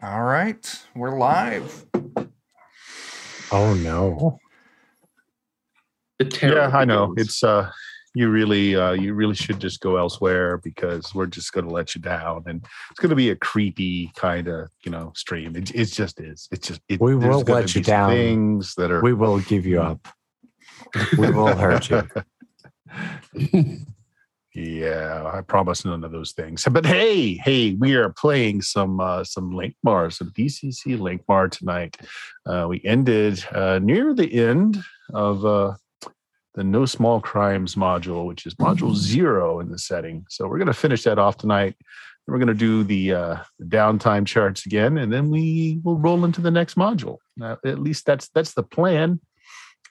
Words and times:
All 0.00 0.22
right, 0.22 0.64
we're 0.94 1.18
live. 1.18 1.84
Oh 3.50 3.74
no. 3.74 4.38
The 6.20 6.24
terror 6.24 6.54
yeah, 6.54 6.70
I 6.72 6.84
know. 6.84 7.08
begins. 7.08 7.28
It's 7.28 7.42
uh 7.42 7.68
you 8.14 8.30
really 8.30 8.76
uh 8.76 8.92
you 8.92 9.14
really 9.14 9.34
should 9.34 9.58
just 9.58 9.80
go 9.80 9.96
elsewhere 9.96 10.58
because 10.58 11.12
we're 11.16 11.26
just 11.26 11.52
gonna 11.52 11.70
let 11.70 11.96
you 11.96 12.00
down 12.00 12.44
and 12.46 12.64
it's 12.92 13.00
gonna 13.00 13.16
be 13.16 13.30
a 13.30 13.36
creepy 13.36 14.12
kind 14.14 14.46
of 14.46 14.70
you 14.84 14.92
know 14.92 15.12
stream. 15.16 15.56
It, 15.56 15.74
it 15.74 15.86
just 15.86 16.20
is. 16.20 16.46
It's 16.52 16.68
just 16.68 16.80
it, 16.88 17.00
We 17.00 17.16
will 17.16 17.40
let 17.40 17.74
you 17.74 17.82
down. 17.82 18.12
Things 18.12 18.76
that 18.76 18.92
are 18.92 19.02
We 19.02 19.14
will 19.14 19.40
give 19.40 19.66
you 19.66 19.80
up. 19.80 20.06
We 21.16 21.28
will 21.32 21.56
hurt 21.56 21.90
you. 21.90 22.08
Yeah, 24.58 25.30
I 25.32 25.42
promise 25.42 25.84
none 25.84 26.02
of 26.02 26.10
those 26.10 26.32
things. 26.32 26.66
But 26.68 26.84
hey, 26.84 27.34
hey, 27.34 27.74
we 27.74 27.94
are 27.94 28.08
playing 28.08 28.62
some 28.62 28.98
uh, 28.98 29.22
some 29.22 29.52
Lankhmar, 29.52 30.12
some 30.12 30.32
DCC 30.32 30.98
Lankhmar 30.98 31.48
tonight. 31.48 31.96
Uh, 32.44 32.66
we 32.68 32.82
ended 32.84 33.44
uh, 33.52 33.78
near 33.78 34.14
the 34.14 34.34
end 34.34 34.82
of 35.14 35.46
uh, 35.46 35.74
the 36.54 36.64
No 36.64 36.86
Small 36.86 37.20
Crimes 37.20 37.76
module, 37.76 38.26
which 38.26 38.46
is 38.46 38.56
module 38.56 38.96
zero 38.96 39.60
in 39.60 39.70
the 39.70 39.78
setting. 39.78 40.26
So 40.28 40.48
we're 40.48 40.58
going 40.58 40.66
to 40.66 40.72
finish 40.74 41.04
that 41.04 41.20
off 41.20 41.36
tonight. 41.36 41.76
We're 42.26 42.38
going 42.38 42.48
to 42.48 42.54
do 42.54 42.82
the, 42.82 43.14
uh, 43.14 43.36
the 43.60 43.64
downtime 43.64 44.26
charts 44.26 44.66
again, 44.66 44.98
and 44.98 45.10
then 45.10 45.30
we 45.30 45.80
will 45.84 45.98
roll 45.98 46.24
into 46.24 46.40
the 46.40 46.50
next 46.50 46.76
module. 46.76 47.18
Uh, 47.40 47.56
at 47.64 47.78
least 47.78 48.06
that's 48.06 48.28
that's 48.30 48.54
the 48.54 48.64
plan. 48.64 49.20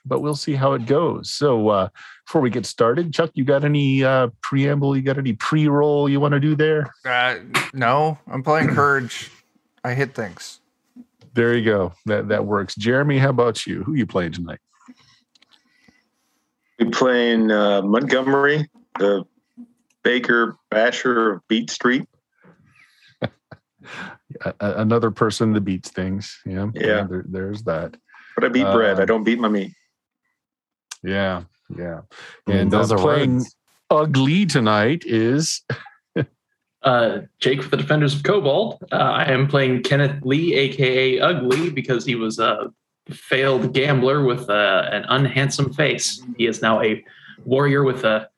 But 0.04 0.20
we'll 0.20 0.36
see 0.36 0.54
how 0.54 0.72
it 0.72 0.86
goes. 0.86 1.30
So 1.30 1.68
uh, 1.68 1.88
before 2.26 2.40
we 2.40 2.50
get 2.50 2.66
started, 2.66 3.12
Chuck, 3.12 3.30
you 3.34 3.44
got 3.44 3.64
any 3.64 4.04
uh, 4.04 4.28
preamble? 4.42 4.96
You 4.96 5.02
got 5.02 5.18
any 5.18 5.34
pre-roll 5.34 6.08
you 6.08 6.20
want 6.20 6.32
to 6.32 6.40
do 6.40 6.54
there? 6.56 6.92
Uh, 7.04 7.36
no, 7.74 8.18
I'm 8.26 8.42
playing 8.42 8.68
Courage. 8.68 9.30
I 9.84 9.94
hit 9.94 10.14
things. 10.14 10.60
There 11.34 11.54
you 11.54 11.64
go. 11.64 11.92
That 12.06 12.28
that 12.28 12.44
works. 12.46 12.74
Jeremy, 12.74 13.18
how 13.18 13.30
about 13.30 13.66
you? 13.66 13.82
Who 13.84 13.94
you 13.94 14.06
playing 14.06 14.32
tonight? 14.32 14.58
We 16.78 16.90
playing 16.90 17.50
uh, 17.50 17.82
Montgomery, 17.82 18.68
the 18.98 19.24
Baker 20.04 20.56
Basher 20.70 21.32
of 21.32 21.48
Beat 21.48 21.70
Street. 21.70 22.06
A- 23.22 23.30
a- 24.60 24.74
another 24.80 25.10
person 25.10 25.52
that 25.54 25.62
beats 25.62 25.90
things. 25.90 26.38
Yeah, 26.44 26.68
Yeah. 26.74 27.06
There, 27.08 27.24
there's 27.28 27.62
that. 27.64 27.96
But 28.34 28.44
I 28.44 28.48
beat 28.48 28.64
bread. 28.70 28.98
Uh, 28.98 29.02
I 29.02 29.04
don't 29.04 29.24
beat 29.24 29.38
my 29.40 29.48
meat. 29.48 29.72
Yeah, 31.02 31.44
yeah. 31.76 32.02
And 32.46 32.70
those 32.70 32.90
uh, 32.90 32.96
are 32.96 32.98
playing 32.98 33.38
words. 33.38 33.56
ugly 33.90 34.46
tonight 34.46 35.04
is 35.06 35.62
uh, 36.82 37.20
Jake 37.40 37.58
with 37.58 37.70
the 37.70 37.76
Defenders 37.76 38.14
of 38.14 38.22
Cobalt. 38.22 38.82
Uh, 38.92 38.96
I 38.96 39.24
am 39.24 39.46
playing 39.46 39.82
Kenneth 39.82 40.22
Lee, 40.22 40.54
aka 40.54 41.20
Ugly, 41.20 41.70
because 41.70 42.04
he 42.04 42.14
was 42.14 42.38
a 42.38 42.72
failed 43.10 43.72
gambler 43.72 44.24
with 44.24 44.50
uh, 44.50 44.88
an 44.90 45.04
unhandsome 45.08 45.72
face. 45.72 46.22
He 46.36 46.46
is 46.46 46.60
now 46.60 46.82
a 46.82 47.04
warrior 47.44 47.84
with 47.84 48.04
a 48.04 48.28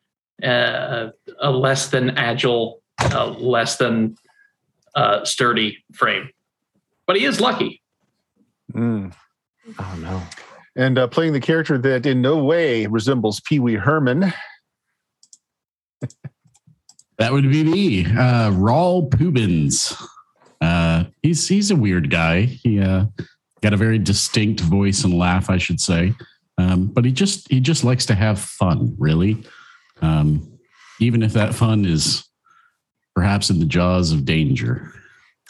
a, 0.42 1.12
a 1.40 1.50
less 1.50 1.88
than 1.88 2.10
agile, 2.10 2.82
uh, 3.00 3.28
less 3.28 3.76
than 3.76 4.16
uh, 4.94 5.24
sturdy 5.24 5.84
frame, 5.92 6.30
but 7.06 7.16
he 7.16 7.24
is 7.24 7.40
lucky. 7.40 7.82
Mm. 8.72 9.12
Oh 9.78 9.98
no. 10.00 10.22
And 10.76 10.98
uh, 10.98 11.06
playing 11.08 11.32
the 11.32 11.40
character 11.40 11.78
that 11.78 12.06
in 12.06 12.20
no 12.20 12.42
way 12.42 12.86
resembles 12.86 13.40
Pee 13.40 13.58
Wee 13.58 13.74
Herman. 13.74 14.32
That 17.18 17.32
would 17.32 17.50
be 17.50 17.64
me, 17.64 18.06
uh, 18.06 18.50
Raul 18.50 19.10
Pubins. 19.10 20.00
Uh, 20.60 21.04
he's 21.22 21.46
he's 21.48 21.70
a 21.70 21.76
weird 21.76 22.10
guy. 22.10 22.42
He 22.42 22.80
uh, 22.80 23.06
got 23.60 23.74
a 23.74 23.76
very 23.76 23.98
distinct 23.98 24.60
voice 24.60 25.04
and 25.04 25.16
laugh, 25.18 25.50
I 25.50 25.58
should 25.58 25.80
say. 25.80 26.14
Um, 26.56 26.86
but 26.86 27.04
he 27.04 27.12
just 27.12 27.50
he 27.50 27.60
just 27.60 27.84
likes 27.84 28.06
to 28.06 28.14
have 28.14 28.38
fun, 28.38 28.94
really. 28.98 29.42
Um, 30.00 30.58
even 30.98 31.22
if 31.22 31.32
that 31.34 31.54
fun 31.54 31.84
is 31.84 32.24
perhaps 33.14 33.50
in 33.50 33.58
the 33.58 33.66
jaws 33.66 34.12
of 34.12 34.24
danger. 34.24 34.92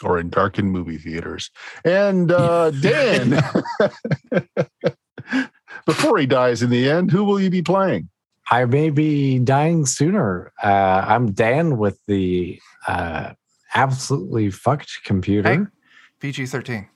or 0.03 0.19
in 0.19 0.29
darkened 0.29 0.71
movie 0.71 0.97
theaters. 0.97 1.51
And 1.85 2.31
uh, 2.31 2.71
Dan, 2.81 3.31
before 5.85 6.17
he 6.17 6.25
dies 6.25 6.61
in 6.61 6.69
the 6.69 6.89
end, 6.89 7.11
who 7.11 7.23
will 7.23 7.39
you 7.39 7.49
be 7.49 7.61
playing? 7.61 8.09
I 8.49 8.65
may 8.65 8.89
be 8.89 9.39
dying 9.39 9.85
sooner. 9.85 10.51
Uh, 10.61 11.05
I'm 11.07 11.31
Dan 11.31 11.77
with 11.77 11.99
the 12.07 12.59
uh, 12.87 13.33
absolutely 13.73 14.51
fucked 14.51 15.03
computer. 15.05 15.53
Hey. 15.53 15.65
PG 16.19 16.47
13. 16.47 16.87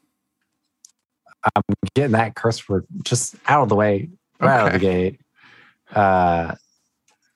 I'm 1.56 1.64
getting 1.94 2.12
that 2.12 2.36
curse 2.36 2.68
word 2.68 2.86
just 3.04 3.36
out 3.48 3.64
of 3.64 3.70
the 3.70 3.76
way, 3.76 4.10
right 4.40 4.60
out 4.60 4.68
of 4.68 4.74
the 4.74 4.80
gate. 4.80 5.22
Uh, 5.94 6.56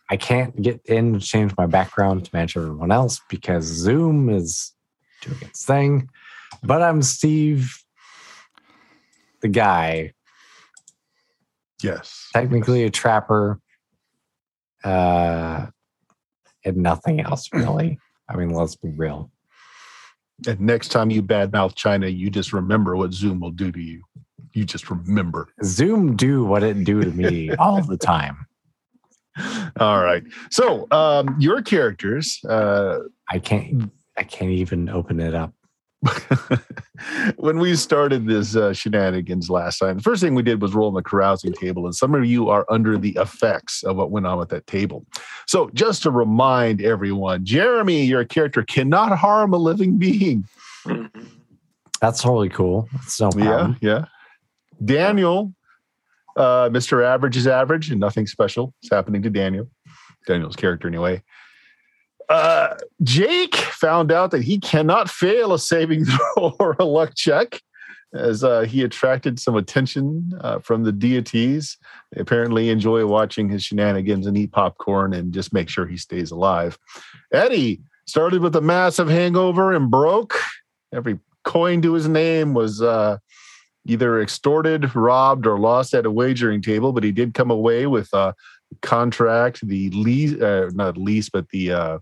I 0.09 0.17
can't 0.17 0.59
get 0.61 0.81
in 0.85 1.13
to 1.13 1.19
change 1.19 1.53
my 1.57 1.67
background 1.67 2.25
to 2.25 2.31
match 2.33 2.57
everyone 2.57 2.91
else 2.91 3.21
because 3.29 3.63
Zoom 3.65 4.29
is 4.29 4.73
doing 5.21 5.37
its 5.41 5.65
thing. 5.65 6.09
But 6.63 6.81
I'm 6.81 7.01
Steve, 7.03 7.77
the 9.41 9.47
guy, 9.47 10.13
Yes. 11.81 12.29
technically 12.33 12.83
a 12.83 12.89
trapper, 12.89 13.59
uh, 14.83 15.67
and 16.65 16.77
nothing 16.77 17.19
else 17.21 17.49
really. 17.53 17.99
I 18.29 18.35
mean, 18.35 18.49
let's 18.49 18.75
be 18.75 18.89
real. 18.89 19.31
And 20.47 20.59
next 20.61 20.89
time 20.89 21.09
you 21.09 21.21
badmouth 21.21 21.75
China, 21.75 22.07
you 22.07 22.29
just 22.29 22.53
remember 22.53 22.95
what 22.95 23.13
Zoom 23.13 23.39
will 23.39 23.51
do 23.51 23.71
to 23.71 23.79
you. 23.79 24.03
You 24.53 24.65
just 24.65 24.89
remember. 24.89 25.49
Zoom 25.63 26.15
do 26.15 26.45
what 26.45 26.63
it 26.63 26.83
do 26.83 27.01
to 27.01 27.11
me 27.11 27.51
all 27.59 27.83
the 27.83 27.97
time. 27.97 28.45
All 29.79 30.03
right. 30.03 30.23
So 30.49 30.87
um, 30.91 31.35
your 31.39 31.61
characters, 31.61 32.39
uh, 32.45 32.99
I 33.29 33.39
can't. 33.39 33.91
I 34.17 34.23
can't 34.23 34.51
even 34.51 34.89
open 34.89 35.19
it 35.21 35.33
up. 35.33 35.53
when 37.37 37.59
we 37.59 37.75
started 37.75 38.25
this 38.25 38.55
uh, 38.55 38.73
shenanigans 38.73 39.49
last 39.49 39.79
time, 39.79 39.97
the 39.97 40.03
first 40.03 40.21
thing 40.21 40.35
we 40.35 40.43
did 40.43 40.61
was 40.61 40.73
roll 40.73 40.87
on 40.87 40.93
the 40.93 41.01
carousing 41.01 41.53
table, 41.53 41.85
and 41.85 41.93
some 41.95 42.15
of 42.15 42.25
you 42.25 42.49
are 42.49 42.65
under 42.69 42.97
the 42.97 43.11
effects 43.17 43.83
of 43.83 43.97
what 43.97 44.11
went 44.11 44.25
on 44.25 44.37
with 44.37 44.49
that 44.49 44.65
table. 44.67 45.05
So, 45.47 45.69
just 45.73 46.03
to 46.03 46.11
remind 46.11 46.81
everyone, 46.81 47.45
Jeremy, 47.45 48.03
your 48.05 48.23
character 48.25 48.63
cannot 48.63 49.17
harm 49.17 49.53
a 49.53 49.57
living 49.57 49.97
being. 49.97 50.45
That's 52.01 52.21
totally 52.21 52.49
cool. 52.49 52.87
It's 53.03 53.19
no 53.19 53.29
Yeah, 53.35 53.45
problem. 53.45 53.77
yeah. 53.81 54.05
Daniel, 54.83 55.53
uh, 56.37 56.69
Mr. 56.69 57.03
Average 57.03 57.35
is 57.35 57.47
average, 57.47 57.91
and 57.91 57.99
nothing 57.99 58.25
special 58.25 58.73
is 58.81 58.89
happening 58.89 59.21
to 59.23 59.29
Daniel. 59.29 59.67
Daniel's 60.27 60.55
character, 60.55 60.87
anyway. 60.87 61.21
Uh, 62.29 62.75
Jake 63.01 63.55
found 63.55 64.11
out 64.11 64.31
that 64.31 64.43
he 64.43 64.59
cannot 64.59 65.09
fail 65.09 65.51
a 65.53 65.59
saving 65.59 66.05
throw 66.35 66.55
or 66.59 66.75
a 66.79 66.85
luck 66.85 67.15
check, 67.15 67.61
as 68.13 68.43
uh, 68.43 68.61
he 68.61 68.83
attracted 68.83 69.39
some 69.39 69.55
attention 69.55 70.31
uh, 70.41 70.59
from 70.59 70.83
the 70.83 70.91
deities. 70.91 71.77
They 72.11 72.21
apparently 72.21 72.69
enjoy 72.69 73.05
watching 73.07 73.49
his 73.49 73.63
shenanigans 73.63 74.27
and 74.27 74.37
eat 74.37 74.51
popcorn 74.51 75.13
and 75.13 75.33
just 75.33 75.53
make 75.53 75.69
sure 75.69 75.87
he 75.87 75.97
stays 75.97 76.31
alive. 76.31 76.77
Eddie 77.33 77.81
started 78.07 78.41
with 78.41 78.55
a 78.55 78.61
massive 78.61 79.09
hangover 79.09 79.73
and 79.73 79.89
broke. 79.89 80.35
Every 80.93 81.19
coin 81.43 81.81
to 81.81 81.93
his 81.93 82.07
name 82.07 82.53
was 82.53 82.81
uh, 82.81 83.17
either 83.85 84.21
extorted, 84.21 84.95
robbed, 84.95 85.47
or 85.47 85.59
lost 85.59 85.93
at 85.93 86.05
a 86.05 86.11
wagering 86.11 86.61
table, 86.61 86.91
but 86.91 87.03
he 87.03 87.11
did 87.11 87.33
come 87.33 87.51
away 87.51 87.87
with 87.87 88.11
a 88.13 88.35
contract, 88.81 89.65
the 89.67 89.89
lease, 89.91 90.39
uh, 90.41 90.69
not 90.73 90.97
lease, 90.97 91.29
but 91.29 91.47
the 91.49 91.71
uh, 91.71 91.77
uh, 91.79 91.99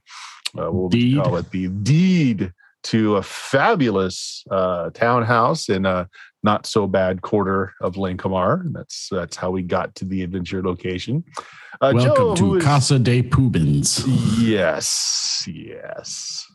what 0.71 0.73
would 0.73 0.93
we 0.93 0.99
Deed. 1.11 1.23
call 1.23 1.37
it? 1.37 1.49
The 1.51 1.67
deed 1.67 2.51
to 2.83 3.17
a 3.17 3.23
fabulous 3.23 4.43
uh, 4.49 4.89
townhouse 4.91 5.67
in 5.69 5.85
a 5.85 6.07
not 6.43 6.65
so 6.65 6.87
bad 6.87 7.21
quarter 7.21 7.73
of 7.81 7.95
Lankhmar. 7.95 8.61
And 8.61 8.73
that's 8.75 9.09
that's 9.11 9.35
how 9.35 9.51
we 9.51 9.61
got 9.63 9.93
to 9.95 10.05
the 10.05 10.23
adventure 10.23 10.61
location. 10.63 11.23
Uh, 11.81 11.91
Welcome 11.93 12.15
Joe, 12.15 12.35
to 12.35 12.55
is- 12.55 12.63
Casa 12.63 12.97
de 12.99 13.21
Pubins. 13.23 14.03
Yes, 14.39 15.43
yes. 15.47 16.45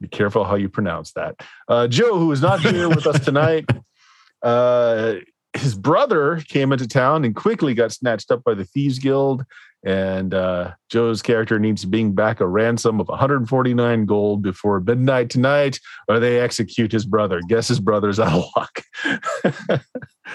Be 0.00 0.08
careful 0.08 0.44
how 0.44 0.56
you 0.56 0.68
pronounce 0.68 1.12
that. 1.12 1.36
Uh, 1.68 1.86
Joe, 1.86 2.18
who 2.18 2.32
is 2.32 2.40
not 2.42 2.60
here 2.60 2.88
with 2.88 3.06
us 3.06 3.24
tonight, 3.24 3.64
uh, 4.42 5.14
his 5.56 5.74
brother 5.74 6.42
came 6.48 6.72
into 6.72 6.86
town 6.88 7.24
and 7.24 7.34
quickly 7.34 7.74
got 7.74 7.92
snatched 7.92 8.30
up 8.30 8.44
by 8.44 8.54
the 8.54 8.64
Thieves 8.64 8.98
Guild. 8.98 9.44
And 9.84 10.32
uh, 10.32 10.72
Joe's 10.88 11.20
character 11.20 11.58
needs 11.58 11.82
to 11.82 11.86
bring 11.86 12.12
back 12.12 12.40
a 12.40 12.46
ransom 12.46 13.00
of 13.00 13.08
149 13.08 14.06
gold 14.06 14.42
before 14.42 14.80
midnight 14.80 15.28
tonight, 15.28 15.78
or 16.08 16.18
they 16.18 16.40
execute 16.40 16.90
his 16.90 17.04
brother. 17.04 17.40
Guess 17.48 17.68
his 17.68 17.80
brother's 17.80 18.18
out 18.18 18.32
of 18.32 18.46
luck. 18.56 19.80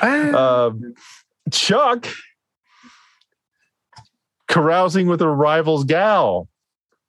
um, 0.35 0.93
Chuck 1.51 2.07
carousing 4.47 5.07
with 5.07 5.21
a 5.21 5.27
rival's 5.27 5.83
gal. 5.83 6.47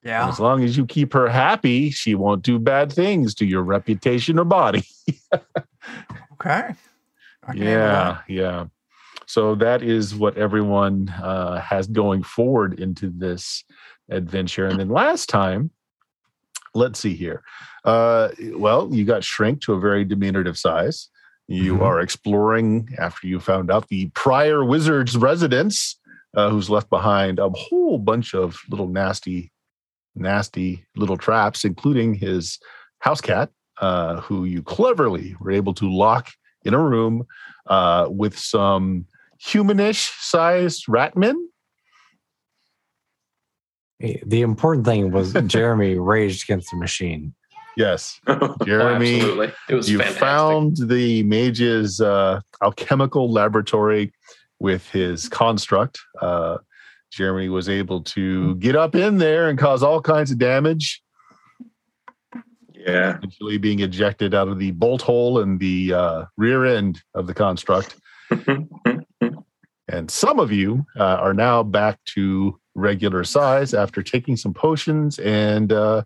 Yeah. 0.03 0.27
As 0.29 0.41
long 0.41 0.65
as 0.65 0.79
you 0.79 0.87
keep 0.87 1.13
her 1.13 1.29
happy, 1.29 1.91
she 1.91 2.15
won't 2.15 2.43
do 2.43 2.59
bad 2.59 2.91
things 2.91 3.35
to 3.35 3.45
your 3.45 3.63
reputation 3.63 4.39
or 4.39 4.45
body. 4.45 4.85
Okay. 6.41 6.75
I 7.47 7.53
can 7.53 7.63
handle 7.63 7.79
Yeah, 7.79 8.19
yeah. 8.29 8.65
So 9.27 9.55
that 9.57 9.83
is 9.83 10.15
what 10.15 10.37
everyone 10.37 11.09
uh, 11.23 11.61
has 11.61 11.87
going 11.87 12.23
forward 12.23 12.81
into 12.81 13.11
this 13.11 13.65
adventure. 14.11 14.67
And 14.67 14.79
then 14.81 14.89
last 14.89 15.29
time, 15.29 15.71
let's 16.75 16.99
see 16.99 17.15
here. 17.15 17.43
Uh, 17.85 18.31
well, 18.55 18.89
you 18.93 19.05
got 19.05 19.23
shrink 19.23 19.61
to 19.63 19.75
a 19.75 19.81
very 19.81 20.05
diminutive 20.05 20.59
size. 20.59 21.09
You 21.47 21.77
Mhm. 21.77 21.83
are 21.83 22.01
exploring 22.01 22.89
after 22.99 23.27
you 23.27 23.41
found 23.41 23.71
out 23.71 23.89
the 23.89 24.11
prior 24.15 24.65
wizard's 24.65 25.17
residence, 25.17 25.99
uh, 26.37 26.51
who's 26.51 26.71
left 26.71 26.91
behind 26.91 27.39
a 27.39 27.51
whole 27.51 27.99
bunch 27.99 28.35
of 28.35 28.61
little 28.69 28.89
nasty, 28.89 29.53
nasty 30.15 30.85
little 30.97 31.17
traps, 31.17 31.65
including 31.65 32.15
his 32.15 32.59
house 33.01 33.21
cat, 33.21 33.51
uh, 33.81 34.21
who 34.23 34.45
you 34.45 34.63
cleverly 34.63 35.37
were 35.41 35.51
able 35.51 35.75
to 35.75 35.89
lock 35.91 36.31
in 36.65 36.75
a 36.75 36.79
room 36.79 37.25
uh, 37.67 38.07
with 38.11 38.39
some 38.39 39.07
humanish 39.43 40.11
sized 40.21 40.87
ratmen. 40.87 41.35
The 44.01 44.41
important 44.41 44.87
thing 44.87 45.11
was 45.11 45.33
Jeremy 45.47 45.99
raged 45.99 46.45
against 46.45 46.71
the 46.71 46.77
machine. 46.79 47.35
Yes, 47.77 48.19
Oh, 48.27 48.57
Jeremy, 48.65 49.17
absolutely. 49.17 49.53
It 49.69 49.75
was 49.75 49.91
you 49.91 49.99
fantastic. 49.99 50.21
found 50.21 50.77
the 50.89 51.23
mage's 51.25 52.01
uh, 52.01 52.41
alchemical 52.63 53.31
laboratory 53.31 54.13
with 54.59 54.89
his 54.91 55.29
construct. 55.29 55.99
Uh, 56.21 56.59
Jeremy 57.13 57.49
was 57.49 57.69
able 57.69 58.03
to 58.03 58.55
get 58.57 58.77
up 58.77 58.95
in 58.95 59.19
there 59.19 59.49
and 59.49 59.59
cause 59.59 59.83
all 59.83 60.01
kinds 60.01 60.31
of 60.31 60.39
damage, 60.39 61.03
Yeah. 62.87 63.17
eventually 63.17 63.59
being 63.59 63.81
ejected 63.81 64.35
out 64.35 64.49
of 64.49 64.59
the 64.59 64.71
bolt 64.71 65.03
hole 65.03 65.41
in 65.41 65.59
the 65.59 65.93
uh, 65.93 66.25
rear 66.37 66.65
end 66.65 67.03
of 67.15 67.27
the 67.27 67.35
construct. 67.35 67.97
And 69.89 70.11
some 70.11 70.39
of 70.39 70.53
you 70.53 70.87
uh, 70.97 71.17
are 71.17 71.35
now 71.35 71.63
back 71.65 71.99
to 72.15 72.59
regular 72.75 73.25
size 73.25 73.75
after 73.75 74.03
taking 74.03 74.37
some 74.37 74.55
potions 74.55 75.19
and, 75.19 75.73
uh, 75.73 76.03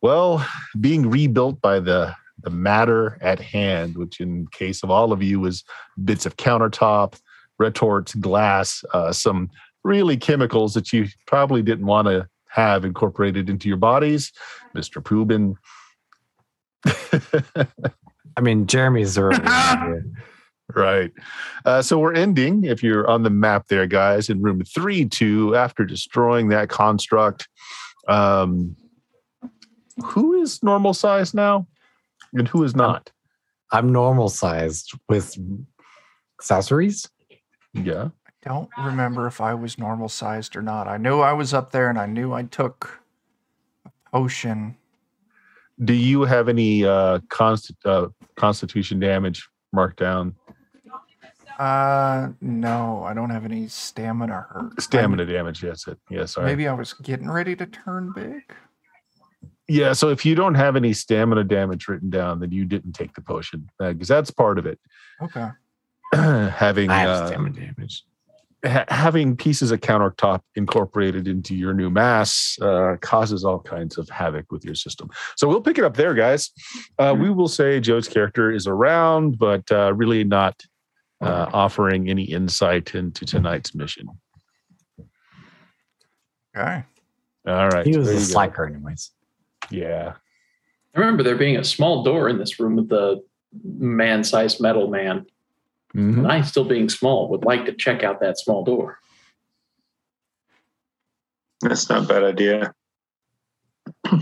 well, 0.00 0.44
being 0.80 1.10
rebuilt 1.10 1.60
by 1.60 1.80
the 1.80 2.14
the 2.42 2.48
matter 2.50 3.18
at 3.20 3.38
hand, 3.38 3.98
which 3.98 4.18
in 4.18 4.46
case 4.46 4.82
of 4.82 4.90
all 4.90 5.12
of 5.12 5.22
you 5.22 5.38
was 5.40 5.62
bits 6.02 6.24
of 6.24 6.38
countertop, 6.38 7.20
retorts, 7.58 8.14
glass, 8.14 8.82
uh, 8.94 9.12
some 9.12 9.50
really 9.84 10.16
chemicals 10.16 10.72
that 10.72 10.90
you 10.90 11.06
probably 11.26 11.62
didn't 11.62 11.84
want 11.84 12.08
to 12.08 12.26
have 12.48 12.86
incorporated 12.86 13.50
into 13.50 13.68
your 13.68 13.76
bodies, 13.76 14.32
Mister 14.72 15.02
Poobin. 15.02 15.54
I 18.36 18.40
mean, 18.40 18.66
Jeremy's 18.66 19.14
the 19.14 19.22
early 19.22 19.38
one 19.38 19.82
here. 19.82 20.06
Right. 20.72 21.10
Uh, 21.64 21.82
so 21.82 21.98
we're 21.98 22.14
ending, 22.14 22.62
if 22.62 22.80
you're 22.80 23.10
on 23.10 23.24
the 23.24 23.30
map 23.30 23.66
there, 23.66 23.88
guys, 23.88 24.30
in 24.30 24.40
room 24.40 24.62
three, 24.62 25.04
two, 25.04 25.56
after 25.56 25.84
destroying 25.84 26.48
that 26.50 26.68
construct. 26.68 27.48
Um, 28.06 28.76
who 30.04 30.40
is 30.40 30.62
normal 30.62 30.94
size 30.94 31.34
now? 31.34 31.66
And 32.32 32.46
who 32.46 32.62
is 32.62 32.76
not? 32.76 33.10
I'm 33.72 33.92
normal 33.92 34.28
sized 34.28 34.92
with 35.08 35.36
accessories. 36.38 37.08
Yeah. 37.72 38.08
I 38.26 38.48
don't 38.48 38.70
remember 38.78 39.26
if 39.26 39.40
I 39.40 39.54
was 39.54 39.78
normal 39.78 40.08
sized 40.08 40.56
or 40.56 40.62
not. 40.62 40.88
I 40.88 40.96
knew 40.96 41.20
I 41.20 41.32
was 41.32 41.52
up 41.52 41.72
there 41.72 41.90
and 41.90 41.98
I 41.98 42.06
knew 42.06 42.32
I 42.32 42.44
took 42.44 43.00
a 43.84 43.90
potion. 44.10 44.76
Do 45.82 45.94
you 45.94 46.22
have 46.22 46.48
any 46.48 46.84
uh, 46.84 47.20
const- 47.30 47.72
uh, 47.84 48.08
constitution 48.36 49.00
damage 49.00 49.48
marked 49.72 49.98
down? 49.98 50.34
Uh, 51.58 52.28
no, 52.40 53.02
I 53.04 53.12
don't 53.14 53.30
have 53.30 53.44
any 53.44 53.68
stamina 53.68 54.46
hurt. 54.48 54.80
Stamina 54.80 55.26
damage, 55.26 55.62
yes. 55.62 55.86
It, 55.86 55.98
yeah, 56.10 56.18
I'm- 56.18 56.26
sorry. 56.26 56.46
Maybe 56.46 56.68
I 56.68 56.72
was 56.72 56.92
getting 56.94 57.30
ready 57.30 57.54
to 57.56 57.66
turn 57.66 58.12
big. 58.14 58.42
Yeah, 59.68 59.92
so 59.92 60.08
if 60.08 60.26
you 60.26 60.34
don't 60.34 60.56
have 60.56 60.74
any 60.74 60.92
stamina 60.92 61.44
damage 61.44 61.86
written 61.86 62.10
down, 62.10 62.40
then 62.40 62.50
you 62.50 62.64
didn't 62.64 62.92
take 62.92 63.14
the 63.14 63.20
potion 63.20 63.70
because 63.78 64.08
that's 64.08 64.30
part 64.30 64.58
of 64.58 64.66
it. 64.66 64.80
Okay. 65.22 65.48
Having 66.12 66.90
I 66.90 66.98
have 66.98 67.08
uh, 67.10 67.26
stamina 67.28 67.54
damage. 67.54 68.04
Ha- 68.64 68.84
having 68.88 69.36
pieces 69.36 69.70
of 69.70 69.80
countertop 69.80 70.40
incorporated 70.54 71.28
into 71.28 71.54
your 71.54 71.74
new 71.74 71.90
mass 71.90 72.58
uh, 72.60 72.96
causes 73.00 73.44
all 73.44 73.60
kinds 73.60 73.98
of 73.98 74.08
havoc 74.08 74.50
with 74.50 74.64
your 74.64 74.74
system. 74.74 75.08
So 75.36 75.48
we'll 75.48 75.60
pick 75.60 75.78
it 75.78 75.84
up 75.84 75.96
there, 75.96 76.14
guys. 76.14 76.50
Uh, 76.98 77.14
we 77.18 77.30
will 77.30 77.48
say 77.48 77.80
Joe's 77.80 78.08
character 78.08 78.50
is 78.50 78.66
around, 78.66 79.38
but 79.38 79.70
uh, 79.70 79.92
really 79.94 80.24
not 80.24 80.62
uh, 81.20 81.50
offering 81.52 82.08
any 82.08 82.24
insight 82.24 82.94
into 82.94 83.24
tonight's 83.26 83.74
mission. 83.74 84.08
Okay. 86.56 86.84
All 87.46 87.68
right. 87.68 87.86
He 87.86 87.96
was 87.96 88.06
there 88.06 88.16
a 88.16 88.20
you 88.20 88.26
go. 88.26 88.32
slacker, 88.32 88.66
anyways. 88.66 89.12
Yeah. 89.70 90.14
I 90.94 90.98
remember 90.98 91.22
there 91.22 91.36
being 91.36 91.56
a 91.56 91.64
small 91.64 92.02
door 92.02 92.28
in 92.28 92.38
this 92.38 92.58
room 92.58 92.76
with 92.76 92.88
the 92.88 93.22
man-sized 93.64 94.60
metal 94.60 94.88
man. 94.88 95.26
Mhm. 95.94 96.18
And 96.18 96.26
I, 96.30 96.40
still 96.42 96.64
being 96.64 96.88
small, 96.88 97.28
would 97.30 97.44
like 97.44 97.64
to 97.66 97.72
check 97.72 98.02
out 98.04 98.20
that 98.20 98.38
small 98.38 98.64
door. 98.64 98.98
That's 101.62 101.88
not 101.90 102.04
a 102.04 102.06
bad 102.06 102.22
idea. 102.24 102.72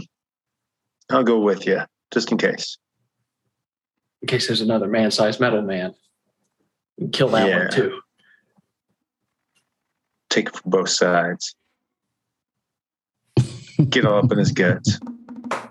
I'll 1.10 1.22
go 1.24 1.38
with 1.40 1.66
you, 1.66 1.80
just 2.12 2.32
in 2.32 2.38
case. 2.38 2.78
in 4.20 4.26
case 4.28 4.48
there's 4.48 4.60
another 4.60 4.88
man-sized 4.88 5.38
metal 5.38 5.62
man. 5.62 5.94
Kill 7.12 7.28
that 7.28 7.48
Yeah. 7.48 7.58
one 7.60 7.70
too. 7.70 8.00
Take 10.30 10.48
it 10.48 10.56
from 10.56 10.70
both 10.72 10.88
sides. 10.88 11.54
Get 13.88 14.04
all 14.04 14.18
up 14.24 14.32
in 14.32 14.38
his 14.38 14.50
guts. 14.50 14.98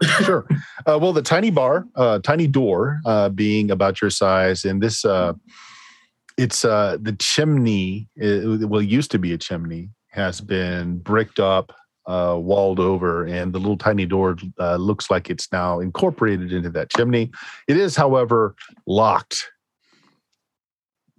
sure. 0.24 0.48
Uh, 0.86 0.98
well, 1.02 1.12
the 1.12 1.22
tiny 1.22 1.50
bar, 1.52 1.86
uh, 1.96 2.20
tiny 2.20 2.48
door, 2.48 3.02
uh, 3.06 3.28
being 3.30 3.70
about 3.70 4.00
your 4.02 4.10
size, 4.10 4.64
and 4.64 4.82
this, 4.82 5.04
uh, 5.04 5.34
it's 6.38 6.64
uh, 6.64 6.98
the 7.02 7.14
chimney. 7.14 8.08
It, 8.16 8.70
well, 8.70 8.82
it 8.82 8.90
used 8.90 9.12
to 9.12 9.20
be 9.20 9.34
a 9.34 9.38
chimney, 9.38 9.90
has 10.10 10.40
been 10.40 11.00
bricked 11.00 11.40
up, 11.40 11.74
uh, 12.06 12.38
walled 12.40 12.80
over, 12.80 13.26
and 13.26 13.52
the 13.52 13.60
little 13.60 13.78
tiny 13.78 14.06
door 14.06 14.38
uh, 14.60 14.76
looks 14.76 15.10
like 15.10 15.30
it's 15.30 15.52
now 15.52 15.80
incorporated 15.80 16.54
into 16.54 16.70
that 16.70 16.90
chimney. 16.92 17.32
It 17.68 17.78
is, 17.78 17.96
however, 17.96 18.56
locked. 18.86 19.52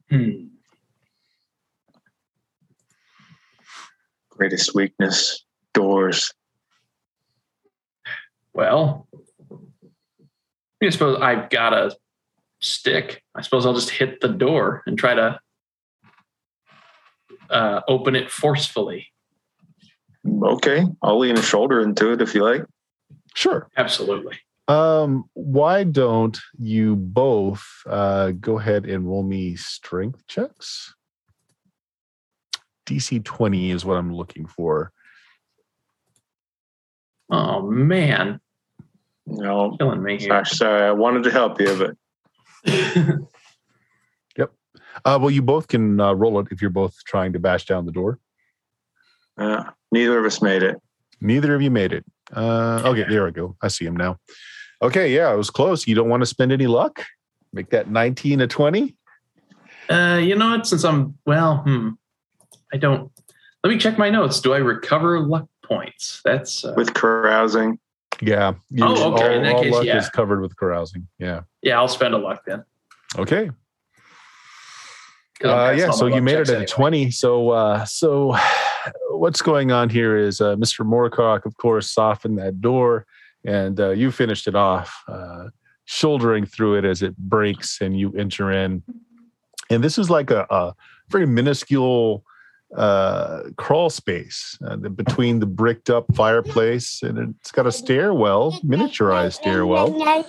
Hmm. 0.09 0.47
Greatest 4.31 4.75
weakness 4.75 5.45
doors. 5.75 6.33
Well, 8.55 9.09
I 10.83 10.89
suppose 10.91 11.21
I've 11.21 11.51
got 11.51 11.75
a 11.75 11.95
stick. 12.61 13.23
I 13.35 13.43
suppose 13.43 13.67
I'll 13.67 13.75
just 13.75 13.91
hit 13.91 14.21
the 14.21 14.29
door 14.29 14.83
and 14.87 14.99
try 14.99 15.15
to 15.15 15.39
uh, 17.51 17.81
open 17.89 18.17
it 18.17 18.31
forcefully. 18.31 19.07
Okay, 20.27 20.85
I'll 21.03 21.19
lean 21.19 21.39
a 21.39 21.43
shoulder 21.43 21.81
into 21.81 22.13
it 22.13 22.21
if 22.21 22.35
you 22.35 22.43
like. 22.45 22.65
Sure. 23.35 23.69
Absolutely. 23.77 24.37
Um, 24.67 25.25
why 25.33 25.85
don't 25.85 26.39
you 26.59 26.97
both 26.97 27.65
uh, 27.87 28.33
go 28.33 28.59
ahead 28.59 28.85
and 28.85 29.07
roll 29.07 29.23
me 29.23 29.57
strength 29.57 30.27
checks? 30.27 30.95
DC 32.87 33.25
20 33.25 33.71
is 33.71 33.85
what 33.85 33.97
I'm 33.97 34.13
looking 34.13 34.47
for. 34.47 34.93
Oh 37.31 37.63
man, 37.71 38.41
No, 39.27 39.77
killing 39.79 40.03
me 40.03 40.19
here. 40.19 40.29
sorry, 40.29 40.45
sorry. 40.47 40.83
I 40.89 40.93
wanted 40.93 41.23
to 41.25 41.31
help 41.31 41.61
you, 41.61 41.75
but 41.77 41.97
Uh, 45.05 45.19
well, 45.21 45.31
you 45.31 45.43
both 45.43 45.69
can 45.69 46.01
uh, 46.01 46.13
roll 46.13 46.41
it 46.41 46.49
if 46.51 46.61
you're 46.61 46.71
both 46.71 46.95
trying 47.07 47.33
to 47.33 47.39
bash 47.39 47.67
down 47.67 47.87
the 47.87 47.93
door. 47.93 48.19
uh, 49.39 49.65
neither 49.93 50.19
of 50.19 50.25
us 50.25 50.43
made 50.43 50.63
it. 50.63 50.77
Neither 51.21 51.55
of 51.55 51.63
you 51.63 51.71
made 51.71 51.93
it. 51.93 52.05
Uh, 52.35 52.83
okay, 52.85 53.05
there 53.09 53.25
we 53.25 53.33
go. 53.33 53.57
I 53.63 53.69
see 53.69 53.85
him 53.85 53.97
now. 53.97 54.19
Okay, 54.83 55.15
yeah, 55.15 55.33
it 55.33 55.37
was 55.37 55.51
close. 55.51 55.87
You 55.87 55.95
don't 55.95 56.09
want 56.09 56.23
to 56.23 56.27
spend 56.27 56.53
any 56.53 56.67
luck? 56.67 57.05
Make 57.53 57.71
that 57.71 57.91
19 57.91 58.41
a 58.43 58.47
20? 58.47 58.95
uh, 59.91 60.21
you 60.23 60.37
know 60.37 60.51
what? 60.51 60.67
Since 60.67 60.85
I'm 60.85 61.17
well, 61.27 61.59
hmm, 61.59 61.91
I 62.73 62.77
don't. 62.77 63.11
Let 63.65 63.71
me 63.71 63.79
check 63.79 63.99
my 63.99 64.11
notes. 64.11 64.41
Do 64.41 64.53
I 64.53 64.59
recover 64.59 65.19
luck 65.21 65.49
points? 65.65 66.21
That's 66.25 66.65
uh, 66.65 66.75
With 66.77 66.95
carousing, 66.95 67.79
Yeah. 68.21 68.55
you- 68.71 68.85
Oh, 68.85 69.13
okay, 69.15 69.37
in 69.37 69.43
that 69.45 69.55
all 69.57 69.63
case, 69.63 69.73
luck 69.73 69.85
yeah. 69.85 69.99
is 69.99 70.09
covered 70.11 70.41
with 70.41 70.57
carousing. 70.57 71.07
Yeah. 71.19 71.43
yeah. 71.63 71.79
I'll 71.79 71.89
spend 71.89 72.15
a 72.15 72.19
luck 72.19 72.43
then. 72.47 72.65
Okay. 73.17 73.51
Uh, 75.45 75.73
yeah, 75.77 75.91
so 75.93 76.07
you 76.07 76.21
made 76.21 76.39
it 76.39 76.49
at 76.51 76.63
a 76.63 76.67
20. 76.67 77.11
So, 77.13 77.51
uh, 77.51 77.85
so 77.85 78.37
what's 79.11 79.41
going 79.41 79.71
on 79.71 79.89
here 79.89 80.17
is 80.17 80.41
uh, 80.41 80.57
Mr. 80.57 80.85
Moorcock, 80.85 81.45
of 81.47 81.57
course, 81.59 81.93
softened 81.93 82.39
that 82.39 82.61
door 82.61 83.07
and 83.45 83.79
uh, 83.79 83.91
you 83.91 84.11
finished 84.11 84.49
it 84.49 84.57
off, 84.57 85.03
uh, 85.07 85.45
shouldering 85.85 86.45
through 86.45 86.75
it 86.79 86.85
as 86.85 87.03
it 87.03 87.17
breaks 87.17 87.81
and 87.81 87.99
you 87.99 88.13
enter 88.15 88.51
in. 88.51 88.83
And 89.71 89.85
this 89.85 89.97
is 89.97 90.11
like 90.11 90.31
a, 90.31 90.45
a 90.51 90.75
very 91.09 91.27
minuscule 91.27 92.25
uh, 92.75 93.45
crawl 93.57 93.91
space 93.91 94.59
uh, 94.67 94.77
between 94.77 95.41
the 95.41 95.47
bricked 95.47 95.91
up 95.91 96.05
fireplace 96.15 97.03
and 97.03 97.35
it's 97.41 97.51
got 97.51 97.67
a 97.67 97.73
stairwell, 97.73 98.53
miniaturized 98.65 99.35
stairwell, 99.35 100.27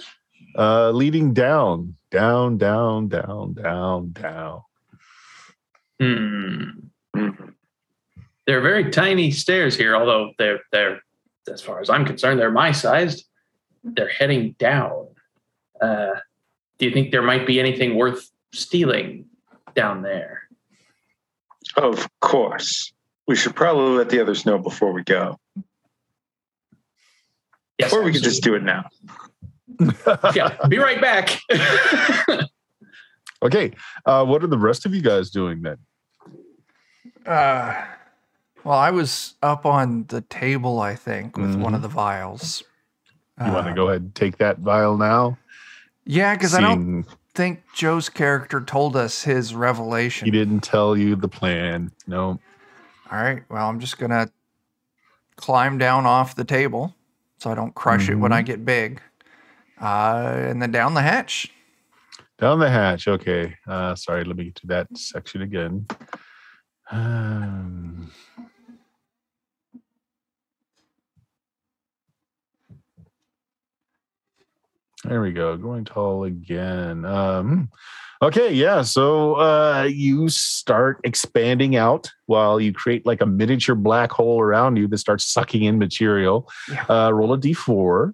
uh, 0.57 0.89
leading 0.91 1.33
down, 1.33 1.95
down, 2.11 2.57
down, 2.57 3.07
down, 3.07 3.53
down, 3.53 4.11
down. 4.11 4.61
Mhm. 6.01 6.89
They're 8.47 8.61
very 8.61 8.89
tiny 8.89 9.31
stairs 9.31 9.75
here, 9.75 9.95
although 9.95 10.31
they're 10.39 10.61
they're 10.71 11.01
as 11.51 11.61
far 11.61 11.81
as 11.81 11.89
I'm 11.89 12.05
concerned, 12.05 12.39
they're 12.39 12.51
my 12.51 12.71
sized. 12.71 13.25
They're 13.83 14.09
heading 14.09 14.55
down. 14.59 15.07
Uh, 15.81 16.15
do 16.77 16.85
you 16.85 16.91
think 16.91 17.11
there 17.11 17.21
might 17.21 17.45
be 17.45 17.59
anything 17.59 17.95
worth 17.95 18.29
stealing 18.53 19.25
down 19.75 20.01
there? 20.01 20.48
Of 21.77 22.09
course. 22.19 22.91
We 23.27 23.35
should 23.35 23.55
probably 23.55 23.97
let 23.97 24.09
the 24.09 24.21
others 24.21 24.45
know 24.45 24.57
before 24.57 24.91
we 24.91 25.03
go. 25.03 25.39
Yes, 27.77 27.93
or 27.93 28.03
we 28.03 28.11
could 28.11 28.23
just 28.23 28.43
do 28.43 28.55
it 28.55 28.63
now. 28.63 28.89
yeah, 30.35 30.57
be 30.67 30.77
right 30.77 30.99
back. 31.01 31.39
Okay. 33.41 33.71
Uh, 34.05 34.25
what 34.25 34.43
are 34.43 34.47
the 34.47 34.57
rest 34.57 34.85
of 34.85 34.93
you 34.93 35.01
guys 35.01 35.29
doing 35.29 35.61
then? 35.61 35.77
Uh, 37.25 37.85
well, 38.65 38.77
I 38.77 38.91
was 38.91 39.35
up 39.41 39.65
on 39.65 40.03
the 40.09 40.19
table, 40.19 40.81
I 40.81 40.93
think, 40.95 41.37
with 41.37 41.55
one 41.55 41.71
Mhm. 41.71 41.75
of 41.77 41.81
the 41.81 41.87
vials. 41.87 42.63
You 43.39 43.53
want 43.53 43.67
to 43.67 43.71
Uh, 43.71 43.75
go 43.75 43.87
ahead 43.87 44.01
and 44.01 44.13
take 44.13 44.39
that 44.39 44.59
vial 44.59 44.97
now? 44.97 45.37
Yeah, 46.03 46.33
because 46.35 46.53
I 46.53 46.59
don't 46.59 46.75
Seeing 47.05 47.05
think 47.39 47.63
Joe's 47.73 48.09
character 48.09 48.59
told 48.59 48.97
us 48.97 49.23
his 49.23 49.55
revelation. 49.55 50.25
He 50.25 50.31
didn't 50.31 50.59
tell 50.59 50.97
you 50.97 51.15
the 51.15 51.29
plan. 51.29 51.89
No. 52.05 52.37
All 53.09 53.17
right. 53.17 53.43
Well, 53.49 53.69
I'm 53.69 53.79
just 53.79 53.97
gonna 53.97 54.29
climb 55.37 55.77
down 55.77 56.05
off 56.05 56.35
the 56.35 56.43
table 56.43 56.93
so 57.37 57.49
I 57.49 57.55
don't 57.55 57.73
crush 57.73 58.09
it 58.09 58.15
when 58.15 58.33
I 58.33 58.41
get 58.41 58.65
big, 58.65 59.01
uh, 59.79 60.33
and 60.35 60.61
then 60.61 60.73
down 60.73 60.95
the 60.95 61.01
hatch. 61.01 61.49
Down 62.39 62.59
the 62.59 62.69
hatch. 62.69 63.07
Okay. 63.07 63.55
Uh, 63.65 63.95
sorry, 63.95 64.25
let 64.25 64.35
me 64.35 64.43
get 64.43 64.55
to 64.55 64.67
that 64.67 64.97
section 64.97 65.41
again. 65.41 65.87
Um, 66.91 68.11
there 75.03 75.21
we 75.21 75.31
go. 75.31 75.55
Going 75.57 75.85
tall 75.85 76.23
again. 76.25 77.05
Um, 77.05 77.69
okay. 78.21 78.53
Yeah. 78.53 78.81
So 78.81 79.35
uh, 79.35 79.83
you 79.91 80.29
start 80.29 80.99
expanding 81.03 81.75
out 81.75 82.11
while 82.25 82.59
you 82.59 82.73
create 82.73 83.05
like 83.05 83.21
a 83.21 83.25
miniature 83.25 83.75
black 83.75 84.11
hole 84.11 84.41
around 84.41 84.75
you 84.77 84.87
that 84.89 84.97
starts 84.97 85.25
sucking 85.25 85.63
in 85.63 85.77
material. 85.79 86.49
Yeah. 86.71 86.85
Uh, 86.89 87.11
roll 87.11 87.33
a 87.33 87.37
d4. 87.37 88.13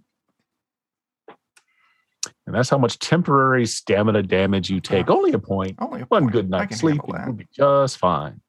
And 2.47 2.53
that's 2.53 2.69
how 2.69 2.77
much 2.77 2.99
temporary 2.99 3.65
stamina 3.65 4.21
damage 4.21 4.69
you 4.69 4.79
take. 4.79 5.09
Only 5.09 5.33
a 5.33 5.39
point. 5.39 5.77
Only 5.79 6.01
a 6.01 6.05
One 6.05 6.23
point. 6.23 6.31
good 6.33 6.53
I 6.53 6.59
night's 6.59 6.77
sleep, 6.77 7.01
handle 7.01 7.25
you'll 7.25 7.33
be 7.37 7.47
just 7.51 7.97
fine. 7.97 8.39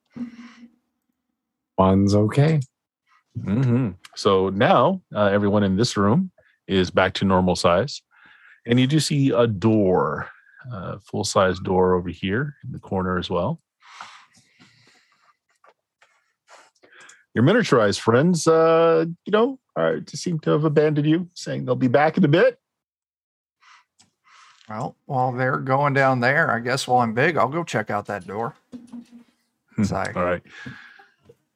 One's 1.78 2.14
okay. 2.14 2.60
hmm 3.42 3.90
So 4.14 4.50
now 4.50 5.00
uh, 5.14 5.26
everyone 5.26 5.62
in 5.62 5.76
this 5.76 5.96
room 5.96 6.30
is 6.66 6.90
back 6.90 7.14
to 7.14 7.24
normal 7.24 7.56
size. 7.56 8.02
And 8.66 8.80
you 8.80 8.86
do 8.86 8.98
see 9.00 9.30
a 9.30 9.46
door, 9.46 10.28
a 10.72 10.98
full 11.00 11.24
size 11.24 11.58
door 11.60 11.94
over 11.94 12.08
here 12.08 12.56
in 12.64 12.72
the 12.72 12.78
corner 12.80 13.18
as 13.18 13.30
well. 13.30 13.62
Your 17.34 17.44
miniaturized 17.44 18.00
friends, 18.00 18.46
uh, 18.46 19.04
you 19.26 19.30
know, 19.30 19.58
are, 19.76 20.00
seem 20.08 20.38
to 20.40 20.50
have 20.50 20.64
abandoned 20.64 21.06
you, 21.06 21.28
saying 21.34 21.66
they'll 21.66 21.76
be 21.76 21.86
back 21.88 22.16
in 22.16 22.24
a 22.24 22.28
bit. 22.28 22.58
Well, 24.68 24.96
while 25.04 25.32
they're 25.32 25.58
going 25.58 25.92
down 25.94 26.20
there, 26.20 26.50
I 26.50 26.58
guess 26.60 26.88
while 26.88 27.00
I'm 27.02 27.14
big, 27.14 27.36
I'll 27.36 27.48
go 27.48 27.62
check 27.62 27.90
out 27.90 28.06
that 28.06 28.26
door. 28.26 28.54
As 29.78 29.92
I- 29.92 30.12
All 30.16 30.24
right. 30.24 30.42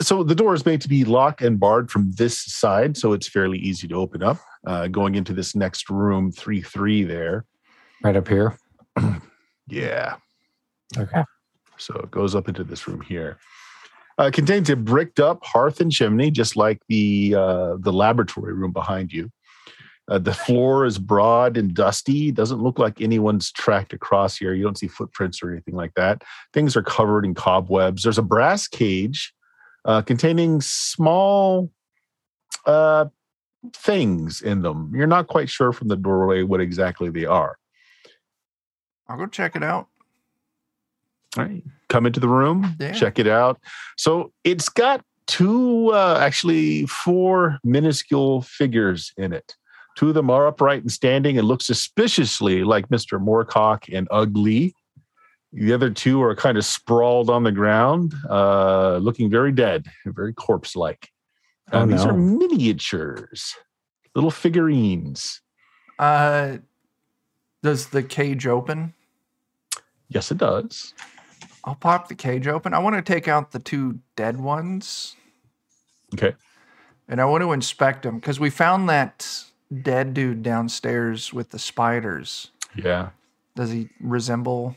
So 0.03 0.23
the 0.23 0.35
door 0.35 0.55
is 0.55 0.65
made 0.65 0.81
to 0.83 0.89
be 0.89 1.05
locked 1.05 1.43
and 1.43 1.59
barred 1.59 1.91
from 1.91 2.13
this 2.13 2.41
side, 2.41 2.97
so 2.97 3.13
it's 3.13 3.29
fairly 3.29 3.59
easy 3.59 3.89
to 3.89 3.95
open 3.97 4.23
up. 4.23 4.39
Uh, 4.67 4.89
going 4.89 5.15
into 5.15 5.33
this 5.33 5.55
next 5.55 5.89
room, 5.89 6.31
three 6.31 6.61
three 6.61 7.03
there. 7.03 7.45
Right 8.03 8.17
up 8.17 8.29
here. 8.29 8.57
Yeah. 9.71 10.17
Okay. 10.99 11.23
So 11.79 11.95
it 11.95 12.11
goes 12.11 12.35
up 12.35 12.49
into 12.49 12.65
this 12.65 12.87
room 12.87 13.01
here. 13.01 13.39
Uh, 14.19 14.31
contains 14.31 14.69
a 14.69 14.77
bricked 14.77 15.21
up 15.21 15.43
hearth 15.45 15.81
and 15.81 15.91
chimney, 15.91 16.31
just 16.31 16.57
like 16.57 16.83
the 16.89 17.35
uh, 17.35 17.77
the 17.79 17.93
laboratory 17.93 18.53
room 18.53 18.73
behind 18.73 19.13
you. 19.13 19.31
Uh, 20.11 20.19
the 20.19 20.35
floor 20.35 20.85
is 20.85 20.99
broad 20.99 21.57
and 21.57 21.73
dusty. 21.73 22.33
Doesn't 22.33 22.61
look 22.61 22.79
like 22.79 23.01
anyone's 23.01 23.53
tracked 23.53 23.93
across 23.93 24.37
here. 24.37 24.53
You 24.53 24.65
don't 24.65 24.77
see 24.77 24.89
footprints 24.89 25.41
or 25.43 25.53
anything 25.53 25.75
like 25.75 25.95
that. 25.95 26.23
Things 26.53 26.77
are 26.77 26.83
covered 26.83 27.25
in 27.25 27.33
cobwebs. 27.35 28.03
There's 28.03 28.19
a 28.19 28.23
brass 28.23 28.67
cage 28.67 29.33
uh, 29.85 30.03
containing 30.03 30.61
small 30.61 31.71
uh, 32.67 33.07
things 33.75 34.41
in 34.43 34.63
them. 34.63 34.93
You're 34.95 35.07
not 35.07 35.27
quite 35.27 35.49
sure 35.49 35.73
from 35.73 35.89
the 35.89 35.97
doorway 35.97 36.43
what 36.43 36.61
exactly 36.61 37.11
they 37.11 37.27
are. 37.27 37.57
I'll 39.09 39.17
go 39.19 39.27
check 39.27 39.57
it 39.57 39.63
out. 39.63 39.89
All 41.37 41.45
right. 41.45 41.63
Come 41.89 42.07
into 42.07 42.21
the 42.21 42.29
room, 42.29 42.77
Yeah. 42.81 42.93
check 42.93 43.19
it 43.19 43.27
out. 43.27 43.61
So 43.97 44.33
it's 44.45 44.69
got 44.69 45.05
two, 45.27 45.91
uh, 45.93 46.19
actually, 46.21 46.87
four 46.87 47.59
minuscule 47.65 48.43
figures 48.43 49.13
in 49.17 49.33
it. 49.33 49.55
Two 49.97 50.09
of 50.09 50.15
them 50.15 50.31
are 50.31 50.47
upright 50.47 50.83
and 50.83 50.91
standing 50.91 51.39
and 51.39 51.47
look 51.47 51.63
suspiciously 51.63 52.65
like 52.65 52.89
Mr. 52.89 53.21
Moorcock 53.23 53.85
and 53.95 54.09
Ugly. 54.11 54.75
The 55.53 55.73
other 55.73 55.91
two 55.91 56.23
are 56.23 56.35
kind 56.37 56.57
of 56.57 56.65
sprawled 56.65 57.29
on 57.29 57.43
the 57.43 57.51
ground, 57.53 58.15
uh, 58.29 58.99
looking 58.99 59.29
very 59.31 59.51
dead, 59.53 59.87
very 60.07 60.33
corpse 60.33 60.77
like. 60.77 61.11
Oh, 61.73 61.87
these 61.87 62.05
are 62.05 62.13
miniatures, 62.13 63.57
little 64.15 64.31
figurines. 64.31 65.41
Uh, 65.99 66.59
does 67.63 67.89
the 67.89 68.03
cage 68.03 68.47
open? 68.47 68.95
Yes, 70.09 70.31
it 70.31 70.39
does. 70.39 70.95
I'll 71.65 71.75
pop 71.75 72.09
the 72.09 72.15
cage 72.15 72.49
open. 72.49 72.75
I 72.75 72.79
want 72.79 72.97
to 72.97 73.03
take 73.03 73.29
out 73.29 73.53
the 73.53 73.59
two 73.59 74.01
dead 74.17 74.39
ones. 74.41 75.15
Okay. 76.15 76.35
And 77.09 77.21
I 77.21 77.25
want 77.25 77.43
to 77.43 77.53
inspect 77.53 78.03
them 78.03 78.19
because 78.19 78.41
we 78.41 78.51
found 78.51 78.89
that 78.89 79.29
dead 79.83 80.15
dude 80.15 80.43
downstairs 80.43 81.33
with 81.33 81.51
the 81.51 81.59
spiders. 81.59 82.51
Yeah. 82.75 83.11
Does 83.55 83.71
he 83.71 83.91
resemble 84.01 84.77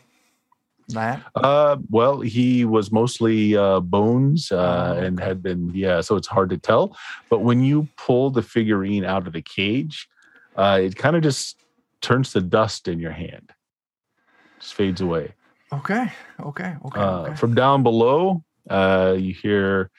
that? 0.94 1.22
Uh, 1.36 1.78
well, 1.90 2.22
he 2.22 2.66
was 2.66 2.92
mostly 2.92 3.56
uh, 3.56 3.80
bones 3.80 4.52
uh, 4.52 4.96
Oh, 4.98 5.02
and 5.04 5.20
had 5.20 5.42
been, 5.44 5.72
yeah, 5.74 6.02
so 6.02 6.16
it's 6.16 6.28
hard 6.28 6.50
to 6.52 6.58
tell. 6.58 6.96
But 7.30 7.40
when 7.40 7.64
you 7.64 7.88
pull 7.98 8.30
the 8.30 8.42
figurine 8.42 9.06
out 9.06 9.28
of 9.28 9.34
the 9.34 9.42
cage, 9.42 10.08
uh, 10.56 10.80
it 10.82 10.96
kind 10.96 11.16
of 11.16 11.24
just 11.24 11.60
turns 12.02 12.32
to 12.34 12.42
dust 12.42 12.88
in 12.88 13.00
your 13.00 13.12
hand, 13.12 13.52
just 14.60 14.74
fades 14.74 15.02
away. 15.02 15.34
Okay. 15.72 16.12
Okay. 16.40 16.76
Okay. 16.86 17.00
Uh, 17.00 17.22
okay. 17.22 17.36
From 17.36 17.56
down 17.56 17.84
below, 17.84 18.44
uh, 18.70 19.16
you 19.18 19.34
hear 19.34 19.90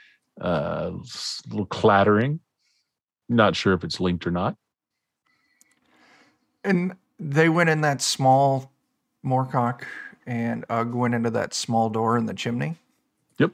uh, 0.41 0.93
s- 1.03 1.43
little 1.49 1.67
clattering. 1.67 2.41
Not 3.29 3.57
sure 3.57 3.73
if 3.73 3.85
it's 3.85 4.01
linked 4.01 4.27
or 4.27 4.31
not. 4.31 4.57
And 6.63 6.95
they 7.19 7.49
went 7.49 7.71
in 7.71 7.81
that 7.83 8.01
small 8.01 8.71
Moorcock 9.25 9.83
and 10.27 10.65
Ugg 10.69 10.95
went 10.95 11.15
into 11.15 11.31
that 11.31 11.55
small 11.55 11.91
door 11.91 12.17
in 12.17 12.27
the 12.27 12.35
chimney. 12.35 12.77
Yep. 13.39 13.53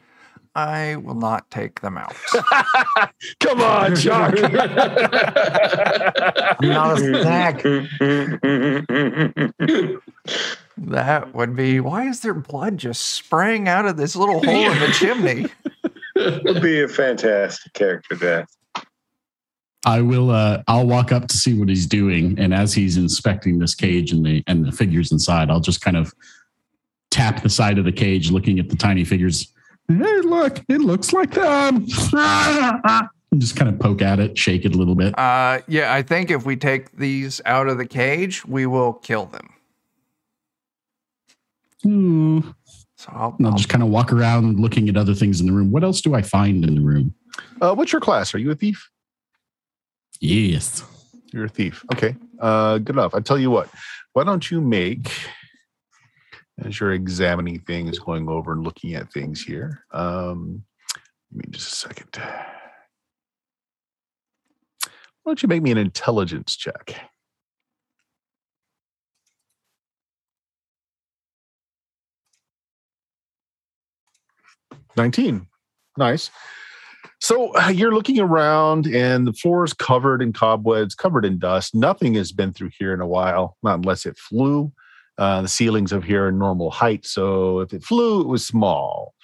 I 0.55 0.97
will 0.97 1.15
not 1.15 1.51
take 1.51 1.81
them 1.81 1.97
out. 1.97 2.15
Come 3.41 3.61
on, 3.61 3.95
Chuck. 3.97 4.35
Not 6.61 6.99
a 6.99 7.23
snack. 7.23 7.63
that 10.77 11.35
would 11.35 11.55
be 11.55 11.81
why 11.81 12.09
is 12.09 12.21
there 12.21 12.35
blood 12.35 12.79
just 12.79 13.03
spraying 13.03 13.69
out 13.69 13.87
of 13.87 13.97
this 13.97 14.17
little 14.17 14.43
hole 14.43 14.71
in 14.71 14.79
the 14.81 14.89
chimney? 14.93 15.47
It 16.17 16.45
would 16.45 16.63
be 16.63 16.83
a 16.83 16.89
fantastic 16.89 17.73
character 17.73 18.17
death. 18.17 18.57
I 19.87 20.03
will. 20.03 20.31
Uh, 20.31 20.63
I'll 20.69 20.87
walk 20.87 21.11
up 21.11 21.29
to 21.29 21.37
see 21.37 21.59
what 21.59 21.69
he's 21.69 21.87
doing, 21.87 22.39
and 22.39 22.53
as 22.53 22.75
he's 22.75 22.99
inspecting 22.99 23.59
this 23.59 23.75
cage 23.75 24.13
and 24.13 24.27
the 24.27 24.43
and 24.47 24.67
the 24.67 24.73
figures 24.73 25.11
inside, 25.11 25.49
I'll 25.49 25.61
just 25.61 25.81
kind 25.81 25.97
of 25.97 26.13
tap 27.11 27.43
the 27.43 27.49
side 27.49 27.79
of 27.79 27.85
the 27.85 27.93
cage, 27.93 28.31
looking 28.31 28.59
at 28.59 28.69
the 28.69 28.77
tiny 28.77 29.05
figures. 29.05 29.53
Hey, 29.89 30.21
look! 30.21 30.61
It 30.69 30.81
looks 30.81 31.13
like 31.13 31.33
them. 31.33 31.87
And 32.13 33.11
just 33.41 33.57
kind 33.57 33.69
of 33.69 33.79
poke 33.79 34.03
at 34.03 34.21
it, 34.21 34.39
shake 34.39 34.65
it 34.65 34.75
a 34.75 34.79
little 34.79 34.95
bit. 34.95 35.19
Uh, 35.19 35.61
yeah, 35.67 35.93
I 35.93 36.03
think 36.03 36.31
if 36.31 36.45
we 36.45 36.57
take 36.57 36.93
these 36.93 37.41
out 37.45 37.69
of 37.69 37.79
the 37.79 37.87
cage, 37.87 38.45
we 38.45 38.67
will 38.67 38.93
kill 38.93 39.27
them. 39.27 39.51
Hmm. 41.83 42.41
So 42.97 43.11
I'll, 43.13 43.37
I'll 43.41 43.47
I'll 43.47 43.57
just 43.57 43.69
kind 43.69 43.83
of 43.83 43.89
walk 43.89 44.13
around 44.13 44.61
looking 44.61 44.89
at 44.89 44.97
other 44.97 45.15
things 45.15 45.41
in 45.41 45.47
the 45.47 45.53
room. 45.53 45.71
What 45.71 45.83
else 45.83 46.01
do 46.01 46.15
I 46.15 46.23
find 46.23 46.65
in 46.65 46.75
the 46.75 46.83
room? 46.83 47.15
Uh, 47.61 47.75
what's 47.75 47.93
your 47.93 48.01
class? 48.01 48.35
Are 48.35 48.39
you 48.39 48.51
a 48.51 48.55
thief? 48.55 48.91
Yes. 50.21 50.85
You're 51.33 51.47
a 51.47 51.49
thief. 51.49 51.85
Okay. 51.93 52.15
Uh, 52.39 52.79
good 52.79 52.97
enough. 52.97 53.15
I 53.15 53.21
tell 53.21 53.39
you 53.39 53.51
what. 53.51 53.71
Why 54.13 54.25
don't 54.25 54.51
you 54.51 54.61
make, 54.61 55.11
as 56.65 56.79
you're 56.79 56.93
examining 56.93 57.61
things, 57.61 57.99
going 57.99 58.29
over 58.29 58.53
and 58.53 58.65
looking 58.65 58.95
at 58.95 59.13
things 59.13 59.43
here. 59.43 59.85
Um, 59.93 60.63
give 61.33 61.39
me 61.39 61.45
just 61.51 61.73
a 61.73 61.77
second. 61.77 62.23
Why 65.23 65.33
don't 65.33 65.43
you 65.43 65.49
make 65.49 65.63
me 65.63 65.71
an 65.71 65.79
intelligence 65.79 66.57
check? 66.57 66.95
Nineteen. 74.97 75.47
Nice. 75.97 76.31
So 77.21 77.55
uh, 77.55 77.69
you're 77.69 77.95
looking 77.95 78.19
around, 78.19 78.87
and 78.87 79.27
the 79.27 79.33
floor 79.33 79.63
is 79.65 79.73
covered 79.73 80.23
in 80.23 80.33
cobwebs, 80.33 80.95
covered 80.95 81.25
in 81.25 81.39
dust. 81.39 81.75
Nothing 81.75 82.15
has 82.15 82.33
been 82.33 82.53
through 82.53 82.71
here 82.79 82.95
in 82.95 83.01
a 83.01 83.07
while, 83.07 83.57
not 83.63 83.77
unless 83.77 84.07
it 84.07 84.17
flew. 84.17 84.73
Uh, 85.21 85.43
the 85.43 85.49
ceilings 85.49 85.93
of 85.93 86.03
here 86.03 86.27
are 86.27 86.33
normal 86.33 86.71
height, 86.71 87.05
so 87.05 87.61
if 87.61 87.75
it 87.75 87.85
flew, 87.85 88.23
it 88.23 88.27
was 88.27 88.47
small. 88.47 89.15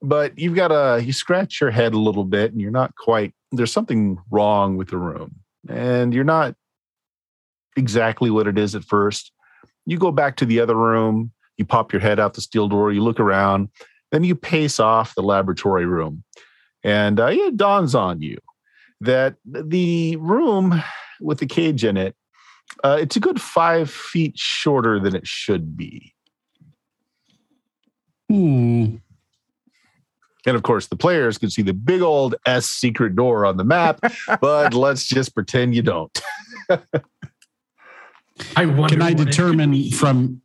But 0.00 0.38
you've 0.38 0.54
got 0.54 0.68
to 0.68 1.04
you 1.04 1.12
scratch 1.12 1.60
your 1.60 1.72
head 1.72 1.94
a 1.94 1.98
little 1.98 2.24
bit, 2.24 2.52
and 2.52 2.60
you're 2.60 2.70
not 2.70 2.94
quite. 2.94 3.34
There's 3.50 3.72
something 3.72 4.18
wrong 4.30 4.76
with 4.76 4.90
the 4.90 4.98
room, 4.98 5.34
and 5.68 6.14
you're 6.14 6.22
not 6.22 6.54
exactly 7.76 8.30
what 8.30 8.46
it 8.46 8.56
is 8.56 8.76
at 8.76 8.84
first. 8.84 9.32
You 9.84 9.98
go 9.98 10.12
back 10.12 10.36
to 10.36 10.46
the 10.46 10.60
other 10.60 10.76
room, 10.76 11.32
you 11.56 11.64
pop 11.64 11.92
your 11.92 12.00
head 12.00 12.20
out 12.20 12.34
the 12.34 12.40
steel 12.40 12.68
door, 12.68 12.92
you 12.92 13.02
look 13.02 13.18
around, 13.18 13.68
then 14.12 14.22
you 14.22 14.36
pace 14.36 14.78
off 14.78 15.16
the 15.16 15.22
laboratory 15.22 15.86
room. 15.86 16.22
And 16.84 17.18
uh, 17.18 17.30
it 17.32 17.56
dawns 17.56 17.96
on 17.96 18.22
you 18.22 18.38
that 19.00 19.34
the 19.44 20.16
room 20.16 20.80
with 21.20 21.38
the 21.38 21.46
cage 21.46 21.84
in 21.84 21.96
it, 21.96 22.14
uh, 22.84 22.98
it's 23.00 23.16
a 23.16 23.20
good 23.20 23.40
five 23.40 23.90
feet 23.90 24.38
shorter 24.38 24.98
than 24.98 25.14
it 25.14 25.26
should 25.26 25.76
be. 25.76 26.14
Hmm. 28.28 28.96
And 30.44 30.56
of 30.56 30.62
course, 30.64 30.88
the 30.88 30.96
players 30.96 31.38
can 31.38 31.50
see 31.50 31.62
the 31.62 31.74
big 31.74 32.02
old 32.02 32.34
S 32.46 32.66
secret 32.66 33.14
door 33.14 33.46
on 33.46 33.56
the 33.56 33.64
map, 33.64 34.00
but 34.40 34.74
let's 34.74 35.04
just 35.06 35.34
pretend 35.34 35.74
you 35.74 35.82
don't. 35.82 36.20
I 38.56 38.66
wonder. 38.66 38.88
Can 38.88 39.02
I 39.02 39.12
determine 39.12 39.90
from 39.90 40.42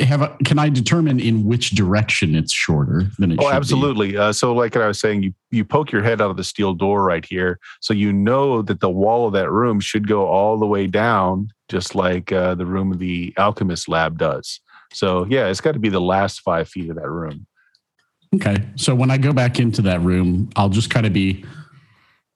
have 0.00 0.22
a, 0.22 0.36
can 0.44 0.58
I 0.58 0.68
determine 0.68 1.20
in 1.20 1.44
which 1.44 1.70
direction 1.70 2.34
it's 2.34 2.52
shorter 2.52 3.06
than 3.18 3.32
it 3.32 3.40
should 3.40 3.46
Oh, 3.46 3.50
absolutely. 3.50 4.16
Uh, 4.16 4.32
so, 4.32 4.54
like 4.54 4.76
I 4.76 4.86
was 4.86 4.98
saying, 4.98 5.22
you 5.22 5.34
you 5.50 5.64
poke 5.64 5.92
your 5.92 6.02
head 6.02 6.20
out 6.20 6.30
of 6.30 6.36
the 6.36 6.44
steel 6.44 6.74
door 6.74 7.02
right 7.02 7.24
here, 7.24 7.58
so 7.80 7.92
you 7.94 8.12
know 8.12 8.62
that 8.62 8.80
the 8.80 8.90
wall 8.90 9.26
of 9.26 9.32
that 9.32 9.50
room 9.50 9.80
should 9.80 10.06
go 10.06 10.26
all 10.26 10.58
the 10.58 10.66
way 10.66 10.86
down, 10.86 11.48
just 11.68 11.94
like 11.94 12.32
uh, 12.32 12.54
the 12.54 12.66
room 12.66 12.92
of 12.92 12.98
the 12.98 13.34
alchemist 13.36 13.88
lab 13.88 14.18
does. 14.18 14.60
So, 14.92 15.26
yeah, 15.28 15.46
it's 15.46 15.60
got 15.60 15.72
to 15.72 15.78
be 15.78 15.88
the 15.88 16.00
last 16.00 16.40
five 16.40 16.68
feet 16.68 16.90
of 16.90 16.96
that 16.96 17.08
room. 17.08 17.46
Okay. 18.34 18.56
So 18.76 18.94
when 18.94 19.10
I 19.10 19.18
go 19.18 19.32
back 19.32 19.58
into 19.58 19.82
that 19.82 20.00
room, 20.02 20.50
I'll 20.56 20.68
just 20.68 20.90
kind 20.90 21.06
of 21.06 21.12
be 21.12 21.44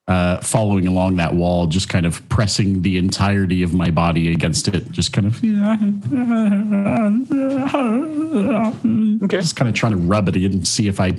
uh, 0.07 0.37
following 0.41 0.85
along 0.87 1.15
that 1.15 1.33
wall, 1.33 1.65
just 1.67 1.89
kind 1.89 2.05
of 2.05 2.27
pressing 2.29 2.81
the 2.83 2.97
entirety 2.97 3.63
of 3.63 3.73
my 3.73 3.89
body 3.89 4.31
against 4.31 4.67
it, 4.67 4.91
just 4.91 5.11
kind 5.11 5.25
of, 5.27 5.41
Okay. 9.23 9.37
just 9.37 9.55
kind 9.55 9.69
of 9.69 9.75
trying 9.75 9.93
to 9.93 9.97
rub 9.97 10.27
it 10.29 10.35
in 10.35 10.51
and 10.53 10.67
see 10.67 10.87
if 10.87 10.99
I, 10.99 11.13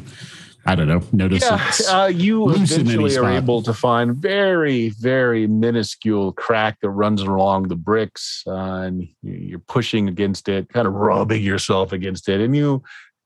I 0.66 0.74
don't 0.74 0.86
know, 0.88 1.02
notice 1.12 1.42
it's. 1.44 1.88
uh, 1.88 2.10
you 2.12 2.44
loose 2.44 2.72
in 2.72 2.82
any 2.82 2.94
eventually 2.94 3.16
are 3.16 3.30
able 3.36 3.62
to 3.62 3.72
find 3.72 4.14
very, 4.14 4.90
very 4.90 5.46
minuscule 5.46 6.32
crack 6.32 6.78
that 6.82 6.90
runs 6.90 7.22
along 7.22 7.68
the 7.68 7.76
bricks, 7.76 8.44
uh, 8.46 8.52
and 8.54 9.02
you- 9.22 9.32
you're 9.32 9.58
pushing 9.60 10.08
against 10.08 10.48
it, 10.48 10.68
kind 10.68 10.86
of 10.86 10.94
rubbing 10.94 11.42
yourself 11.42 11.92
against 11.92 12.28
it, 12.28 12.40
and 12.40 12.54
you 12.56 12.82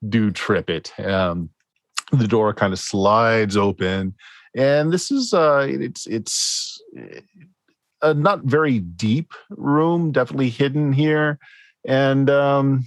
do 0.09 0.31
trip 0.31 0.71
it. 0.71 0.93
Um, 0.99 1.51
the 2.13 2.27
door 2.27 2.53
kind 2.55 2.73
of 2.73 2.79
slides 2.79 3.57
open, 3.57 4.15
and 4.55 4.93
this 4.93 5.11
is 5.11 5.33
uh, 5.33 5.67
it's 5.69 6.07
it's 6.07 6.81
a 8.03 8.15
not 8.15 8.45
very 8.45 8.79
deep 8.79 9.33
room, 9.51 10.13
definitely 10.13 10.51
hidden 10.51 10.93
here, 10.93 11.39
and 11.87 12.29
um, 12.31 12.87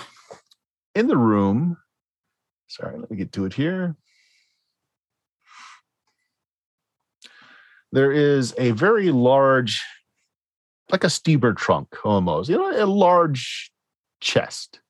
in 0.95 1.07
the 1.07 1.17
room. 1.17 1.77
Sorry, 2.67 2.97
let 2.97 3.11
me 3.11 3.17
get 3.17 3.31
to 3.33 3.45
it 3.45 3.53
here. 3.53 3.95
there 7.93 8.11
is 8.11 8.55
a 8.57 8.71
very 8.71 9.11
large, 9.11 9.81
like 10.89 11.03
a 11.03 11.09
steamer 11.09 11.53
trunk 11.53 11.95
almost, 12.03 12.49
you 12.49 12.57
know, 12.57 12.71
a 12.71 12.87
large 12.87 13.71
chest. 14.19 14.81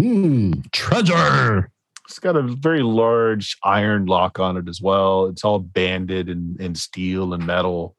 Hmm, 0.00 0.52
treasure. 0.72 1.70
It's 2.10 2.18
got 2.18 2.34
a 2.34 2.42
very 2.42 2.82
large 2.82 3.56
iron 3.62 4.06
lock 4.06 4.40
on 4.40 4.56
it 4.56 4.68
as 4.68 4.82
well. 4.82 5.26
It's 5.26 5.44
all 5.44 5.60
banded 5.60 6.28
in, 6.28 6.56
in 6.58 6.74
steel 6.74 7.32
and 7.34 7.46
metal. 7.46 7.94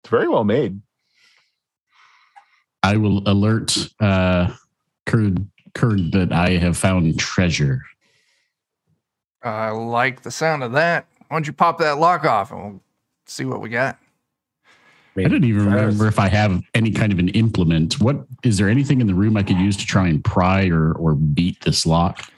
It's 0.00 0.10
very 0.10 0.28
well 0.28 0.44
made. 0.44 0.80
I 2.84 2.96
will 2.96 3.28
alert 3.28 3.76
uh, 3.98 4.54
Kurd, 5.06 5.44
Kurd 5.74 6.12
that 6.12 6.32
I 6.32 6.50
have 6.50 6.76
found 6.76 7.18
treasure. 7.18 7.82
I 9.42 9.70
like 9.70 10.22
the 10.22 10.30
sound 10.30 10.62
of 10.62 10.70
that. 10.72 11.08
Why 11.26 11.34
don't 11.34 11.48
you 11.48 11.52
pop 11.52 11.78
that 11.78 11.98
lock 11.98 12.24
off 12.24 12.52
and 12.52 12.62
we'll 12.62 12.80
see 13.26 13.44
what 13.44 13.60
we 13.60 13.70
got? 13.70 13.98
I 15.16 15.24
don't 15.24 15.42
even 15.42 15.64
remember 15.64 16.06
if 16.06 16.20
I 16.20 16.28
have 16.28 16.62
any 16.74 16.92
kind 16.92 17.12
of 17.12 17.18
an 17.18 17.30
implement. 17.30 18.00
What 18.00 18.24
is 18.44 18.56
there 18.56 18.68
anything 18.68 19.00
in 19.00 19.08
the 19.08 19.14
room 19.14 19.36
I 19.36 19.42
could 19.42 19.58
use 19.58 19.76
to 19.78 19.84
try 19.84 20.06
and 20.06 20.22
pry 20.22 20.68
or 20.68 20.92
or 20.92 21.16
beat 21.16 21.60
this 21.62 21.86
lock? 21.86 22.30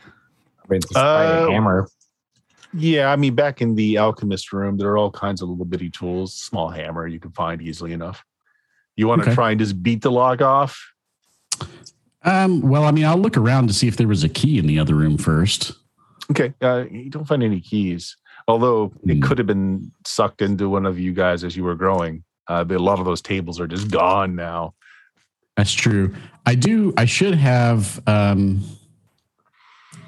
I 0.69 0.73
mean, 0.73 0.81
just 0.83 0.95
buy 0.95 1.25
a 1.25 1.43
Uh, 1.45 1.47
hammer. 1.51 1.89
Yeah, 2.73 3.11
I 3.13 3.17
mean, 3.17 3.35
back 3.35 3.63
in 3.63 3.75
the 3.75 3.97
alchemist 3.99 4.53
room, 4.53 4.77
there 4.77 4.89
are 4.91 4.99
all 4.99 5.11
kinds 5.11 5.41
of 5.41 5.49
little 5.49 5.65
bitty 5.65 5.89
tools. 5.91 6.35
Small 6.35 6.69
hammer 6.69 7.07
you 7.07 7.21
can 7.21 7.31
find 7.33 7.63
easily 7.63 7.93
enough. 7.93 8.25
You 8.97 9.07
want 9.09 9.23
to 9.23 9.29
Okay. 9.29 9.35
try 9.35 9.51
and 9.53 9.61
just 9.61 9.83
beat 9.83 10.03
the 10.03 10.11
lock 10.11 10.43
off? 10.43 10.79
Um, 12.23 12.61
well, 12.63 12.85
I 12.85 12.91
mean, 12.91 13.05
I'll 13.05 13.17
look 13.19 13.37
around 13.37 13.69
to 13.69 13.73
see 13.75 13.87
if 13.87 13.97
there 13.97 14.09
was 14.09 14.25
a 14.25 14.29
key 14.29 14.59
in 14.59 14.67
the 14.67 14.79
other 14.79 14.95
room 14.95 15.17
first. 15.17 15.73
Okay, 16.31 16.53
uh, 16.61 16.85
you 16.91 17.09
don't 17.09 17.25
find 17.27 17.43
any 17.43 17.61
keys, 17.61 18.17
although 18.49 18.93
it 19.07 19.15
Hmm. 19.15 19.21
could 19.23 19.39
have 19.39 19.47
been 19.47 19.93
sucked 20.05 20.43
into 20.43 20.69
one 20.69 20.87
of 20.87 20.99
you 20.99 21.13
guys 21.13 21.45
as 21.45 21.57
you 21.57 21.63
were 21.63 21.77
growing. 21.77 22.25
Uh, 22.49 22.65
but 22.65 22.77
a 22.79 22.83
lot 22.83 22.99
of 22.99 23.05
those 23.05 23.23
tables 23.23 23.61
are 23.61 23.67
just 23.69 23.91
gone 23.91 24.35
now. 24.35 24.75
That's 25.57 25.73
true. 25.73 26.15
I 26.45 26.55
do. 26.57 26.93
I 26.97 27.05
should 27.07 27.35
have. 27.35 28.01
Um, 28.09 28.63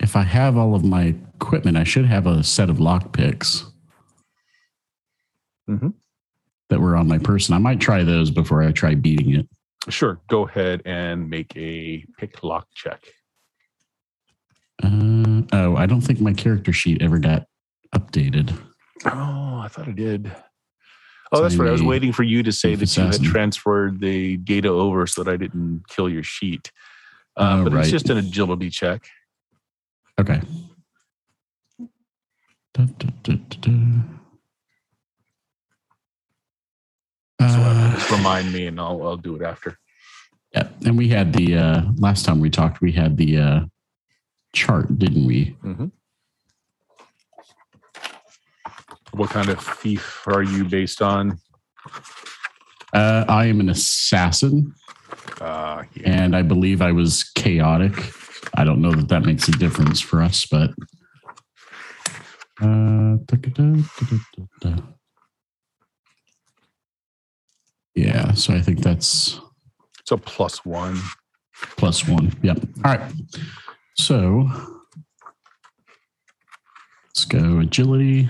if 0.01 0.17
I 0.17 0.23
have 0.23 0.57
all 0.57 0.75
of 0.75 0.85
my 0.85 1.15
equipment, 1.35 1.77
I 1.77 1.85
should 1.85 2.07
have 2.07 2.27
a 2.27 2.43
set 2.43 2.71
of 2.71 2.81
lock 2.81 3.13
picks 3.13 3.65
Mhm. 5.69 5.95
that 6.71 6.81
were 6.81 6.97
on 6.97 7.09
my 7.09 7.19
person. 7.19 7.55
I 7.55 7.59
might 7.59 7.81
try 7.81 8.03
those 8.05 8.31
before 8.31 8.63
I 8.63 8.73
try 8.73 8.95
beating 8.95 9.35
it. 9.35 9.49
Sure, 9.89 10.21
go 10.29 10.47
ahead 10.47 10.83
and 10.85 11.29
make 11.31 11.57
a 11.57 12.05
pick 12.19 12.43
lock 12.43 12.67
check. 12.75 13.03
Uh, 14.83 15.43
oh, 15.53 15.77
I 15.77 15.87
don't 15.87 16.01
think 16.01 16.21
my 16.21 16.33
character 16.33 16.73
sheet 16.73 17.03
ever 17.03 17.19
got 17.19 17.47
updated. 17.95 18.57
Oh, 19.05 19.59
I 19.59 19.69
thought 19.69 19.89
I 19.89 19.93
did. 19.93 20.31
Oh, 21.33 21.43
that's 21.43 21.57
right. 21.57 21.69
I 21.69 21.73
was 21.73 21.83
waiting 21.83 22.13
for 22.13 22.23
you 22.23 22.43
to 22.43 22.53
say 22.53 22.75
that 22.75 22.97
you 22.97 23.03
had 23.05 23.23
transferred 23.23 24.01
the 24.01 24.37
data 24.39 24.69
over 24.69 25.07
so 25.07 25.23
that 25.25 25.31
I 25.31 25.37
didn't 25.37 25.87
kill 25.89 26.09
your 26.09 26.23
sheet. 26.23 26.71
Uh, 27.37 27.59
Oh, 27.61 27.65
but 27.71 27.75
it's 27.81 27.91
just 27.91 28.09
an 28.11 28.17
agility 28.19 28.71
check. 28.71 29.07
Okay. 30.19 30.41
Da, 32.75 32.85
da, 32.99 33.09
da, 33.23 33.35
da, 33.35 33.57
da. 33.61 33.73
So 37.41 37.61
Uh, 37.61 37.95
just 37.95 38.11
remind 38.11 38.53
me, 38.53 38.67
and 38.67 38.81
I'll 38.81 39.01
I'll 39.07 39.17
do 39.17 39.37
it 39.37 39.43
after. 39.43 39.79
yeah, 40.55 40.69
and 40.85 40.99
we 40.99 41.09
had 41.09 41.33
the 41.33 41.55
uh, 41.57 41.83
last 41.97 42.25
time 42.25 42.41
we 42.41 42.51
talked, 42.51 42.81
we 42.81 42.91
had 42.93 43.17
the 43.17 43.37
uh, 43.39 43.61
chart, 44.53 44.99
didn't 44.99 45.25
we? 45.27 45.57
What 49.13 49.31
kind 49.31 49.49
of 49.49 49.61
thief 49.61 50.27
are 50.27 50.43
you 50.43 50.65
based 50.65 51.01
on? 51.01 51.39
Uh, 52.93 53.25
I 53.29 53.47
am 53.47 53.61
an 53.61 53.69
assassin, 53.69 54.75
Uh, 55.41 55.85
yeah. 55.95 56.11
and 56.11 56.35
I 56.37 56.43
believe 56.43 56.83
I 56.83 56.93
was 56.93 57.23
chaotic. 57.35 57.95
I 58.59 58.65
don't 58.65 58.81
know 58.83 58.91
that 58.91 59.09
that 59.09 59.25
makes 59.25 59.47
a 59.47 59.53
difference 59.53 60.01
for 60.01 60.21
us, 60.21 60.45
but. 60.45 60.71
Uh, 62.61 63.17
yeah, 67.95 68.33
so 68.33 68.53
I 68.55 68.61
think 68.61 68.81
that's 68.81 69.41
So 70.05 70.17
plus 70.17 70.65
one. 70.65 70.99
plus 71.77 72.09
one. 72.09 72.33
Yep. 72.43 72.59
All 72.85 72.97
right. 72.97 73.13
So 73.97 74.51
let's 77.07 77.25
go 77.27 77.61
agility. 77.61 78.29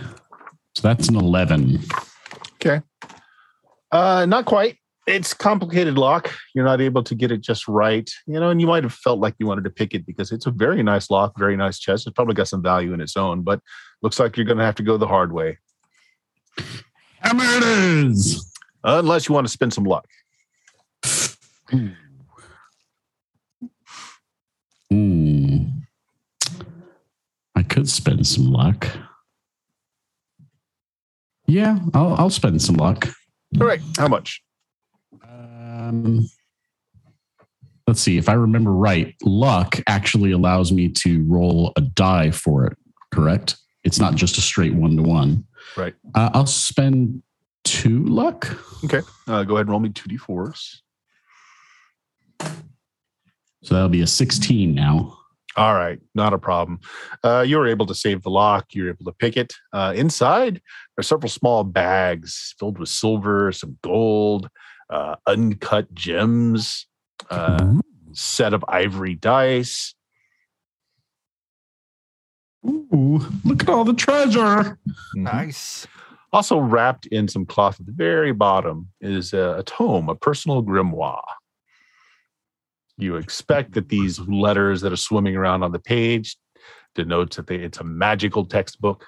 So 0.75 0.83
that's 0.83 1.09
an 1.09 1.17
11. 1.17 1.81
Okay. 2.57 2.83
Uh, 3.91 4.27
not 4.27 4.45
quite. 4.45 4.77
It's 5.09 5.33
complicated 5.33 5.97
lock. 5.97 6.31
You're 6.55 6.66
not 6.66 6.83
able 6.83 7.03
to 7.03 7.14
get 7.14 7.33
it 7.33 7.40
just 7.40 7.66
right, 7.66 8.09
you 8.27 8.38
know. 8.38 8.51
And 8.51 8.61
you 8.61 8.66
might 8.66 8.83
have 8.85 8.92
felt 8.92 9.21
like 9.21 9.35
you 9.38 9.47
wanted 9.47 9.64
to 9.64 9.71
pick 9.71 9.94
it 9.94 10.05
because 10.05 10.33
it's 10.33 10.44
a 10.44 10.51
very 10.51 10.83
nice 10.83 11.11
lock, 11.11 11.33
very 11.38 11.57
nice 11.57 11.79
chest. 11.79 12.07
It's 12.07 12.14
probably 12.14 12.35
got 12.35 12.49
some 12.49 12.62
value 12.62 12.92
in 12.92 13.01
its 13.01 13.16
own, 13.16 13.40
but 13.40 13.62
looks 14.03 14.21
like 14.21 14.37
you're 14.37 14.44
going 14.44 14.59
to 14.59 14.64
have 14.64 14.75
to 14.75 14.83
go 14.83 14.99
the 14.99 15.07
hard 15.07 15.33
way, 15.33 15.57
Hammer 17.21 17.42
it 17.42 17.62
is. 17.62 18.55
unless 18.85 19.29
you 19.29 19.35
want 19.35 19.47
to 19.47 19.51
spend 19.53 19.73
some 19.73 19.85
luck. 19.85 20.07
Hmm. 24.90 25.64
I 27.55 27.62
could 27.62 27.88
spend 27.88 28.27
some 28.27 28.53
luck. 28.53 28.87
Yeah, 31.47 31.79
I'll, 31.94 32.14
I'll 32.14 32.31
spend 32.31 32.61
some 32.61 32.77
luck. 32.77 33.09
All 33.59 33.66
right. 33.66 33.81
How 33.97 34.07
much? 34.09 34.42
Um, 35.29 36.29
let's 37.87 38.01
see. 38.01 38.18
If 38.18 38.29
I 38.29 38.35
remember 38.35 38.73
right, 38.73 39.14
luck 39.23 39.81
actually 39.87 40.33
allows 40.33 40.73
me 40.73 40.88
to 40.88 41.25
roll 41.25 41.73
a 41.77 41.81
die 41.81 42.31
for 42.31 42.66
it, 42.66 42.77
correct? 43.12 43.57
It's 43.85 43.99
not 43.99 44.14
just 44.14 44.38
a 44.38 44.40
straight 44.40 44.75
one 44.75 44.97
to 44.97 45.03
one. 45.03 45.44
Right. 45.77 45.94
Uh, 46.14 46.31
I'll 46.35 46.47
spend 46.47 47.23
two 47.64 48.05
luck. 48.05 48.49
Okay. 48.85 49.01
Uh, 49.27 49.44
go 49.44 49.55
ahead 49.55 49.66
and 49.66 49.71
roll 49.71 49.81
me 49.81 49.90
two 49.90 50.09
d4s. 50.09 50.81
So 53.62 53.75
that'll 53.75 53.88
be 53.88 54.03
a 54.03 54.07
16 54.07 54.75
now. 54.75 55.18
All 55.57 55.75
right, 55.75 55.99
not 56.14 56.33
a 56.33 56.38
problem. 56.38 56.79
Uh, 57.25 57.44
you 57.47 57.59
were 57.59 57.66
able 57.66 57.87
to 57.87 57.94
save 57.94 58.23
the 58.23 58.31
lock. 58.31 58.66
You're 58.73 58.90
able 58.90 59.05
to 59.07 59.12
pick 59.18 59.37
it. 59.37 59.53
Uh, 59.73 59.92
inside, 59.97 60.62
are 60.97 61.03
several 61.03 61.29
small 61.29 61.64
bags 61.64 62.55
filled 62.61 62.79
with 62.79 62.88
silver, 62.88 63.51
some 63.51 63.77
gold, 63.83 64.49
uh, 64.90 65.16
uncut 65.27 65.92
gems, 65.94 66.87
uh, 67.31 67.74
set 68.12 68.55
of 68.55 68.64
ivory 68.68 69.14
dice. 69.14 69.94
Ooh, 72.66 73.20
look 73.44 73.62
at 73.62 73.68
all 73.68 73.85
the 73.85 73.94
treasure. 73.94 74.79
Nice. 75.14 75.87
Also 76.33 76.59
wrapped 76.59 77.07
in 77.07 77.29
some 77.29 77.46
cloth 77.46 77.81
at 77.81 77.87
the 77.87 77.92
very 77.92 78.33
bottom 78.33 78.88
is 79.01 79.33
a, 79.33 79.57
a 79.59 79.62
tome, 79.62 80.09
a 80.09 80.14
personal 80.14 80.62
grimoire. 80.62 81.20
You 82.98 83.16
expect 83.16 83.72
that 83.72 83.88
these 83.88 84.18
letters 84.20 84.81
that 84.81 84.92
are 84.92 84.96
swimming 84.96 85.37
around 85.37 85.62
on 85.62 85.72
the 85.72 85.79
page 85.79 86.37
denotes 86.94 87.37
that 87.37 87.46
they, 87.46 87.57
it's 87.57 87.79
a 87.79 87.85
magical 87.85 88.44
textbook. 88.44 89.07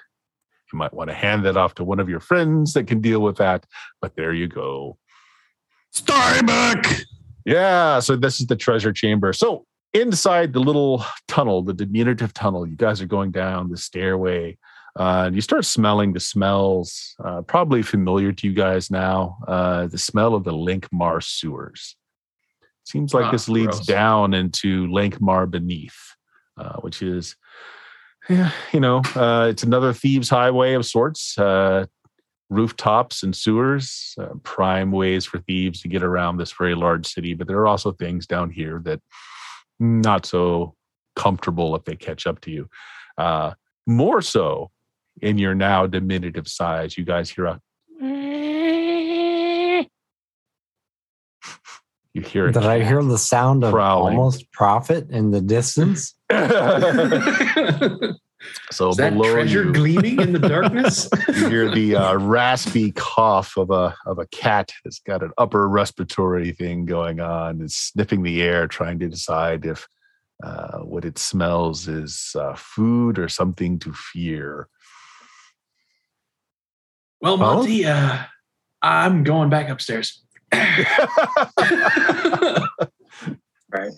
You 0.71 0.79
might 0.79 0.93
want 0.93 1.09
to 1.09 1.13
hand 1.13 1.45
that 1.45 1.57
off 1.57 1.75
to 1.75 1.83
one 1.83 1.99
of 1.99 2.07
your 2.07 2.21
friends 2.21 2.73
that 2.73 2.87
can 2.87 3.01
deal 3.01 3.19
with 3.19 3.35
that. 3.37 3.65
But 4.01 4.15
there 4.15 4.33
you 4.33 4.47
go. 4.47 4.97
Storybook. 5.91 6.85
Yeah, 7.45 7.99
so 7.99 8.15
this 8.15 8.39
is 8.39 8.47
the 8.47 8.55
treasure 8.55 8.93
chamber. 8.93 9.33
So 9.33 9.65
inside 9.93 10.53
the 10.53 10.59
little 10.59 11.03
tunnel, 11.27 11.61
the 11.63 11.73
diminutive 11.73 12.33
tunnel, 12.33 12.67
you 12.67 12.75
guys 12.75 13.01
are 13.01 13.07
going 13.07 13.31
down 13.31 13.69
the 13.69 13.77
stairway. 13.77 14.57
Uh, 14.99 15.23
and 15.27 15.35
you 15.35 15.41
start 15.41 15.63
smelling 15.63 16.11
the 16.13 16.19
smells, 16.19 17.15
uh, 17.23 17.41
probably 17.43 17.81
familiar 17.81 18.31
to 18.33 18.47
you 18.47 18.53
guys 18.53 18.91
now. 18.91 19.37
Uh, 19.47 19.87
the 19.87 19.97
smell 19.97 20.35
of 20.35 20.43
the 20.43 20.51
Lankhmar 20.51 21.23
sewers. 21.23 21.95
Seems 22.83 23.13
like 23.13 23.25
Ah, 23.25 23.31
this 23.31 23.47
leads 23.47 23.77
gross. 23.77 23.85
down 23.85 24.33
into 24.33 24.87
Lankhmar 24.87 25.49
beneath, 25.49 25.97
uh, 26.57 26.73
which 26.81 27.01
is, 27.01 27.37
yeah, 28.29 28.51
you 28.73 28.79
know, 28.81 29.01
uh, 29.15 29.47
it's 29.49 29.63
another 29.63 29.93
thieves' 29.93 30.29
highway 30.29 30.73
of 30.73 30.85
sorts. 30.85 31.37
Rooftops 32.51 33.23
and 33.23 33.33
sewers, 33.33 34.13
uh, 34.19 34.35
prime 34.43 34.91
ways 34.91 35.23
for 35.25 35.39
thieves 35.39 35.81
to 35.81 35.87
get 35.87 36.03
around 36.03 36.35
this 36.35 36.51
very 36.51 36.75
large 36.75 37.07
city. 37.07 37.33
But 37.33 37.47
there 37.47 37.57
are 37.59 37.67
also 37.67 37.93
things 37.93 38.27
down 38.27 38.49
here 38.49 38.81
that 38.83 38.99
not 39.79 40.25
so 40.25 40.75
comfortable 41.15 41.75
if 41.75 41.85
they 41.85 41.95
catch 41.95 42.27
up 42.27 42.41
to 42.41 42.51
you. 42.51 42.69
Uh, 43.17 43.53
more 43.87 44.21
so 44.21 44.69
in 45.21 45.37
your 45.37 45.55
now 45.55 45.87
diminutive 45.87 46.47
size, 46.47 46.97
you 46.97 47.05
guys 47.05 47.29
hear 47.29 47.45
a. 47.45 47.61
You 52.13 52.21
hear 52.21 52.47
it. 52.47 52.51
Did 52.51 52.65
I 52.65 52.83
hear 52.83 53.01
the 53.01 53.17
sound 53.17 53.63
of 53.63 53.71
Prowling. 53.71 54.17
almost 54.17 54.51
profit 54.51 55.09
in 55.11 55.31
the 55.31 55.39
distance? 55.39 56.13
so 58.71 58.89
Is 58.89 58.97
that 58.97 59.13
below 59.13 59.33
treasure 59.33 59.63
you, 59.65 59.73
gleaming 59.73 60.19
in 60.19 60.33
the 60.33 60.39
darkness? 60.49 61.09
you 61.27 61.49
hear 61.49 61.69
the 61.69 61.95
uh, 61.95 62.15
raspy 62.15 62.91
cough 62.91 63.57
of 63.57 63.71
a 63.71 63.95
of 64.05 64.19
a 64.19 64.25
cat 64.27 64.71
that's 64.83 64.99
got 64.99 65.23
an 65.23 65.31
upper 65.37 65.67
respiratory 65.69 66.51
thing 66.51 66.85
going 66.85 67.19
on. 67.19 67.61
It's 67.61 67.75
sniffing 67.75 68.23
the 68.23 68.41
air, 68.41 68.67
trying 68.67 68.99
to 68.99 69.07
decide 69.07 69.65
if 69.65 69.87
uh, 70.43 70.79
what 70.79 71.05
it 71.05 71.17
smells 71.17 71.87
is 71.87 72.35
uh, 72.35 72.55
food 72.55 73.19
or 73.19 73.29
something 73.29 73.77
to 73.79 73.93
fear. 73.93 74.67
well, 77.21 77.37
Monty, 77.37 77.85
uh, 77.85 78.23
I'm 78.81 79.23
going 79.23 79.49
back 79.49 79.69
upstairs. 79.69 80.23
Right. 83.73 83.93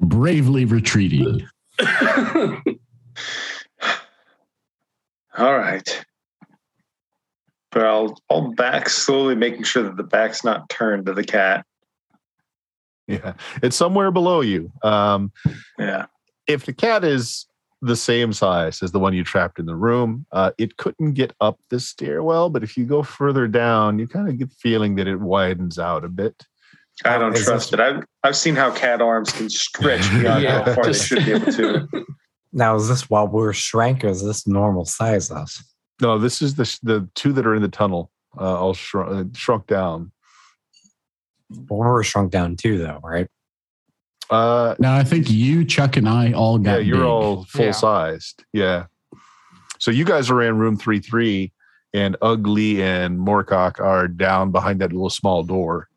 Bravely 0.00 0.64
retreating. 0.64 1.46
All 5.36 5.56
right. 5.58 6.04
But 7.72 7.84
I'll 7.86 8.16
I'll 8.30 8.52
back 8.52 8.88
slowly, 8.88 9.34
making 9.34 9.64
sure 9.64 9.82
that 9.82 9.96
the 9.96 10.04
back's 10.04 10.44
not 10.44 10.68
turned 10.68 11.06
to 11.06 11.12
the 11.14 11.24
cat. 11.24 11.66
yeah, 13.08 13.34
it's 13.62 13.76
somewhere 13.76 14.10
below 14.10 14.40
you. 14.40 14.70
Um, 14.82 15.32
Yeah. 15.78 16.06
if 16.46 16.64
the 16.66 16.72
cat 16.72 17.04
is 17.04 17.46
the 17.82 17.96
same 17.96 18.32
size 18.32 18.82
as 18.82 18.92
the 18.92 18.98
one 19.00 19.12
you 19.12 19.24
trapped 19.24 19.58
in 19.58 19.66
the 19.66 19.74
room, 19.74 20.24
uh, 20.32 20.52
it 20.56 20.76
couldn't 20.78 21.12
get 21.12 21.34
up 21.40 21.58
the 21.68 21.78
stairwell. 21.80 22.48
But 22.48 22.62
if 22.62 22.76
you 22.78 22.86
go 22.86 23.02
further 23.02 23.46
down, 23.48 23.98
you 23.98 24.06
kind 24.08 24.28
of 24.28 24.38
get 24.38 24.48
the 24.50 24.56
feeling 24.56 24.94
that 24.94 25.06
it 25.08 25.20
widens 25.20 25.78
out 25.78 26.04
a 26.04 26.08
bit. 26.08 26.46
I 27.04 27.18
don't 27.18 27.36
Is 27.36 27.44
trust 27.44 27.72
it. 27.72 27.80
I've 27.80 28.04
I've 28.22 28.36
seen 28.36 28.54
how 28.54 28.70
cat 28.70 29.02
arms 29.02 29.32
can 29.32 29.50
stretch 29.50 30.08
beyond 30.20 30.44
Yeah, 30.44 30.62
how 30.64 30.74
far 30.76 30.84
just- 30.84 31.10
they 31.10 31.16
should 31.16 31.26
be 31.26 31.32
able 31.32 31.52
to. 31.52 32.06
Now, 32.56 32.76
is 32.76 32.88
this 32.88 33.10
while 33.10 33.26
we're 33.26 33.52
shrank 33.52 34.04
or 34.04 34.08
is 34.08 34.22
this 34.24 34.46
normal 34.46 34.84
size 34.84 35.30
us? 35.30 35.62
No, 36.00 36.18
this 36.18 36.40
is 36.40 36.54
the 36.54 36.78
the 36.82 37.08
two 37.14 37.32
that 37.32 37.44
are 37.46 37.54
in 37.54 37.62
the 37.62 37.68
tunnel, 37.68 38.10
uh, 38.40 38.58
all 38.60 38.74
shrunk, 38.74 39.10
uh, 39.12 39.24
shrunk 39.38 39.66
down. 39.66 40.12
Well, 41.50 41.80
we're 41.80 42.02
shrunk 42.04 42.30
down 42.32 42.56
too, 42.56 42.78
though, 42.78 43.00
right? 43.02 43.28
Uh, 44.30 44.74
Now 44.78 44.96
I 44.96 45.04
think 45.04 45.28
you, 45.30 45.64
Chuck, 45.64 45.96
and 45.96 46.08
I 46.08 46.32
all 46.32 46.58
got 46.58 46.72
yeah, 46.74 46.78
you're 46.78 46.96
big. 46.98 47.06
all 47.06 47.44
full 47.44 47.66
Yeah. 47.66 47.70
sized. 47.72 48.44
Yeah. 48.52 48.86
So 49.78 49.90
you 49.90 50.04
guys 50.04 50.30
are 50.30 50.40
in 50.42 50.56
room 50.56 50.76
three 50.76 51.00
three, 51.00 51.52
and 51.92 52.16
Ugly 52.22 52.82
and 52.82 53.18
Moorcock 53.18 53.80
are 53.80 54.08
down 54.08 54.50
behind 54.52 54.80
that 54.80 54.92
little 54.92 55.10
small 55.10 55.42
door. 55.42 55.88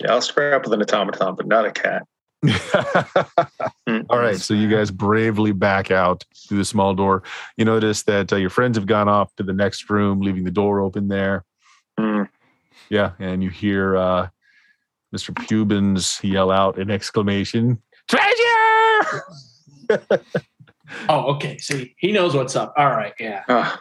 Yeah, 0.00 0.12
I'll 0.12 0.22
scrap 0.22 0.62
with 0.64 0.72
an 0.72 0.80
automaton, 0.82 1.34
but 1.36 1.46
not 1.46 1.66
a 1.66 1.70
cat. 1.72 2.04
Mm. 2.44 4.06
All 4.08 4.18
right, 4.18 4.36
so 4.36 4.54
you 4.54 4.68
guys 4.68 4.90
bravely 4.90 5.52
back 5.52 5.90
out 5.90 6.24
through 6.48 6.58
the 6.58 6.64
small 6.64 6.94
door. 6.94 7.22
You 7.56 7.64
notice 7.64 8.02
that 8.04 8.32
uh, 8.32 8.36
your 8.36 8.50
friends 8.50 8.76
have 8.76 8.86
gone 8.86 9.08
off 9.08 9.34
to 9.36 9.42
the 9.42 9.52
next 9.52 9.88
room, 9.90 10.20
leaving 10.20 10.44
the 10.44 10.50
door 10.50 10.80
open 10.80 11.08
there. 11.08 11.44
Mm. 11.98 12.28
Yeah, 12.88 13.12
and 13.18 13.42
you 13.42 13.50
hear 13.50 13.96
uh, 13.96 14.28
Mr. 15.14 15.34
Pubins 15.34 16.22
yell 16.22 16.50
out 16.50 16.78
an 16.78 16.90
exclamation, 16.90 17.82
"Treasure!" 18.08 19.22
oh, 21.08 21.34
okay. 21.34 21.58
See, 21.58 21.94
he 21.98 22.12
knows 22.12 22.34
what's 22.34 22.56
up. 22.56 22.72
All 22.76 22.90
right. 22.90 23.12
Yeah. 23.18 23.44
Ah, 23.48 23.80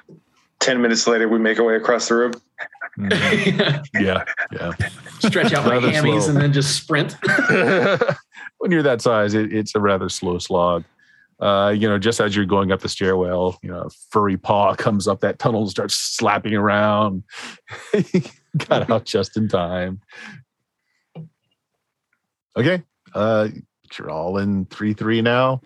Ten 0.60 0.82
minutes 0.82 1.08
later, 1.08 1.28
we 1.30 1.40
make 1.40 1.58
our 1.60 1.66
way 1.66 1.76
across 1.76 2.10
the 2.10 2.16
room. 2.16 2.34
Mhm. 2.98 3.86
yeah, 3.94 4.26
yeah. 4.52 4.74
Stretch 5.20 5.54
out 5.54 5.66
my 5.66 5.72
Rather 5.74 5.90
hammies 5.90 6.24
slow. 6.24 6.30
and 6.34 6.42
then 6.42 6.52
just 6.52 6.76
sprint. 6.76 7.16
when 8.60 8.72
you're 8.72 8.84
that 8.84 9.02
size, 9.02 9.34
it, 9.34 9.52
it's 9.54 9.76
a 9.76 9.80
rather 9.80 10.08
slow 10.10 10.38
slog. 10.38 10.84
Uh, 11.40 11.74
you 11.76 11.88
know, 11.88 11.98
just 11.98 12.20
as 12.20 12.36
you're 12.36 12.46
going 12.46 12.72
up 12.72 12.82
the 12.82 12.90
stairwell, 12.90 13.58
you 13.64 13.70
know, 13.70 13.82
a 13.84 13.90
furry 14.12 14.38
paw 14.38 14.76
comes 14.78 15.08
up 15.08 15.22
that 15.22 15.40
tunnel 15.40 15.62
and 15.62 15.70
starts 15.70 15.96
slapping 15.96 16.54
around. 16.54 17.24
Got 18.68 18.90
out 18.90 19.06
just 19.06 19.38
in 19.38 19.48
time. 19.48 20.02
Okay. 22.58 22.84
Uh, 23.14 23.50
You're 23.98 24.10
all 24.10 24.38
in 24.38 24.66
three 24.66 24.94
three 24.94 25.22
now. 25.22 25.62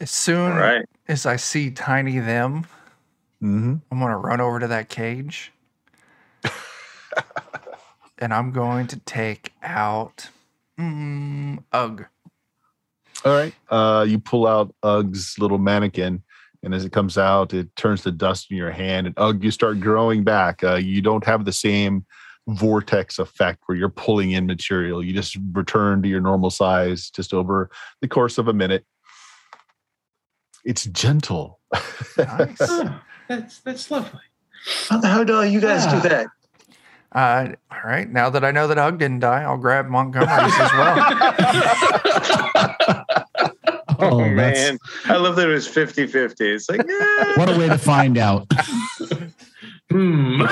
As 0.00 0.10
soon 0.10 0.52
All 0.52 0.58
right. 0.58 0.84
as 1.08 1.26
I 1.26 1.36
see 1.36 1.70
Tiny 1.70 2.18
them, 2.18 2.66
Mm-hmm. 3.42 3.74
I'm 3.90 3.98
gonna 3.98 4.18
run 4.18 4.40
over 4.40 4.60
to 4.60 4.68
that 4.68 4.88
cage. 4.88 5.50
and 8.18 8.32
I'm 8.32 8.52
going 8.52 8.86
to 8.88 8.98
take 9.00 9.52
out 9.64 10.28
mm, 10.78 11.62
Ugg. 11.72 12.06
All 13.24 13.32
right. 13.32 13.54
Uh, 13.68 14.04
you 14.08 14.18
pull 14.18 14.46
out 14.46 14.74
Ugg's 14.82 15.38
little 15.38 15.58
mannequin, 15.58 16.22
and 16.62 16.74
as 16.74 16.84
it 16.84 16.92
comes 16.92 17.18
out, 17.18 17.54
it 17.54 17.74
turns 17.76 18.02
to 18.02 18.10
dust 18.10 18.50
in 18.50 18.56
your 18.56 18.70
hand, 18.70 19.06
and 19.06 19.14
Ugg, 19.18 19.44
you 19.44 19.50
start 19.50 19.80
growing 19.80 20.24
back. 20.24 20.62
Uh, 20.64 20.74
you 20.74 21.02
don't 21.02 21.24
have 21.24 21.44
the 21.44 21.52
same 21.52 22.04
vortex 22.48 23.18
effect 23.18 23.60
where 23.66 23.78
you're 23.78 23.88
pulling 23.88 24.32
in 24.32 24.46
material. 24.46 25.04
You 25.04 25.12
just 25.12 25.36
return 25.52 26.02
to 26.02 26.08
your 26.08 26.20
normal 26.20 26.50
size 26.50 27.10
just 27.10 27.32
over 27.32 27.70
the 28.00 28.08
course 28.08 28.38
of 28.38 28.48
a 28.48 28.52
minute. 28.52 28.84
It's 30.64 30.84
gentle. 30.86 31.60
Nice. 32.18 32.58
Oh, 32.60 33.00
that's 33.26 33.60
that's 33.60 33.90
lovely. 33.90 34.20
How 34.90 34.98
the 34.98 35.24
do 35.24 35.44
you 35.44 35.60
guys 35.60 35.86
do 35.86 36.06
that? 36.08 36.26
Uh, 37.14 37.48
all 37.70 37.78
right. 37.84 38.10
Now 38.10 38.30
that 38.30 38.42
I 38.44 38.50
know 38.52 38.66
that 38.68 38.78
Hug 38.78 38.98
didn't 38.98 39.20
die, 39.20 39.42
I'll 39.42 39.58
grab 39.58 39.86
Montgomery's 39.88 40.54
as 40.58 40.72
well. 40.72 40.96
Oh, 44.04 44.18
that's- 44.18 44.36
man. 44.70 44.78
I 45.04 45.16
love 45.16 45.36
that 45.36 45.48
it 45.48 45.52
was 45.52 45.68
50 45.68 46.08
50. 46.08 46.50
It's 46.50 46.68
like, 46.68 46.80
eh. 46.80 47.32
What 47.36 47.48
a 47.48 47.56
way 47.56 47.68
to 47.68 47.78
find 47.78 48.18
out. 48.18 48.50
Hmm. 49.90 50.42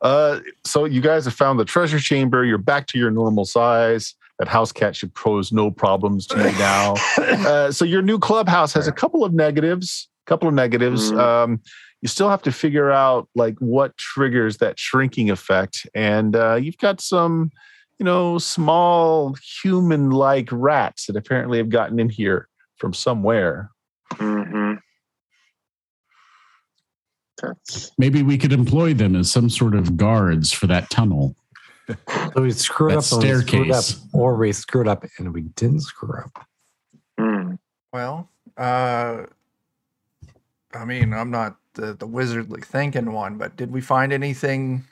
Uh, 0.00 0.40
so 0.64 0.86
you 0.86 1.02
guys 1.02 1.26
have 1.26 1.34
found 1.34 1.60
the 1.60 1.64
treasure 1.66 1.98
chamber. 2.00 2.42
You're 2.42 2.56
back 2.56 2.86
to 2.88 2.98
your 2.98 3.10
normal 3.10 3.44
size. 3.44 4.14
That 4.38 4.48
house 4.48 4.72
cat 4.72 4.96
should 4.96 5.14
pose 5.14 5.52
no 5.52 5.70
problems 5.70 6.26
to 6.28 6.38
you 6.38 6.58
now. 6.58 6.94
Uh, 7.46 7.70
so 7.70 7.84
your 7.84 8.00
new 8.00 8.18
clubhouse 8.18 8.72
has 8.72 8.88
a 8.88 8.92
couple 8.92 9.24
of 9.24 9.34
negatives. 9.34 10.08
A 10.26 10.30
couple 10.30 10.48
of 10.48 10.54
negatives. 10.54 11.12
Mhm. 11.12 11.18
Um, 11.20 11.60
you 12.02 12.08
still 12.08 12.28
have 12.30 12.42
to 12.42 12.52
figure 12.52 12.90
out 12.90 13.28
like 13.34 13.56
what 13.58 13.96
triggers 13.96 14.58
that 14.58 14.78
shrinking 14.78 15.30
effect, 15.30 15.86
and 15.94 16.36
uh, 16.36 16.54
you've 16.54 16.78
got 16.78 17.00
some, 17.00 17.50
you 17.98 18.04
know, 18.04 18.38
small 18.38 19.34
human-like 19.62 20.48
rats 20.52 21.06
that 21.06 21.16
apparently 21.16 21.58
have 21.58 21.70
gotten 21.70 21.98
in 21.98 22.08
here 22.10 22.48
from 22.76 22.92
somewhere. 22.92 23.70
Mhm. 24.12 24.78
That's 27.42 27.92
Maybe 27.98 28.22
we 28.22 28.38
could 28.38 28.52
employ 28.52 28.94
them 28.94 29.14
as 29.14 29.30
some 29.30 29.50
sort 29.50 29.74
of 29.74 29.96
guards 29.96 30.52
for 30.52 30.66
that 30.68 30.88
tunnel. 30.90 31.34
So 32.34 32.42
we 32.42 32.50
screwed 32.50 32.90
That 32.92 33.12
up 33.12 33.22
and 33.22 33.22
we 33.22 33.42
screwed 33.42 33.70
up, 33.70 33.84
staircase. 33.84 34.06
or 34.12 34.34
we 34.36 34.52
screwed 34.52 34.88
up 34.88 35.04
and 35.18 35.32
we 35.32 35.42
didn't 35.42 35.82
screw 35.82 36.18
up. 36.18 36.44
mm. 37.20 37.56
well, 37.92 38.28
uh, 38.56 39.22
I 40.74 40.84
mean, 40.84 41.12
I'm 41.14 41.30
not 41.30 41.56
the, 41.76 41.92
the 41.94 42.06
wizardly 42.06 42.64
thinking 42.64 43.12
one, 43.12 43.38
but 43.38 43.56
did 43.56 43.70
we 43.70 43.80
find 43.80 44.12
anything 44.12 44.84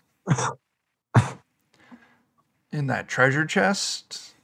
in 2.72 2.86
that 2.86 3.08
treasure 3.08 3.44
chest? 3.44 4.34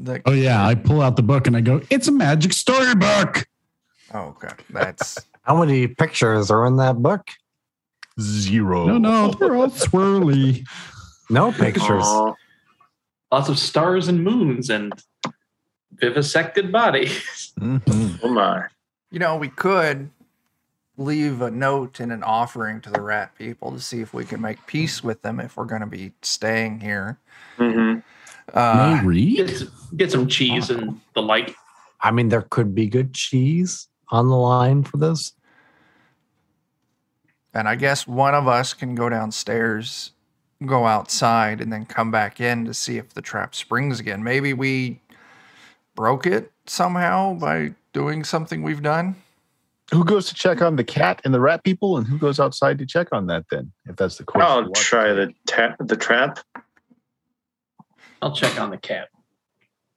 That, 0.00 0.22
Oh 0.26 0.32
yeah, 0.32 0.64
I 0.66 0.74
pull 0.74 1.00
out 1.02 1.16
the 1.16 1.22
book 1.22 1.46
and 1.46 1.56
I 1.56 1.60
go, 1.60 1.80
"It's 1.90 2.06
a 2.08 2.12
magic 2.12 2.52
storybook." 2.52 3.46
oh, 4.14 4.36
okay. 4.36 4.54
That's 4.70 5.18
How 5.42 5.58
many 5.58 5.86
pictures 5.88 6.50
are 6.50 6.66
in 6.66 6.76
that 6.76 6.96
book? 6.96 7.26
Zero. 8.20 8.86
No, 8.86 8.98
no, 8.98 9.30
they're 9.30 9.54
all 9.56 9.68
swirly. 9.70 10.66
No 11.30 11.52
pictures. 11.52 12.02
Aw. 12.04 12.34
Lots 13.32 13.48
of 13.48 13.58
stars 13.58 14.08
and 14.08 14.22
moons 14.22 14.68
and 14.70 14.92
vivisected 15.92 16.70
bodies. 16.70 17.52
Mhm. 17.58 18.20
Oh, 18.22 18.28
my. 18.28 18.66
You 19.10 19.18
know, 19.20 19.36
we 19.36 19.48
could 19.48 20.10
leave 20.98 21.40
a 21.40 21.50
note 21.50 22.00
and 22.00 22.12
an 22.12 22.22
offering 22.24 22.80
to 22.82 22.90
the 22.90 23.00
rat 23.00 23.34
people 23.38 23.70
to 23.72 23.80
see 23.80 24.00
if 24.00 24.12
we 24.12 24.24
can 24.24 24.40
make 24.40 24.66
peace 24.66 25.02
with 25.02 25.22
them 25.22 25.38
if 25.40 25.56
we're 25.56 25.64
going 25.64 25.80
to 25.80 25.86
be 25.86 26.12
staying 26.22 26.80
here. 26.80 27.18
Mhm. 27.56 28.02
Uh, 28.52 29.00
read? 29.04 29.36
Get, 29.46 29.62
get 29.96 30.10
some 30.12 30.26
cheese 30.26 30.70
and 30.70 31.00
the 31.14 31.22
like. 31.22 31.54
I 32.00 32.10
mean, 32.10 32.28
there 32.28 32.42
could 32.42 32.74
be 32.74 32.86
good 32.88 33.14
cheese 33.14 33.88
on 34.10 34.28
the 34.28 34.36
line 34.36 34.82
for 34.82 34.96
this. 34.98 35.32
and 37.54 37.66
I 37.68 37.74
guess 37.76 38.06
one 38.06 38.34
of 38.34 38.46
us 38.46 38.72
can 38.74 38.94
go 38.94 39.08
downstairs, 39.08 40.12
go 40.64 40.86
outside, 40.86 41.60
and 41.60 41.72
then 41.72 41.86
come 41.86 42.10
back 42.10 42.40
in 42.40 42.64
to 42.66 42.74
see 42.74 42.98
if 42.98 43.14
the 43.14 43.22
trap 43.22 43.54
springs 43.54 43.98
again. 43.98 44.22
Maybe 44.22 44.52
we 44.52 45.00
broke 45.96 46.26
it 46.26 46.52
somehow 46.66 47.34
by 47.34 47.74
doing 47.92 48.22
something 48.22 48.62
we've 48.62 48.82
done. 48.82 49.16
Who 49.92 50.04
goes 50.04 50.28
to 50.28 50.34
check 50.34 50.60
on 50.60 50.76
the 50.76 50.84
cat 50.84 51.20
and 51.24 51.32
the 51.32 51.40
rat 51.40 51.64
people, 51.64 51.96
and 51.96 52.06
who 52.06 52.18
goes 52.18 52.38
outside 52.38 52.78
to 52.78 52.86
check 52.86 53.08
on 53.12 53.26
that? 53.28 53.44
Then, 53.50 53.72
if 53.86 53.96
that's 53.96 54.16
the 54.16 54.24
question. 54.24 54.50
I'll 54.50 54.72
try 54.72 55.12
the, 55.12 55.32
ta- 55.46 55.76
the 55.80 55.96
trap. 55.96 56.38
I'll 58.20 58.34
check 58.34 58.60
on 58.60 58.70
the 58.70 58.78
cat. 58.78 59.08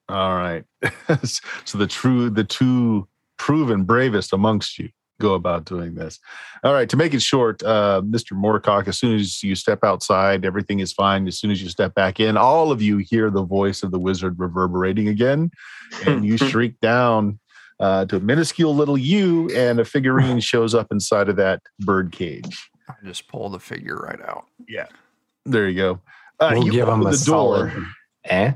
All 0.08 0.36
right. 0.36 0.64
so 1.66 1.78
the 1.78 1.88
true, 1.88 2.30
the 2.30 2.44
two 2.44 3.08
proven 3.38 3.84
bravest 3.84 4.34
amongst 4.34 4.78
you 4.78 4.90
go 5.22 5.36
about 5.36 5.66
doing 5.66 5.96
this. 5.96 6.20
All 6.64 6.74
right. 6.74 6.90
To 6.90 6.98
make 6.98 7.14
it 7.14 7.22
short, 7.22 7.64
uh, 7.64 8.02
Mr. 8.04 8.34
Moorcock, 8.34 8.88
as 8.88 8.98
soon 8.98 9.16
as 9.16 9.42
you 9.44 9.56
step 9.56 9.84
outside, 9.84 10.44
everything 10.46 10.80
is 10.80 10.92
fine. 10.92 11.28
As 11.28 11.40
soon 11.40 11.52
as 11.52 11.62
you 11.62 11.70
step 11.70 11.94
back 11.94 12.20
in, 12.20 12.36
all 12.36 12.72
of 12.72 12.82
you 12.82 12.98
hear 12.98 13.30
the 13.30 13.44
voice 13.44 13.84
of 13.84 13.92
the 13.92 14.00
wizard 14.00 14.38
reverberating 14.40 15.08
again, 15.08 15.52
and 16.06 16.26
you 16.26 16.38
shriek 16.50 16.80
down 16.82 17.40
uh, 17.82 18.06
to 18.06 18.18
a 18.18 18.20
minuscule 18.20 18.76
little 18.76 18.98
you, 18.98 19.50
and 19.50 19.80
a 19.80 19.86
figurine 19.86 20.40
shows 20.44 20.74
up 20.74 20.88
inside 20.92 21.28
of 21.28 21.36
that 21.38 21.62
bird 21.80 22.12
cage. 22.12 22.70
I 22.88 22.94
just 23.04 23.28
pull 23.28 23.50
the 23.50 23.60
figure 23.60 23.96
right 23.96 24.22
out. 24.22 24.46
Yeah, 24.68 24.88
there 25.46 25.68
you 25.68 25.76
go. 25.76 26.00
Uh, 26.40 26.52
we'll 26.54 26.66
you 26.66 26.72
give 26.72 26.86
them 26.86 27.02
open 27.02 27.14
a 27.14 27.18
the 27.18 27.26
door. 27.26 27.70
solid. 27.70 27.86
Eh? 28.26 28.54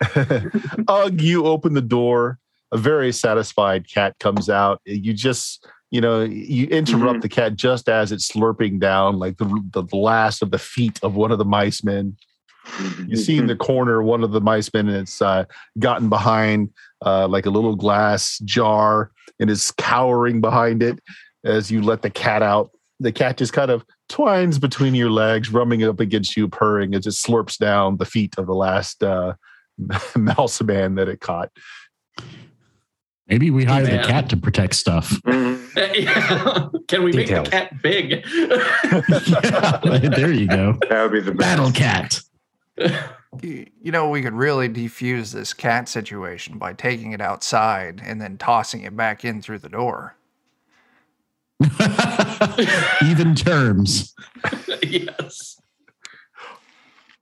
Ugh, 0.88 1.20
you 1.20 1.46
open 1.46 1.74
the 1.74 1.82
door. 1.82 2.38
A 2.72 2.76
very 2.76 3.12
satisfied 3.12 3.88
cat 3.88 4.16
comes 4.18 4.50
out. 4.50 4.80
You 4.84 5.12
just, 5.12 5.66
you 5.90 6.00
know, 6.00 6.22
you 6.22 6.66
interrupt 6.66 7.22
the 7.22 7.28
cat 7.28 7.54
just 7.54 7.88
as 7.88 8.12
it's 8.12 8.30
slurping 8.30 8.80
down 8.80 9.18
like 9.18 9.38
the, 9.38 9.46
the 9.72 9.96
last 9.96 10.42
of 10.42 10.50
the 10.50 10.58
feet 10.58 10.98
of 11.02 11.14
one 11.14 11.32
of 11.32 11.38
the 11.38 11.44
mice 11.44 11.84
men. 11.84 12.16
You 13.06 13.16
see 13.16 13.38
in 13.38 13.46
the 13.46 13.56
corner 13.56 14.02
one 14.02 14.24
of 14.24 14.32
the 14.32 14.40
mice 14.40 14.72
men, 14.74 14.88
and 14.88 14.96
it's 14.96 15.22
uh, 15.22 15.44
gotten 15.78 16.08
behind 16.08 16.70
uh, 17.04 17.28
like 17.28 17.46
a 17.46 17.50
little 17.50 17.76
glass 17.76 18.38
jar 18.44 19.10
and 19.38 19.50
is 19.50 19.70
cowering 19.72 20.40
behind 20.40 20.82
it 20.82 20.98
as 21.44 21.70
you 21.70 21.82
let 21.82 22.02
the 22.02 22.10
cat 22.10 22.42
out. 22.42 22.70
The 23.00 23.12
cat 23.12 23.36
just 23.36 23.52
kind 23.52 23.70
of 23.70 23.84
twines 24.08 24.58
between 24.58 24.94
your 24.94 25.10
legs, 25.10 25.52
rubbing 25.52 25.84
up 25.84 26.00
against 26.00 26.36
you, 26.36 26.48
purring 26.48 26.94
as 26.94 27.06
it 27.06 27.10
slurps 27.10 27.58
down 27.58 27.98
the 27.98 28.06
feet 28.06 28.34
of 28.38 28.46
the 28.46 28.54
last 28.54 29.02
uh, 29.02 29.34
mouse 30.16 30.62
man 30.62 30.94
that 30.94 31.08
it 31.08 31.20
caught. 31.20 31.50
Maybe 33.28 33.50
we 33.50 33.64
hire 33.64 33.82
Man. 33.82 34.00
the 34.02 34.06
cat 34.06 34.30
to 34.30 34.36
protect 34.36 34.74
stuff. 34.74 35.20
Can 35.24 37.02
we 37.02 37.12
make 37.12 37.26
Details. 37.26 37.44
the 37.46 37.50
cat 37.50 37.82
big? 37.82 38.10
yeah, 38.24 40.08
there 40.10 40.30
you 40.30 40.46
go. 40.46 40.78
That 40.88 41.02
would 41.02 41.12
be 41.12 41.20
the 41.20 41.32
best. 41.32 41.38
Battle 41.38 41.72
cat. 41.72 42.20
You, 43.42 43.66
you 43.82 43.92
know, 43.92 44.08
we 44.08 44.22
could 44.22 44.34
really 44.34 44.68
defuse 44.68 45.32
this 45.32 45.52
cat 45.52 45.88
situation 45.88 46.58
by 46.58 46.72
taking 46.72 47.12
it 47.12 47.20
outside 47.20 48.02
and 48.04 48.20
then 48.20 48.38
tossing 48.38 48.82
it 48.82 48.96
back 48.96 49.24
in 49.24 49.42
through 49.42 49.58
the 49.58 49.68
door. 49.68 50.16
Even 53.02 53.34
terms. 53.34 54.14
yes. 54.82 55.60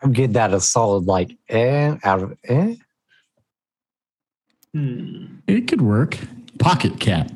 I'm 0.02 0.12
getting 0.12 0.32
that 0.32 0.52
a 0.52 0.60
solid 0.60 1.04
like 1.04 1.36
eh 1.48 1.96
out 2.04 2.22
of 2.22 2.36
eh. 2.44 2.74
Hmm. 4.72 5.26
It 5.46 5.68
could 5.68 5.80
work. 5.80 6.18
Pocket 6.58 6.98
cat. 6.98 7.32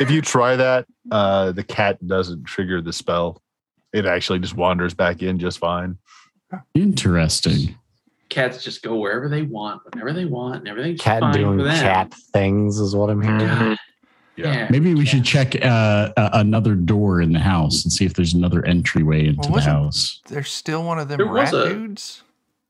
If 0.00 0.10
you 0.10 0.22
try 0.22 0.56
that, 0.56 0.86
uh, 1.10 1.52
the 1.52 1.62
cat 1.62 2.04
doesn't 2.06 2.44
trigger 2.44 2.80
the 2.80 2.92
spell. 2.92 3.42
It 3.92 4.06
actually 4.06 4.38
just 4.38 4.56
wanders 4.56 4.94
back 4.94 5.22
in 5.22 5.38
just 5.38 5.58
fine. 5.58 5.98
Interesting. 6.74 7.76
Cats 8.28 8.62
just 8.64 8.82
go 8.82 8.96
wherever 8.96 9.28
they 9.28 9.42
want, 9.42 9.82
whenever 9.90 10.12
they 10.12 10.24
want, 10.24 10.56
and 10.60 10.68
everything's 10.68 11.00
Cat 11.00 11.20
fine 11.20 11.34
doing 11.34 11.58
for 11.58 11.64
them. 11.64 11.76
cat 11.82 12.14
things 12.32 12.78
is 12.78 12.96
what 12.96 13.10
I'm 13.10 13.20
hearing. 13.20 13.38
God. 13.38 13.76
Yeah. 14.36 14.52
Yeah. 14.54 14.66
Maybe 14.70 14.94
we 14.94 15.04
should 15.04 15.24
check 15.24 15.54
uh, 15.62 16.10
a- 16.16 16.30
another 16.34 16.74
door 16.74 17.20
in 17.20 17.34
the 17.34 17.38
house 17.38 17.84
and 17.84 17.92
see 17.92 18.06
if 18.06 18.14
there's 18.14 18.32
another 18.32 18.64
entryway 18.64 19.26
into 19.26 19.50
Well, 19.50 19.60
the 19.60 19.70
house. 19.70 20.22
There's 20.28 20.50
still 20.50 20.82
one 20.84 20.98
of 20.98 21.08
them 21.08 21.18
There 21.18 21.26
rat 21.26 21.52
a- 21.52 21.68
dudes. 21.68 22.22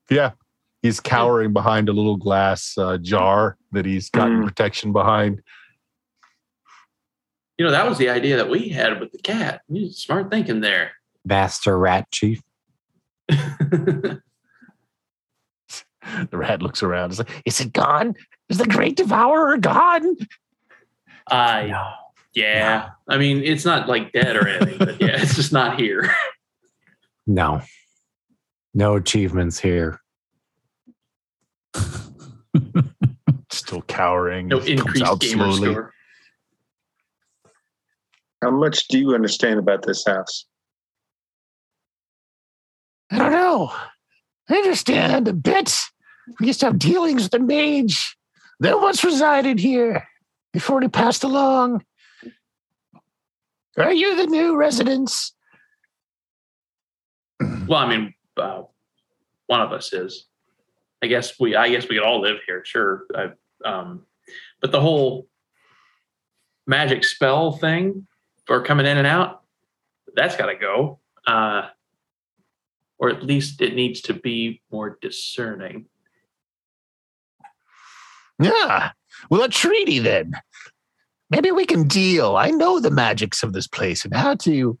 Yeah. 0.09 0.31
He's 0.81 0.99
cowering 0.99 1.53
behind 1.53 1.87
a 1.87 1.93
little 1.93 2.17
glass 2.17 2.77
uh, 2.77 2.97
jar 2.97 3.55
that 3.71 3.85
he's 3.85 4.09
gotten 4.09 4.41
Mm. 4.41 4.45
protection 4.45 4.91
behind. 4.91 5.41
You 7.57 7.63
know, 7.65 7.71
that 7.71 7.87
was 7.87 7.97
the 7.97 8.09
idea 8.09 8.35
that 8.35 8.49
we 8.49 8.67
had 8.67 8.99
with 8.99 9.13
the 9.13 9.19
cat. 9.19 9.61
Smart 9.91 10.29
thinking 10.29 10.59
there. 10.59 10.91
Master 11.23 11.77
Rat 11.77 12.11
Chief. 12.11 12.41
the 13.29 14.21
rat 16.31 16.61
looks 16.61 16.83
around. 16.83 17.11
It's 17.11 17.19
like, 17.19 17.41
is 17.45 17.59
it 17.61 17.73
gone? 17.73 18.15
Is 18.49 18.57
the 18.57 18.65
great 18.65 18.95
devourer 18.97 19.57
gone? 19.57 20.15
I 21.29 21.67
No. 21.67 21.91
yeah. 22.35 22.89
I 23.07 23.17
mean, 23.17 23.43
it's 23.43 23.65
not 23.65 23.87
like 23.87 24.11
dead 24.11 24.35
or 24.35 24.47
anything, 24.47 24.77
but 24.77 25.01
yeah, 25.01 25.21
it's 25.21 25.35
just 25.35 25.53
not 25.53 25.79
here. 25.79 26.13
No. 27.25 27.61
No 28.73 28.95
achievements 28.95 29.59
here. 29.59 29.99
Still 33.51 33.81
cowering. 33.83 34.47
No 34.49 34.57
Comes 34.57 34.69
increased 34.69 35.05
out 35.05 35.19
gamer 35.21 35.51
slowly. 35.51 35.71
score. 35.71 35.93
How 38.41 38.51
much 38.51 38.87
do 38.89 38.99
you 38.99 39.13
understand 39.15 39.59
about 39.59 39.83
this 39.83 40.03
house? 40.05 40.45
I 43.13 43.19
don't 43.19 43.31
know. 43.31 43.71
I 44.49 44.55
understand 44.55 45.27
a 45.27 45.33
bit. 45.33 45.77
We 46.39 46.47
used 46.47 46.61
to 46.61 46.65
have 46.65 46.79
dealings 46.79 47.21
with 47.21 47.31
the 47.31 47.39
mage 47.39 48.17
that 48.59 48.81
once 48.81 49.03
resided 49.03 49.59
here 49.59 50.07
before 50.51 50.81
he 50.81 50.87
passed 50.87 51.23
along. 51.23 51.83
Are 53.77 53.93
you 53.93 54.15
the 54.15 54.25
new 54.25 54.55
residents? 54.55 55.35
Well, 57.39 57.79
I 57.79 57.87
mean, 57.87 58.15
uh, 58.35 58.63
one 59.45 59.61
of 59.61 59.71
us 59.71 59.93
is. 59.93 60.25
I 61.03 61.07
guess 61.07 61.39
we. 61.39 61.55
I 61.55 61.69
guess 61.69 61.87
we 61.87 61.97
could 61.97 62.05
all 62.05 62.21
live 62.21 62.37
here, 62.47 62.63
sure. 62.65 63.03
I, 63.15 63.27
um, 63.63 64.07
but 64.59 64.71
the 64.71 64.81
whole 64.81 65.27
magic 66.65 67.03
spell 67.03 67.51
thing, 67.51 68.07
or 68.49 68.63
coming 68.63 68.87
in 68.87 68.97
and 68.97 69.05
out, 69.05 69.43
that's 70.15 70.35
got 70.35 70.47
to 70.47 70.55
go. 70.55 70.99
Uh, 71.27 71.67
or 72.99 73.09
at 73.09 73.23
least 73.23 73.61
it 73.61 73.75
needs 73.75 74.01
to 74.01 74.13
be 74.13 74.61
more 74.71 74.97
discerning. 75.01 75.85
Yeah. 78.41 78.91
Well, 79.29 79.43
a 79.43 79.49
treaty 79.49 79.99
then. 79.99 80.33
Maybe 81.29 81.51
we 81.51 81.65
can 81.65 81.87
deal. 81.87 82.35
I 82.35 82.51
know 82.51 82.79
the 82.79 82.91
magics 82.91 83.43
of 83.43 83.53
this 83.53 83.67
place 83.67 84.05
and 84.05 84.13
how 84.13 84.35
to 84.35 84.77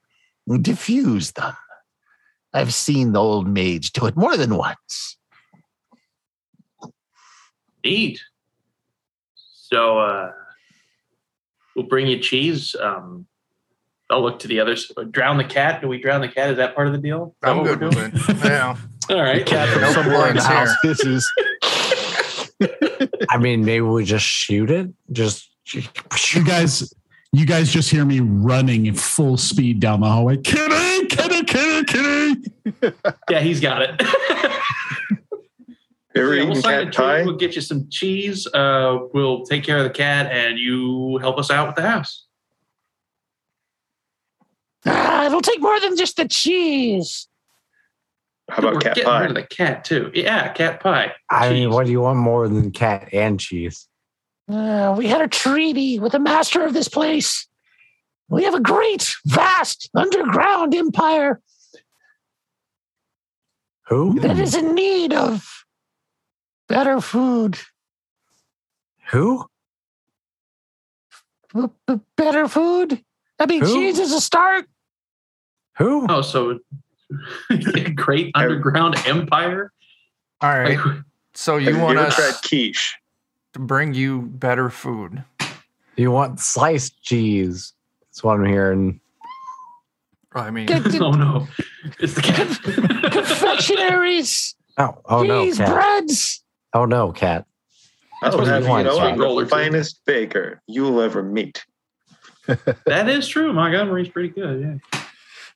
diffuse 0.61 1.31
them. 1.31 1.53
I've 2.53 2.73
seen 2.73 3.13
the 3.13 3.19
old 3.19 3.47
mage 3.47 3.91
do 3.91 4.05
it 4.05 4.15
more 4.15 4.37
than 4.37 4.55
once. 4.55 5.17
Neat. 7.83 8.21
So 9.35 9.99
uh, 9.99 10.31
we'll 11.75 11.87
bring 11.87 12.07
you 12.07 12.19
cheese. 12.19 12.75
Um, 12.79 13.25
I'll 14.13 14.21
look 14.21 14.37
to 14.39 14.47
the 14.47 14.59
others. 14.59 14.91
Drown 15.09 15.37
the 15.37 15.43
cat. 15.43 15.81
Do 15.81 15.87
we 15.87 15.99
drown 15.99 16.21
the 16.21 16.27
cat? 16.27 16.51
Is 16.51 16.57
that 16.57 16.75
part 16.75 16.85
of 16.85 16.93
the 16.93 16.99
deal? 16.99 17.35
Is 17.43 17.49
I'm 17.49 17.57
what 17.57 17.65
we're 17.65 17.75
good 17.75 17.95
with 17.95 18.29
it. 18.29 18.45
Yeah. 18.45 18.77
All 19.09 19.21
right. 19.21 19.43
Cat 19.43 19.67
from 19.69 19.81
No 19.81 19.91
somewhere 19.91 20.29
in 20.29 20.35
the 20.35 20.41
complaints 20.41 20.45
house. 20.45 20.75
This 20.83 20.99
is 21.03 21.33
I 23.29 23.37
mean, 23.39 23.65
maybe 23.65 23.81
we 23.81 24.05
just 24.05 24.25
shoot 24.25 24.69
it. 24.69 24.89
Just 25.11 25.49
You 26.35 26.43
guys, 26.45 26.93
you 27.31 27.45
guys 27.47 27.71
just 27.71 27.89
hear 27.89 28.05
me 28.05 28.19
running 28.19 28.93
full 28.93 29.37
speed 29.37 29.79
down 29.79 30.01
the 30.01 30.07
hallway. 30.07 30.37
Kitty, 30.37 31.07
kitty, 31.07 31.43
kitty, 31.43 31.83
kitty. 31.85 32.93
Yeah, 33.29 33.39
he's 33.39 33.59
got 33.59 33.81
it. 33.81 34.01
Ever 36.15 36.35
Yeah, 36.35 36.43
we'll 36.43 36.55
sign 36.55 36.79
a 36.79 36.83
cat 36.85 36.93
treaty. 36.93 37.25
We'll 37.25 37.37
get 37.37 37.55
you 37.55 37.61
some 37.61 37.89
cheese. 37.89 38.45
Uh, 38.53 38.99
we'll 39.13 39.43
take 39.45 39.63
care 39.63 39.77
of 39.77 39.83
the 39.83 39.89
cat, 39.89 40.31
and 40.31 40.59
you 40.59 41.17
help 41.17 41.39
us 41.39 41.49
out 41.49 41.67
with 41.67 41.75
the 41.75 41.81
house. 41.81 42.25
Ah, 45.13 45.25
it'll 45.27 45.41
take 45.41 45.61
more 45.61 45.79
than 45.79 45.95
just 45.95 46.17
the 46.17 46.27
cheese. 46.27 47.27
How 48.49 48.57
about 48.57 48.73
We're 48.75 48.79
cat 48.81 48.95
getting 48.95 49.09
pie? 49.09 49.21
rid 49.21 49.29
of 49.29 49.35
the 49.35 49.43
cat 49.43 49.85
too. 49.85 50.11
Yeah, 50.13 50.51
cat 50.53 50.79
pie. 50.79 51.13
I 51.29 51.49
mean, 51.51 51.69
what 51.69 51.85
do 51.85 51.91
you 51.91 52.01
want 52.01 52.19
more 52.19 52.47
than 52.47 52.71
cat 52.71 53.09
and 53.13 53.39
cheese? 53.39 53.87
Uh, 54.51 54.93
we 54.97 55.07
had 55.07 55.21
a 55.21 55.27
treaty 55.27 55.99
with 55.99 56.11
the 56.11 56.19
master 56.19 56.65
of 56.65 56.73
this 56.73 56.89
place. 56.89 57.47
We 58.27 58.43
have 58.43 58.53
a 58.55 58.59
great, 58.59 59.13
vast 59.25 59.89
underground 59.95 60.73
empire 60.75 61.41
Who? 63.87 64.19
that 64.19 64.37
is 64.39 64.55
in 64.55 64.73
need 64.75 65.13
of 65.13 65.65
better 66.67 66.99
food. 66.99 67.57
Who? 69.11 69.45
B- 71.53 71.67
b- 71.87 71.99
better 72.17 72.47
food? 72.47 73.01
I 73.39 73.45
mean, 73.45 73.61
Who? 73.61 73.73
cheese 73.73 73.99
is 73.99 74.11
a 74.11 74.19
start. 74.21 74.65
Who? 75.77 76.05
Oh, 76.09 76.21
so 76.21 76.59
great 77.95 78.31
underground 78.35 78.95
empire. 79.07 79.71
All 80.41 80.49
right. 80.49 80.77
Like, 80.77 80.97
So 81.33 81.57
you 81.57 81.77
want 81.79 81.97
ever 81.97 82.07
us 82.07 82.15
tried 82.15 82.47
quiche? 82.47 82.95
to 83.53 83.59
bring 83.59 83.93
you 83.93 84.21
better 84.23 84.69
food? 84.69 85.23
You 85.95 86.11
want 86.11 86.39
sliced 86.39 87.01
cheese? 87.03 87.73
That's 88.01 88.23
what 88.23 88.39
I'm 88.39 88.45
hearing. 88.45 88.99
I 90.35 90.49
mean, 90.49 90.65
Get 90.65 90.83
the 90.83 90.99
oh 91.05 91.11
no, 91.11 91.47
it's 91.99 92.15
the 92.15 92.21
cat. 92.21 92.47
confectionaries, 93.11 94.55
Oh, 94.79 94.97
oh 95.05 95.21
no, 95.23 95.51
cat. 95.53 95.69
breads. 95.71 96.43
Oh 96.73 96.85
no, 96.85 97.11
cat. 97.11 97.45
I'll 98.23 98.37
what 98.37 98.47
have 98.47 98.61
you 98.61 98.65
you 98.65 98.69
want, 98.71 98.85
know 98.87 98.99
I'm 98.99 99.17
the 99.17 99.45
finest 99.47 99.99
baker 100.05 100.61
you'll 100.67 100.99
ever 101.01 101.21
meet. 101.21 101.63
that 102.47 103.07
is 103.09 103.27
true. 103.27 103.53
Montgomery's 103.53 104.09
pretty 104.09 104.29
good. 104.29 104.79
Yeah. 104.93 105.02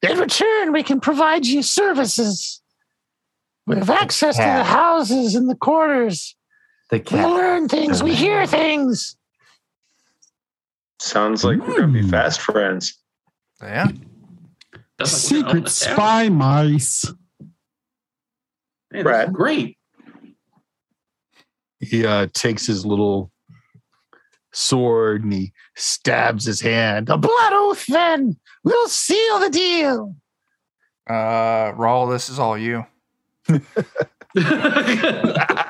In 0.01 0.19
return, 0.19 0.71
we 0.73 0.83
can 0.83 0.99
provide 0.99 1.45
you 1.45 1.63
services. 1.63 2.61
We 3.65 3.75
have 3.77 3.89
access 3.89 4.37
to 4.37 4.43
the 4.43 4.63
houses 4.63 5.35
and 5.35 5.49
the 5.49 5.55
quarters. 5.55 6.35
The 6.89 7.03
We 7.11 7.19
learn 7.19 7.67
things. 7.67 8.01
We 8.01 8.13
hear 8.15 8.45
things. 8.47 9.17
Sounds 10.99 11.43
like 11.43 11.59
we're 11.59 11.79
gonna 11.81 11.91
be 11.93 12.01
Mm. 12.01 12.09
fast 12.09 12.41
friends. 12.41 12.97
yeah. 13.61 13.87
Sounds 13.87 13.91
like 13.93 14.03
we're 14.71 14.77
gonna 14.77 14.99
own 14.99 15.05
Secret 15.05 15.53
the 15.65 15.85
town. 15.85 15.95
spy 15.95 16.29
mice. 16.29 17.05
Man, 18.91 19.03
Brad. 19.03 19.33
great. 19.33 19.77
He 21.79 22.05
uh, 22.05 22.27
takes 22.33 22.65
his 22.65 22.85
little 22.85 23.31
sword 24.53 25.23
and 25.23 25.33
he 25.33 25.53
stabs 25.75 26.45
his 26.45 26.61
hand. 26.61 27.09
A 27.09 27.17
blood 27.17 27.53
oath, 27.53 27.85
then. 27.87 28.37
We'll 28.67 28.87
seal 28.89 29.39
the 29.39 29.49
deal. 29.49 30.15
Uh, 31.09 31.71
Rawl, 31.71 32.11
this 32.11 32.27
is 32.29 32.37
all 32.37 32.57
you. 32.57 32.85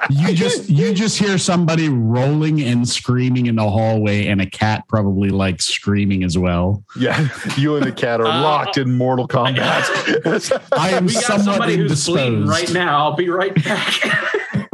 You 0.10 0.34
just 0.34 0.68
you 0.70 0.94
just 0.94 1.18
hear 1.18 1.38
somebody 1.38 1.90
rolling 1.90 2.62
and 2.62 2.88
screaming 2.90 3.46
in 3.46 3.56
the 3.56 3.70
hallway, 3.70 4.28
and 4.28 4.42
a 4.42 4.46
cat 4.50 4.84
probably 4.90 5.30
like 5.30 5.62
screaming 5.62 6.24
as 6.24 6.38
well. 6.38 6.84
Yeah, 7.00 7.28
you 7.56 7.76
and 7.78 7.86
the 7.86 7.92
cat 7.92 8.20
are 8.20 8.26
Uh, 8.26 8.42
locked 8.42 8.78
in 8.78 8.98
Mortal 8.98 9.28
Kombat. 9.28 10.68
I 10.78 10.90
am 10.90 11.08
somewhat 11.08 11.44
somebody 11.46 11.78
who's 11.78 12.06
bleeding 12.08 12.34
indisposed. 12.42 12.50
right 12.50 12.74
now. 12.74 12.98
I'll 12.98 13.16
be 13.16 13.30
right 13.30 13.54
back. 13.64 13.94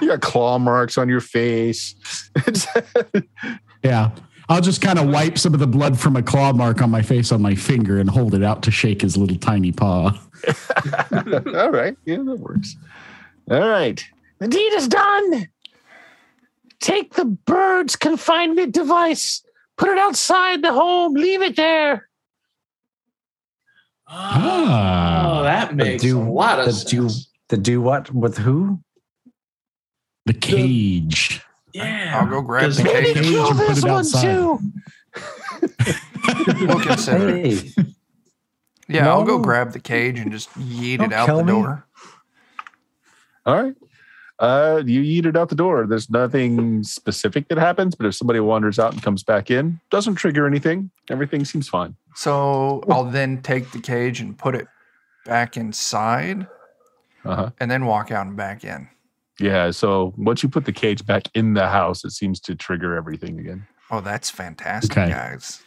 you 0.00 0.08
got 0.08 0.20
claw 0.20 0.58
marks 0.58 0.96
on 0.98 1.08
your 1.08 1.20
face. 1.20 1.94
Yeah. 3.84 4.10
I'll 4.54 4.60
just 4.60 4.80
kind 4.80 5.00
of 5.00 5.08
wipe 5.08 5.36
some 5.36 5.52
of 5.52 5.58
the 5.58 5.66
blood 5.66 5.98
from 5.98 6.14
a 6.14 6.22
claw 6.22 6.52
mark 6.52 6.80
on 6.80 6.88
my 6.88 7.02
face 7.02 7.32
on 7.32 7.42
my 7.42 7.56
finger 7.56 7.98
and 7.98 8.08
hold 8.08 8.34
it 8.34 8.44
out 8.44 8.62
to 8.62 8.70
shake 8.70 9.02
his 9.02 9.16
little 9.16 9.36
tiny 9.36 9.72
paw. 9.72 10.16
All 11.12 11.72
right. 11.72 11.96
Yeah, 12.04 12.18
that 12.18 12.36
works. 12.38 12.76
All 13.50 13.68
right. 13.68 14.00
The 14.38 14.46
deed 14.46 14.72
is 14.74 14.86
done. 14.86 15.48
Take 16.80 17.14
the 17.14 17.24
bird's 17.24 17.96
confinement 17.96 18.72
device, 18.72 19.42
put 19.76 19.88
it 19.88 19.98
outside 19.98 20.62
the 20.62 20.72
home, 20.72 21.14
leave 21.14 21.42
it 21.42 21.56
there. 21.56 22.08
Ah. 24.06 25.40
oh, 25.40 25.42
that 25.42 25.74
makes 25.74 26.00
do- 26.04 26.20
a 26.20 26.22
lot 26.30 26.60
of 26.60 26.66
the 26.66 26.72
sense. 26.74 26.90
do- 26.90 27.10
The 27.48 27.56
do 27.56 27.80
what 27.80 28.14
with 28.14 28.38
who? 28.38 28.78
The 30.26 30.34
cage. 30.34 31.40
Yeah, 31.74 32.18
I'll 32.18 32.26
go 32.28 32.40
grab 32.40 32.70
the 32.72 32.84
Maybe 32.84 33.04
cage. 33.04 33.14
cage 33.16 33.24
kill 33.26 33.48
and 33.50 33.58
put 33.58 33.78
it 33.78 33.84
one 33.84 33.90
outside. 33.92 34.22
too. 34.22 34.60
We'll 36.66 36.80
consider. 36.80 37.36
Hey, 37.36 37.70
Yeah, 38.88 39.08
I'll 39.10 39.24
go 39.24 39.38
grab 39.38 39.72
the 39.72 39.78
cage 39.80 40.18
and 40.18 40.32
just 40.32 40.50
yeet 40.58 40.98
Don't 40.98 41.12
it 41.12 41.14
out 41.14 41.26
kill 41.26 41.38
the 41.38 41.44
me. 41.44 41.52
door. 41.52 41.86
All 43.46 43.62
right. 43.62 43.74
Uh, 44.38 44.82
you 44.84 45.00
eat 45.00 45.26
it 45.26 45.36
out 45.36 45.48
the 45.48 45.54
door. 45.54 45.86
There's 45.86 46.10
nothing 46.10 46.82
specific 46.82 47.48
that 47.48 47.58
happens, 47.58 47.94
but 47.94 48.06
if 48.06 48.14
somebody 48.14 48.40
wanders 48.40 48.78
out 48.78 48.92
and 48.92 49.02
comes 49.02 49.22
back 49.22 49.50
in, 49.50 49.80
doesn't 49.90 50.16
trigger 50.16 50.46
anything. 50.46 50.90
Everything 51.10 51.44
seems 51.44 51.68
fine. 51.68 51.94
So 52.16 52.82
I'll 52.90 53.04
then 53.04 53.42
take 53.42 53.70
the 53.70 53.80
cage 53.80 54.20
and 54.20 54.36
put 54.36 54.54
it 54.54 54.66
back 55.24 55.56
inside 55.56 56.46
Uh 57.24 57.36
huh. 57.36 57.50
and 57.60 57.70
then 57.70 57.86
walk 57.86 58.10
out 58.10 58.26
and 58.26 58.36
back 58.36 58.64
in. 58.64 58.88
Yeah. 59.40 59.70
So 59.70 60.14
once 60.16 60.42
you 60.42 60.48
put 60.48 60.64
the 60.64 60.72
cage 60.72 61.04
back 61.06 61.24
in 61.34 61.54
the 61.54 61.68
house, 61.68 62.04
it 62.04 62.10
seems 62.10 62.40
to 62.40 62.54
trigger 62.54 62.96
everything 62.96 63.38
again. 63.40 63.66
Oh, 63.90 64.00
that's 64.00 64.30
fantastic, 64.30 64.96
Okay. 64.96 65.10
guys. 65.10 65.60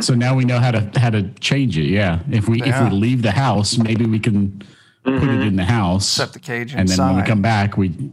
So 0.00 0.14
now 0.14 0.36
we 0.36 0.44
know 0.44 0.60
how 0.60 0.70
to 0.70 0.88
how 1.00 1.10
to 1.10 1.30
change 1.40 1.76
it. 1.76 1.86
Yeah. 1.86 2.20
If 2.30 2.48
we 2.48 2.62
if 2.62 2.80
we 2.82 2.90
leave 2.90 3.22
the 3.22 3.32
house, 3.32 3.76
maybe 3.76 4.06
we 4.06 4.20
can 4.20 4.62
put 5.02 5.14
it 5.14 5.20
Mhm. 5.22 5.46
in 5.48 5.56
the 5.56 5.64
house, 5.64 6.06
Set 6.08 6.32
the 6.32 6.38
cage 6.38 6.74
and 6.74 6.88
then 6.88 6.98
when 6.98 7.16
we 7.16 7.22
come 7.22 7.42
back, 7.42 7.76
we 7.76 8.12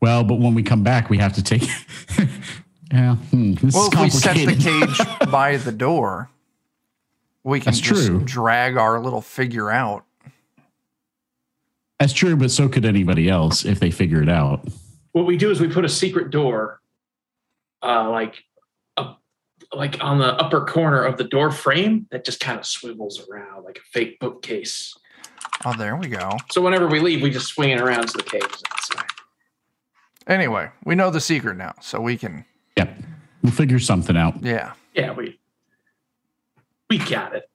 well, 0.00 0.22
but 0.24 0.38
when 0.38 0.54
we 0.54 0.62
come 0.62 0.82
back, 0.84 1.10
we 1.10 1.18
have 1.18 1.32
to 1.34 1.42
take. 1.42 1.62
yeah, 2.92 3.16
hmm, 3.16 3.54
this 3.54 3.74
well, 3.74 3.88
is 3.88 3.92
if 3.94 4.00
we 4.00 4.10
set 4.10 4.36
the 4.36 4.54
cage 4.56 5.30
by 5.30 5.56
the 5.56 5.72
door, 5.72 6.30
we 7.44 7.58
can 7.60 7.66
That's 7.72 7.80
just 7.80 8.06
true. 8.06 8.20
drag 8.24 8.76
our 8.76 9.00
little 9.00 9.20
figure 9.20 9.70
out. 9.70 10.04
That's 12.00 12.14
true, 12.14 12.34
but 12.34 12.50
so 12.50 12.66
could 12.66 12.86
anybody 12.86 13.28
else 13.28 13.66
if 13.66 13.78
they 13.78 13.90
figure 13.90 14.22
it 14.22 14.30
out. 14.30 14.66
What 15.12 15.26
we 15.26 15.36
do 15.36 15.50
is 15.50 15.60
we 15.60 15.68
put 15.68 15.84
a 15.84 15.88
secret 15.88 16.30
door, 16.30 16.80
uh, 17.82 18.08
like, 18.08 18.42
up, 18.96 19.20
like 19.74 20.02
on 20.02 20.18
the 20.18 20.34
upper 20.36 20.64
corner 20.64 21.04
of 21.04 21.18
the 21.18 21.24
door 21.24 21.50
frame 21.50 22.06
that 22.10 22.24
just 22.24 22.40
kind 22.40 22.58
of 22.58 22.64
swivels 22.64 23.28
around 23.28 23.64
like 23.64 23.76
a 23.76 23.82
fake 23.92 24.18
bookcase. 24.18 24.96
Oh, 25.66 25.74
there 25.76 25.94
we 25.96 26.08
go. 26.08 26.38
So 26.50 26.62
whenever 26.62 26.86
we 26.86 27.00
leave, 27.00 27.20
we 27.20 27.28
just 27.28 27.48
swing 27.48 27.68
it 27.68 27.80
around 27.82 28.08
to 28.08 28.16
the 28.16 28.22
cage. 28.22 28.42
Anyway, 30.26 30.70
we 30.84 30.94
know 30.94 31.10
the 31.10 31.20
secret 31.20 31.58
now, 31.58 31.74
so 31.82 32.00
we 32.00 32.16
can. 32.16 32.46
Yep, 32.78 32.96
we'll 33.42 33.52
figure 33.52 33.78
something 33.78 34.16
out. 34.16 34.42
Yeah. 34.42 34.72
Yeah, 34.94 35.12
we 35.12 35.38
we 36.88 36.96
got 36.98 37.34
it. 37.34 37.50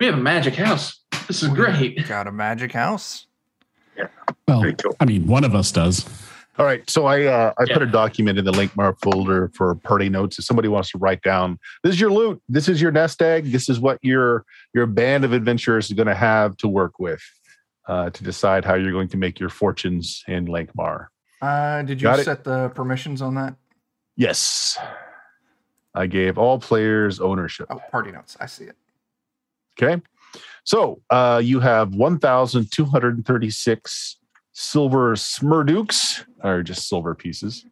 We 0.00 0.06
have 0.06 0.14
a 0.16 0.22
magic 0.22 0.54
house. 0.54 1.00
This 1.28 1.42
is 1.42 1.48
great. 1.48 2.06
Got 2.08 2.26
a 2.26 2.32
magic 2.32 2.72
house. 2.72 3.26
Yeah. 3.96 4.08
Well, 4.48 4.72
cool. 4.82 4.96
I 5.00 5.04
mean, 5.04 5.26
one 5.26 5.44
of 5.44 5.54
us 5.54 5.70
does. 5.70 6.04
All 6.58 6.66
right. 6.66 6.88
So 6.88 7.06
I 7.06 7.24
uh, 7.24 7.52
I 7.58 7.64
put 7.72 7.82
a 7.82 7.86
document 7.86 8.38
in 8.38 8.44
the 8.44 8.52
Lankhmar 8.52 8.96
folder 9.02 9.50
for 9.54 9.74
party 9.76 10.08
notes. 10.08 10.38
If 10.38 10.44
somebody 10.44 10.68
wants 10.68 10.90
to 10.90 10.98
write 10.98 11.22
down, 11.22 11.58
this 11.82 11.94
is 11.94 12.00
your 12.00 12.12
loot, 12.12 12.40
this 12.48 12.68
is 12.68 12.80
your 12.80 12.92
nest 12.92 13.20
egg, 13.22 13.50
this 13.50 13.68
is 13.68 13.80
what 13.80 13.98
your 14.02 14.44
your 14.72 14.86
band 14.86 15.24
of 15.24 15.32
adventurers 15.32 15.86
is 15.86 15.92
going 15.94 16.06
to 16.06 16.14
have 16.14 16.56
to 16.58 16.68
work 16.68 16.98
with 16.98 17.22
uh, 17.88 18.10
to 18.10 18.24
decide 18.24 18.64
how 18.64 18.74
you're 18.74 18.92
going 18.92 19.08
to 19.08 19.16
make 19.16 19.40
your 19.40 19.48
fortunes 19.48 20.22
in 20.28 20.46
Lankhmar. 20.46 21.06
Uh, 21.42 21.82
did 21.82 22.00
you 22.00 22.06
Got 22.06 22.20
it. 22.20 22.24
set 22.24 22.44
the 22.44 22.68
permissions 22.70 23.20
on 23.20 23.34
that? 23.34 23.56
Yes, 24.16 24.78
I 25.92 26.06
gave 26.06 26.38
all 26.38 26.58
players 26.60 27.20
ownership. 27.20 27.66
Oh, 27.68 27.80
party 27.90 28.12
notes. 28.12 28.36
I 28.40 28.46
see 28.46 28.64
it. 28.64 28.76
Okay. 29.80 30.02
So 30.64 31.00
uh, 31.10 31.40
you 31.44 31.60
have 31.60 31.94
1,236 31.94 34.16
silver 34.52 35.16
smerduks, 35.16 36.24
or 36.42 36.62
just 36.62 36.88
silver 36.88 37.14
pieces. 37.14 37.66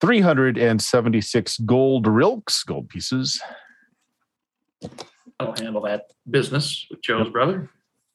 376 0.00 1.58
gold 1.58 2.06
rilks, 2.06 2.62
gold 2.64 2.88
pieces. 2.88 3.38
I'll 5.38 5.54
handle 5.56 5.82
that 5.82 6.06
business 6.28 6.86
with 6.90 7.02
Joe's 7.02 7.28
brother. 7.28 7.70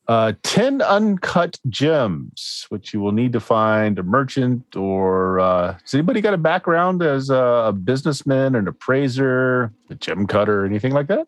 Uh, 0.08 0.34
10 0.43 0.84
uncut 0.84 1.60
gems, 1.68 2.68
which 2.70 2.93
you 2.93 2.99
will 2.99 3.12
need 3.12 3.34
to 3.34 3.39
find 3.39 3.97
a 3.97 4.03
merchant 4.03 4.76
or 4.76 5.39
uh, 5.39 5.74
has 5.82 5.93
anybody 5.95 6.22
got 6.22 6.34
a 6.34 6.38
background 6.38 7.01
as 7.01 7.32
a, 7.32 7.36
a 7.68 7.74
businessman, 7.74 8.53
an 8.53 8.68
appraiser, 8.68 9.74
a 9.89 9.95
gem 9.95 10.28
cutter, 10.28 10.64
anything 10.64 10.93
like 10.93 11.08
that? 11.08 11.28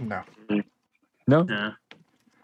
No. 0.00 0.22
No? 1.26 1.46
Yeah. 1.48 1.72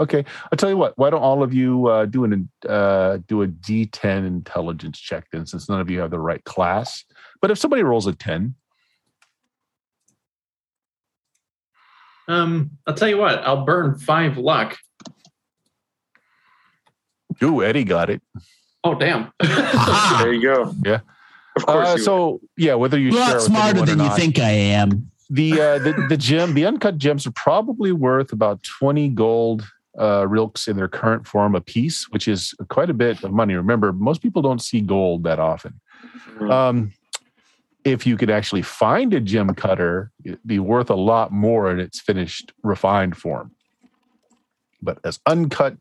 Okay, 0.01 0.25
I'll 0.51 0.57
tell 0.57 0.71
you 0.71 0.79
what. 0.79 0.97
Why 0.97 1.11
don't 1.11 1.21
all 1.21 1.43
of 1.43 1.53
you 1.53 1.87
uh, 1.87 2.07
do 2.07 2.25
an 2.25 2.49
uh, 2.67 3.19
do 3.29 3.43
a 3.43 3.47
D10 3.47 4.27
intelligence 4.27 4.99
check 4.99 5.27
then, 5.31 5.45
since 5.45 5.69
none 5.69 5.79
of 5.79 5.91
you 5.91 6.01
have 6.01 6.11
the 6.11 6.19
right 6.19 6.43
class. 6.45 7.05
But 7.43 7.51
if 7.51 7.59
somebody 7.59 7.83
rolls 7.83 8.07
a 8.07 8.15
10, 8.15 8.55
Um, 12.29 12.79
I'll 12.87 12.95
tell 12.95 13.09
you 13.09 13.19
what. 13.19 13.41
I'll 13.41 13.65
burn 13.65 13.99
five 13.99 14.39
luck. 14.39 14.79
Ooh, 17.43 17.63
Eddie 17.63 17.85
got 17.85 18.11
it. 18.11 18.23
Oh 18.85 18.95
damn! 18.95 19.33
There 20.21 20.33
you 20.33 20.43
go. 20.43 20.75
Yeah. 20.85 21.01
Of 21.57 21.67
course. 21.67 21.89
Uh, 21.89 21.95
you 21.97 22.03
so 22.03 22.41
yeah, 22.57 22.75
whether 22.75 22.99
you 22.99 23.11
You're 23.11 23.21
share 23.21 23.27
not 23.27 23.35
with 23.35 23.43
smarter 23.45 23.83
or 23.83 23.87
than 23.87 23.99
you 23.99 24.07
not, 24.07 24.17
think 24.17 24.39
I 24.39 24.51
am. 24.51 25.11
the 25.29 25.53
uh, 25.61 25.79
the 25.79 26.07
the 26.09 26.17
gem, 26.17 26.55
the 26.55 26.65
uncut 26.67 26.97
gems 26.99 27.27
are 27.27 27.33
probably 27.33 27.93
worth 27.93 28.33
about 28.33 28.63
20 28.63 29.09
gold 29.11 29.67
uh, 29.99 30.27
rilks 30.29 30.69
in 30.69 30.77
their 30.77 30.89
current 30.89 31.27
form 31.27 31.55
a 31.55 31.61
piece, 31.61 32.09
which 32.11 32.29
is 32.29 32.55
quite 32.69 32.89
a 32.91 32.95
bit 32.95 33.23
of 33.25 33.33
money. 33.33 33.55
Remember, 33.55 33.93
most 33.93 34.23
people 34.23 34.41
don't 34.43 34.63
see 34.63 34.81
gold 34.81 35.25
that 35.25 35.39
often. 35.39 35.81
Um, 36.49 36.93
if 37.85 38.07
you 38.07 38.17
could 38.17 38.31
actually 38.31 38.63
find 38.63 39.13
a 39.13 39.21
gem 39.21 39.55
cutter, 39.55 40.11
it'd 40.25 40.39
be 40.47 40.59
worth 40.59 40.91
a 40.91 40.95
lot 40.95 41.33
more 41.33 41.71
in 41.71 41.81
its 41.81 42.01
finished, 42.01 42.53
refined 42.63 43.17
form. 43.17 43.53
But 44.83 44.99
as 45.05 45.19
uncut 45.27 45.77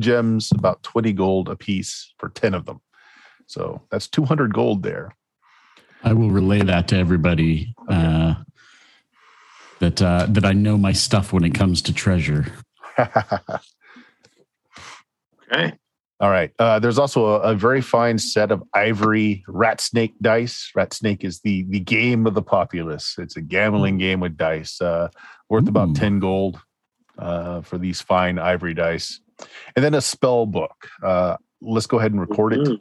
gems, 0.00 0.50
about 0.52 0.82
20 0.82 1.12
gold 1.12 1.48
a 1.48 1.56
piece 1.56 2.12
for 2.18 2.28
10 2.30 2.54
of 2.54 2.66
them. 2.66 2.80
So 3.46 3.82
that's 3.90 4.08
200 4.08 4.52
gold 4.54 4.82
there. 4.82 5.14
I 6.02 6.12
will 6.12 6.30
relay 6.30 6.62
that 6.62 6.88
to 6.88 6.96
everybody. 6.96 7.74
Uh, 7.88 8.34
that 9.80 10.00
uh, 10.00 10.26
that 10.28 10.44
I 10.44 10.52
know 10.52 10.78
my 10.78 10.92
stuff 10.92 11.32
when 11.32 11.42
it 11.42 11.54
comes 11.54 11.82
to 11.82 11.92
treasure. 11.92 12.46
okay. 12.98 13.10
All 16.20 16.28
right. 16.30 16.52
Uh, 16.58 16.78
there's 16.78 16.98
also 16.98 17.26
a, 17.26 17.40
a 17.40 17.54
very 17.54 17.80
fine 17.80 18.18
set 18.18 18.52
of 18.52 18.62
ivory 18.74 19.42
rat 19.48 19.80
snake 19.80 20.12
dice. 20.20 20.70
Rat 20.74 20.92
snake 20.92 21.24
is 21.24 21.40
the 21.40 21.64
the 21.70 21.80
game 21.80 22.26
of 22.26 22.34
the 22.34 22.42
populace. 22.42 23.16
It's 23.18 23.36
a 23.36 23.40
gambling 23.40 23.98
game 23.98 24.20
with 24.20 24.36
dice, 24.36 24.80
uh, 24.80 25.08
worth 25.48 25.66
Ooh. 25.66 25.70
about 25.70 25.96
ten 25.96 26.20
gold 26.20 26.60
uh, 27.18 27.62
for 27.62 27.78
these 27.78 28.02
fine 28.02 28.38
ivory 28.38 28.74
dice, 28.74 29.20
and 29.76 29.84
then 29.84 29.94
a 29.94 30.00
spell 30.00 30.46
book. 30.46 30.88
Uh, 31.02 31.36
let's 31.60 31.86
go 31.86 31.98
ahead 31.98 32.12
and 32.12 32.20
record 32.20 32.52
it. 32.54 32.60
Mhm. 32.60 32.78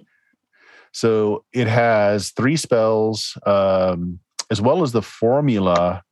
So 0.92 1.46
it 1.54 1.68
has 1.68 2.32
three 2.32 2.56
spells, 2.58 3.38
um, 3.46 4.20
as 4.50 4.60
well 4.62 4.82
as 4.82 4.92
the 4.92 5.02
formula 5.04 6.04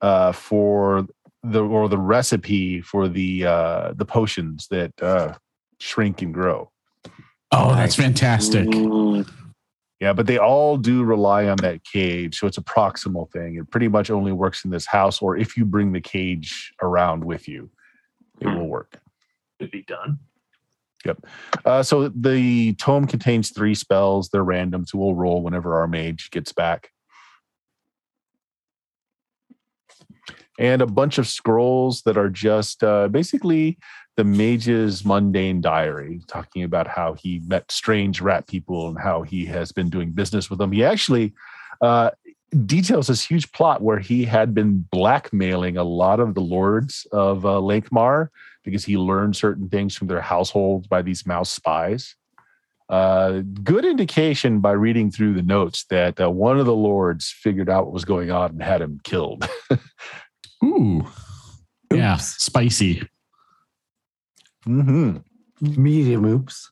uh, 0.00 0.32
for 0.32 1.06
the 1.42 1.62
or 1.62 1.88
the 1.88 1.98
recipe 1.98 2.80
for 2.80 3.06
the 3.08 3.46
uh, 3.46 3.92
the 3.94 4.04
potions 4.04 4.66
that 4.70 4.92
uh, 5.00 5.34
shrink 5.78 6.20
and 6.22 6.34
grow. 6.34 6.70
Oh, 7.52 7.74
that's 7.76 7.94
fantastic. 7.94 8.66
Mm, 8.68 9.30
Yeah, 10.00 10.12
but 10.12 10.26
they 10.26 10.36
all 10.38 10.76
do 10.76 11.04
rely 11.04 11.46
on 11.48 11.56
that 11.58 11.84
cage, 11.84 12.38
so 12.38 12.46
it's 12.48 12.58
a 12.58 12.62
proximal 12.62 13.30
thing. 13.30 13.54
It 13.56 13.70
pretty 13.70 13.88
much 13.88 14.10
only 14.10 14.32
works 14.32 14.64
in 14.64 14.70
this 14.70 14.84
house, 14.86 15.22
or 15.22 15.36
if 15.36 15.56
you 15.56 15.64
bring 15.64 15.92
the 15.92 16.00
cage 16.00 16.74
around 16.82 17.24
with 17.24 17.46
you, 17.48 17.70
it 18.40 18.48
Hmm. 18.48 18.56
will 18.56 18.66
work. 18.68 18.98
Could 19.58 19.70
be 19.70 19.82
done. 19.82 20.18
Yep. 21.04 21.26
Uh, 21.64 21.82
so 21.82 22.08
the 22.08 22.74
tome 22.74 23.06
contains 23.06 23.50
three 23.50 23.74
spells. 23.74 24.28
They're 24.28 24.42
random, 24.42 24.86
so 24.86 24.98
we'll 24.98 25.14
roll 25.14 25.42
whenever 25.42 25.78
our 25.78 25.86
mage 25.86 26.30
gets 26.30 26.52
back. 26.52 26.90
And 30.58 30.80
a 30.80 30.86
bunch 30.86 31.18
of 31.18 31.28
scrolls 31.28 32.02
that 32.02 32.16
are 32.16 32.30
just 32.30 32.82
uh, 32.82 33.08
basically 33.08 33.78
the 34.16 34.24
mage's 34.24 35.04
mundane 35.04 35.60
diary, 35.60 36.22
talking 36.26 36.62
about 36.62 36.88
how 36.88 37.14
he 37.14 37.40
met 37.46 37.70
strange 37.70 38.20
rat 38.22 38.46
people 38.46 38.88
and 38.88 38.98
how 38.98 39.22
he 39.22 39.44
has 39.44 39.70
been 39.72 39.90
doing 39.90 40.12
business 40.12 40.48
with 40.48 40.58
them. 40.58 40.72
He 40.72 40.82
actually 40.82 41.34
uh, 41.82 42.10
details 42.64 43.06
this 43.08 43.24
huge 43.24 43.50
plot 43.52 43.82
where 43.82 43.98
he 43.98 44.24
had 44.24 44.54
been 44.54 44.86
blackmailing 44.90 45.76
a 45.76 45.84
lot 45.84 46.20
of 46.20 46.34
the 46.34 46.40
lords 46.40 47.06
of 47.12 47.44
uh, 47.44 47.60
Lankhmar 47.60 48.28
because 48.64 48.84
he 48.84 48.96
learned 48.96 49.36
certain 49.36 49.68
things 49.68 49.94
from 49.96 50.08
their 50.08 50.20
households 50.20 50.86
by 50.86 51.02
these 51.02 51.26
mouse 51.26 51.50
spies. 51.50 52.16
Uh, 52.88 53.42
good 53.62 53.84
indication 53.84 54.60
by 54.60 54.72
reading 54.72 55.10
through 55.10 55.34
the 55.34 55.42
notes 55.42 55.84
that 55.90 56.20
uh, 56.20 56.30
one 56.30 56.58
of 56.58 56.66
the 56.66 56.74
lords 56.74 57.30
figured 57.30 57.68
out 57.68 57.84
what 57.84 57.92
was 57.92 58.04
going 58.04 58.30
on 58.30 58.50
and 58.50 58.62
had 58.62 58.80
him 58.80 59.00
killed. 59.02 59.48
Ooh, 60.64 61.06
yeah, 61.92 62.16
spicy. 62.16 63.08
mm-hmm. 64.66 65.18
Medium 65.60 66.24
oops. 66.24 66.70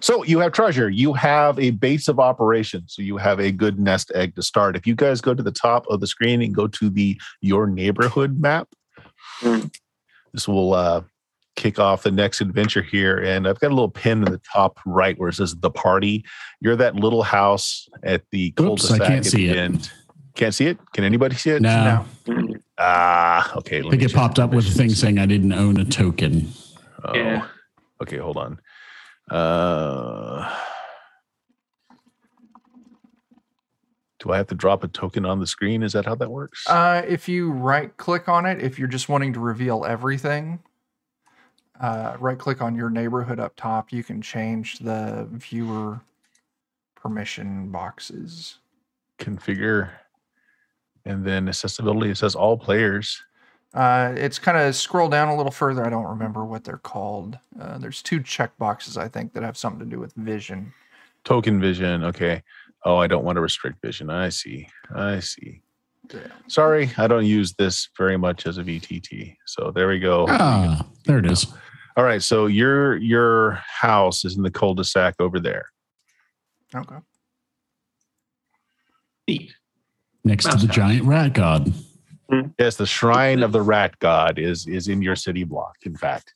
So 0.00 0.24
you 0.24 0.38
have 0.40 0.52
treasure. 0.52 0.88
You 0.90 1.12
have 1.12 1.58
a 1.58 1.70
base 1.70 2.08
of 2.08 2.18
operations. 2.18 2.94
So 2.94 3.02
you 3.02 3.16
have 3.18 3.38
a 3.38 3.52
good 3.52 3.78
nest 3.78 4.10
egg 4.14 4.34
to 4.36 4.42
start. 4.42 4.76
If 4.76 4.86
you 4.86 4.94
guys 4.94 5.20
go 5.20 5.34
to 5.34 5.42
the 5.42 5.52
top 5.52 5.86
of 5.88 6.00
the 6.00 6.06
screen 6.06 6.42
and 6.42 6.54
go 6.54 6.66
to 6.66 6.90
the 6.90 7.20
your 7.40 7.66
neighborhood 7.66 8.40
map, 8.40 8.68
Hmm. 9.40 9.66
this 10.32 10.48
will 10.48 10.72
uh, 10.74 11.02
kick 11.56 11.78
off 11.78 12.02
the 12.02 12.10
next 12.10 12.40
adventure 12.40 12.82
here. 12.82 13.18
And 13.18 13.46
I've 13.46 13.60
got 13.60 13.68
a 13.68 13.74
little 13.74 13.90
pin 13.90 14.18
in 14.24 14.30
the 14.32 14.40
top 14.52 14.78
right 14.86 15.18
where 15.18 15.28
it 15.28 15.34
says 15.34 15.54
the 15.56 15.70
party. 15.70 16.24
You're 16.60 16.76
that 16.76 16.96
little 16.96 17.22
house 17.22 17.88
at 18.02 18.22
the 18.30 18.54
Oops, 18.60 18.90
I 18.90 18.98
cul-de-sac 18.98 19.00
can't 19.08 19.26
at 19.26 19.30
see 19.32 19.46
the 19.48 19.52
it. 19.52 19.58
end. 19.58 19.90
Can't 20.34 20.54
see 20.54 20.66
it? 20.66 20.78
Can 20.94 21.04
anybody 21.04 21.36
see 21.36 21.50
it? 21.50 21.62
No, 21.62 22.04
mm. 22.26 22.54
Ah, 22.78 23.52
okay. 23.58 23.78
I 23.78 23.82
let 23.82 23.90
think 23.90 24.00
me 24.02 24.06
it 24.06 24.14
popped 24.14 24.38
up 24.38 24.52
with 24.52 24.66
a 24.66 24.70
thing 24.70 24.88
saying 24.90 25.18
I 25.18 25.26
didn't 25.26 25.52
own 25.52 25.78
a 25.78 25.84
token. 25.84 26.48
Oh, 27.04 27.14
Yeah. 27.14 27.46
okay. 28.02 28.16
Hold 28.16 28.38
on. 28.38 28.58
Uh, 29.32 30.54
Do 34.22 34.30
I 34.30 34.36
have 34.36 34.46
to 34.48 34.54
drop 34.54 34.84
a 34.84 34.88
token 34.88 35.26
on 35.26 35.40
the 35.40 35.48
screen? 35.48 35.82
Is 35.82 35.94
that 35.94 36.04
how 36.04 36.14
that 36.14 36.30
works? 36.30 36.68
Uh, 36.68 37.02
if 37.08 37.28
you 37.28 37.50
right 37.50 37.96
click 37.96 38.28
on 38.28 38.46
it, 38.46 38.62
if 38.62 38.78
you're 38.78 38.86
just 38.86 39.08
wanting 39.08 39.32
to 39.32 39.40
reveal 39.40 39.84
everything, 39.84 40.60
uh, 41.80 42.16
right 42.20 42.38
click 42.38 42.62
on 42.62 42.76
your 42.76 42.88
neighborhood 42.88 43.40
up 43.40 43.56
top, 43.56 43.92
you 43.92 44.04
can 44.04 44.22
change 44.22 44.78
the 44.78 45.26
viewer 45.32 46.00
permission 46.94 47.72
boxes. 47.72 48.58
Configure. 49.18 49.90
And 51.04 51.24
then 51.24 51.48
accessibility, 51.48 52.10
it 52.10 52.16
says 52.16 52.36
all 52.36 52.56
players. 52.56 53.20
Uh, 53.74 54.12
it's 54.16 54.38
kind 54.38 54.58
of 54.58 54.76
scroll 54.76 55.08
down 55.08 55.28
a 55.28 55.36
little 55.36 55.52
further. 55.52 55.84
I 55.84 55.90
don't 55.90 56.04
remember 56.04 56.44
what 56.44 56.64
they're 56.64 56.76
called. 56.76 57.38
Uh, 57.58 57.78
there's 57.78 58.02
two 58.02 58.22
check 58.22 58.56
boxes, 58.58 58.98
I 58.98 59.08
think, 59.08 59.32
that 59.32 59.42
have 59.42 59.56
something 59.56 59.80
to 59.80 59.86
do 59.86 59.98
with 59.98 60.12
vision. 60.14 60.72
Token 61.24 61.60
vision. 61.60 62.04
Okay. 62.04 62.42
Oh, 62.84 62.96
I 62.96 63.06
don't 63.06 63.24
want 63.24 63.36
to 63.36 63.40
restrict 63.40 63.80
vision. 63.80 64.10
I 64.10 64.28
see. 64.28 64.68
I 64.94 65.20
see. 65.20 65.62
Yeah. 66.12 66.20
Sorry, 66.48 66.90
I 66.98 67.06
don't 67.06 67.24
use 67.24 67.54
this 67.54 67.88
very 67.96 68.18
much 68.18 68.46
as 68.46 68.58
a 68.58 68.64
VTT. 68.64 69.36
So 69.46 69.70
there 69.70 69.88
we 69.88 69.98
go. 69.98 70.26
Ah, 70.28 70.84
there 71.06 71.18
it 71.18 71.26
is. 71.26 71.46
All 71.96 72.04
right. 72.04 72.22
So 72.22 72.46
your 72.46 72.96
your 72.96 73.52
house 73.52 74.24
is 74.24 74.36
in 74.36 74.42
the 74.42 74.50
cul-de-sac 74.50 75.14
over 75.20 75.38
there. 75.38 75.66
Okay. 76.74 76.96
Neat. 79.28 79.54
Next 80.24 80.44
to 80.50 80.56
the 80.56 80.66
house. 80.66 80.76
giant 80.76 81.04
rat 81.06 81.32
god. 81.32 81.72
Yes, 82.58 82.76
the 82.76 82.86
shrine 82.86 83.42
of 83.42 83.52
the 83.52 83.62
rat 83.62 83.98
god 83.98 84.38
is 84.38 84.66
is 84.66 84.88
in 84.88 85.02
your 85.02 85.16
city 85.16 85.44
block. 85.44 85.76
In 85.84 85.96
fact. 85.96 86.34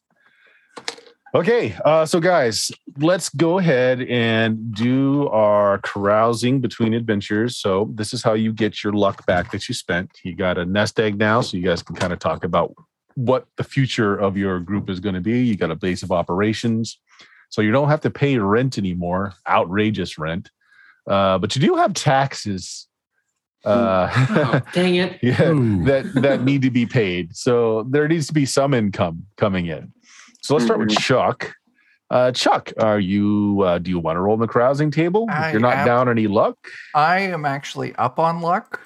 Okay, 1.35 1.77
uh, 1.85 2.07
so 2.07 2.19
guys, 2.19 2.71
let's 2.99 3.29
go 3.29 3.59
ahead 3.59 4.01
and 4.01 4.73
do 4.73 5.29
our 5.29 5.79
carousing 5.79 6.61
between 6.61 6.95
adventures. 6.95 7.59
So 7.59 7.91
this 7.95 8.15
is 8.15 8.23
how 8.23 8.33
you 8.33 8.55
get 8.55 8.83
your 8.83 8.95
luck 8.95 9.27
back 9.27 9.51
that 9.51 9.69
you 9.69 9.75
spent. 9.75 10.11
You 10.25 10.35
got 10.35 10.57
a 10.57 10.65
nest 10.65 10.99
egg 10.99 11.19
now, 11.19 11.43
so 11.43 11.59
you 11.59 11.63
guys 11.63 11.83
can 11.83 11.95
kind 11.95 12.15
of 12.15 12.21
talk 12.21 12.45
about 12.45 12.75
what 13.17 13.47
the 13.57 13.65
future 13.65 14.17
of 14.17 14.39
your 14.39 14.61
group 14.61 14.89
is 14.89 14.99
going 14.99 15.15
to 15.15 15.21
be. 15.21 15.43
You 15.43 15.57
got 15.57 15.71
a 15.71 15.77
base 15.77 16.03
of 16.03 16.11
operations, 16.11 16.99
so 17.51 17.61
you 17.61 17.73
don't 17.73 17.89
have 17.89 18.01
to 18.03 18.11
pay 18.11 18.39
rent 18.39 18.79
anymore, 18.79 19.35
outrageous 19.47 20.17
rent, 20.17 20.51
uh, 21.07 21.37
but 21.37 21.55
you 21.55 21.61
do 21.61 21.75
have 21.75 21.93
taxes. 21.93 22.89
Uh, 23.67 24.09
Oh, 24.31 24.61
dang 24.73 24.95
it. 24.95 25.19
yeah, 25.23 25.37
that 25.85 26.11
that 26.15 26.43
need 26.45 26.63
to 26.63 26.71
be 26.71 26.87
paid. 26.87 27.37
So 27.37 27.85
there 27.91 28.07
needs 28.09 28.27
to 28.29 28.33
be 28.33 28.47
some 28.47 28.73
income 28.75 29.27
coming 29.37 29.67
in. 29.67 29.93
So 30.41 30.55
let's 30.55 30.65
start 30.67 30.79
with 30.81 30.97
Chuck. 30.97 31.55
Uh, 32.09 32.31
Chuck, 32.31 32.73
are 32.79 33.01
you? 33.01 33.63
Uh, 33.67 33.79
do 33.79 33.91
you 33.91 33.99
want 33.99 34.17
to 34.17 34.21
roll 34.21 34.35
in 34.35 34.41
the 34.41 34.47
carousing 34.47 34.93
table? 34.93 35.27
I 35.29 35.49
if 35.49 35.53
you're 35.53 35.61
not 35.61 35.75
am- 35.79 35.87
down 35.87 36.09
any 36.09 36.29
luck, 36.29 36.57
I 36.95 37.19
am 37.21 37.45
actually 37.45 37.95
up 37.97 38.19
on 38.21 38.41
luck. 38.41 38.81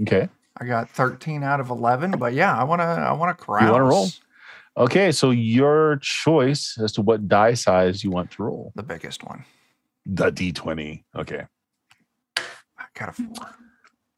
okay. 0.00 0.28
I 0.60 0.64
got 0.66 0.88
13 0.90 1.42
out 1.42 1.58
of 1.60 1.70
11, 1.70 2.12
but 2.12 2.34
yeah, 2.34 2.56
I 2.56 2.62
want 2.64 2.80
to 2.80 2.84
I 2.84 3.12
want 3.12 3.36
to 3.36 3.44
carouse. 3.44 3.64
You 3.66 3.72
wanna 3.72 3.84
roll? 3.84 4.08
Okay, 4.76 5.10
so 5.12 5.30
your 5.30 5.98
choice 6.00 6.78
as 6.82 6.92
to 6.92 7.02
what 7.02 7.28
die 7.28 7.54
size 7.54 8.02
you 8.04 8.10
want 8.10 8.30
to 8.32 8.42
roll. 8.44 8.72
The 8.74 8.82
biggest 8.82 9.22
one. 9.24 9.44
The 10.06 10.30
D20. 10.32 11.04
Okay. 11.16 11.42
I 12.36 12.84
got 12.94 13.08
a 13.10 13.12
4. 13.12 13.26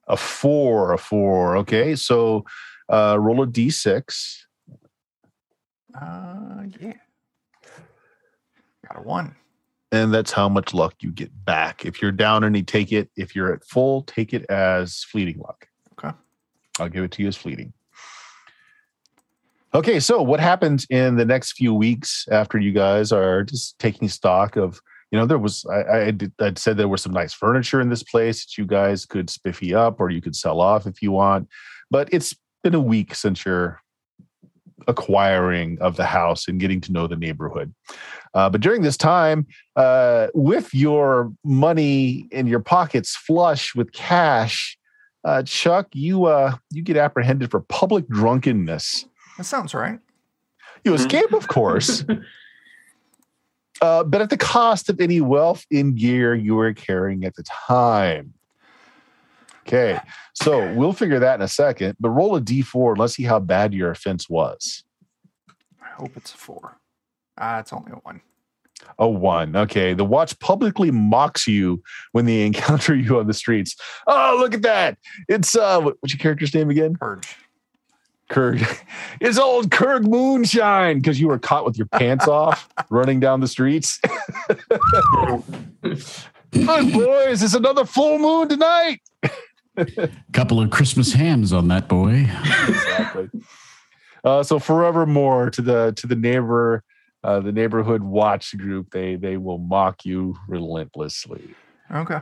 A 0.09 0.17
four, 0.17 0.93
a 0.93 0.99
four. 0.99 1.57
Okay, 1.59 1.95
so 1.97 2.45
uh, 2.89 3.17
roll 3.19 3.43
a 3.43 3.47
D6. 3.47 4.37
Uh 6.01 6.65
yeah. 6.81 6.95
Got 8.89 8.99
a 8.99 9.03
1. 9.03 9.35
and 9.93 10.13
that's 10.13 10.33
how 10.33 10.49
much 10.49 10.75
luck 10.75 10.95
you 11.01 11.13
get 11.13 11.31
back. 11.45 11.87
If 11.87 12.03
you're 12.03 12.13
down 12.13 12.45
any, 12.45 12.63
take 12.63 12.93
it. 12.93 13.11
If 13.17 13.37
you're 13.37 13.53
at 13.53 13.65
full, 13.65 14.03
take 14.03 14.35
it 14.35 14.45
as 14.51 15.05
fleeting 15.05 15.39
luck. 15.39 15.69
Okay. 15.93 16.15
I'll 16.81 16.89
give 16.89 17.05
it 17.05 17.13
to 17.13 17.23
you 17.23 17.29
as 17.29 17.37
fleeting. 17.37 17.73
Okay, 19.73 20.01
so 20.01 20.23
what 20.23 20.41
happens 20.41 20.87
in 20.91 21.17
the 21.17 21.25
next 21.25 21.53
few 21.53 21.75
weeks 21.75 22.27
after 22.31 22.59
you 22.59 22.73
guys 22.73 23.11
are 23.13 23.43
just 23.45 23.79
taking 23.79 24.09
stock 24.09 24.57
of, 24.57 24.81
you 25.15 25.21
know, 25.21 25.27
there 25.27 25.39
was 25.39 25.65
I, 25.67 26.07
I 26.07 26.11
did, 26.11 26.33
I'd 26.41 26.59
said 26.59 26.77
there 26.77 26.89
was 26.89 27.01
some 27.01 27.12
nice 27.12 27.33
furniture 27.33 27.81
in 27.81 27.89
this 27.89 28.03
place 28.03 28.45
that 28.45 28.59
you 28.59 28.67
guys 28.67 29.07
could 29.07 29.31
spiffy 29.31 29.73
up 29.73 30.01
or 30.01 30.11
you 30.11 30.21
could 30.21 30.35
sell 30.35 30.61
off 30.61 30.89
if 30.89 31.01
you 31.03 31.12
want, 31.12 31.49
but 31.89 32.09
it's 32.11 32.35
been 32.65 32.75
a 32.75 32.81
week 32.81 33.15
since 33.15 33.45
you're 33.45 33.81
acquiring 34.89 35.79
of 35.81 35.95
the 35.95 36.05
house 36.05 36.49
and 36.49 36.59
getting 36.59 36.81
to 36.81 36.91
know 36.91 37.07
the 37.07 37.15
neighborhood. 37.15 37.73
Uh, 38.35 38.51
but 38.51 38.61
during 38.61 38.83
this 38.83 38.97
time, 38.97 39.47
uh, 39.77 40.27
with 40.35 40.75
your 40.75 41.33
money 41.45 42.27
in 42.33 42.49
your 42.49 42.59
pockets 42.59 43.15
flush 43.15 43.73
with 43.77 43.93
cash, 43.93 44.77
uh, 45.23 45.45
Chuck, 45.45 45.87
you 45.93 46.25
uh, 46.25 46.57
you 46.73 46.83
get 46.83 46.97
apprehended 46.97 47.53
for 47.53 47.61
public 47.61 48.09
drunkenness. 48.09 49.05
That 49.39 49.45
sounds 49.45 49.75
right. 49.75 50.01
You 50.83 50.93
escape, 50.93 51.33
of 51.33 51.47
course, 51.57 52.05
uh, 53.81 54.05
but 54.05 54.20
at 54.20 54.31
the 54.31 54.37
cost 54.37 54.89
of 54.89 55.01
any 55.01 55.20
wealth 55.20 55.64
in 55.70 55.95
gear 55.95 56.35
you 56.35 56.55
were 56.55 56.72
carrying 56.72 57.25
at 57.25 57.35
the 57.35 57.43
time. 57.43 58.35
Okay, 59.66 59.99
so 60.35 60.72
we'll 60.75 60.93
figure 60.93 61.18
that 61.18 61.37
in 61.37 61.43
a 61.43 61.49
second. 61.49 61.97
But 61.99 62.11
roll 62.11 62.37
a 62.37 62.41
d4 62.41 62.91
and 62.91 62.99
let's 62.99 63.14
see 63.14 63.22
how 63.22 63.41
bad 63.41 63.72
your 63.72 63.91
offense 63.91 64.29
was. 64.29 64.85
I 65.83 65.89
hope 65.97 66.16
it's 66.16 66.35
a 66.35 66.37
4. 66.37 66.77
Ah, 67.39 67.61
it's 67.61 67.72
only 67.72 67.93
a 67.93 67.97
1. 67.97 68.20
A 68.99 69.09
one. 69.09 69.57
Okay. 69.57 69.95
The 69.95 70.05
watch 70.05 70.39
publicly 70.41 70.91
mocks 70.91 71.47
you 71.47 71.83
when 72.12 72.27
they 72.27 72.43
encounter 72.47 72.95
you 72.95 73.18
on 73.18 73.27
the 73.27 73.35
streets. 73.35 73.77
Oh, 74.07 74.37
look 74.39 74.55
at 74.55 74.62
that. 74.62 74.99
It's 75.29 75.57
uh 75.57 75.81
what's 75.81 76.12
your 76.12 76.18
character's 76.18 76.55
name 76.55 76.70
again? 76.70 76.97
Purge. 76.97 77.37
Kurg. 78.31 78.61
It's 79.20 79.39
old 79.39 79.70
Kurg 79.70 80.05
Moonshine 80.05 80.99
because 80.99 81.20
you 81.20 81.29
were 81.29 81.39
caught 81.39 81.64
with 81.64 81.79
your 81.79 81.87
pants 81.87 82.27
off 82.27 82.68
running 82.91 83.20
down 83.20 83.41
the 83.41 83.49
streets. 83.49 84.01
Good 85.81 86.93
boys, 86.93 87.43
it's 87.43 87.55
another 87.55 87.85
full 87.85 88.18
moon 88.18 88.49
tonight. 88.49 89.01
Couple 90.33 90.61
of 90.61 90.70
Christmas 90.70 91.12
hams 91.12 91.53
on 91.53 91.68
that 91.68 91.89
boy. 91.89 92.29
exactly. 92.68 93.31
Uh, 94.25 94.43
so 94.43 94.59
forevermore 94.59 95.51
to 95.51 95.62
the 95.62 95.93
to 95.97 96.07
the 96.07 96.16
neighbor, 96.16 96.83
uh, 97.22 97.41
the 97.41 97.53
neighborhood 97.53 98.03
watch 98.03 98.57
group, 98.57 98.91
they 98.91 99.16
they 99.16 99.37
will 99.37 99.59
mock 99.59 100.05
you 100.05 100.37
relentlessly. 100.49 101.55
Okay. 101.91 102.20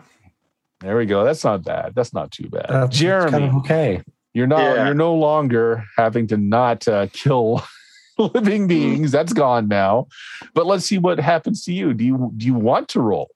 There 0.81 0.97
we 0.97 1.07
go. 1.07 1.25
That's 1.25 1.45
not 1.45 1.65
bad. 1.65 1.95
That's 1.95 2.13
not 2.13 2.33
too 2.33 2.49
bad. 2.49 2.67
That's 2.69 2.97
Jeremy, 2.97 3.31
kind 3.31 3.45
of 3.45 3.55
okay. 3.57 4.03
You're 4.35 4.47
not 4.47 4.61
Yeah. 4.61 4.87
you're 4.87 4.95
no 4.95 5.15
longer 5.15 5.85
having 5.97 6.27
to 6.29 6.37
not 6.37 6.87
uh, 6.89 7.07
kill 7.13 7.63
living 8.19 8.67
beings. 8.67 9.11
That's 9.13 9.33
gone 9.33 9.69
now. 9.69 10.07
But 10.55 10.67
let's 10.67 10.85
see 10.87 10.99
what 10.99 11.19
happens 11.19 11.65
to 11.65 11.73
you. 11.73 11.95
Do 11.95 12.05
you 12.05 12.33
do 12.37 12.47
you 12.47 12.55
want 12.55 12.89
to 12.91 13.01
roll? 13.01 13.31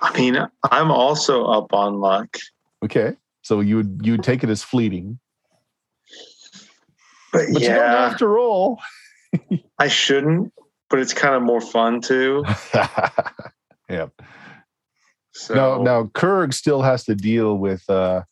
I 0.00 0.18
mean, 0.18 0.36
I'm 0.70 0.90
also 0.90 1.44
up 1.44 1.72
on 1.72 2.00
luck, 2.00 2.36
Okay. 2.84 3.14
So 3.42 3.60
you 3.60 3.76
would 3.76 4.00
you 4.02 4.12
would 4.12 4.22
take 4.24 4.42
it 4.44 4.50
as 4.50 4.62
fleeting. 4.62 5.18
but, 7.32 7.40
But 7.40 7.48
you 7.48 7.54
don't 7.54 7.62
yeah, 7.62 8.08
have 8.08 8.18
to 8.18 8.26
roll. 8.28 8.80
I 9.78 9.88
shouldn't. 9.88 10.52
But 10.90 10.98
it's 10.98 11.14
kind 11.14 11.34
of 11.34 11.42
more 11.42 11.60
fun 11.60 12.00
too. 12.02 12.44
yeah. 13.88 14.08
So 15.32 15.54
Now, 15.54 15.82
now 15.82 16.02
Kurg 16.14 16.52
still 16.52 16.82
has 16.82 17.04
to 17.04 17.14
deal 17.14 17.56
with 17.56 17.88
uh, 17.88 18.22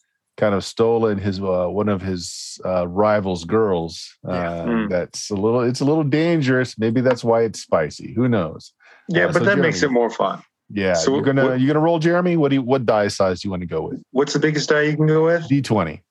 kind 0.40 0.54
of 0.54 0.64
stolen 0.64 1.18
his 1.18 1.38
uh, 1.40 1.66
one 1.68 1.88
of 1.88 2.00
his 2.02 2.58
uh, 2.64 2.88
rivals' 2.88 3.44
girls. 3.44 4.08
Uh, 4.26 4.32
Yeah. 4.32 4.64
Hmm. 4.64 4.88
That's 4.88 5.30
a 5.30 5.34
little. 5.36 5.60
It's 5.60 5.80
a 5.80 5.84
little 5.84 6.02
dangerous. 6.04 6.78
Maybe 6.78 7.00
that's 7.02 7.22
why 7.22 7.42
it's 7.42 7.60
spicy. 7.60 8.12
Who 8.14 8.28
knows? 8.28 8.72
yeah, 9.08 9.24
uh, 9.24 9.32
but 9.32 9.40
so 9.40 9.44
that 9.44 9.58
makes 9.58 9.82
it 9.82 9.90
more 9.90 10.08
fun. 10.10 10.42
Yeah. 10.72 10.94
So 10.94 11.14
you're 11.14 11.22
gonna 11.24 11.44
what- 11.44 11.60
you 11.60 11.66
gonna 11.66 11.80
roll, 11.80 11.98
Jeremy. 11.98 12.36
What 12.36 12.48
do 12.50 12.56
you, 12.56 12.62
what 12.62 12.86
die 12.86 13.08
size 13.08 13.40
do 13.40 13.46
you 13.46 13.50
want 13.50 13.62
to 13.62 13.66
go 13.66 13.82
with? 13.82 14.02
What's 14.12 14.32
the 14.32 14.38
biggest 14.38 14.68
die 14.70 14.82
you 14.82 14.96
can 14.96 15.06
go 15.06 15.24
with? 15.26 15.46
D 15.48 15.60
twenty. 15.62 16.02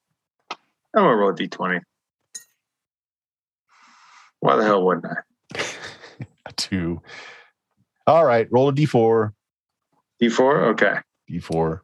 I'm 0.95 1.03
gonna 1.03 1.15
roll 1.15 1.29
a 1.31 1.33
d20. 1.33 1.81
Why 4.41 4.55
the 4.55 4.63
hell 4.63 4.85
wouldn't 4.85 5.05
I? 5.05 5.61
A 6.45 6.51
two. 6.55 7.01
All 8.07 8.25
right. 8.25 8.47
Roll 8.51 8.69
a 8.69 8.73
D 8.73 8.85
four. 8.85 9.33
D4. 10.21 10.69
Okay. 10.73 10.95
D 11.27 11.39
four. 11.39 11.83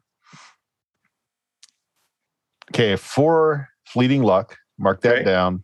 Okay, 2.76 2.94
four 2.96 3.70
fleeting 3.86 4.22
luck. 4.22 4.58
Mark 4.78 5.00
that 5.00 5.14
Okay. 5.14 5.24
down. 5.24 5.62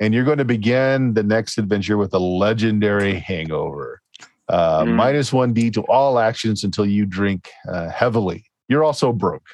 And 0.00 0.12
you're 0.12 0.24
going 0.24 0.36
to 0.36 0.44
begin 0.44 1.14
the 1.14 1.22
next 1.22 1.56
adventure 1.56 1.96
with 1.96 2.12
a 2.12 2.18
legendary 2.18 3.18
hangover. 3.18 4.02
Uh, 4.50 4.84
Mm. 4.84 4.96
minus 4.96 5.32
one 5.32 5.54
D 5.54 5.70
to 5.70 5.80
all 5.84 6.18
actions 6.18 6.62
until 6.62 6.84
you 6.84 7.06
drink 7.06 7.48
uh, 7.72 7.88
heavily. 7.88 8.44
You're 8.68 8.84
also 8.84 9.14
broke. 9.14 9.46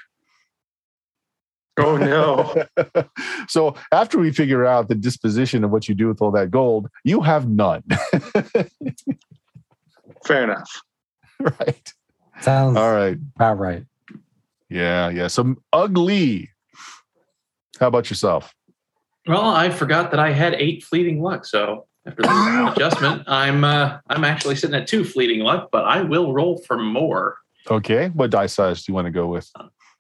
Oh 1.79 1.97
no. 1.97 2.65
so 3.49 3.77
after 3.93 4.19
we 4.19 4.33
figure 4.33 4.67
out 4.67 4.89
the 4.89 4.97
disposition 4.97 5.63
of 5.63 5.71
what 5.71 5.89
you 5.89 5.95
do 5.95 6.09
with 6.09 6.21
all 6.21 6.33
that 6.33 6.51
gold, 6.51 6.89
you 7.05 7.21
have 7.21 7.49
none. 7.49 7.85
Fair 10.27 10.43
enough. 10.43 10.81
right. 11.39 11.93
Sounds 12.41 12.77
All 12.77 12.93
right. 12.93 13.19
about 13.37 13.59
right. 13.59 13.85
Yeah, 14.69 15.11
yeah. 15.11 15.29
So 15.29 15.55
ugly. 15.73 16.51
How 17.79 17.89
about 17.89 18.11
yourself? 18.11 18.55
Well, 19.27 19.45
I 19.45 19.71
forgot 19.71 20.11
that 20.11 20.21
I 20.21 20.33
had 20.33 20.55
eight 20.55 20.83
fleeting 20.83 21.23
luck, 21.23 21.45
so 21.45 21.87
after 22.07 22.23
the 22.23 22.73
adjustment, 22.77 23.25
I'm 23.27 23.65
uh, 23.65 23.99
I'm 24.09 24.25
actually 24.25 24.57
sitting 24.57 24.75
at 24.75 24.87
two 24.87 25.05
fleeting 25.05 25.41
luck, 25.41 25.69
but 25.71 25.85
I 25.85 26.03
will 26.03 26.33
roll 26.33 26.59
for 26.67 26.79
more. 26.79 27.37
Okay. 27.71 28.09
What 28.09 28.31
die 28.31 28.47
size 28.47 28.85
do 28.85 28.91
you 28.91 28.95
want 28.95 29.07
to 29.07 29.11
go 29.11 29.27
with? 29.27 29.51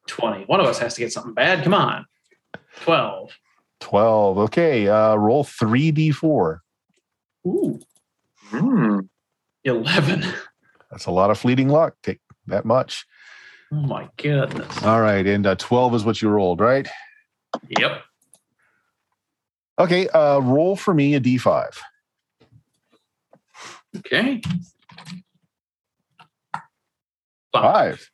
Twenty. 0.06 0.44
One 0.44 0.60
of 0.60 0.66
us 0.66 0.78
has 0.78 0.94
to 0.94 1.00
get 1.00 1.12
something 1.12 1.34
bad. 1.34 1.62
Come 1.62 1.74
on. 1.74 2.06
Twelve. 2.80 3.32
12. 3.80 4.38
Okay. 4.38 4.88
Uh, 4.88 5.14
roll 5.14 5.44
3d4. 5.44 6.58
Ooh. 7.46 7.78
Hmm. 8.46 9.00
Eleven. 9.64 10.24
That's 10.90 11.06
a 11.06 11.10
lot 11.10 11.30
of 11.30 11.38
fleeting 11.38 11.68
luck. 11.68 11.94
Take 12.02 12.18
that 12.46 12.64
much. 12.64 13.06
Oh 13.72 13.76
my 13.76 14.08
goodness. 14.16 14.82
All 14.82 15.00
right. 15.00 15.24
And 15.26 15.46
uh, 15.46 15.54
12 15.56 15.94
is 15.96 16.04
what 16.04 16.20
you 16.22 16.28
rolled, 16.28 16.60
right? 16.60 16.88
Yep. 17.68 18.02
Okay. 19.78 20.08
Uh, 20.08 20.40
roll 20.40 20.76
for 20.76 20.94
me 20.94 21.14
a 21.14 21.20
d5. 21.20 21.78
Okay. 23.96 24.40
Five. 27.52 28.10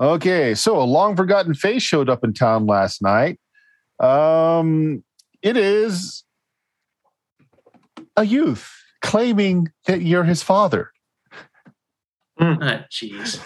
Okay, 0.00 0.54
so 0.54 0.80
a 0.80 0.82
long 0.82 1.14
forgotten 1.14 1.54
face 1.54 1.82
showed 1.82 2.08
up 2.08 2.24
in 2.24 2.32
town 2.32 2.66
last 2.66 3.00
night. 3.00 3.38
Um, 4.00 5.04
it 5.40 5.56
is 5.56 6.24
a 8.16 8.24
youth 8.24 8.68
claiming 9.02 9.70
that 9.86 10.02
you're 10.02 10.24
his 10.24 10.42
father. 10.42 10.90
Ah, 12.40 12.84
Jeez. 12.90 13.38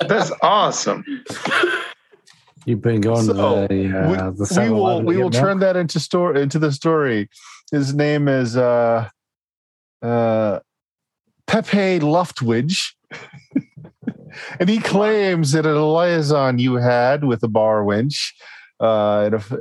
That's 0.08 0.30
awesome. 0.40 1.04
You've 2.64 2.82
been 2.82 3.00
going 3.00 3.24
So, 3.24 3.32
to 3.32 3.68
the, 3.68 3.74
we, 3.74 3.92
uh, 3.92 4.30
the 4.30 4.58
we 4.60 4.70
will 4.70 5.02
we 5.02 5.16
will 5.16 5.30
milk? 5.30 5.32
turn 5.32 5.58
that 5.60 5.76
into 5.76 5.98
story 5.98 6.40
into 6.42 6.58
the 6.58 6.72
story. 6.72 7.28
His 7.70 7.94
name 7.94 8.28
is 8.28 8.56
uh, 8.56 9.08
uh, 10.02 10.60
Pepe 11.46 12.00
Luftwidge. 12.00 12.92
and 14.60 14.68
he 14.68 14.78
claims 14.78 15.52
that 15.52 15.66
a 15.66 15.84
liaison 15.84 16.58
you 16.58 16.74
had 16.74 17.24
with 17.24 17.42
a 17.42 17.48
bar 17.48 17.82
wench. 17.82 18.32
Uh, 18.80 19.22
and 19.22 19.34
if, 19.34 19.52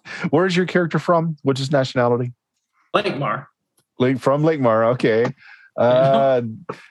where's 0.30 0.56
your 0.56 0.66
character 0.66 0.98
from? 0.98 1.36
What's 1.42 1.60
his 1.60 1.70
nationality? 1.72 2.32
Lankhmar. 2.94 3.46
Lake 3.98 4.18
from 4.18 4.42
Lake 4.44 4.60
Mara. 4.60 4.88
Okay. 4.90 5.26
Uh, 5.80 6.42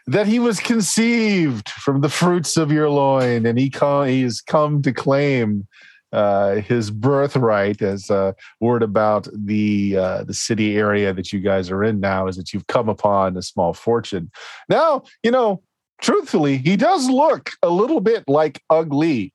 that 0.07 0.25
he 0.25 0.39
was 0.39 0.59
conceived 0.59 1.69
from 1.69 2.01
the 2.01 2.09
fruits 2.09 2.57
of 2.57 2.71
your 2.71 2.89
loin, 2.89 3.45
and 3.45 3.59
he 3.59 3.69
come, 3.69 4.07
he's 4.07 4.41
come 4.41 4.81
to 4.81 4.91
claim 4.91 5.67
uh, 6.11 6.55
his 6.55 6.89
birthright. 6.89 7.83
As 7.83 8.09
uh, 8.09 8.31
word 8.59 8.81
about 8.81 9.27
the 9.31 9.95
uh, 9.95 10.23
the 10.23 10.33
city 10.33 10.75
area 10.75 11.13
that 11.13 11.31
you 11.31 11.39
guys 11.39 11.69
are 11.69 11.83
in 11.83 11.99
now 11.99 12.25
is 12.27 12.35
that 12.37 12.51
you've 12.51 12.65
come 12.65 12.89
upon 12.89 13.37
a 13.37 13.43
small 13.43 13.73
fortune. 13.73 14.31
Now, 14.69 15.03
you 15.21 15.29
know, 15.29 15.61
truthfully, 16.01 16.57
he 16.57 16.75
does 16.75 17.07
look 17.07 17.51
a 17.61 17.69
little 17.69 18.01
bit 18.01 18.23
like 18.27 18.59
ugly, 18.71 19.33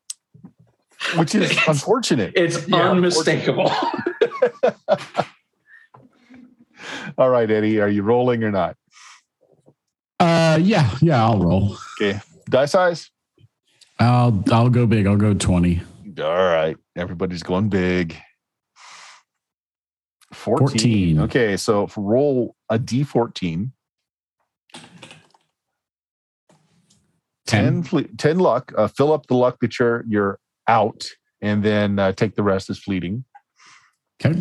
which 1.16 1.36
is 1.36 1.48
It's- 1.52 1.68
unfortunate. 1.68 2.32
It's 2.34 2.66
Yeah, 2.66 2.90
unmistakable. 2.90 3.70
All 7.16 7.30
right, 7.30 7.48
Eddie, 7.48 7.80
are 7.80 7.88
you 7.88 8.02
rolling 8.02 8.42
or 8.42 8.50
not? 8.50 8.76
Uh, 10.21 10.59
yeah, 10.62 10.97
yeah, 11.03 11.25
I'll 11.25 11.39
roll. 11.39 11.77
Okay, 12.01 12.21
die 12.49 12.67
size. 12.67 13.11
I'll 13.99 14.43
I'll 14.51 14.71
go 14.71 14.87
big. 14.87 15.07
I'll 15.07 15.17
go 15.17 15.35
twenty. 15.35 15.83
All 16.21 16.45
right. 16.45 16.77
Everybody's 16.97 17.43
going 17.43 17.69
big. 17.69 18.17
14. 20.33 20.69
14. 20.69 21.21
Okay. 21.21 21.57
So 21.57 21.89
roll 21.97 22.57
a 22.69 22.79
d14, 22.79 23.71
10, 27.47 27.83
Ten. 27.83 28.09
10 28.17 28.39
luck. 28.39 28.73
Uh, 28.77 28.89
fill 28.89 29.12
up 29.12 29.27
the 29.27 29.35
luck 29.35 29.59
that 29.61 29.79
you're 29.79 30.05
you're 30.09 30.39
out, 30.69 31.09
and 31.41 31.62
then 31.62 31.99
uh, 31.99 32.12
take 32.12 32.35
the 32.35 32.43
rest 32.43 32.71
as 32.71 32.79
fleeting. 32.79 33.25
Okay. 34.25 34.41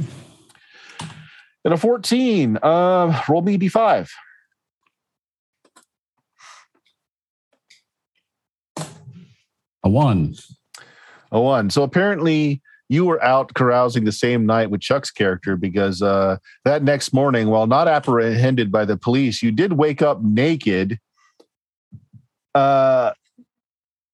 And 1.66 1.74
a 1.74 1.78
14. 1.78 2.58
Uh, 2.62 3.24
roll 3.30 3.42
me 3.42 3.56
a 3.56 3.60
d5. 3.60 4.10
A 9.84 9.90
one. 9.90 10.36
A 11.32 11.40
one. 11.40 11.70
So 11.70 11.84
apparently 11.84 12.62
you 12.90 13.06
were 13.06 13.24
out 13.24 13.54
carousing 13.54 14.04
the 14.04 14.12
same 14.12 14.46
night 14.46 14.70
with 14.70 14.82
Chuck's 14.82 15.12
character 15.12 15.56
because 15.56 16.02
uh, 16.02 16.38
that 16.64 16.84
next 16.84 17.14
morning, 17.14 17.50
while 17.50 17.68
not 17.68 17.88
apprehended 17.88 18.72
by 18.72 18.86
the 18.86 18.98
police, 18.98 19.42
you 19.42 19.52
did 19.52 19.74
wake 19.74 20.02
up 20.02 20.22
naked. 20.22 21.00
Uh, 22.54 23.12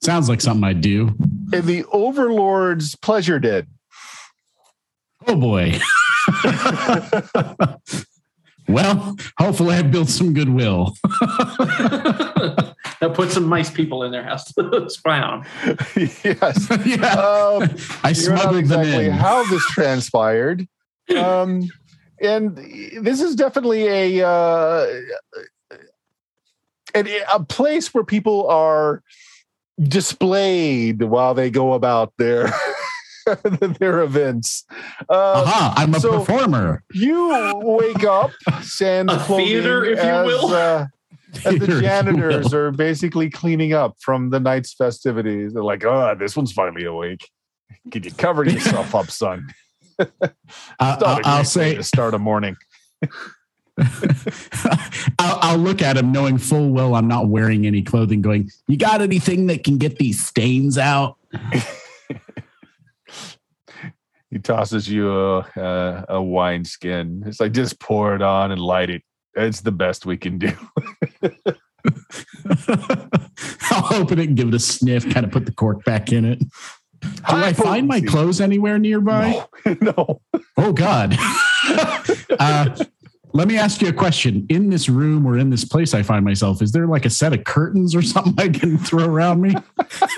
Sounds 0.02 0.30
like 0.30 0.40
something 0.40 0.64
I'd 0.64 0.82
do. 0.82 1.14
in 1.52 1.66
the 1.66 1.84
Overlord's 1.92 2.96
pleasure 2.96 3.40
den. 3.40 3.68
Oh 5.28 5.36
boy. 5.36 5.78
well, 8.70 9.18
hopefully 9.38 9.76
I 9.76 9.82
built 9.82 10.08
some 10.10 10.34
goodwill. 10.34 10.96
now 13.02 13.10
put 13.10 13.32
some 13.32 13.46
mice 13.46 13.70
people 13.70 14.04
in 14.04 14.12
their 14.12 14.24
house 14.24 14.52
to 14.54 14.90
spy 14.90 15.20
on. 15.22 15.46
them. 15.66 15.78
yes. 15.96 16.68
yeah. 16.86 17.14
Um, 17.14 17.70
I 18.04 18.10
you're 18.12 18.32
not 18.34 18.42
smuggled 18.42 18.58
exactly 18.58 18.92
them 18.92 19.06
in. 19.06 19.12
how 19.12 19.44
this 19.50 19.66
transpired. 19.68 20.68
Um, 21.16 21.70
and 22.22 22.58
this 23.02 23.22
is 23.22 23.36
definitely 23.36 23.88
a 23.88 24.28
uh, 24.28 25.02
an, 26.94 27.08
a 27.34 27.44
place 27.44 27.94
where 27.94 28.04
people 28.04 28.48
are 28.48 29.02
displayed 29.82 31.02
while 31.04 31.34
they 31.34 31.50
go 31.50 31.74
about 31.74 32.14
their 32.18 32.52
their 33.80 34.02
events. 34.02 34.66
Uh, 35.10 35.44
Aha, 35.46 35.74
I'm 35.78 35.96
a 35.96 36.00
so- 36.00 36.20
performer. 36.20 36.84
You 36.94 37.54
wake 37.56 38.04
up, 38.04 38.32
sans 38.62 39.12
A 39.12 39.18
clothing, 39.18 39.46
theater, 39.48 39.86
if 39.86 39.98
you 39.98 40.04
as, 40.04 40.26
will. 40.26 40.48
Uh, 40.50 40.88
if 41.46 41.60
the 41.60 41.80
janitors 41.82 42.54
are 42.54 42.72
basically 42.72 43.30
cleaning 43.30 43.74
up 43.74 43.96
from 44.02 44.30
the 44.30 44.40
night's 44.40 44.74
festivities. 44.74 45.54
They're 45.54 45.64
like, 45.64 45.84
"Oh, 45.86 46.16
this 46.18 46.36
one's 46.36 46.52
finally 46.52 46.86
awake. 46.86 47.30
Can 47.92 48.04
you 48.04 48.12
cover 48.12 48.44
yourself 48.50 48.96
up, 48.96 49.12
son?" 49.12 49.48
I- 50.00 50.06
It's 50.22 50.22
not 50.80 51.02
a 51.02 51.06
I'll, 51.06 51.22
I'll 51.26 51.44
say, 51.46 51.76
to 51.76 51.84
start 51.84 52.14
a 52.14 52.20
morning. 52.20 52.56
I'll, 55.20 55.40
I'll 55.42 55.58
look 55.58 55.82
at 55.82 55.98
him 55.98 56.12
knowing 56.12 56.38
full 56.38 56.70
well 56.72 56.96
I'm 56.96 57.08
not 57.08 57.28
wearing 57.28 57.66
any 57.66 57.82
clothing, 57.82 58.22
going, 58.22 58.50
You 58.68 58.78
got 58.78 59.02
anything 59.02 59.48
that 59.48 59.64
can 59.64 59.78
get 59.78 59.98
these 59.98 60.26
stains 60.26 60.78
out? 60.78 61.18
He 64.32 64.38
tosses 64.38 64.88
you 64.88 65.12
a, 65.12 65.40
a, 65.56 66.06
a 66.10 66.22
wine 66.22 66.64
skin. 66.64 67.24
It's 67.26 67.40
like 67.40 67.52
just 67.52 67.80
pour 67.80 68.16
it 68.16 68.22
on 68.22 68.52
and 68.52 68.62
light 68.62 68.90
it. 68.92 69.02
It's 69.36 69.62
the 69.62 69.72
best 69.72 70.06
we 70.06 70.18
can 70.18 70.38
do. 70.38 70.52
I'll 73.72 74.02
open 74.02 74.20
it 74.20 74.28
and 74.28 74.38
give 74.38 74.50
it 74.50 74.54
a 74.54 74.60
sniff, 74.60 75.12
kind 75.14 75.26
of 75.26 75.32
put 75.32 75.46
the 75.46 75.52
cork 75.52 75.84
back 75.86 76.12
in 76.12 76.26
it. 76.26 76.40
Do 77.02 77.08
I 77.28 77.54
find 77.54 77.88
my 77.88 78.02
clothes 78.02 78.42
anywhere 78.42 78.78
nearby? 78.78 79.46
No, 79.66 79.78
no. 79.82 80.22
Oh 80.58 80.74
God. 80.74 81.16
uh, 82.40 82.76
let 83.40 83.48
me 83.48 83.58
ask 83.58 83.82
you 83.82 83.88
a 83.88 83.94
question. 83.94 84.46
In 84.50 84.70
this 84.70 84.90
room 84.90 85.26
or 85.26 85.38
in 85.38 85.50
this 85.50 85.64
place 85.64 85.94
I 85.94 86.04
find 86.04 86.26
myself, 86.26 86.62
is 86.62 86.74
there 86.74 86.88
like 86.88 87.06
a 87.06 87.10
set 87.10 87.32
of 87.32 87.46
curtains 87.46 87.96
or 87.96 88.02
something 88.14 88.34
I 88.38 88.50
can 88.50 88.78
throw 88.78 89.06
around 89.06 89.40
me? 89.40 89.56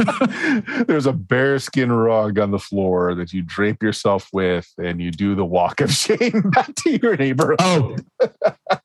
There's 0.88 1.06
a 1.06 1.14
bearskin 1.14 1.92
rug 1.92 2.40
on 2.40 2.50
the 2.50 2.58
floor 2.58 3.14
that 3.14 3.32
you 3.32 3.44
drape 3.44 3.84
yourself 3.84 4.28
with, 4.34 4.68
and 4.80 5.00
you 5.00 5.12
do 5.12 5.36
the 5.36 5.46
walk 5.46 5.82
of 5.82 5.92
shame 5.96 6.50
back 6.50 6.74
to 6.74 6.98
your 6.98 7.16
neighbor. 7.16 7.56
Oh, 7.60 7.96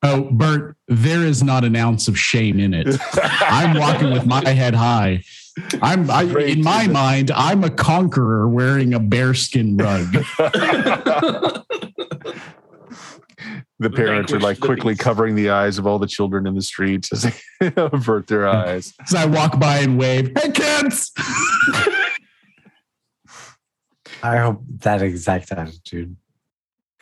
oh, 0.02 0.28
Bert, 0.30 0.76
there 0.86 1.22
is 1.22 1.42
not 1.42 1.64
an 1.64 1.74
ounce 1.74 2.06
of 2.06 2.18
shame 2.18 2.60
in 2.60 2.74
it. 2.74 2.88
I'm 3.40 3.78
walking 3.78 4.12
with 4.12 4.26
my 4.26 4.46
head 4.46 4.74
high. 4.74 5.22
I'm 5.80 6.10
I, 6.10 6.24
in 6.24 6.62
my 6.62 6.86
the- 6.86 6.92
mind, 6.92 7.30
I'm 7.30 7.64
a 7.64 7.70
conqueror 7.70 8.46
wearing 8.50 8.92
a 8.92 9.00
bearskin 9.00 9.78
rug. 9.78 10.14
The 13.78 13.90
parents 13.90 14.32
are 14.32 14.40
like 14.40 14.60
quickly 14.60 14.94
beast. 14.94 15.02
covering 15.02 15.34
the 15.34 15.50
eyes 15.50 15.78
of 15.78 15.86
all 15.86 15.98
the 15.98 16.06
children 16.06 16.46
in 16.46 16.54
the 16.54 16.62
streets 16.62 17.12
as 17.12 17.22
they 17.22 17.34
avert 17.76 18.26
their 18.26 18.48
eyes. 18.48 18.94
As 19.02 19.14
I 19.14 19.26
walk 19.26 19.58
by 19.58 19.78
and 19.78 19.98
wave, 19.98 20.32
"Hey 20.36 20.50
kids!" 20.52 21.12
I 24.22 24.38
hope 24.38 24.62
that 24.78 25.02
exact 25.02 25.52
attitude. 25.52 26.16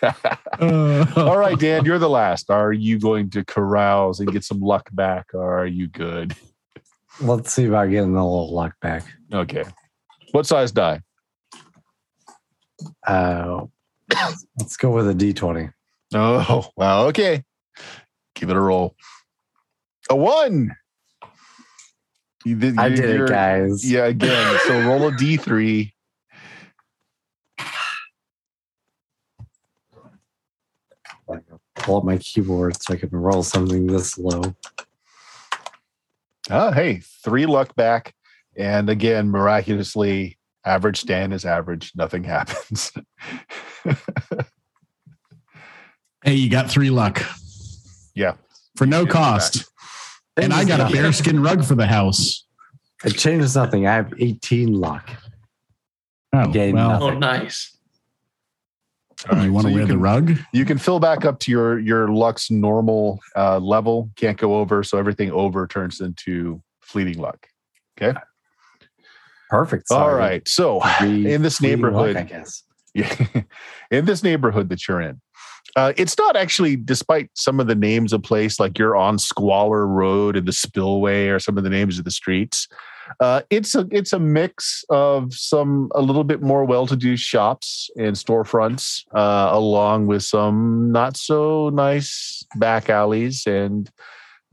Uh, 0.03 0.13
all 1.17 1.39
right, 1.39 1.59
Dan, 1.59 1.85
you're 1.85 1.99
the 1.99 2.11
last. 2.11 2.51
Are 2.51 2.73
you 2.73 2.99
going 2.99 3.31
to 3.31 3.45
carouse 3.45 4.21
and 4.21 4.31
get 4.33 4.45
some 4.45 4.61
luck 4.61 4.89
back, 4.93 5.35
or 5.35 5.59
are 5.59 5.67
you 5.67 5.87
good? 5.89 6.35
Let's 7.21 7.53
see 7.53 7.67
about 7.67 7.91
getting 7.91 8.17
a 8.17 8.25
little 8.25 8.53
luck 8.53 8.75
back. 8.81 9.05
Okay. 9.33 9.65
What 10.33 10.47
size 10.47 10.73
die? 10.73 11.01
Uh, 13.07 13.67
let's 14.59 14.77
go 14.77 14.91
with 14.91 15.09
a 15.09 15.15
D20. 15.15 15.73
Oh, 16.15 16.69
wow. 16.77 17.07
Okay. 17.09 17.43
Give 18.35 18.51
it 18.51 18.57
a 18.57 18.61
roll. 18.61 18.97
A 20.11 20.17
one. 20.17 20.75
You 22.45 22.57
did, 22.57 22.79
I 22.79 22.91
did 22.91 23.09
it, 23.23 23.29
guys. 23.29 23.91
Yeah, 23.91 24.05
again. 24.05 24.59
So 24.67 24.81
roll 24.89 25.09
a 25.09 25.13
D3. 25.13 25.91
Pull 31.77 31.97
up 31.97 32.05
my 32.05 32.19
keyboard 32.19 32.81
so 32.83 32.95
I 32.95 32.97
can 32.97 33.11
roll 33.11 33.43
something 33.43 33.87
this 33.87 34.19
low. 34.19 34.55
Oh, 36.51 36.71
hey, 36.73 37.01
three 37.23 37.47
luck 37.47 37.75
back. 37.75 38.15
And 38.57 38.91
again, 38.91 39.31
miraculously, 39.31 40.39
average 40.65 41.01
stand 41.01 41.33
is 41.33 41.45
average. 41.45 41.93
Nothing 41.95 42.25
happens. 42.25 42.93
Hey, 46.25 46.35
you 46.35 46.49
got 46.49 46.71
three 46.71 46.91
luck 46.91 47.23
yeah. 48.15 48.35
for 48.77 48.87
no 48.87 49.05
cost. 49.07 49.65
And 50.37 50.53
I 50.53 50.65
got 50.65 50.81
a 50.81 50.93
bearskin 50.93 51.43
rug 51.43 51.65
for 51.65 51.75
the 51.75 51.87
house. 51.87 52.47
It 53.05 53.13
changes 53.19 53.55
nothing. 53.55 53.87
I 53.87 53.93
have 53.95 54.13
18 54.19 54.73
luck. 54.73 55.09
Oh, 56.33 56.51
well, 56.73 57.03
Oh, 57.05 57.11
nice. 57.11 57.77
All 59.31 59.37
right, 59.37 59.45
you 59.45 59.53
want 59.53 59.67
to 59.67 59.71
you 59.73 59.79
wear 59.79 59.87
the 59.87 59.93
can- 59.95 60.01
rug? 60.01 60.39
You 60.53 60.65
can 60.65 60.79
fill 60.79 60.99
back 60.99 61.25
up 61.25 61.39
to 61.41 61.51
your 61.51 61.79
your 61.79 62.09
Lux 62.09 62.51
normal 62.51 63.21
uh, 63.37 63.59
level. 63.59 64.11
Can't 64.17 64.37
go 64.37 64.57
over, 64.57 64.83
so 64.83 64.99
everything 64.99 65.31
over 65.31 65.67
turns 65.67 66.01
into 66.01 66.63
fleeting 66.83 67.19
luck. 67.19 67.47
Okay. 67.97 68.19
Perfect. 69.49 69.91
All 69.91 69.99
Sorry. 69.99 70.19
right. 70.19 70.49
So 70.49 70.83
in 71.01 71.43
this 71.43 71.59
three 71.59 71.71
luck, 71.77 71.79
neighborhood, 71.79 72.17
I 72.17 72.23
guess. 72.25 72.65
Yeah. 72.93 73.15
in 73.91 74.05
this 74.05 74.23
neighborhood 74.23 74.69
that 74.71 74.87
you're 74.89 75.01
in. 75.01 75.21
Uh, 75.77 75.93
it's 75.97 76.17
not 76.17 76.37
actually, 76.37 76.77
despite 76.77 77.31
some 77.35 77.59
of 77.59 77.67
the 77.67 77.75
names 77.75 78.13
of 78.13 78.23
place, 78.23 78.61
like 78.61 78.79
you're 78.79 78.97
on 78.97 79.19
Squalor 79.19 79.87
Road 79.87 80.37
and 80.37 80.47
the 80.47 80.53
Spillway, 80.53 81.29
or 81.29 81.39
some 81.39 81.59
of 81.59 81.65
the 81.65 81.71
names 81.71 81.99
of 81.99 82.05
the 82.05 82.11
streets. 82.11 82.69
Uh, 83.21 83.43
it's 83.51 83.75
a 83.75 83.87
it's 83.91 84.13
a 84.13 84.19
mix 84.19 84.85
of 84.89 85.35
some 85.35 85.91
a 85.95 86.01
little 86.01 86.25
bit 86.25 86.41
more 86.41 86.65
well-to-do 86.65 87.17
shops 87.17 87.91
and 87.97 88.17
storefronts, 88.17 89.03
uh, 89.15 89.51
along 89.53 90.07
with 90.07 90.23
some 90.23 90.91
not 90.91 91.17
so 91.17 91.69
nice 91.71 92.45
back 92.57 92.89
alleys 92.89 93.47
and 93.47 93.91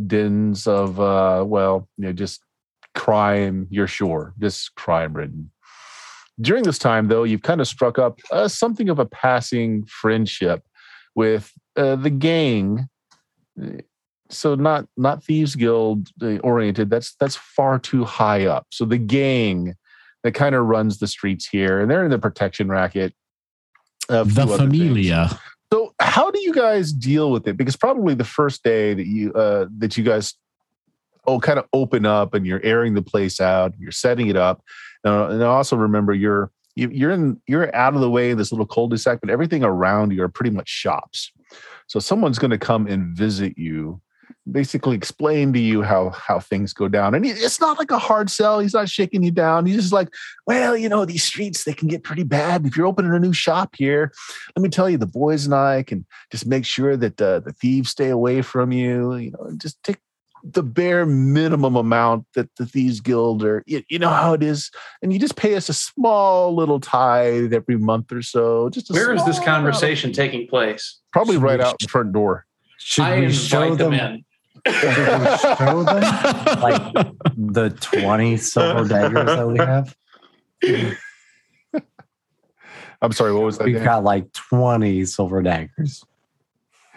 dens 0.05 0.67
of 0.67 0.99
uh, 0.99 1.43
well, 1.47 1.87
you 1.97 2.05
know, 2.05 2.13
just 2.13 2.41
crime. 2.95 3.67
You're 3.69 3.87
sure, 3.87 4.33
just 4.39 4.75
crime-ridden 4.75 5.51
during 6.39 6.63
this 6.63 6.79
time, 6.79 7.07
though, 7.07 7.23
you've 7.23 7.43
kind 7.43 7.61
of 7.61 7.67
struck 7.67 7.99
up 7.99 8.19
uh, 8.31 8.47
something 8.47 8.89
of 8.89 8.97
a 8.99 9.05
passing 9.05 9.85
friendship 9.85 10.63
with 11.15 11.51
uh, 11.75 11.95
the 11.95 12.09
gang. 12.09 12.87
So 14.29 14.55
not 14.55 14.87
not 14.95 15.23
thieves 15.23 15.55
guild 15.55 16.09
uh, 16.21 16.37
oriented. 16.37 16.89
That's 16.89 17.15
that's 17.19 17.35
far 17.35 17.79
too 17.79 18.05
high 18.05 18.45
up. 18.45 18.67
So 18.71 18.85
the 18.85 18.97
gang 18.97 19.75
that 20.23 20.33
kind 20.33 20.55
of 20.55 20.65
runs 20.65 20.99
the 20.99 21.07
streets 21.07 21.47
here, 21.47 21.81
and 21.81 21.89
they're 21.89 22.05
in 22.05 22.11
the 22.11 22.19
protection 22.19 22.69
racket. 22.69 23.13
The 24.07 24.25
things. 24.25 24.57
familia. 24.57 25.39
So 25.71 25.93
how 25.99 26.31
do 26.31 26.41
you 26.41 26.53
guys 26.53 26.91
deal 26.91 27.31
with 27.31 27.47
it? 27.47 27.55
Because 27.55 27.75
probably 27.75 28.13
the 28.13 28.25
first 28.25 28.63
day 28.63 28.93
that 28.93 29.07
you 29.07 29.33
uh, 29.33 29.67
that 29.77 29.97
you 29.97 30.03
guys 30.03 30.33
oh 31.27 31.39
kind 31.39 31.59
of 31.59 31.65
open 31.71 32.05
up 32.05 32.33
and 32.33 32.45
you're 32.45 32.63
airing 32.63 32.93
the 32.93 33.01
place 33.01 33.39
out, 33.39 33.73
you're 33.77 33.91
setting 33.91 34.27
it 34.27 34.35
up, 34.35 34.63
uh, 35.05 35.27
and 35.27 35.43
also 35.43 35.75
remember 35.75 36.13
you're 36.13 36.51
you, 36.75 36.89
you're 36.91 37.11
in 37.11 37.41
you're 37.47 37.73
out 37.75 37.95
of 37.95 38.01
the 38.01 38.09
way 38.09 38.31
in 38.31 38.37
this 38.37 38.51
little 38.51 38.65
cul-de-sac, 38.65 39.19
but 39.21 39.29
everything 39.29 39.63
around 39.63 40.11
you 40.11 40.23
are 40.23 40.29
pretty 40.29 40.51
much 40.51 40.69
shops. 40.69 41.31
So 41.87 41.99
someone's 41.99 42.39
going 42.39 42.51
to 42.51 42.57
come 42.57 42.87
and 42.87 43.15
visit 43.15 43.57
you, 43.57 44.01
basically 44.49 44.95
explain 44.95 45.51
to 45.53 45.59
you 45.59 45.81
how 45.81 46.11
how 46.11 46.39
things 46.39 46.73
go 46.73 46.87
down, 46.87 47.15
and 47.15 47.25
it's 47.25 47.59
not 47.59 47.77
like 47.77 47.91
a 47.91 47.99
hard 47.99 48.29
sell. 48.29 48.59
He's 48.59 48.73
not 48.73 48.89
shaking 48.89 49.23
you 49.23 49.31
down. 49.31 49.65
He's 49.65 49.75
just 49.75 49.93
like, 49.93 50.09
well, 50.47 50.77
you 50.77 50.87
know, 50.87 51.05
these 51.05 51.23
streets 51.23 51.63
they 51.63 51.73
can 51.73 51.87
get 51.87 52.03
pretty 52.03 52.23
bad 52.23 52.65
if 52.65 52.77
you're 52.77 52.87
opening 52.87 53.13
a 53.13 53.19
new 53.19 53.33
shop 53.33 53.75
here 53.77 54.11
let 54.55 54.63
me 54.63 54.69
tell 54.69 54.89
you, 54.89 54.97
the 54.97 55.07
boys 55.07 55.45
and 55.45 55.55
I 55.55 55.83
can 55.83 56.05
just 56.31 56.45
make 56.45 56.65
sure 56.65 56.97
that 56.97 57.21
uh, 57.21 57.39
the 57.39 57.53
thieves 57.53 57.89
stay 57.89 58.09
away 58.09 58.41
from 58.41 58.71
you. 58.71 59.15
You 59.15 59.31
know, 59.31 59.51
just 59.57 59.81
take 59.83 59.97
the 60.43 60.63
bare 60.63 61.05
minimum 61.05 61.75
amount 61.75 62.25
that 62.35 62.49
the 62.57 62.65
thieves 62.65 62.99
guild 62.99 63.43
or 63.43 63.63
you, 63.67 63.83
you 63.89 63.99
know 63.99 64.09
how 64.09 64.33
it 64.33 64.41
is, 64.43 64.71
and 65.01 65.13
you 65.13 65.19
just 65.19 65.35
pay 65.35 65.55
us 65.55 65.69
a 65.69 65.73
small 65.73 66.55
little 66.55 66.79
tithe 66.79 67.53
every 67.53 67.77
month 67.77 68.11
or 68.11 68.21
so. 68.21 68.69
Just 68.69 68.89
a 68.89 68.93
Where 68.93 69.13
is 69.13 69.23
this 69.25 69.35
small 69.37 69.47
amount 69.47 69.63
conversation 69.65 70.11
taking 70.13 70.47
place? 70.47 70.99
Probably 71.13 71.35
Should 71.35 71.43
right 71.43 71.59
we- 71.59 71.65
out 71.65 71.75
the 71.79 71.87
front 71.87 72.13
door. 72.13 72.45
Should 72.77 73.03
I 73.03 73.19
we 73.19 73.31
show 73.31 73.61
invite 73.61 73.77
them 73.77 73.91
them 73.91 74.23
in. 74.65 74.73
should 74.73 74.97
we 74.97 75.37
show 75.37 75.83
them 75.83 76.61
like 76.61 76.93
the 77.37 77.69
20 77.79 78.37
silver 78.37 78.87
daggers 78.87 79.25
that 79.25 79.47
we 79.47 79.57
have? 79.59 79.95
I'm 83.01 83.11
sorry, 83.11 83.33
what 83.33 83.43
was 83.43 83.57
that? 83.57 83.65
We've 83.65 83.75
Dan? 83.75 83.83
got 83.83 84.03
like 84.03 84.31
20 84.33 85.05
silver 85.05 85.41
daggers. 85.41 86.03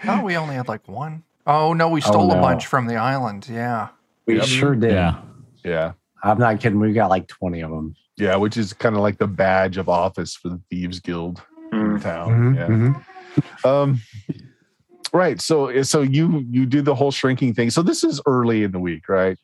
Oh, 0.07 0.23
we 0.23 0.37
only 0.37 0.55
had 0.55 0.69
like 0.69 0.87
one. 0.87 1.23
Oh 1.47 1.73
no, 1.75 1.89
we 1.89 2.01
stole 2.01 2.31
a 2.33 2.37
no. 2.37 2.41
bunch 2.41 2.67
from 2.67 2.87
the 2.87 2.97
island. 2.97 3.47
Yeah. 3.51 3.89
We 4.27 4.37
Yep. 4.37 4.45
sure 4.47 4.75
did. 4.75 4.93
yeah. 4.93 5.17
yeah, 5.65 5.93
I'm 6.23 6.39
not 6.39 6.61
kidding. 6.61 6.81
We 6.81 6.93
got 6.93 7.11
like 7.11 7.27
20 7.29 7.61
of 7.61 7.71
them. 7.71 7.95
yeah, 8.17 8.37
which 8.37 8.57
is 8.57 8.73
kind 8.73 8.95
of 8.97 9.03
like 9.03 9.19
the 9.19 9.27
badge 9.27 9.77
of 9.77 9.89
office 9.89 10.35
for 10.37 10.49
the 10.49 10.61
thieves 10.71 11.01
guild 11.01 11.43
in 11.73 11.79
Mm. 11.99 12.03
town. 12.03 12.55
yeah. 13.65 13.71
Um, 13.71 14.01
right. 15.13 15.41
So 15.41 15.83
so 15.83 16.03
you 16.03 16.45
you 16.51 16.67
do 16.67 16.81
the 16.83 16.95
whole 16.95 17.11
shrinking 17.11 17.53
thing. 17.55 17.71
So 17.71 17.83
this 17.83 18.05
is 18.05 18.21
early 18.27 18.63
in 18.63 18.73
the 18.73 18.79
week, 18.79 19.09
right? 19.09 19.37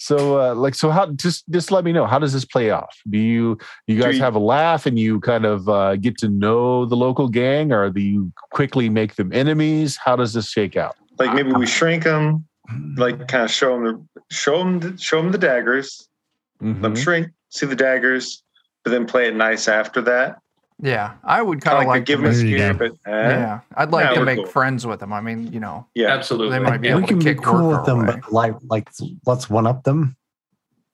So 0.00 0.38
uh, 0.40 0.54
like 0.54 0.74
so 0.76 0.90
how 0.90 1.10
just 1.12 1.44
just 1.50 1.72
let 1.72 1.82
me 1.84 1.90
know 1.92 2.06
how 2.06 2.18
does 2.20 2.32
this 2.32 2.44
play 2.44 2.70
off? 2.70 2.96
Do 3.10 3.18
you 3.18 3.58
you 3.88 4.00
guys 4.00 4.16
you- 4.16 4.22
have 4.22 4.36
a 4.36 4.38
laugh 4.38 4.86
and 4.86 4.96
you 4.98 5.18
kind 5.20 5.44
of 5.44 5.68
uh, 5.68 5.96
get 5.96 6.18
to 6.18 6.28
know 6.28 6.84
the 6.84 6.96
local 6.96 7.28
gang, 7.28 7.72
or 7.72 7.90
do 7.90 8.00
you 8.00 8.30
quickly 8.52 8.88
make 8.88 9.16
them 9.16 9.32
enemies? 9.32 9.96
How 9.96 10.14
does 10.14 10.34
this 10.34 10.48
shake 10.50 10.76
out? 10.76 10.94
Like 11.18 11.34
maybe 11.34 11.52
we 11.52 11.66
shrink 11.66 12.04
them, 12.04 12.46
like 12.96 13.26
kind 13.28 13.44
of 13.44 13.50
show 13.50 13.74
them 13.74 14.08
the 14.14 14.34
show 14.34 14.58
them 14.58 14.96
show 14.96 15.20
them 15.22 15.32
the 15.32 15.38
daggers. 15.38 16.08
Let 16.60 16.82
them 16.82 16.96
shrink, 16.96 17.28
see 17.50 17.66
the 17.66 17.76
daggers, 17.76 18.42
but 18.84 18.90
then 18.90 19.06
play 19.06 19.28
it 19.28 19.36
nice 19.36 19.68
after 19.68 20.00
that. 20.02 20.40
Yeah. 20.80 21.14
I 21.24 21.42
would 21.42 21.60
Kind 21.60 21.74
kind 21.74 21.76
of 21.78 21.82
of 21.82 21.88
like, 21.88 21.96
like 22.00 22.04
give 22.06 22.20
them 22.20 22.30
a 22.30 22.34
There 22.34 22.46
scare, 22.56 22.72
go. 22.74 22.78
but 23.04 23.10
eh, 23.12 23.28
Yeah, 23.30 23.60
I'd 23.76 23.90
like 23.90 24.10
Yeah, 24.10 24.14
to 24.20 24.24
make 24.24 24.36
cool. 24.38 24.46
friends 24.46 24.86
with 24.86 25.00
them. 25.00 25.12
I 25.12 25.20
mean, 25.20 25.52
you 25.52 25.58
know, 25.60 25.86
yeah, 25.94 26.08
Absolutely. 26.14 26.56
they 26.58 26.64
might 26.64 26.80
be 26.80 26.88
able 26.88 27.00
we 27.00 27.06
to 27.06 27.12
can 27.14 27.18
be 27.18 27.34
cool 27.34 27.68
with 27.70 27.84
them, 27.84 28.00
away. 28.04 28.20
but 28.22 28.32
like, 28.32 28.54
like, 28.70 28.88
let's 29.26 29.50
one 29.50 29.66
up 29.66 29.82
them. 29.84 30.16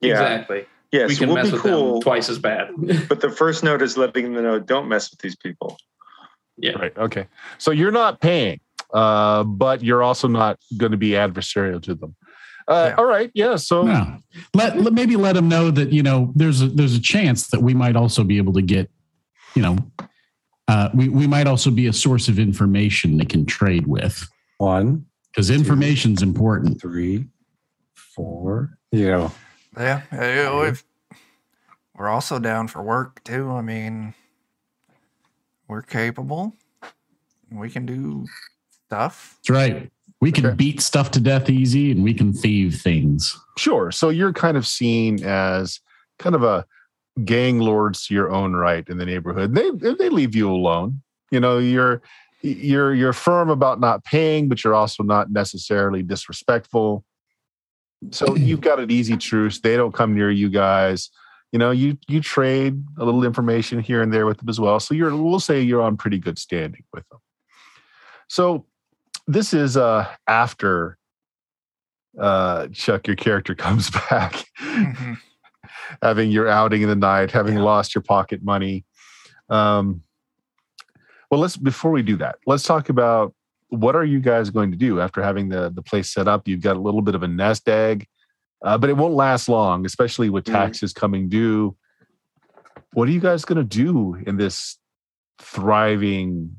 yeah, 0.00 0.12
Exactly. 0.12 0.64
yeah. 0.90 1.06
we 1.06 1.14
so 1.14 1.18
can 1.20 1.28
we'll 1.28 1.36
mess 1.36 1.46
be 1.48 1.52
with 1.52 1.62
cool, 1.62 1.92
them 1.94 2.02
twice 2.02 2.30
as 2.30 2.38
bad. 2.38 2.70
but 3.10 3.20
the 3.20 3.28
first 3.30 3.62
note 3.62 3.82
is 3.82 3.96
letting 3.98 4.32
them 4.32 4.42
know 4.42 4.58
don't 4.58 4.88
mess 4.88 5.10
with 5.10 5.20
these 5.20 5.36
people. 5.36 5.76
yeah. 6.56 6.72
Right. 6.72 6.96
Okay. 6.96 7.26
So 7.58 7.70
you're 7.70 7.90
not 7.92 8.20
paying, 8.20 8.60
uh, 8.94 9.42
but 9.44 9.82
you're 9.82 10.02
also 10.02 10.28
not 10.28 10.58
going 10.76 10.92
to 10.92 10.98
be 10.98 11.10
adversarial 11.10 11.82
to 11.82 11.94
them. 11.94 12.16
Uh, 12.66 12.86
Yeah. 12.90 12.94
All 12.96 13.04
right. 13.04 13.30
Yeah. 13.34 13.56
So 13.56 13.86
Yeah. 13.86 14.18
Let, 14.54 14.78
let 14.80 14.94
maybe 14.94 15.16
let 15.16 15.34
them 15.34 15.48
know 15.48 15.70
that 15.70 15.92
you 15.92 16.02
know 16.02 16.32
there's 16.34 16.62
a 16.62 16.68
there's 16.68 16.94
a 16.94 17.00
chance 17.00 17.48
that 17.48 17.60
we 17.60 17.74
might 17.74 17.96
also 17.96 18.24
be 18.24 18.38
able 18.38 18.54
to 18.54 18.62
get, 18.62 18.90
you 19.54 19.62
know, 19.62 19.76
uh, 20.68 20.88
we 20.94 21.08
we 21.10 21.26
might 21.26 21.46
also 21.46 21.70
be 21.70 21.86
a 21.88 21.92
source 21.92 22.28
of 22.28 22.38
information 22.38 23.18
they 23.18 23.26
can 23.26 23.44
trade 23.44 23.86
with 23.86 24.26
One, 24.58 25.04
because 25.30 25.50
information's 25.50 26.22
important. 26.22 26.80
three, 26.80 27.26
four. 27.94 28.78
You 28.92 29.10
know, 29.10 29.32
Yeah, 29.76 30.02
you 30.12 30.42
know, 30.44 30.62
if 30.62 30.84
we're 31.96 32.08
also 32.08 32.38
down 32.38 32.68
for 32.68 32.82
work 32.82 33.22
too. 33.24 33.50
I 33.50 33.60
mean, 33.60 34.14
we're 35.68 35.82
capable. 35.82 36.56
We 37.52 37.70
can 37.70 37.86
do 37.86 38.26
stuff. 38.86 39.38
That's 39.38 39.50
right. 39.50 39.90
We 40.20 40.32
can 40.32 40.46
Okay. 40.46 40.54
beat 40.54 40.80
stuff 40.80 41.10
to 41.12 41.20
death 41.20 41.50
easy, 41.50 41.90
and 41.90 42.02
we 42.02 42.14
can 42.14 42.32
thieve 42.32 42.76
things. 42.80 43.38
Sure. 43.58 43.90
So 43.90 44.08
you're 44.08 44.32
kind 44.32 44.56
of 44.56 44.66
seen 44.66 45.22
as 45.22 45.80
kind 46.18 46.34
of 46.34 46.42
a 46.42 46.64
gang 47.24 47.58
lords 47.58 48.06
to 48.06 48.14
your 48.14 48.32
own 48.32 48.54
right 48.54 48.88
in 48.88 48.96
the 48.98 49.06
neighborhood. 49.06 49.54
They 49.54 49.70
they 49.70 50.08
leave 50.08 50.34
you 50.34 50.50
alone. 50.50 51.02
You 51.30 51.40
know, 51.40 51.58
you're 51.58 52.02
you're 52.42 52.94
you're 52.94 53.12
firm 53.12 53.50
about 53.50 53.80
not 53.80 54.04
paying, 54.04 54.48
but 54.48 54.64
you're 54.64 54.74
also 54.74 55.02
not 55.02 55.30
necessarily 55.30 56.02
disrespectful. 56.02 57.04
So 58.10 58.34
you've 58.36 58.60
got 58.60 58.80
an 58.80 58.90
easy 58.90 59.16
truce. 59.16 59.60
They 59.60 59.76
don't 59.76 59.92
come 59.92 60.14
near 60.14 60.30
you 60.30 60.48
guys. 60.48 61.10
You 61.52 61.58
know, 61.58 61.70
you 61.70 61.98
you 62.08 62.20
trade 62.20 62.82
a 62.98 63.04
little 63.04 63.24
information 63.24 63.78
here 63.78 64.00
and 64.02 64.12
there 64.12 64.26
with 64.26 64.38
them 64.38 64.48
as 64.48 64.58
well. 64.58 64.80
So 64.80 64.94
you're 64.94 65.14
we'll 65.14 65.38
say 65.40 65.60
you're 65.60 65.82
on 65.82 65.96
pretty 65.96 66.18
good 66.18 66.38
standing 66.38 66.84
with 66.92 67.06
them. 67.10 67.20
So 68.28 68.66
this 69.26 69.52
is 69.54 69.76
uh 69.76 70.06
after 70.26 70.98
uh, 72.20 72.68
Chuck, 72.68 73.08
your 73.08 73.16
character 73.16 73.54
comes 73.56 73.90
back, 73.90 74.44
Mhm. 74.60 75.16
having 76.00 76.30
your 76.30 76.46
outing 76.48 76.82
in 76.82 76.88
the 76.88 76.94
night, 76.94 77.32
having 77.32 77.56
Yeah. 77.56 77.62
lost 77.62 77.92
your 77.94 78.02
pocket 78.02 78.40
money. 78.42 78.84
Um, 79.48 80.02
well, 81.30 81.40
let's 81.40 81.56
before 81.56 81.90
we 81.90 82.02
do 82.02 82.16
that, 82.18 82.36
let's 82.46 82.62
talk 82.62 82.88
about 82.88 83.34
what 83.68 83.96
are 83.96 84.04
you 84.04 84.20
guys 84.20 84.50
going 84.50 84.70
to 84.70 84.76
do 84.76 85.00
after 85.00 85.22
having 85.22 85.48
the 85.48 85.70
the 85.70 85.82
place 85.82 86.12
set 86.12 86.28
up. 86.28 86.46
You've 86.46 86.62
got 86.62 86.76
a 86.76 86.80
little 86.80 87.02
bit 87.02 87.16
of 87.16 87.24
a 87.24 87.28
nest 87.28 87.68
egg, 87.68 88.06
uh, 88.64 88.78
but 88.78 88.88
it 88.90 88.96
won't 88.96 89.14
last 89.14 89.48
long, 89.48 89.84
especially 89.84 90.30
with 90.30 90.44
Mhm. 90.44 90.52
taxes 90.52 90.92
coming 90.92 91.28
due. 91.28 91.76
What 92.92 93.08
are 93.08 93.12
you 93.12 93.20
guys 93.20 93.44
going 93.44 93.58
to 93.58 93.64
do 93.64 94.14
in 94.24 94.36
this 94.36 94.78
thriving 95.40 96.56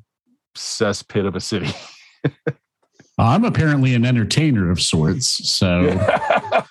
cesspit 0.58 1.26
of 1.26 1.36
a 1.38 1.40
city? 1.42 1.72
I'm 3.18 3.46
apparently 3.46 3.94
an 3.96 4.06
entertainer 4.06 4.70
of 4.72 4.82
sorts. 4.82 5.50
So 5.50 5.88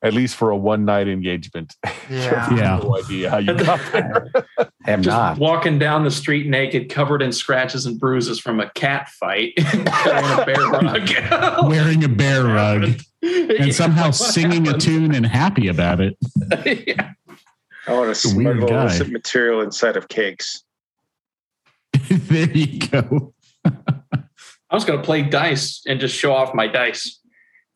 At 0.00 0.14
least 0.14 0.36
for 0.36 0.50
a 0.50 0.56
one 0.56 0.84
night 0.84 1.08
engagement. 1.08 1.74
Yeah. 2.10 2.54
Yeah. 2.56 2.78
no 2.82 2.96
idea 2.96 3.28
how 3.28 3.36
you 3.36 3.52
got 3.52 3.80
there. 3.92 4.30
I 4.58 4.90
am 4.90 5.02
Just 5.02 5.14
not. 5.14 5.36
walking 5.38 5.78
down 5.78 6.04
the 6.04 6.10
street 6.10 6.46
naked, 6.46 6.88
covered 6.88 7.20
in 7.20 7.32
scratches 7.32 7.84
and 7.84 8.00
bruises 8.00 8.40
from 8.40 8.60
a 8.60 8.70
cat 8.70 9.08
fight, 9.10 9.52
carrying 9.56 10.38
a 10.40 10.44
bear 10.46 10.68
rug. 10.70 11.68
wearing 11.68 12.02
a 12.04 12.08
bear 12.08 12.44
rug 12.44 12.98
Yeah. 13.20 13.62
and 13.62 13.74
somehow 13.74 14.06
What 14.06 14.14
singing 14.14 14.68
a 14.68 14.78
tune 14.78 15.14
and 15.14 15.26
happy 15.26 15.68
about 15.68 16.00
it. 16.00 16.16
yeah. 16.64 17.10
I 17.86 17.92
want 17.92 18.16
to 18.16 18.28
a 18.30 18.34
weird 18.34 18.56
smuggle 18.56 18.68
guy. 18.68 18.82
illicit 18.84 19.10
material 19.10 19.60
inside 19.60 19.98
of 19.98 20.08
cakes. 20.08 20.64
there 22.08 22.50
you 22.50 22.78
go. 22.88 23.34
I 24.70 24.74
was 24.74 24.84
going 24.84 24.98
to 24.98 25.04
play 25.04 25.22
dice 25.22 25.82
and 25.86 25.98
just 26.00 26.14
show 26.14 26.32
off 26.34 26.54
my 26.54 26.66
dice. 26.66 27.18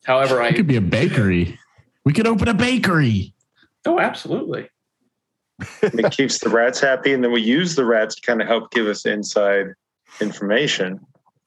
However, 0.05 0.41
It 0.41 0.45
I 0.45 0.51
could 0.51 0.67
be 0.67 0.75
a 0.75 0.81
bakery. 0.81 1.57
We 2.05 2.13
could 2.13 2.27
open 2.27 2.47
a 2.47 2.53
bakery. 2.53 3.33
oh, 3.85 3.99
absolutely. 3.99 4.69
It 5.81 6.11
keeps 6.11 6.39
the 6.39 6.49
rats 6.49 6.79
happy, 6.79 7.13
and 7.13 7.23
then 7.23 7.31
we 7.31 7.41
use 7.41 7.75
the 7.75 7.85
rats 7.85 8.15
to 8.15 8.21
kind 8.21 8.41
of 8.41 8.47
help 8.47 8.71
give 8.71 8.87
us 8.87 9.05
inside 9.05 9.67
information. 10.19 10.99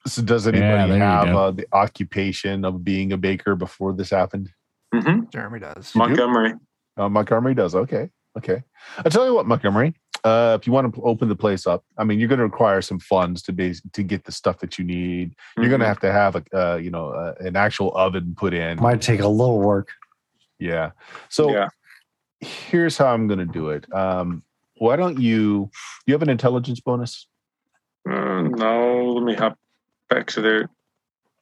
So 0.07 0.21
does 0.21 0.47
anybody 0.47 0.89
there 0.89 0.97
you 0.97 1.03
have 1.03 1.35
uh, 1.35 1.51
the 1.51 1.67
occupation 1.73 2.63
of 2.65 2.83
being 2.83 3.11
a 3.11 3.17
baker 3.17 3.55
before 3.55 3.93
this 3.93 4.09
happened? 4.09 4.49
hmm 4.93 5.25
Jeremy 5.31 5.59
does. 5.59 5.91
do? 5.91 5.99
Montgomery. 5.99 6.53
Uh, 6.95 7.09
Montgomery 7.09 7.53
does. 7.53 7.75
Okay. 7.75 8.09
Okay. 8.37 8.63
I'll 8.99 9.11
tell 9.11 9.25
you 9.25 9.33
what, 9.33 9.45
Montgomery, 9.45 9.93
uh, 10.27 10.57
if 10.59 10.67
you 10.67 10.73
want 10.73 10.93
to 10.93 11.01
open 11.03 11.29
the 11.29 11.35
place 11.35 11.65
up, 11.67 11.83
I 11.97 12.03
mean, 12.03 12.19
you're 12.19 12.27
going 12.27 12.39
to 12.39 12.43
require 12.45 12.81
some 12.81 12.99
funds 12.99 13.41
to 13.43 13.51
be 13.53 13.73
to 13.93 14.03
get 14.03 14.23
the 14.25 14.31
stuff 14.31 14.59
that 14.59 14.77
you 14.77 14.83
need. 14.85 15.35
You're 15.57 15.69
going 15.69 15.79
to 15.79 15.85
Mhm. 15.85 15.93
have 15.93 15.99
to 16.01 16.11
have 16.11 16.35
a, 16.35 16.43
uh, 16.53 16.75
you 16.75 16.91
know, 16.91 17.09
uh, 17.09 17.33
an 17.39 17.55
actual 17.55 17.95
oven 17.95 18.35
put 18.37 18.53
in. 18.53 18.79
Might 18.81 19.01
take 19.01 19.21
a 19.21 19.27
little 19.27 19.59
work. 19.59 19.89
Yeah. 20.59 20.91
So 21.29 21.51
Yeah. 21.51 21.67
here's 22.39 22.97
how 22.97 23.07
I'm 23.13 23.27
going 23.27 23.39
to 23.39 23.45
do 23.61 23.69
it. 23.69 23.85
Um, 23.93 24.43
why 24.77 24.95
don't 24.95 25.19
you? 25.19 25.69
You 26.05 26.13
have 26.13 26.21
an 26.21 26.29
intelligence 26.29 26.79
bonus. 26.79 27.27
Uh, 28.09 28.41
no, 28.41 29.05
let 29.15 29.23
me 29.23 29.33
hop 29.35 29.57
back 30.09 30.27
to 30.27 30.41
there. 30.41 30.69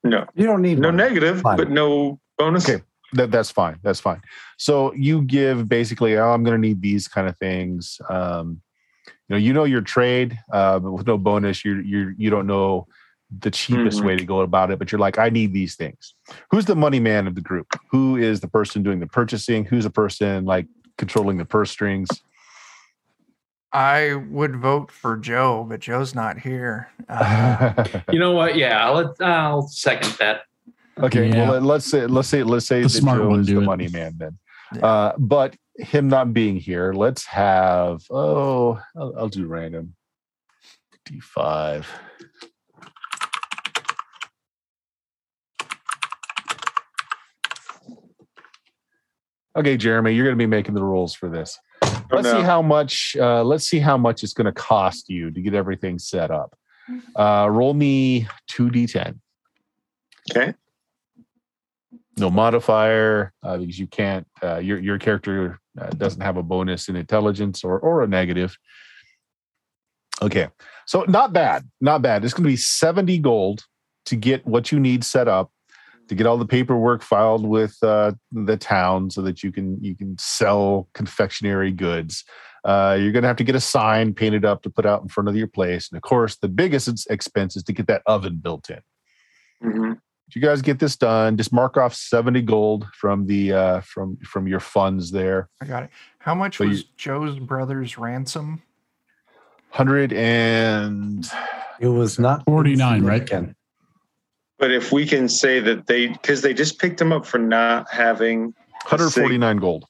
No, 0.03 0.25
You 0.35 0.45
don't 0.45 0.61
need 0.61 0.79
no 0.79 0.89
one. 0.89 0.97
negative, 0.97 1.41
Fine. 1.41 1.57
but 1.57 1.69
no 1.69 2.19
bonus. 2.37 2.69
Okay. 2.69 2.83
That, 3.13 3.31
that's 3.31 3.51
fine. 3.51 3.77
That's 3.81 3.99
fine. 3.99 4.21
So 4.57 4.93
you 4.93 5.21
give 5.21 5.69
basically, 5.69 6.17
oh, 6.17 6.31
I'm 6.31 6.43
going 6.43 6.59
to 6.61 6.67
need 6.67 6.81
these 6.81 7.07
kind 7.07 7.27
of 7.27 7.37
things. 7.37 7.99
Um, 8.09 8.47
you 8.47 8.61
know, 9.29 9.37
you 9.37 9.53
know 9.53 9.63
your 9.63 9.81
trade, 9.81 10.37
uh, 10.51 10.79
but 10.79 10.91
with 10.91 11.07
no 11.07 11.17
bonus, 11.17 11.65
you 11.65 11.75
you 11.79 12.13
you 12.17 12.29
don't 12.29 12.47
know 12.47 12.87
the 13.39 13.49
cheapest 13.49 14.01
Mhm. 14.01 14.05
way 14.05 14.15
to 14.15 14.23
go 14.23 14.41
about 14.41 14.69
it. 14.71 14.77
But 14.77 14.91
you're 14.91 14.99
like, 14.99 15.17
I 15.17 15.29
need 15.29 15.51
these 15.51 15.75
things. 15.75 16.13
Who's 16.51 16.65
the 16.65 16.75
money 16.75 16.99
man 16.99 17.25
of 17.27 17.33
the 17.35 17.41
group? 17.41 17.67
Who 17.91 18.17
is 18.17 18.39
the 18.39 18.47
person 18.47 18.83
doing 18.83 18.99
the 18.99 19.07
purchasing? 19.07 19.65
Who's 19.65 19.83
the 19.85 19.89
person 19.89 20.45
like 20.45 20.67
controlling 20.97 21.37
the 21.37 21.45
purse 21.45 21.71
strings? 21.71 22.07
I 23.73 24.13
would 24.29 24.55
vote 24.55 24.89
for 24.91 25.17
Joe, 25.17 25.65
but 25.67 25.81
Joe's 25.81 26.15
not 26.15 26.39
here. 26.39 26.89
Uh, 27.09 27.83
You 28.11 28.19
know 28.19 28.31
what? 28.31 28.55
Yeah, 28.55 28.85
I'll, 28.89 29.13
I'll 29.19 29.67
second 29.67 30.13
that. 30.19 30.41
okay. 30.99 31.27
Yeah. 31.29 31.49
Well, 31.49 31.61
let's 31.61 31.85
say 31.89 32.05
let's 32.07 32.29
say 32.29 32.43
let's 32.43 32.67
say 32.67 32.77
The 32.83 32.87
that 32.87 32.89
smart 32.89 33.19
Joe 33.19 33.29
one 33.29 33.39
is 33.41 33.47
the 33.47 33.57
it. 33.57 33.61
money 33.61 33.87
man 33.89 34.13
then. 34.17 34.37
Yeah. 34.75 34.85
Uh, 34.85 35.13
but 35.17 35.55
him 35.77 36.07
not 36.07 36.33
being 36.33 36.55
here, 36.57 36.93
let's 36.93 37.25
have 37.25 38.03
oh, 38.09 38.81
I'll, 38.95 39.13
I'll 39.17 39.29
do 39.29 39.45
random. 39.47 39.95
D5. 41.07 41.85
Okay, 49.57 49.77
Jeremy, 49.77 50.13
you're 50.13 50.25
going 50.25 50.35
to 50.35 50.41
be 50.41 50.47
making 50.47 50.73
the 50.73 50.83
rules 50.83 51.13
for 51.13 51.29
this. 51.29 51.57
Oh, 51.83 52.03
Let's 52.11 52.29
see 52.29 52.41
how 52.41 52.61
much. 52.61 53.15
Uh, 53.17 53.43
let's 53.43 53.65
see 53.65 53.79
how 53.79 53.97
much 53.97 54.23
it's 54.23 54.33
going 54.33 54.45
to 54.45 54.51
cost 54.51 55.09
you 55.09 55.31
to 55.31 55.41
get 55.41 55.53
everything 55.53 55.97
set 55.97 56.29
up. 56.29 56.57
Uh, 57.15 57.47
roll 57.49 57.73
me 57.73 58.27
two 58.47 58.69
d10. 58.69 59.17
Okay. 60.29 60.53
No 62.17 62.29
modifier 62.29 63.33
uh, 63.43 63.57
because 63.57 63.79
you 63.79 63.87
can't. 63.87 64.27
Uh, 64.43 64.57
your 64.57 64.79
your 64.79 64.99
character 64.99 65.59
uh, 65.79 65.89
doesn't 65.91 66.21
have 66.21 66.37
a 66.37 66.43
bonus 66.43 66.89
in 66.89 66.95
intelligence 66.95 67.63
or 67.63 67.79
or 67.79 68.03
a 68.03 68.07
negative. 68.07 68.57
Okay, 70.21 70.47
so 70.85 71.03
not 71.07 71.33
bad, 71.33 71.69
not 71.81 72.01
bad. 72.01 72.23
It's 72.23 72.33
going 72.33 72.43
to 72.43 72.49
be 72.49 72.55
seventy 72.55 73.17
gold 73.17 73.65
to 74.05 74.15
get 74.15 74.45
what 74.45 74.71
you 74.71 74.79
need 74.79 75.03
set 75.03 75.27
up, 75.27 75.51
to 76.07 76.15
get 76.15 76.25
all 76.25 76.37
the 76.37 76.45
paperwork 76.45 77.01
filed 77.01 77.45
with 77.45 77.75
uh, 77.83 78.13
the 78.31 78.57
town, 78.57 79.09
so 79.09 79.21
that 79.21 79.43
you 79.43 79.51
can 79.51 79.77
you 79.83 79.95
can 79.95 80.17
sell 80.17 80.87
confectionery 80.93 81.71
goods. 81.71 82.23
Uh, 82.63 82.97
you're 82.99 83.11
going 83.11 83.21
to 83.21 83.27
have 83.27 83.37
to 83.37 83.43
get 83.43 83.55
a 83.55 83.59
sign 83.59 84.13
painted 84.13 84.43
up 84.43 84.63
to 84.63 84.69
put 84.69 84.85
out 84.85 85.01
in 85.01 85.07
front 85.07 85.29
of 85.29 85.35
your 85.35 85.47
place, 85.47 85.89
and 85.91 85.97
of 85.97 86.01
course, 86.01 86.37
the 86.37 86.47
biggest 86.47 87.05
expense 87.09 87.55
is 87.55 87.63
to 87.63 87.73
get 87.73 87.87
that 87.87 88.01
oven 88.05 88.37
built 88.37 88.69
in 88.69 88.79
hmm 89.61 89.91
if 89.91 89.99
you 90.33 90.41
guys 90.41 90.61
get 90.61 90.79
this 90.79 90.95
done, 90.95 91.37
just 91.37 91.53
mark 91.53 91.77
off 91.77 91.93
70 91.93 92.41
gold 92.41 92.87
from 92.93 93.25
the 93.27 93.53
uh 93.53 93.81
from 93.81 94.17
from 94.17 94.47
your 94.47 94.59
funds 94.59 95.11
there. 95.11 95.49
I 95.61 95.65
got 95.65 95.83
it. 95.83 95.89
How 96.19 96.33
much 96.33 96.57
So 96.57 96.63
you- 96.63 96.71
was 96.71 96.83
Joe's 96.97 97.39
brother's 97.39 97.97
ransom? 97.97 98.61
100 99.71 100.13
and 100.13 101.27
It 101.81 101.87
was 101.89 102.17
not 102.17 102.45
49, 102.45 103.03
right? 103.03 103.27
Ken. 103.27 103.55
But 104.57 104.71
if 104.71 104.93
we 104.93 105.05
can 105.05 105.27
say 105.27 105.59
that 105.59 105.85
they, 105.85 106.07
because 106.07 106.41
they 106.41 106.53
just 106.53 106.79
picked 106.79 107.01
him 107.01 107.11
up 107.11 107.25
for 107.25 107.37
not 107.37 107.91
having, 107.91 108.53
149 108.85 109.57
gold. 109.57 109.85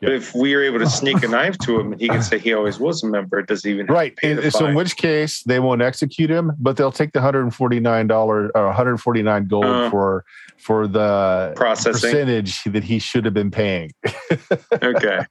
But 0.00 0.12
if 0.12 0.34
we 0.34 0.54
are 0.54 0.62
able 0.62 0.78
to 0.78 0.88
sneak 0.88 1.22
a 1.22 1.28
knife 1.28 1.58
to 1.58 1.78
him 1.78 1.92
and 1.92 2.00
he 2.00 2.08
can 2.08 2.22
say 2.22 2.38
he 2.38 2.52
always 2.54 2.78
was 2.78 3.02
a 3.02 3.06
member, 3.06 3.42
does 3.42 3.62
he 3.62 3.70
even 3.70 3.86
have 3.86 3.94
Right. 3.94 4.16
to 4.16 4.20
pay 4.20 4.32
the 4.34 4.42
And 4.44 4.52
so 4.52 4.66
in 4.66 4.74
which 4.74 4.96
case 4.96 5.42
they 5.44 5.58
won't 5.60 5.82
execute 5.82 6.30
him, 6.30 6.52
but 6.58 6.76
they'll 6.76 6.92
take 6.92 7.12
the 7.12 7.18
149 7.20 8.06
dollar 8.06 8.50
or 8.54 8.66
149 8.66 9.46
gold 9.46 9.64
Uh. 9.64 9.90
for 9.90 10.24
for 10.58 10.86
the 10.86 11.52
processing? 11.56 12.10
percentage 12.10 12.62
that 12.64 12.84
he 12.84 12.98
should 12.98 13.24
have 13.24 13.34
been 13.34 13.50
paying. 13.50 13.90
Okay. 14.82 15.24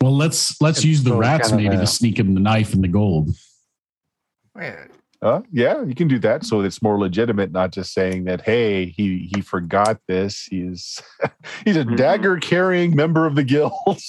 Well, 0.00 0.16
let's 0.16 0.60
let's 0.60 0.84
use 0.84 1.02
the 1.02 1.14
rats 1.16 1.52
maybe 1.52 1.76
to 1.76 1.86
sneak 1.86 2.18
him 2.18 2.34
the 2.34 2.40
knife 2.40 2.72
and 2.74 2.82
the 2.84 2.88
gold. 2.88 3.30
Wait, 4.54 4.74
Uh, 5.22 5.40
yeah, 5.52 5.82
you 5.84 5.94
can 5.94 6.08
do 6.08 6.18
that. 6.18 6.44
So 6.44 6.62
it's 6.62 6.82
more 6.82 6.98
legitimate, 6.98 7.52
not 7.52 7.70
just 7.70 7.94
saying 7.94 8.24
that, 8.24 8.40
hey, 8.42 8.86
he 8.86 9.30
he 9.32 9.40
forgot 9.40 9.98
this. 10.08 10.46
He's 10.50 11.00
he's 11.64 11.76
a 11.76 11.84
Mhm. 11.84 11.96
dagger 11.96 12.38
carrying 12.38 12.96
member 12.96 13.24
of 13.26 13.34
the 13.36 13.44
guild. 13.44 13.72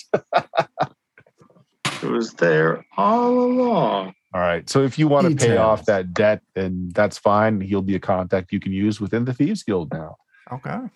It 2.01 2.09
was 2.09 2.33
there 2.33 2.85
all 2.97 3.29
along. 3.29 4.13
All 4.33 4.41
right. 4.41 4.69
So 4.69 4.83
if 4.83 4.99
you 4.99 5.07
want 5.07 5.29
to 5.29 5.35
pay 5.35 5.55
off 5.55 5.85
that 5.85 6.13
debt, 6.13 6.41
then 6.53 6.89
that's 6.93 7.17
fine. 7.17 7.61
He'll 7.61 7.81
be 7.81 7.95
a 7.95 7.99
contact 7.99 8.51
you 8.51 8.59
can 8.59 8.73
use 8.73 8.99
within 8.99 9.23
the 9.23 9.33
Thieves 9.33 9.63
Guild 9.63 9.93
now. 9.93 10.17
okay. 10.51 10.71
All 10.71 10.89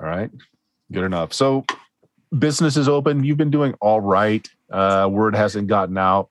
right. 0.00 0.30
Good 0.92 1.04
enough. 1.04 1.32
So 1.32 1.64
business 2.38 2.76
is 2.76 2.86
open. 2.86 3.24
You've 3.24 3.38
been 3.38 3.50
doing 3.50 3.72
all 3.80 4.00
right. 4.02 4.46
Uh, 4.70 5.08
word 5.10 5.34
hasn't 5.34 5.68
gotten 5.68 5.96
out 5.96 6.28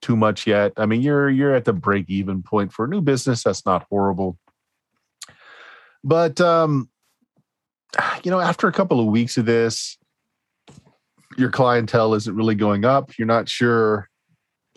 too 0.00 0.16
much 0.16 0.46
yet. 0.46 0.72
I 0.76 0.86
mean, 0.86 1.00
you're 1.00 1.28
you're 1.28 1.54
at 1.54 1.64
the 1.64 1.72
break 1.72 2.08
even 2.08 2.42
point 2.42 2.72
for 2.72 2.84
a 2.84 2.88
new 2.88 3.00
business. 3.00 3.42
That's 3.42 3.66
not 3.66 3.86
horrible. 3.90 4.38
But 6.04 6.40
um, 6.40 6.88
you 8.22 8.30
know, 8.30 8.40
after 8.40 8.68
a 8.68 8.72
couple 8.72 9.00
of 9.00 9.06
weeks 9.06 9.36
of 9.36 9.46
this, 9.46 9.98
your 11.36 11.50
clientele 11.50 12.14
isn't 12.14 12.34
really 12.34 12.54
going 12.54 12.84
up. 12.84 13.16
You're 13.18 13.26
not 13.26 13.48
sure 13.48 14.08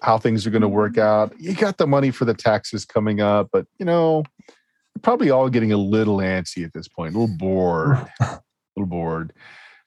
how 0.01 0.17
things 0.17 0.47
are 0.47 0.51
going 0.51 0.63
to 0.63 0.67
work 0.67 0.97
out. 0.97 1.33
You 1.39 1.53
got 1.53 1.77
the 1.77 1.87
money 1.87 2.11
for 2.11 2.25
the 2.25 2.33
taxes 2.33 2.85
coming 2.85 3.21
up, 3.21 3.49
but 3.51 3.67
you 3.77 3.85
know, 3.85 4.23
probably 5.01 5.29
all 5.29 5.49
getting 5.49 5.71
a 5.71 5.77
little 5.77 6.17
antsy 6.17 6.65
at 6.65 6.73
this 6.73 6.87
point, 6.87 7.15
a 7.15 7.19
little 7.19 7.37
bored, 7.37 7.97
a 8.19 8.41
little 8.75 8.87
bored. 8.87 9.33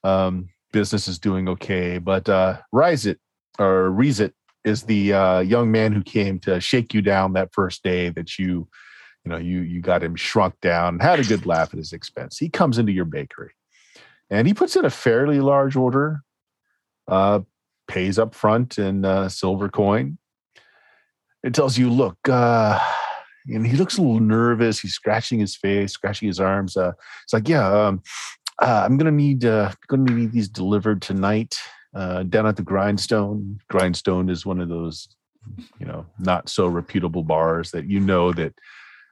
Um, 0.03 0.49
business 0.72 1.09
is 1.09 1.18
doing 1.18 1.49
okay, 1.49 1.99
but 1.99 2.28
uh, 2.28 2.59
Rise 2.72 3.07
It 3.07 3.18
or 3.59 3.91
Reese 3.91 4.20
It 4.20 4.35
is 4.65 4.85
the 4.85 5.12
uh, 5.12 5.41
young 5.41 5.71
man 5.71 5.93
who 5.93 6.03
came 6.03 6.39
to 6.41 6.61
shake 6.61 6.95
you 6.95 7.03
down 7.03 7.35
that 7.35 7.53
first 7.53 7.83
day 7.83 8.09
that 8.11 8.39
you 8.39 8.69
you 9.25 9.31
know, 9.31 9.39
you 9.39 9.61
you 9.61 9.81
got 9.81 10.03
him 10.03 10.17
shrunk 10.17 10.61
down, 10.61 10.99
had 10.99 11.19
a 11.19 11.25
good 11.25 11.47
laugh 11.47 11.73
at 11.73 11.79
his 11.79 11.93
expense. 11.93 12.39
He 12.39 12.49
comes 12.49 12.79
into 12.79 12.93
your 12.93 13.07
bakery, 13.07 13.53
and 14.31 14.47
he 14.47 14.55
puts 14.55 14.77
in 14.77 14.85
a 14.85 14.91
fairly 14.91 15.41
large 15.41 15.77
order, 15.77 16.23
uh, 17.09 17.41
pays 17.89 18.19
up 18.19 18.35
front 18.35 18.79
in 18.79 19.05
uh, 19.05 19.29
silver 19.29 19.69
coin. 19.69 20.19
It 21.43 21.55
tells 21.55 21.79
you, 21.79 21.91
look, 21.91 22.17
uh, 22.29 22.79
and 23.47 23.67
he 23.67 23.77
looks 23.77 23.99
a 23.99 24.03
little 24.03 24.21
nervous. 24.21 24.81
He's 24.81 24.95
scratching 24.95 25.39
his 25.39 25.57
face, 25.57 25.93
scratching 25.93 26.29
his 26.29 26.41
arms. 26.41 26.77
Uh, 26.77 26.93
it's 27.23 27.33
like, 27.33 27.49
yeah, 27.49 27.67
um, 27.67 28.03
uh, 28.61 28.83
I'm 28.85 28.99
gonna 28.99 29.11
need 29.11 29.45
uh, 29.45 29.73
gonna 29.89 30.12
need 30.12 30.33
these 30.33 30.49
delivered 30.49 31.01
tonight 31.01 31.57
uh, 31.95 32.22
down 32.24 32.47
at 32.47 32.57
the 32.57 32.62
Grindstone. 32.62 33.61
Grindstone 33.68 34.28
is 34.28 34.45
one 34.45 34.61
of 34.61 34.68
those, 34.68 35.09
you 35.78 35.86
know, 35.86 36.07
not 36.18 36.49
so 36.49 36.66
reputable 36.66 37.22
bars 37.22 37.70
that 37.70 37.88
you 37.88 38.01
know 38.01 38.32
that 38.32 38.55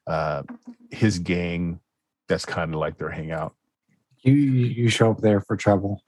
uh, 0.07 0.43
his 0.91 1.19
gang. 1.19 1.81
That's 2.29 2.47
kind 2.47 2.73
of 2.73 2.81
like 2.81 2.97
their 2.97 3.11
hangout. 3.11 3.55
You 4.23 4.33
you 4.33 4.67
you 4.67 4.89
show 4.89 5.11
up 5.11 5.21
there 5.21 5.41
for 5.43 5.57
trouble. 5.57 6.03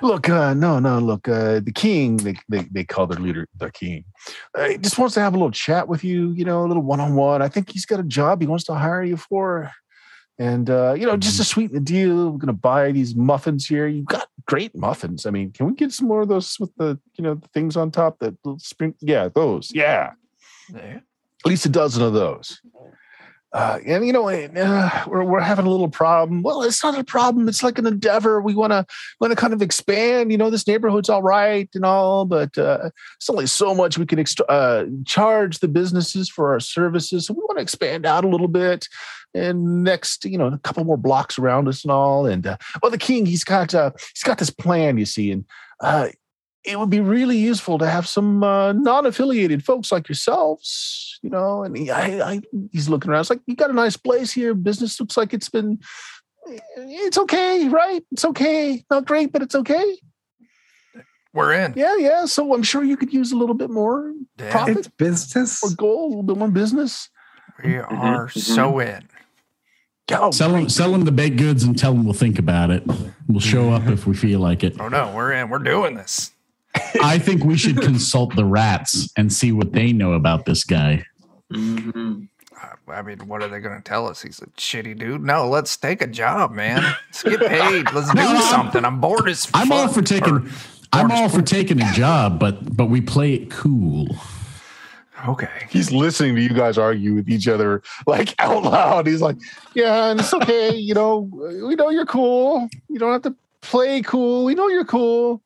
Look, 0.00 0.28
uh, 0.28 0.52
no, 0.54 0.80
no, 0.80 0.98
look, 0.98 1.28
uh, 1.28 1.60
the 1.60 1.72
king, 1.72 2.16
they, 2.16 2.34
they, 2.48 2.66
they 2.72 2.82
call 2.82 3.06
their 3.06 3.20
leader 3.20 3.46
the 3.56 3.70
king. 3.70 4.04
Uh, 4.52 4.70
he 4.70 4.78
just 4.78 4.98
wants 4.98 5.14
to 5.14 5.20
have 5.20 5.32
a 5.32 5.36
little 5.36 5.52
chat 5.52 5.86
with 5.86 6.02
you, 6.02 6.32
you 6.32 6.44
know, 6.44 6.64
a 6.64 6.66
little 6.66 6.82
one 6.82 6.98
on 6.98 7.14
one. 7.14 7.40
I 7.40 7.48
think 7.48 7.70
he's 7.70 7.86
got 7.86 8.00
a 8.00 8.04
job 8.04 8.40
he 8.40 8.48
wants 8.48 8.64
to 8.64 8.74
hire 8.74 9.04
you 9.04 9.16
for. 9.16 9.70
And, 10.38 10.70
uh, 10.70 10.94
you 10.94 11.06
know, 11.06 11.16
just 11.16 11.36
to 11.36 11.44
sweeten 11.44 11.74
the 11.74 11.80
deal, 11.80 12.30
we're 12.30 12.38
going 12.38 12.46
to 12.46 12.52
buy 12.52 12.90
these 12.90 13.14
muffins 13.14 13.66
here. 13.66 13.86
You've 13.86 14.06
got 14.06 14.28
great 14.46 14.74
muffins. 14.74 15.26
I 15.26 15.30
mean, 15.30 15.52
can 15.52 15.66
we 15.66 15.74
get 15.74 15.92
some 15.92 16.08
more 16.08 16.22
of 16.22 16.28
those 16.28 16.58
with 16.58 16.74
the, 16.76 16.98
you 17.14 17.22
know, 17.22 17.34
the 17.34 17.48
things 17.48 17.76
on 17.76 17.90
top 17.90 18.18
that 18.20 18.34
spring? 18.58 18.94
Yeah, 19.00 19.28
those. 19.28 19.70
Yeah. 19.74 20.12
At 21.44 21.48
least 21.48 21.66
a 21.66 21.68
dozen 21.68 22.02
of 22.02 22.12
those. 22.12 22.60
Uh, 23.52 23.78
and 23.84 24.06
you 24.06 24.12
know, 24.12 24.28
uh, 24.28 25.04
we're 25.06 25.24
we're 25.24 25.40
having 25.40 25.66
a 25.66 25.70
little 25.70 25.88
problem. 25.88 26.42
Well, 26.42 26.62
it's 26.62 26.82
not 26.82 26.98
a 26.98 27.04
problem. 27.04 27.48
It's 27.48 27.62
like 27.62 27.78
an 27.78 27.86
endeavor. 27.86 28.40
We 28.40 28.54
want 28.54 28.72
to 28.72 28.86
want 29.20 29.30
to 29.30 29.36
kind 29.36 29.52
of 29.52 29.60
expand. 29.60 30.32
You 30.32 30.38
know, 30.38 30.48
this 30.48 30.66
neighborhood's 30.66 31.10
all 31.10 31.22
right 31.22 31.68
and 31.74 31.84
all, 31.84 32.24
but 32.24 32.56
uh, 32.56 32.90
it's 33.16 33.28
only 33.28 33.46
so 33.46 33.74
much 33.74 33.98
we 33.98 34.06
can 34.06 34.18
extra- 34.18 34.46
uh, 34.46 34.86
charge 35.04 35.58
the 35.58 35.68
businesses 35.68 36.30
for 36.30 36.52
our 36.52 36.60
services. 36.60 37.26
So 37.26 37.34
we 37.34 37.40
want 37.40 37.58
to 37.58 37.62
expand 37.62 38.06
out 38.06 38.24
a 38.24 38.28
little 38.28 38.48
bit. 38.48 38.88
And 39.34 39.82
next, 39.82 40.24
you 40.24 40.36
know, 40.36 40.46
a 40.46 40.58
couple 40.58 40.84
more 40.84 40.98
blocks 40.98 41.38
around 41.38 41.66
us 41.68 41.84
and 41.84 41.90
all. 41.90 42.26
And 42.26 42.46
uh, 42.46 42.56
well, 42.82 42.90
the 42.90 42.98
king, 42.98 43.26
he's 43.26 43.44
got 43.44 43.74
uh, 43.74 43.90
he's 44.14 44.22
got 44.24 44.38
this 44.38 44.50
plan, 44.50 44.96
you 44.96 45.06
see, 45.06 45.30
and 45.30 45.44
it 46.64 46.78
would 46.78 46.90
be 46.90 47.00
really 47.00 47.36
useful 47.36 47.78
to 47.78 47.88
have 47.88 48.06
some 48.06 48.44
uh, 48.44 48.72
non-affiliated 48.72 49.64
folks 49.64 49.90
like 49.90 50.08
yourselves, 50.08 51.18
you 51.22 51.30
know. 51.30 51.64
And 51.64 51.76
he, 51.76 51.90
I, 51.90 52.32
I, 52.32 52.42
he's 52.70 52.88
looking 52.88 53.10
around. 53.10 53.22
It's 53.22 53.30
like 53.30 53.40
you 53.46 53.56
got 53.56 53.70
a 53.70 53.74
nice 53.74 53.96
place 53.96 54.32
here. 54.32 54.54
Business 54.54 54.98
looks 55.00 55.16
like 55.16 55.34
it's 55.34 55.48
been, 55.48 55.80
it's 56.76 57.18
okay, 57.18 57.68
right? 57.68 58.04
It's 58.12 58.24
okay. 58.24 58.84
Not 58.90 59.06
great, 59.06 59.32
but 59.32 59.42
it's 59.42 59.54
okay. 59.54 59.98
We're 61.34 61.52
in. 61.52 61.72
Yeah, 61.76 61.96
yeah. 61.96 62.26
So 62.26 62.54
I'm 62.54 62.62
sure 62.62 62.84
you 62.84 62.96
could 62.96 63.12
use 63.12 63.32
a 63.32 63.36
little 63.36 63.54
bit 63.54 63.70
more 63.70 64.12
Yeah. 64.38 64.50
profit 64.50 64.78
It's 64.78 64.88
business. 64.88 65.62
or 65.64 65.70
goal, 65.74 66.06
a 66.06 66.08
little 66.08 66.22
bit 66.22 66.36
more 66.36 66.50
business. 66.50 67.08
We 67.64 67.70
mm-hmm, 67.72 67.94
are 67.94 68.26
mm-hmm. 68.28 68.38
so 68.38 68.78
in. 68.78 69.08
Oh, 70.10 70.30
Sell 70.30 70.54
him, 70.54 70.68
sell 70.68 70.94
him 70.94 71.04
the 71.04 71.12
baked 71.12 71.38
goods 71.38 71.64
and 71.64 71.78
tell 71.78 71.94
them 71.94 72.04
we'll 72.04 72.12
think 72.12 72.38
about 72.38 72.70
it. 72.70 72.82
We'll 73.28 73.40
show 73.40 73.70
mm-hmm. 73.70 73.88
up 73.88 73.92
if 73.92 74.06
we 74.06 74.14
feel 74.14 74.40
like 74.40 74.62
it. 74.62 74.78
Oh 74.78 74.88
no, 74.88 75.12
we're 75.14 75.32
in. 75.32 75.48
We're 75.48 75.58
doing 75.58 75.94
this. 75.94 76.32
I 77.02 77.18
think 77.18 77.44
we 77.44 77.56
should 77.56 77.80
consult 77.80 78.34
the 78.36 78.44
rats 78.44 79.08
and 79.16 79.32
see 79.32 79.52
what 79.52 79.72
they 79.72 79.92
know 79.92 80.12
about 80.12 80.44
this 80.44 80.64
guy. 80.64 81.04
Mhm. 81.52 82.28
I- 82.56 82.92
I 82.92 83.02
mean, 83.02 83.18
what 83.26 83.42
are 83.42 83.48
they 83.48 83.60
going 83.60 83.76
to 83.76 83.82
tell 83.82 84.06
us? 84.06 84.20
He's 84.22 84.40
a 84.40 84.46
shitty 84.58 84.98
dude. 84.98 85.22
No, 85.22 85.48
let's 85.48 85.76
take 85.76 86.02
a 86.02 86.06
job, 86.06 86.52
man. 86.52 86.82
Let's 86.82 87.22
get 87.22 87.40
paid. 87.40 87.92
Let's 87.92 88.08
do 88.12 88.14
No, 88.14 88.28
I'm- 88.28 88.42
something. 88.50 88.84
I'm 88.84 89.00
bored 89.00 89.28
as 89.28 89.48
I'm 89.54 89.72
all 89.72 89.88
for 89.88 90.02
taking. 90.02 90.34
Or- 90.38 90.44
I'm 90.94 91.10
all 91.10 91.28
for 91.30 91.40
taking 91.42 91.80
a 91.80 91.90
job, 91.92 92.38
but 92.38 92.76
but 92.76 92.86
we 92.86 93.00
play 93.00 93.32
it 93.34 93.50
cool. 93.50 94.08
okay. 95.26 95.66
he's 95.70 95.90
listening 95.92 96.34
to 96.34 96.42
you 96.42 96.50
guys 96.50 96.76
argue 96.76 97.14
with 97.14 97.28
each 97.30 97.48
other 97.48 97.82
like 98.06 98.34
out 98.38 98.62
loud. 98.64 99.06
He's 99.06 99.22
like, 99.22 99.36
"Yeah, 99.74 100.10
and 100.10 100.20
it's 100.20 100.34
okay. 100.34 100.74
You 100.74 100.92
know, 100.94 101.30
we 101.66 101.74
know 101.76 101.88
you're 101.90 102.04
cool. 102.06 102.68
You 102.88 102.98
don't 102.98 103.12
have 103.12 103.22
to 103.22 103.34
play 103.62 104.02
cool. 104.02 104.44
We 104.44 104.54
know 104.54 104.68
you're 104.68 104.84
cool." 104.84 105.40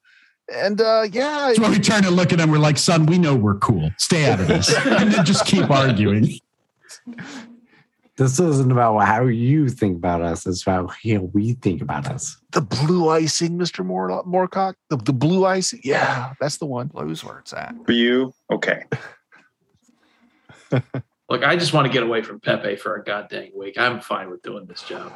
And 0.55 0.81
uh, 0.81 1.07
yeah, 1.11 1.53
So 1.55 1.69
we 1.69 1.79
turn 1.79 2.05
and 2.05 2.15
look 2.15 2.33
at 2.33 2.39
him. 2.39 2.51
We're 2.51 2.59
like, 2.59 2.79
son, 2.79 3.07
we 3.07 3.19
know 3.19 3.35
we're 3.35 3.57
cool. 3.59 3.91
Stay 3.99 4.31
out 4.31 4.41
of 4.41 4.47
this, 4.47 4.73
and 4.87 5.13
then 5.13 5.25
just 5.25 5.45
keep 5.47 5.69
arguing. 5.71 6.39
This 8.17 8.41
isn't 8.41 8.73
about 8.73 9.01
how 9.01 9.25
you 9.27 9.69
think 9.69 9.99
about 9.99 10.23
us. 10.23 10.47
It's 10.47 10.63
about 10.63 10.91
how 10.91 11.21
we 11.33 11.55
think 11.55 11.83
about 11.83 12.07
us. 12.07 12.37
the 12.53 12.61
blue 12.63 13.09
icing, 13.09 13.59
Mister 13.59 13.83
Moore, 13.85 14.23
Moorcock. 14.25 14.75
The, 14.89 14.97
the 14.97 15.13
blue 15.13 15.45
icing. 15.45 15.81
Yeah, 15.83 16.33
that's 16.41 16.59
the 16.59 16.67
one. 16.67 16.87
Blues 16.89 17.25
where 17.25 17.41
it's 17.41 17.53
at. 17.53 17.75
For 17.85 17.93
you, 17.93 18.33
okay. 18.51 18.85
Look, 21.29 21.43
I 21.43 21.57
just 21.57 21.73
want 21.73 21.89
to 21.89 21.93
get 21.93 22.05
away 22.05 22.23
from 22.23 22.39
Pepe 22.39 22.77
for 22.77 22.95
a 22.95 23.03
goddamn 23.03 23.51
week. 23.57 23.77
I'm 23.79 24.01
fine 24.01 24.31
with 24.31 24.43
doing 24.43 24.67
this 24.67 24.83
job. 24.83 25.13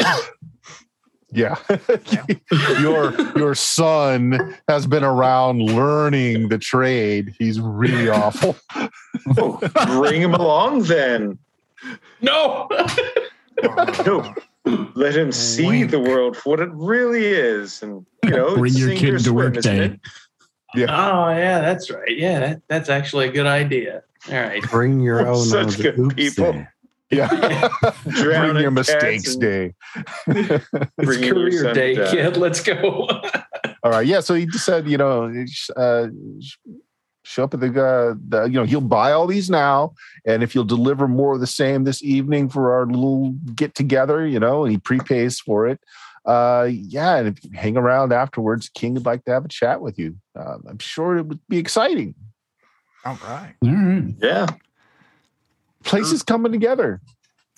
Yeah. 1.32 1.56
your 2.80 3.14
your 3.36 3.54
son 3.54 4.56
has 4.68 4.86
been 4.86 5.04
around 5.04 5.62
learning 5.62 6.48
the 6.48 6.58
trade. 6.58 7.34
He's 7.38 7.60
really 7.60 8.08
awful. 8.22 8.56
Oh, 9.38 9.60
bring 9.98 10.20
him 10.20 10.34
along 10.34 10.82
then. 10.84 11.38
No. 12.20 12.68
no. 14.04 14.34
Let 14.94 15.16
him 15.16 15.32
see 15.32 15.66
Wink. 15.66 15.90
the 15.90 16.00
world 16.00 16.36
for 16.36 16.50
what 16.50 16.60
it 16.60 16.70
really 16.72 17.26
is. 17.26 17.82
And, 17.82 18.04
you 18.24 18.30
know, 18.30 18.56
Bring 18.56 18.74
your 18.74 18.88
sink 18.88 18.98
or 18.98 19.06
kid 19.06 19.10
to 19.12 19.20
swim, 19.20 19.34
work 19.34 19.54
day. 19.62 19.84
it? 19.86 20.00
Oh 20.88 21.28
yeah, 21.30 21.60
that's 21.60 21.90
right. 21.90 22.16
Yeah, 22.16 22.40
that, 22.40 22.62
that's 22.68 22.88
actually 22.88 23.28
a 23.28 23.32
good 23.32 23.46
idea. 23.46 24.02
All 24.30 24.34
right. 24.40 24.62
Bring 24.64 25.00
your 25.00 25.26
own. 25.26 25.44
such 25.44 25.78
good 25.78 26.14
people. 26.14 26.52
day. 26.52 26.68
Yeah. 27.10 27.68
Bring 28.04 28.56
your 28.56 28.70
mistakes 28.70 29.34
and 29.34 29.40
day. 29.40 29.74
It's 30.26 30.66
bringing 30.96 31.24
your 31.24 31.34
career 31.34 31.72
day, 31.72 31.94
down. 31.94 32.10
kid. 32.10 32.36
Let's 32.36 32.62
go. 32.62 33.08
All 33.82 33.90
right. 33.90 34.06
Yeah. 34.06 34.20
So 34.20 34.34
he 34.34 34.46
just 34.46 34.64
said, 34.64 34.88
you 34.88 34.98
know, 34.98 35.44
uh, 35.76 36.06
show 37.24 37.44
up 37.44 37.54
at 37.54 37.60
the, 37.60 37.68
uh, 37.68 38.14
the, 38.28 38.44
you 38.44 38.54
know, 38.54 38.64
he'll 38.64 38.80
buy 38.80 39.12
all 39.12 39.26
these 39.26 39.48
now. 39.48 39.94
And 40.24 40.42
if 40.42 40.54
you'll 40.54 40.64
deliver 40.64 41.08
more 41.08 41.34
of 41.34 41.40
the 41.40 41.46
same 41.46 41.84
this 41.84 42.02
evening 42.02 42.48
for 42.48 42.72
our 42.74 42.86
little 42.86 43.32
get 43.54 43.74
together, 43.74 44.26
you 44.26 44.38
know, 44.38 44.64
and 44.64 44.72
he 44.72 44.78
prepays 44.78 45.40
for 45.40 45.66
it. 45.66 45.80
Uh, 46.26 46.68
yeah. 46.70 47.16
And 47.16 47.28
if 47.28 47.42
you 47.42 47.50
hang 47.54 47.76
around 47.76 48.12
afterwards, 48.12 48.68
King 48.68 48.94
would 48.94 49.06
like 49.06 49.24
to 49.24 49.32
have 49.32 49.44
a 49.44 49.48
chat 49.48 49.80
with 49.80 49.98
you. 49.98 50.16
Uh, 50.38 50.58
I'm 50.68 50.78
sure 50.78 51.16
it 51.16 51.26
would 51.26 51.40
be 51.48 51.58
exciting. 51.58 52.14
All 53.04 53.18
right. 53.24 53.54
All 53.64 53.70
right. 53.70 54.14
Yeah. 54.18 54.46
Places 55.84 56.22
coming 56.22 56.52
together. 56.52 57.00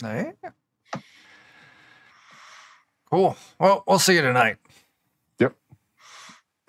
Hey. 0.01 0.33
Cool. 3.11 3.37
Well, 3.59 3.85
we'll 3.87 3.99
see 3.99 4.15
you 4.15 4.23
tonight. 4.23 4.57
Yep. 5.39 5.55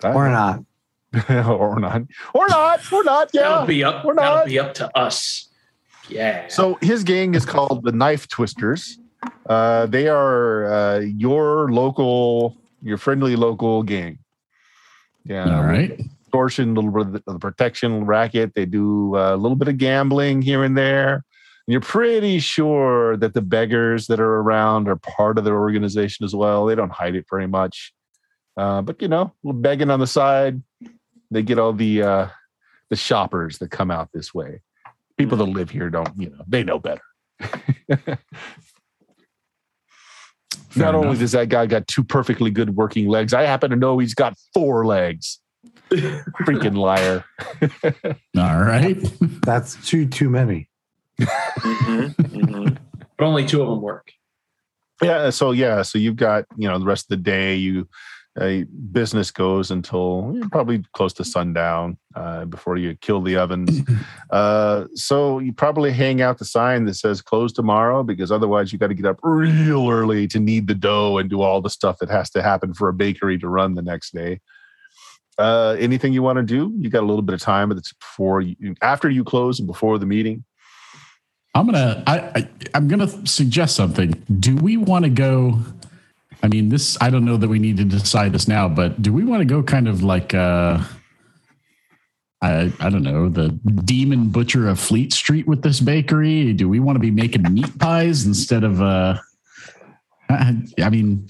Or 0.02 0.28
not. 0.28 0.64
or 1.30 1.80
not. 1.80 2.02
Or 2.34 2.48
not. 2.48 2.92
Or 2.92 3.04
not. 3.04 3.30
Yeah. 3.32 3.42
That'll 3.42 3.66
be 3.66 3.82
up. 3.82 4.04
we're 4.04 4.14
That'll 4.14 4.46
be 4.46 4.58
up 4.58 4.74
to 4.74 4.98
us. 4.98 5.48
Yeah. 6.08 6.48
So 6.48 6.78
his 6.82 7.02
gang 7.02 7.34
is 7.34 7.46
called 7.46 7.84
the 7.84 7.92
Knife 7.92 8.28
Twisters. 8.28 8.98
Uh, 9.46 9.86
they 9.86 10.08
are 10.08 10.66
uh, 10.66 10.98
your 10.98 11.72
local, 11.72 12.56
your 12.82 12.98
friendly 12.98 13.36
local 13.36 13.82
gang. 13.82 14.18
Yeah, 15.24 15.56
All 15.56 15.64
right. 15.64 15.98
extortion, 15.98 16.76
a 16.76 16.80
little 16.80 16.90
bit 16.92 17.06
of 17.06 17.12
the, 17.24 17.32
the 17.32 17.38
protection 17.38 18.04
racket. 18.04 18.54
They 18.54 18.66
do 18.66 19.16
uh, 19.16 19.34
a 19.34 19.36
little 19.36 19.56
bit 19.56 19.68
of 19.68 19.78
gambling 19.78 20.42
here 20.42 20.62
and 20.64 20.76
there. 20.76 21.24
And 21.66 21.72
you're 21.72 21.80
pretty 21.80 22.40
sure 22.40 23.16
that 23.16 23.32
the 23.32 23.40
beggars 23.40 24.06
that 24.08 24.20
are 24.20 24.36
around 24.40 24.88
are 24.88 24.96
part 24.96 25.38
of 25.38 25.44
their 25.44 25.58
organization 25.58 26.24
as 26.24 26.34
well. 26.34 26.66
They 26.66 26.74
don't 26.74 26.92
hide 26.92 27.14
it 27.14 27.24
very 27.30 27.46
much, 27.46 27.94
uh, 28.56 28.82
but 28.82 29.00
you 29.00 29.08
know, 29.08 29.22
a 29.22 29.32
little 29.42 29.60
begging 29.60 29.90
on 29.90 30.00
the 30.00 30.06
side. 30.06 30.62
They 31.30 31.42
get 31.42 31.58
all 31.58 31.72
the 31.72 32.02
uh, 32.02 32.28
the 32.90 32.96
shoppers 32.96 33.58
that 33.58 33.70
come 33.70 33.90
out 33.90 34.10
this 34.12 34.34
way. 34.34 34.60
People 35.16 35.38
that 35.38 35.44
live 35.44 35.70
here 35.70 35.90
don't, 35.90 36.10
you 36.18 36.30
know, 36.30 36.44
they 36.46 36.64
know 36.64 36.78
better. 36.78 37.02
Fair 40.74 40.86
Not 40.86 40.96
only 40.96 41.16
does 41.16 41.32
that 41.32 41.48
guy 41.50 41.66
got 41.66 41.86
two 41.86 42.02
perfectly 42.02 42.50
good 42.50 42.74
working 42.74 43.08
legs, 43.08 43.32
I 43.32 43.42
happen 43.42 43.70
to 43.70 43.76
know 43.76 43.98
he's 43.98 44.14
got 44.14 44.34
four 44.52 44.84
legs. 44.84 45.40
Freaking 45.90 46.76
liar. 46.76 47.24
All 48.36 48.60
right. 48.60 48.98
That's 49.44 49.76
too 49.86 50.06
too 50.06 50.28
many. 50.28 50.68
Mhm, 51.20 52.14
mhm. 52.14 52.78
but 53.16 53.24
only 53.24 53.46
two 53.46 53.62
of 53.62 53.68
them 53.68 53.80
work. 53.80 54.12
Yeah. 55.02 55.30
So 55.30 55.52
yeah. 55.52 55.82
So 55.82 55.98
you've 55.98 56.16
got 56.16 56.44
you 56.56 56.68
know 56.68 56.78
the 56.78 56.86
rest 56.86 57.06
of 57.06 57.10
the 57.10 57.22
day. 57.22 57.56
You 57.56 57.88
uh, 58.40 58.60
business 58.90 59.30
goes 59.30 59.70
until 59.70 60.34
eh, 60.36 60.46
probably 60.50 60.84
close 60.92 61.12
to 61.12 61.24
sundown 61.24 61.96
uh, 62.16 62.44
before 62.46 62.76
you 62.76 62.96
kill 63.00 63.20
the 63.20 63.36
ovens. 63.36 63.80
uh, 64.30 64.86
so 64.94 65.38
you 65.38 65.52
probably 65.52 65.92
hang 65.92 66.20
out 66.20 66.38
the 66.38 66.44
sign 66.44 66.84
that 66.84 66.94
says 66.94 67.22
close 67.22 67.52
tomorrow 67.52 68.02
because 68.02 68.32
otherwise 68.32 68.72
you 68.72 68.78
got 68.78 68.88
to 68.88 68.94
get 68.94 69.06
up 69.06 69.20
real 69.22 69.88
early 69.88 70.26
to 70.26 70.40
knead 70.40 70.66
the 70.66 70.74
dough 70.74 71.18
and 71.18 71.30
do 71.30 71.42
all 71.42 71.60
the 71.60 71.70
stuff 71.70 71.98
that 71.98 72.10
has 72.10 72.28
to 72.30 72.42
happen 72.42 72.74
for 72.74 72.88
a 72.88 72.92
bakery 72.92 73.38
to 73.38 73.48
run 73.48 73.74
the 73.74 73.82
next 73.82 74.12
day. 74.12 74.40
Uh, 75.38 75.76
anything 75.78 76.12
you 76.12 76.22
want 76.22 76.36
to 76.36 76.42
do? 76.42 76.72
You 76.76 76.90
got 76.90 77.02
a 77.02 77.06
little 77.06 77.22
bit 77.22 77.34
of 77.34 77.40
time, 77.40 77.68
but 77.68 77.78
it's 77.78 77.92
before 77.92 78.40
you, 78.40 78.56
after 78.82 79.08
you 79.10 79.24
close 79.24 79.58
and 79.58 79.66
before 79.66 79.98
the 79.98 80.06
meeting. 80.06 80.44
I'm 81.54 81.66
gonna 81.66 82.02
I, 82.06 82.18
I 82.18 82.48
I'm 82.74 82.88
gonna 82.88 83.08
suggest 83.26 83.76
something. 83.76 84.10
Do 84.40 84.56
we 84.56 84.76
want 84.76 85.04
to 85.04 85.10
go? 85.10 85.58
I 86.42 86.48
mean, 86.48 86.68
this 86.68 87.00
I 87.00 87.10
don't 87.10 87.24
know 87.24 87.36
that 87.36 87.48
we 87.48 87.58
need 87.58 87.76
to 87.78 87.84
decide 87.84 88.32
this 88.32 88.48
now, 88.48 88.68
but 88.68 89.00
do 89.00 89.12
we 89.12 89.24
want 89.24 89.40
to 89.40 89.44
go 89.44 89.62
kind 89.62 89.88
of 89.88 90.02
like 90.02 90.34
uh 90.34 90.82
I 92.42 92.72
I 92.80 92.90
don't 92.90 93.02
know, 93.02 93.28
the 93.28 93.48
demon 93.84 94.28
butcher 94.28 94.68
of 94.68 94.80
Fleet 94.80 95.12
Street 95.12 95.46
with 95.46 95.62
this 95.62 95.80
bakery? 95.80 96.52
Do 96.52 96.68
we 96.68 96.80
want 96.80 96.96
to 96.96 97.00
be 97.00 97.10
making 97.10 97.42
meat 97.52 97.78
pies 97.78 98.26
instead 98.26 98.64
of 98.64 98.82
uh 98.82 99.18
I, 100.28 100.56
I 100.82 100.90
mean 100.90 101.28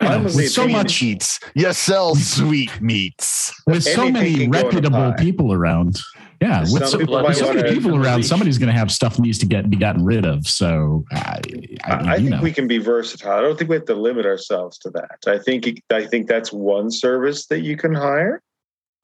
you 0.00 0.18
with 0.22 0.50
so 0.50 0.64
sweet 0.64 0.72
much 0.72 1.02
meats. 1.02 1.40
You 1.54 1.72
sell 1.72 2.14
sweet 2.14 2.80
meats. 2.80 3.54
with 3.66 3.84
so 3.84 4.02
Anything 4.02 4.12
many 4.12 4.34
can 4.34 4.50
go 4.50 4.58
in 4.58 4.64
a 4.64 4.66
reputable 4.66 5.12
people 5.14 5.52
around. 5.52 6.00
Yeah, 6.44 6.60
with 6.60 6.68
Some 6.70 6.86
so, 6.88 6.98
people 6.98 7.22
with 7.22 7.36
so 7.36 7.46
many 7.46 7.62
wanna- 7.62 7.72
people 7.74 7.96
around, 7.96 8.18
Reach. 8.18 8.26
somebody's 8.26 8.58
going 8.58 8.70
to 8.72 8.78
have 8.78 8.90
stuff 8.92 9.18
needs 9.18 9.38
to 9.38 9.46
get 9.46 9.70
be 9.70 9.78
gotten 9.78 10.04
rid 10.04 10.26
of. 10.26 10.46
So, 10.46 11.04
I, 11.10 11.40
I, 11.84 11.90
I, 11.90 12.12
I 12.12 12.16
think 12.18 12.28
know, 12.30 12.42
we 12.42 12.52
can 12.52 12.68
be 12.68 12.76
versatile. 12.78 13.32
I 13.32 13.40
don't 13.40 13.56
think 13.58 13.70
we 13.70 13.76
have 13.76 13.86
to 13.86 13.94
limit 13.94 14.26
ourselves 14.26 14.76
to 14.80 14.90
that. 14.90 15.18
I 15.26 15.38
think 15.38 15.82
I 15.90 16.04
think 16.04 16.28
that's 16.28 16.52
one 16.52 16.90
service 16.90 17.46
that 17.46 17.60
you 17.60 17.76
can 17.78 17.94
hire. 17.94 18.42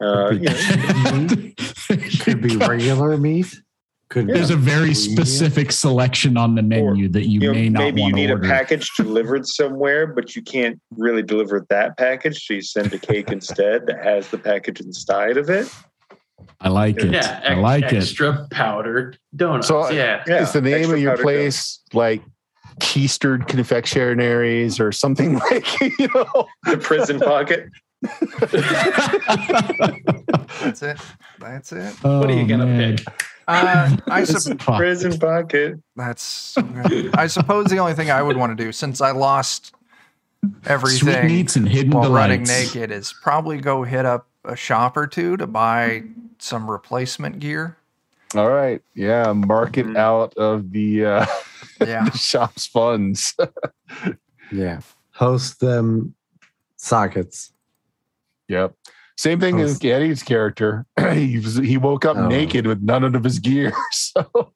Uh, 0.03 0.31
you 0.33 0.49
know, 0.51 1.27
Could 2.21 2.43
be 2.43 2.57
regular 2.57 3.17
meat. 3.17 3.61
Could 4.11 4.27
be 4.27 4.33
There's 4.33 4.51
a 4.51 4.57
very 4.57 4.93
premium. 4.93 5.13
specific 5.13 5.73
selection 5.73 6.37
on 6.37 6.55
the 6.57 6.63
menu 6.63 7.09
that 7.11 7.29
you, 7.29 7.41
you 7.41 7.47
know, 7.49 7.53
may 7.53 7.69
not 7.69 7.79
maybe 7.81 8.03
you 8.03 8.13
need 8.13 8.31
order. 8.31 8.45
a 8.45 8.49
package 8.49 8.91
delivered 8.97 9.47
somewhere, 9.47 10.07
but 10.07 10.35
you 10.35 10.43
can't 10.43 10.81
really 10.97 11.23
deliver 11.23 11.65
that 11.71 11.97
package, 11.97 12.45
so 12.45 12.55
you 12.55 12.61
send 12.63 12.93
a 12.93 12.99
cake 12.99 13.31
instead 13.31 13.87
that 13.87 14.03
has 14.03 14.29
the 14.29 14.39
package 14.39 14.81
inside 14.81 15.37
of 15.37 15.49
it. 15.49 15.73
I 16.61 16.69
like 16.69 16.99
it. 16.99 17.13
Yeah, 17.13 17.41
I 17.45 17.53
ex- 17.53 17.61
like 17.61 17.85
it. 17.85 17.95
extra 17.95 18.47
powdered 18.51 19.19
donuts. 19.35 19.69
So, 19.69 19.91
yeah. 19.91 20.23
Yeah, 20.27 20.43
is 20.43 20.53
the 20.53 20.61
name 20.61 20.75
extra 20.75 20.95
of 20.97 21.01
your 21.01 21.11
powdered 21.13 21.23
place 21.23 21.79
like 21.95 22.23
Keistered 22.81 23.47
Confectionaries 23.49 24.79
or 24.81 24.93
something 24.93 25.39
like 25.51 25.81
you 25.81 26.09
know? 26.15 26.47
The 26.65 26.77
prison 26.79 27.19
pocket. 27.21 27.69
That's 30.61 30.83
it. 30.83 30.99
That's 31.39 31.73
it. 31.73 31.95
Oh, 32.05 32.21
What 32.21 32.31
are 32.31 32.35
you 32.35 32.47
gonna 32.47 32.67
man. 32.67 32.97
pick? 32.99 33.07
Uh, 33.49 33.97
I 34.09 34.21
It's 34.23 34.45
sup- 34.45 34.59
Prison 34.59 35.19
pocket. 35.19 35.81
that's. 35.97 36.57
I 37.15 37.27
suppose 37.27 37.67
the 37.67 37.79
only 37.79 37.95
thing 37.95 38.11
I 38.11 38.23
would 38.23 38.37
want 38.37 38.57
to 38.57 38.65
do, 38.65 38.71
since 38.71 39.01
I 39.01 39.11
lost 39.11 39.75
Sweet 40.43 40.53
everything 40.67 41.27
meats 41.27 41.57
and 41.57 41.69
hidden 41.69 41.91
while 41.91 42.13
running 42.13 42.45
naked, 42.45 42.91
is 42.93 43.13
probably 43.13 43.59
go 43.59 43.83
hit 43.83 44.07
up 44.07 44.29
a 44.45 44.55
shop 44.55 44.97
or 44.97 45.07
two 45.07 45.37
to 45.39 45.47
buy 45.47 46.05
some 46.43 46.71
replacement 46.71 47.39
gear. 47.39 47.77
All 48.35 48.49
right. 48.51 48.81
Yeah. 48.95 49.33
Mark 49.33 49.77
it 49.79 49.87
Mhm. 49.87 49.97
out 49.97 50.35
of 50.37 50.71
the, 50.73 51.05
uh, 51.05 51.27
Yeah. 51.81 52.05
the 52.05 52.17
shop's 52.19 52.67
funds. 52.67 53.35
Yeah. 54.53 54.81
Host 55.13 55.61
them 55.61 56.15
sockets. 56.77 57.53
yep. 58.49 58.75
Same 59.17 59.39
thing 59.39 59.61
as 59.61 59.73
Host- 59.75 59.85
Eddie's 59.85 60.23
character. 60.25 60.87
he, 61.13 61.39
was, 61.39 61.57
he 61.57 61.77
woke 61.77 62.05
up 62.05 62.17
Oh. 62.17 62.27
naked 62.27 62.67
with 62.67 62.83
none 62.83 63.05
of 63.05 63.23
his 63.23 63.39
gear. 63.39 63.73
So. 63.93 64.53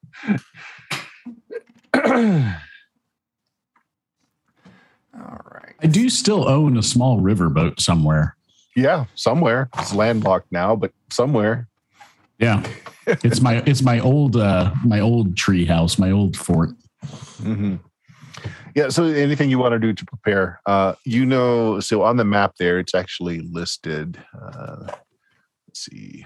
All 5.13 5.41
right. 5.53 5.75
I 5.81 5.87
do 5.87 6.09
still 6.09 6.47
own 6.47 6.77
a 6.77 6.83
small 6.83 7.21
riverboat 7.21 7.79
somewhere. 7.79 8.35
yeah. 8.75 9.05
Somewhere. 9.15 9.69
It's 9.77 9.93
landlocked 9.93 10.51
now, 10.51 10.75
but 10.75 10.91
somewhere. 11.11 11.67
Yeah, 12.37 12.63
it's 13.07 13.41
my 13.41 13.63
it's 13.65 13.81
my 13.81 13.99
old 13.99 14.35
uh 14.35 14.73
my 14.83 14.99
old 14.99 15.37
tree 15.37 15.65
house, 15.65 15.97
my 15.97 16.11
old 16.11 16.35
fort. 16.35 16.71
hmm 17.37 17.75
Yeah. 18.75 18.89
So 18.89 19.05
anything 19.05 19.49
you 19.49 19.57
want 19.57 19.71
to 19.73 19.79
do 19.79 19.93
to 19.93 20.05
prepare, 20.05 20.59
uh, 20.65 20.95
you 21.05 21.25
know, 21.25 21.79
so 21.79 22.03
on 22.03 22.17
the 22.17 22.25
map 22.25 22.55
there, 22.59 22.77
it's 22.77 22.93
actually 22.93 23.39
listed. 23.39 24.17
Uh, 24.37 24.87
let's 25.67 25.85
see. 25.85 26.25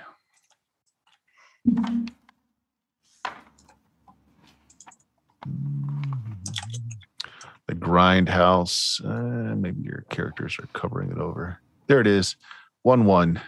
The 7.67 7.75
grindhouse. 7.75 8.99
Uh, 9.05 9.55
maybe 9.55 9.83
your 9.83 10.05
characters 10.09 10.57
are 10.57 10.67
covering 10.73 11.11
it 11.11 11.19
over. 11.19 11.59
There 11.85 12.01
it 12.01 12.07
is. 12.07 12.35
One 12.81 13.05
one. 13.05 13.39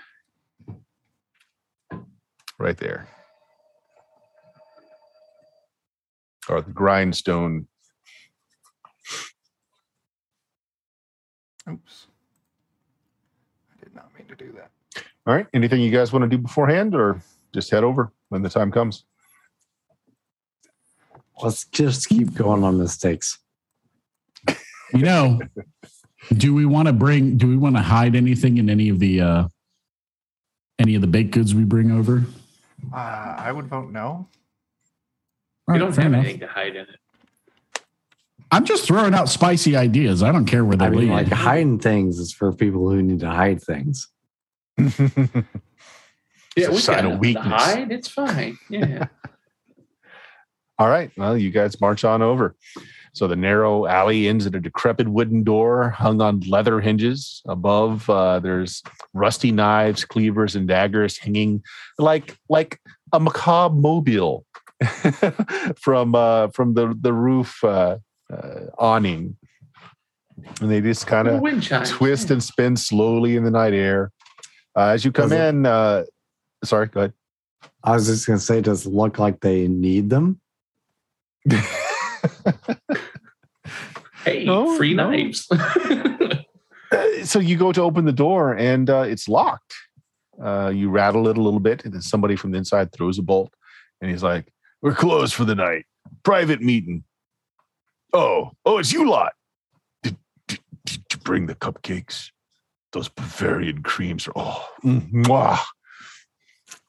Right 2.61 2.77
there. 2.77 3.07
Or 6.47 6.61
the 6.61 6.69
grindstone 6.69 7.65
Oops. 11.67 12.07
I 13.71 13.83
did 13.83 13.95
not 13.95 14.09
mean 14.15 14.27
to 14.27 14.35
do 14.35 14.51
that. 14.53 14.69
All 15.25 15.33
right. 15.33 15.47
Anything 15.55 15.81
you 15.81 15.89
guys 15.89 16.13
want 16.13 16.21
to 16.21 16.29
do 16.29 16.37
beforehand 16.37 16.93
or 16.93 17.23
just 17.51 17.71
head 17.71 17.83
over 17.83 18.11
when 18.29 18.43
the 18.43 18.49
time 18.49 18.71
comes? 18.71 19.05
Let's 21.41 21.65
just 21.65 22.09
keep 22.09 22.35
going 22.35 22.63
on 22.63 22.77
mistakes. 22.77 23.39
You 24.93 25.05
know, 25.05 25.39
do 26.31 26.53
we 26.53 26.67
want 26.67 26.89
to 26.89 26.93
bring? 26.93 27.37
Do 27.37 27.47
we 27.47 27.57
want 27.57 27.75
to 27.75 27.81
hide 27.81 28.15
anything 28.15 28.57
in 28.57 28.69
any 28.69 28.89
of 28.89 28.99
the 28.99 29.21
uh 29.21 29.47
any 30.77 30.93
of 30.93 31.01
the 31.01 31.07
baked 31.07 31.31
goods 31.31 31.55
we 31.55 31.63
bring 31.63 31.91
over? 31.91 32.25
Uh, 32.93 33.35
I 33.37 33.51
would 33.51 33.67
vote 33.67 33.89
no. 33.91 34.01
All 34.03 34.29
We 35.67 35.79
don't 35.79 35.95
have 35.95 36.05
enough. 36.07 36.23
anything 36.25 36.39
to 36.41 36.47
hide 36.47 36.75
in 36.75 36.81
it. 36.83 36.99
I'm 38.51 38.65
just 38.65 38.85
throwing 38.85 39.13
out 39.13 39.29
spicy 39.29 39.77
ideas. 39.77 40.21
I 40.23 40.31
don't 40.31 40.45
care 40.45 40.65
where 40.65 40.75
they 40.75 40.85
I 40.85 40.89
mean, 40.89 40.99
lead. 41.01 41.09
like 41.09 41.27
hiding 41.29 41.79
things 41.79 42.19
is 42.19 42.33
for 42.33 42.51
people 42.51 42.89
who 42.89 43.01
need 43.01 43.21
to 43.21 43.29
hide 43.29 43.61
things. 43.63 44.07
Yeah, 46.57 46.65
It's 46.65 46.67
a 46.67 46.71
we 46.73 46.77
sign 46.79 46.95
got 46.95 47.05
of 47.05 47.11
nothing 47.11 47.13
to 47.13 47.19
weakness. 47.39 47.63
hide. 47.63 47.91
It's 47.93 48.07
fine. 48.09 48.57
Yeah. 48.69 49.05
All 50.77 50.89
right. 50.89 51.09
Well, 51.15 51.37
you 51.37 51.49
guys 51.49 51.79
march 51.79 52.03
on 52.03 52.21
over. 52.21 52.57
So 53.13 53.27
the 53.27 53.35
narrow 53.35 53.85
alley 53.85 54.27
ends 54.27 54.45
at 54.45 54.55
a 54.55 54.59
decrepit 54.59 55.09
wooden 55.09 55.43
door 55.43 55.89
hung 55.89 56.21
on 56.21 56.39
leather 56.41 56.79
hinges. 56.79 57.41
Above, 57.45 58.09
uh, 58.09 58.39
there's 58.39 58.81
rusty 59.13 59.51
knives, 59.51 60.05
cleavers, 60.05 60.55
and 60.55 60.67
daggers 60.67 61.17
hanging 61.17 61.61
like 61.97 62.37
like 62.47 62.79
a 63.11 63.19
macabre 63.19 63.75
mobile 63.75 64.45
from 65.75 66.15
uh, 66.15 66.47
from 66.49 66.73
the 66.73 66.97
the 67.01 67.11
roof 67.11 67.61
uh, 67.63 67.97
uh, 68.31 68.59
awning, 68.79 69.35
and 70.61 70.71
they 70.71 70.79
just 70.79 71.05
kind 71.05 71.27
of 71.27 71.41
twist 71.85 72.29
yeah. 72.29 72.33
and 72.33 72.43
spin 72.43 72.77
slowly 72.77 73.35
in 73.35 73.43
the 73.43 73.51
night 73.51 73.73
air. 73.73 74.11
Uh, 74.75 74.87
as 74.87 75.03
you 75.03 75.11
come 75.11 75.29
Does 75.29 75.37
it- 75.37 75.49
in, 75.49 75.65
uh, 75.65 76.03
sorry, 76.63 76.87
go 76.87 77.01
ahead. 77.01 77.13
I 77.83 77.93
was 77.93 78.07
just 78.07 78.25
going 78.25 78.39
to 78.39 78.45
say, 78.45 78.61
does 78.61 78.85
it 78.85 78.93
look 78.93 79.19
like 79.19 79.41
they 79.41 79.67
need 79.67 80.09
them? 80.09 80.39
Hey, 84.25 84.45
No, 84.45 84.75
free 84.77 84.93
no. 84.93 85.09
knives. 85.09 85.47
Uh, 86.93 87.23
so 87.23 87.39
you 87.39 87.55
go 87.57 87.71
to 87.71 87.79
open 87.81 88.03
the 88.03 88.11
door 88.11 88.51
and 88.53 88.89
uh, 88.89 88.99
it's 89.07 89.29
locked. 89.29 89.73
Uh, 90.43 90.69
you 90.75 90.89
rattle 90.89 91.25
it 91.29 91.37
a 91.37 91.41
little 91.41 91.61
bit, 91.61 91.85
and 91.85 91.93
then 91.93 92.01
somebody 92.01 92.35
from 92.35 92.51
the 92.51 92.57
inside 92.57 92.91
throws 92.91 93.17
a 93.17 93.21
bolt, 93.21 93.53
and 94.01 94.11
he's 94.11 94.21
like, 94.21 94.51
"We're 94.81 94.93
closed 94.93 95.33
for 95.33 95.45
the 95.45 95.55
night. 95.55 95.85
Private 96.23 96.61
meeting." 96.61 97.05
Oh, 98.11 98.51
oh, 98.65 98.79
it's 98.79 98.91
you 98.91 99.09
lot. 99.09 99.31
Did, 100.03 100.17
did, 100.49 100.59
did 100.83 101.01
you 101.13 101.19
bring 101.19 101.45
the 101.45 101.55
cupcakes? 101.55 102.31
Those 102.91 103.07
Bavarian 103.07 103.83
creams 103.83 104.27
are 104.27 104.33
oh, 104.35 104.67
mm, 104.83 105.09
mwah. 105.13 105.59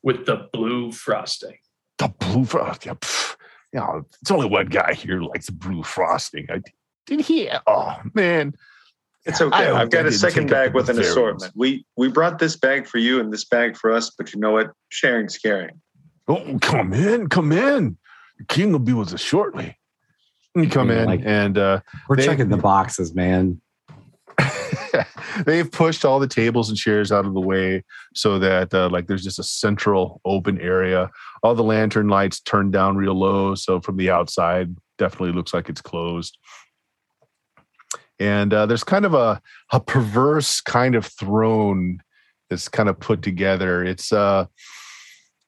With 0.03 0.27
the 0.27 0.49
blue 0.53 0.91
frosting. 0.91 1.59
the 1.99 2.09
blue 2.09 2.45
frosting. 2.45 2.99
Yeah, 3.01 3.09
you 3.73 3.81
know, 3.81 4.05
it's 4.21 4.31
only 4.31 4.47
one 4.49 4.67
guy 4.67 4.95
here 4.95 5.19
who 5.19 5.29
likes 5.29 5.47
the 5.47 5.53
blue 5.53 5.83
frosting. 5.83 6.47
I 6.51 6.61
did 7.07 7.21
he? 7.21 7.49
Oh 7.67 7.97
man, 8.15 8.55
It's 9.25 9.41
okay. 9.41 9.67
hope 9.67 9.77
I've 9.77 9.91
got 9.91 10.07
a 10.07 10.13
second 10.13 10.49
bag 10.51 10.75
with 10.75 10.89
an 10.89 10.97
Bavarians. 10.97 11.11
assortment. 11.17 11.53
We 11.57 11.85
we 11.97 12.09
brought 12.09 12.39
this 12.39 12.57
bag 12.57 12.87
for 12.87 12.99
you 12.99 13.19
and 13.21 13.33
this 13.33 13.45
bag 13.45 13.77
for 13.77 13.91
us, 13.91 14.11
but 14.11 14.33
you 14.33 14.41
know 14.41 14.53
what? 14.53 14.71
Sharing's 14.91 15.39
caring. 15.39 15.81
Oh, 16.29 16.59
come 16.61 16.93
in, 16.93 17.29
come 17.29 17.51
in. 17.53 17.97
The 18.39 18.45
king 18.45 18.73
will 18.73 18.79
be 18.79 18.93
with 18.93 19.13
us 19.13 19.21
shortly. 19.21 19.77
You 20.55 20.69
come 20.69 20.91
Yeah, 20.91 21.03
in 21.03 21.07
like- 21.07 21.23
and 21.25 21.57
uh, 21.59 21.81
We're 22.09 22.17
They- 22.17 22.27
checking 22.27 22.49
the 22.51 22.57
boxes, 22.59 23.15
man. 23.15 23.61
they've 25.47 25.71
pushed 25.71 26.05
all 26.05 26.19
the 26.19 26.27
tables 26.27 26.69
and 26.69 26.79
chairs 26.79 27.13
out 27.13 27.27
of 27.27 27.35
the 27.35 27.41
way 27.41 27.85
so 28.15 28.39
that 28.39 28.73
uh, 28.75 28.89
like 28.91 29.07
there's 29.07 29.25
just 29.25 29.39
a 29.39 29.45
central 29.45 30.21
open 30.25 30.61
area. 30.61 31.11
All 31.43 31.55
the 31.55 31.63
lantern 31.63 32.09
lights 32.09 32.41
turned 32.41 32.73
down 32.73 32.97
real 32.97 33.19
low 33.19 33.55
so 33.55 33.81
from 33.81 33.97
the 33.97 34.11
outside 34.11 34.75
definitely 34.99 35.33
looks 35.33 35.55
like 35.55 35.69
it's 35.69 35.81
closed. 35.81 36.39
And 38.19 38.55
uh, 38.55 38.67
there's 38.67 38.85
kind 38.85 39.05
of 39.05 39.15
a, 39.15 39.41
a 39.73 39.81
perverse 39.81 40.61
kind 40.61 40.95
of 40.95 41.07
throne 41.07 42.01
that's 42.49 42.69
kind 42.69 42.89
of 42.89 43.01
put 43.01 43.23
together. 43.23 43.85
It's 43.85 44.13
uh 44.13 44.47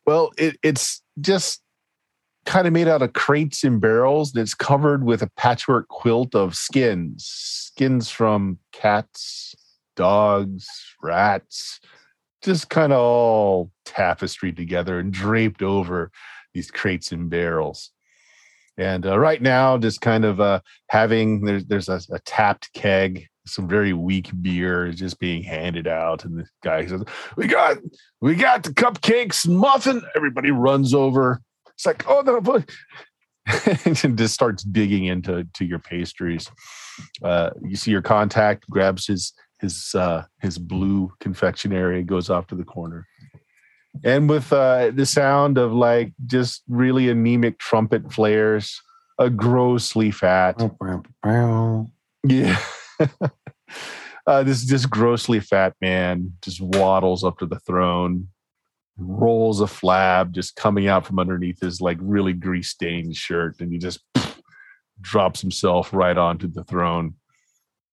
well 0.07 0.33
it, 0.39 0.57
it's 0.63 1.03
just 1.21 1.64
kind 2.45 2.67
of 2.67 2.73
made 2.73 2.89
out 2.89 3.03
of 3.03 3.13
crates 3.13 3.65
and 3.65 3.81
barrels 3.81 4.33
and 4.33 4.43
it's 4.43 4.55
covered 4.55 5.05
with 5.05 5.23
a 5.23 5.31
patchwork 5.37 5.89
quilt 5.89 6.35
of 6.35 6.55
skins. 6.55 7.25
Skins 7.27 8.11
from 8.11 8.59
cats 8.73 9.55
dogs 9.97 10.67
rats 11.03 11.81
just 12.43 12.69
kind 12.69 12.93
of 12.93 12.99
all 12.99 13.71
tapestried 13.85 14.57
together 14.57 14.99
and 14.99 15.13
draped 15.13 15.63
over 15.63 16.11
these 16.53 16.71
crates 16.71 17.11
and 17.13 17.31
barrels. 17.31 17.91
And 18.77 19.07
uh, 19.07 19.19
right 19.19 19.41
now 19.41 19.79
just 19.79 20.01
kind 20.01 20.25
of 20.25 20.41
uh, 20.41 20.61
having 20.89 21.45
there's 21.45 21.65
there's 21.67 21.89
a, 21.89 22.01
a 22.11 22.19
tapped 22.21 22.73
keg 22.75 23.29
some 23.47 23.69
very 23.69 23.93
weak 23.93 24.31
beer 24.41 24.87
is 24.87 24.97
just 24.97 25.19
being 25.19 25.43
handed 25.43 25.87
out 25.87 26.25
and 26.25 26.39
the 26.39 26.47
guy 26.63 26.87
says 26.87 27.03
we 27.37 27.47
got 27.47 27.77
we 28.21 28.35
got 28.35 28.63
the 28.63 28.71
cupcakes 28.71 29.47
muffin 29.47 30.03
everybody 30.17 30.51
runs 30.51 30.95
over 30.95 31.43
it's 31.75 31.87
like, 31.87 32.05
oh 32.09 32.23
no, 32.23 32.63
and 33.85 34.17
just 34.17 34.35
starts 34.35 34.63
digging 34.63 35.05
into 35.05 35.47
to 35.55 35.65
your 35.65 35.79
pastries. 35.79 36.51
Uh, 37.23 37.51
you 37.63 37.77
see 37.77 37.91
your 37.91 38.03
contact 38.03 38.69
grabs 38.71 39.07
his 39.07 39.33
his 39.61 39.95
uh, 39.95 40.25
his 40.41 40.59
blue 40.59 41.13
confectionery, 41.21 41.99
and 41.99 42.09
goes 42.09 42.31
off 42.31 42.47
to 42.49 42.55
the 42.55 42.65
corner, 42.65 43.07
and 44.03 44.29
with 44.29 44.53
uh, 44.53 44.91
the 44.95 45.07
sound 45.07 45.59
of 45.59 45.73
like 45.73 46.13
just 46.27 46.63
really 46.69 47.11
anemic 47.11 47.59
trumpet 47.59 48.13
flares, 48.13 48.81
a 49.19 49.29
grossly 49.29 50.11
fat, 50.11 50.57
yeah. 52.27 52.59
uh, 54.27 54.43
this 54.43 54.67
this 54.67 54.87
grossly 54.87 55.41
fat 55.41 55.75
man 55.81 56.33
just 56.43 56.61
waddles 56.61 57.25
up 57.25 57.39
to 57.39 57.47
the 57.47 57.61
throne, 57.61 58.29
rolls 58.97 59.61
a 59.61 59.65
flab 59.65 60.31
just 60.31 60.57
coming 60.57 60.89
out 60.89 61.05
from 61.07 61.19
underneath 61.19 61.61
his 61.61 61.81
like 61.81 61.99
really 62.01 62.33
grease 62.33 62.69
stained 62.69 63.17
shirt 63.17 63.57
and 63.61 63.73
he 63.73 63.79
just 63.79 64.01
pff, 64.15 64.37
drops 65.01 65.41
himself 65.41 65.93
right 65.93 66.17
onto 66.17 66.49
the 66.49 66.65
throne. 66.65 67.15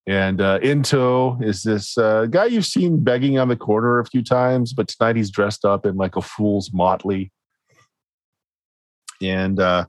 And 0.08 0.42
uh, 0.42 0.60
in 0.62 0.82
tow 0.84 1.38
is 1.42 1.62
this 1.64 1.98
uh, 1.98 2.26
guy 2.26 2.46
you've 2.46 2.66
seen 2.66 3.04
begging 3.04 3.38
on 3.38 3.48
the 3.48 3.56
corner 3.56 4.00
a 4.00 4.06
few 4.06 4.24
times 4.24 4.74
but 4.74 4.88
tonight 4.88 5.16
he's 5.16 5.32
dressed 5.32 5.66
up 5.66 5.86
in 5.86 5.96
like 5.96 6.16
a 6.16 6.22
fool's 6.22 6.72
motley. 6.74 7.32
And 9.22 9.60
uh, 9.60 9.86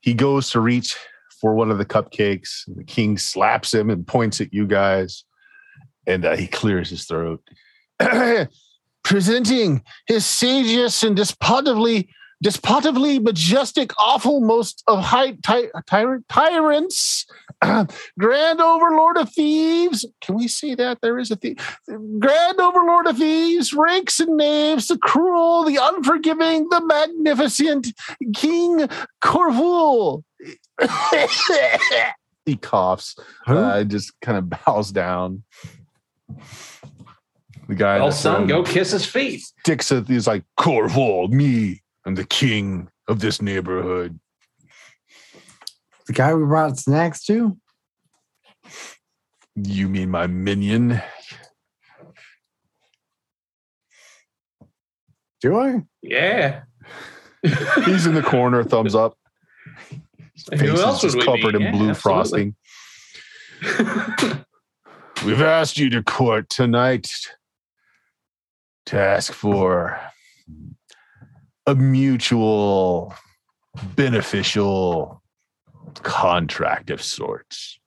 he 0.00 0.14
goes 0.14 0.50
to 0.50 0.60
reach 0.60 0.96
for 1.40 1.54
one 1.54 1.70
of 1.70 1.78
the 1.78 1.84
cupcakes 1.84 2.62
the 2.66 2.84
king 2.84 3.18
slaps 3.18 3.74
him 3.74 3.90
and 3.90 4.06
points 4.06 4.40
at 4.40 4.52
you 4.52 4.66
guys 4.66 5.24
and 6.06 6.24
uh, 6.24 6.36
he 6.36 6.46
clears 6.46 6.88
his 6.88 7.04
throat 7.04 7.42
presenting 9.04 9.82
his 10.06 10.24
sageous 10.24 11.04
and 11.04 11.16
despotively 11.16 12.08
despotively 12.42 13.20
majestic, 13.20 13.92
awful 13.98 14.40
most 14.40 14.82
of 14.88 14.98
high 14.98 15.32
ty- 15.42 15.70
tyrant 15.86 16.28
tyrants, 16.28 17.24
grand 18.18 18.60
overlord 18.60 19.16
of 19.16 19.32
thieves. 19.32 20.04
Can 20.20 20.34
we 20.36 20.48
see 20.48 20.74
that 20.74 20.98
there 21.00 21.18
is 21.18 21.30
a 21.30 21.36
thief? 21.36 21.78
Grand 22.18 22.60
overlord 22.60 23.06
of 23.06 23.16
thieves, 23.16 23.72
rakes 23.72 24.20
and 24.20 24.36
knaves, 24.36 24.88
the 24.88 24.98
cruel, 24.98 25.64
the 25.64 25.78
unforgiving, 25.80 26.68
the 26.68 26.84
magnificent 26.84 27.92
King 28.34 28.88
Corvul. 29.24 30.24
he 32.44 32.56
coughs, 32.56 33.14
uh, 33.46 33.84
just 33.84 34.12
kind 34.20 34.36
of 34.36 34.50
bows 34.50 34.90
down. 34.90 35.44
The 37.72 37.78
guy, 37.78 37.98
well, 37.98 38.12
son, 38.12 38.42
um, 38.42 38.46
go 38.48 38.62
kiss 38.62 38.90
his 38.90 39.06
feet. 39.06 39.40
Sticks 39.60 39.90
it. 39.90 40.06
He's 40.06 40.26
like 40.26 40.44
Corvul, 40.60 41.30
me. 41.30 41.80
I'm 42.04 42.14
the 42.16 42.26
king 42.26 42.90
of 43.08 43.20
this 43.20 43.40
neighborhood. 43.40 44.20
The 46.06 46.12
guy 46.12 46.34
we 46.34 46.44
brought 46.44 46.78
snacks 46.78 47.24
to? 47.28 47.56
You 49.54 49.88
mean 49.88 50.10
my 50.10 50.26
minion? 50.26 51.00
Do 55.40 55.58
I? 55.58 55.80
Yeah. 56.02 56.64
He's 57.86 58.04
in 58.04 58.12
the 58.12 58.22
corner, 58.22 58.62
thumbs 58.64 58.94
up. 58.94 59.16
His 60.52 60.60
Who 60.60 60.76
else 60.78 61.02
would 61.02 61.14
we 61.14 61.24
covered 61.24 61.52
be? 61.52 61.56
in 61.56 61.62
Yeah, 61.62 61.70
blue 61.70 61.88
absolutely. 61.88 62.54
frosting. 63.62 64.44
We've 65.24 65.40
asked 65.40 65.78
you 65.78 65.88
to 65.88 66.02
court 66.02 66.50
tonight 66.50 67.10
to 68.86 68.98
ask 68.98 69.32
for 69.32 70.00
a 71.66 71.74
mutual 71.74 73.14
beneficial 73.94 75.22
contract 75.94 76.90
of 76.90 77.02
sorts. 77.02 77.78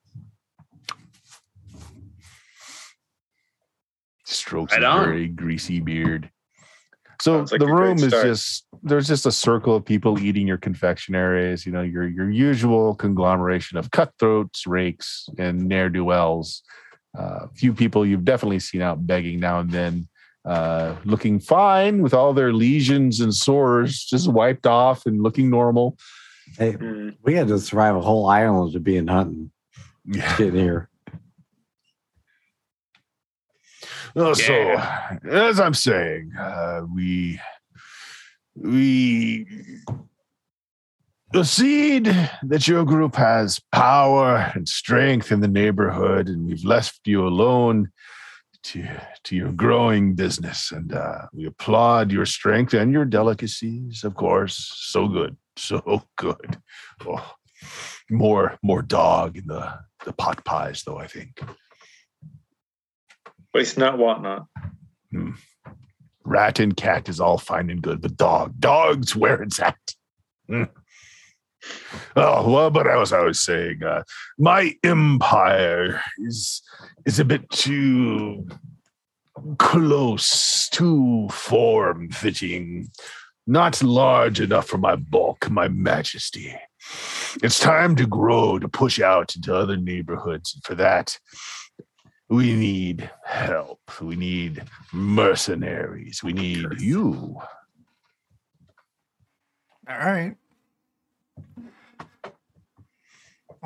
Strokes 4.24 4.72
Right 4.72 4.82
a 4.82 5.04
very 5.04 5.28
greasy 5.28 5.80
beard. 5.80 6.30
So 7.20 7.46
like 7.50 7.60
the 7.60 7.66
room 7.66 7.98
is 7.98 8.12
just 8.12 8.66
there's 8.82 9.08
just 9.08 9.24
a 9.24 9.32
circle 9.32 9.76
of 9.76 9.84
people 9.84 10.18
eating 10.18 10.46
your 10.46 10.58
confectionaries, 10.58 11.64
you 11.64 11.72
know, 11.72 11.82
your 11.82 12.06
your 12.06 12.30
usual 12.30 12.94
conglomeration 12.94 13.78
of 13.78 13.90
cutthroats, 13.90 14.66
rakes, 14.66 15.28
and 15.38 15.66
ne'er-do-wells. 15.66 16.62
Uh, 17.18 17.44
a 17.44 17.48
few 17.54 17.72
people 17.72 18.04
you've 18.04 18.24
definitely 18.24 18.58
seen 18.58 18.82
out 18.82 19.06
begging 19.06 19.40
now 19.40 19.60
and 19.60 19.70
then, 19.70 20.08
uh, 20.46 20.94
looking 21.04 21.40
fine 21.40 22.02
with 22.02 22.14
all 22.14 22.32
their 22.32 22.52
lesions 22.52 23.20
and 23.20 23.34
sores 23.34 24.04
just 24.04 24.28
wiped 24.30 24.66
off 24.66 25.04
and 25.06 25.22
looking 25.22 25.50
normal. 25.50 25.96
Hey, 26.56 26.72
Hmm. 26.72 27.10
we 27.24 27.34
had 27.34 27.48
to 27.48 27.58
survive 27.58 27.96
a 27.96 28.00
whole 28.00 28.26
island 28.28 28.72
to 28.72 28.80
be 28.80 28.96
in 28.96 29.08
hunting 29.08 29.50
Yeah. 30.04 30.36
getting 30.36 30.54
here. 30.60 30.88
Oh, 34.14 34.28
Yeah. 34.38 35.18
So, 35.18 35.28
as 35.28 35.60
I'm 35.60 35.74
saying, 35.74 36.32
uh, 36.38 36.82
we 36.94 37.40
we 38.54 39.46
concede 41.32 42.06
that 42.44 42.66
your 42.66 42.84
group 42.84 43.16
has 43.16 43.60
power 43.72 44.50
and 44.54 44.66
strength 44.66 45.30
in 45.30 45.40
the 45.40 45.48
neighborhood, 45.48 46.28
and 46.28 46.46
we've 46.46 46.64
left 46.64 47.00
you 47.04 47.26
alone 47.26 47.90
to 48.66 48.86
to 49.24 49.36
your 49.36 49.52
growing 49.52 50.14
business. 50.14 50.72
And 50.72 50.92
uh, 50.92 51.26
we 51.32 51.46
applaud 51.46 52.10
your 52.10 52.26
strength 52.26 52.74
and 52.74 52.92
your 52.92 53.04
delicacies, 53.04 54.04
of 54.04 54.14
course. 54.14 54.72
So 54.76 55.08
good, 55.08 55.36
so 55.56 56.02
good. 56.16 56.58
Oh, 57.06 57.34
more 58.10 58.58
more 58.62 58.82
dog 58.82 59.36
in 59.36 59.46
the 59.46 59.72
the 60.04 60.12
pot 60.12 60.44
pies, 60.44 60.82
though. 60.84 60.98
I 60.98 61.06
think. 61.06 61.40
But 63.52 63.62
it's 63.62 63.76
not 63.76 63.98
whatnot. 63.98 64.46
rat 66.24 66.58
and 66.58 66.76
cat 66.76 67.08
is 67.08 67.20
all 67.20 67.38
fine 67.38 67.70
and 67.70 67.80
good, 67.80 68.02
but 68.02 68.16
dog, 68.16 68.58
dog's 68.58 69.16
where 69.16 69.42
it's 69.42 69.58
at. 69.60 69.78
Mm. 70.50 70.68
Oh 72.16 72.50
well, 72.50 72.70
but 72.70 72.86
as 72.86 73.12
I 73.12 73.20
was 73.20 73.40
saying, 73.40 73.82
uh, 73.82 74.02
my 74.38 74.74
empire 74.82 76.00
is 76.18 76.62
is 77.04 77.18
a 77.18 77.24
bit 77.24 77.48
too 77.50 78.46
close, 79.58 80.68
too 80.70 81.28
form 81.30 82.10
fitting, 82.10 82.90
not 83.46 83.82
large 83.82 84.40
enough 84.40 84.66
for 84.66 84.78
my 84.78 84.96
bulk, 84.96 85.50
my 85.50 85.68
majesty. 85.68 86.54
It's 87.42 87.58
time 87.58 87.96
to 87.96 88.06
grow, 88.06 88.58
to 88.58 88.68
push 88.68 89.00
out 89.00 89.36
into 89.36 89.54
other 89.54 89.76
neighborhoods. 89.76 90.54
And 90.54 90.64
for 90.64 90.74
that, 90.76 91.18
we 92.28 92.54
need 92.54 93.10
help. 93.24 93.80
We 94.00 94.16
need 94.16 94.62
mercenaries. 94.92 96.22
We 96.22 96.32
need 96.32 96.66
you. 96.80 97.40
All 99.88 99.98
right. 99.98 100.34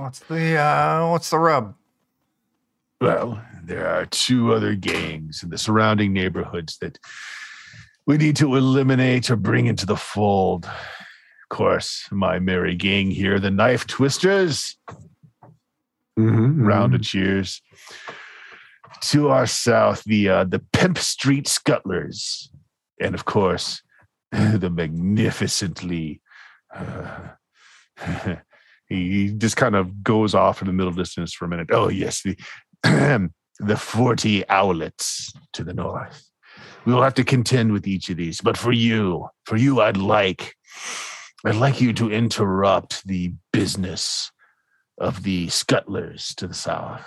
What's 0.01 0.21
the 0.21 0.57
uh 0.57 1.11
what's 1.11 1.29
the 1.29 1.39
rub? 1.39 1.75
Well, 3.03 3.43
there 3.63 3.87
are 3.87 4.07
two 4.07 4.55
other 4.55 4.75
gangs 4.75 5.43
in 5.43 5.51
the 5.51 5.59
surrounding 5.59 6.15
neighborhoods 6.15 6.79
that 6.79 6.99
we 8.07 8.17
need 8.17 8.37
to 8.37 8.57
eliminate 8.57 9.31
or 9.31 9.37
bring 9.37 9.67
into 9.67 9.85
the 9.85 9.99
fold. 9.99 10.65
Of 10.65 11.49
course, 11.51 12.09
my 12.11 12.39
merry 12.39 12.75
gang 12.77 13.11
here, 13.11 13.39
the 13.39 13.51
Knife 13.51 13.87
Twisters. 13.87 14.79
Mm-hmm, 16.19 16.65
Round 16.65 16.95
of 16.95 17.03
cheers. 17.03 17.61
to 19.03 19.29
our 19.29 19.47
south, 19.47 20.03
the 20.05 20.31
uh, 20.31 20.45
the 20.45 20.61
Pimp 20.73 20.97
Street 20.97 21.45
Scuttlers, 21.47 22.49
and 22.99 23.15
of 23.15 23.27
course, 23.27 23.83
the 24.33 24.71
magnificently. 24.71 26.23
Uh, 26.75 27.29
he 28.91 29.33
just 29.39 29.57
kind 29.57 29.75
of 29.75 30.03
goes 30.03 30.35
off 30.35 30.61
in 30.61 30.67
the 30.67 30.73
middle 30.73 30.93
distance 30.93 31.33
for 31.33 31.47
a 31.47 31.49
minute. 31.49 31.71
Oh 31.73 31.89
yes, 31.89 32.23
the 32.23 32.37
the 33.59 33.77
forty 33.77 34.45
owlets 34.51 35.33
to 35.55 35.65
the 35.65 35.73
north. 35.73 36.29
We 36.85 36.93
will 36.93 37.03
have 37.03 37.15
to 37.15 37.25
contend 37.25 37.73
with 37.73 37.87
each 37.87 38.11
of 38.11 38.17
these, 38.17 38.41
but 38.41 38.57
for 38.57 38.73
you, 38.73 39.29
for 39.45 39.57
you, 39.57 39.81
I'd 39.81 39.97
like, 39.97 40.55
I'd 41.45 41.57
like 41.57 41.81
you 41.81 41.93
to 41.95 42.11
interrupt 42.11 43.07
the 43.07 43.35
business 43.53 44.31
of 44.99 45.23
the 45.23 45.49
scuttlers 45.49 46.35
to 46.37 46.47
the 46.47 46.55
south 46.55 47.07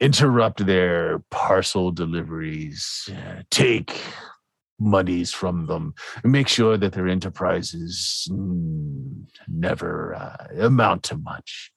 interrupt 0.00 0.66
their 0.66 1.20
parcel 1.30 1.90
deliveries, 1.92 3.08
take 3.50 4.00
monies 4.82 5.32
from 5.32 5.66
them, 5.66 5.94
and 6.22 6.32
make 6.32 6.48
sure 6.48 6.76
that 6.76 6.92
their 6.92 7.08
enterprises 7.08 8.28
mm, 8.30 9.24
never 9.48 10.14
uh, 10.14 10.64
amount 10.64 11.02
to 11.04 11.16
much. 11.16 11.72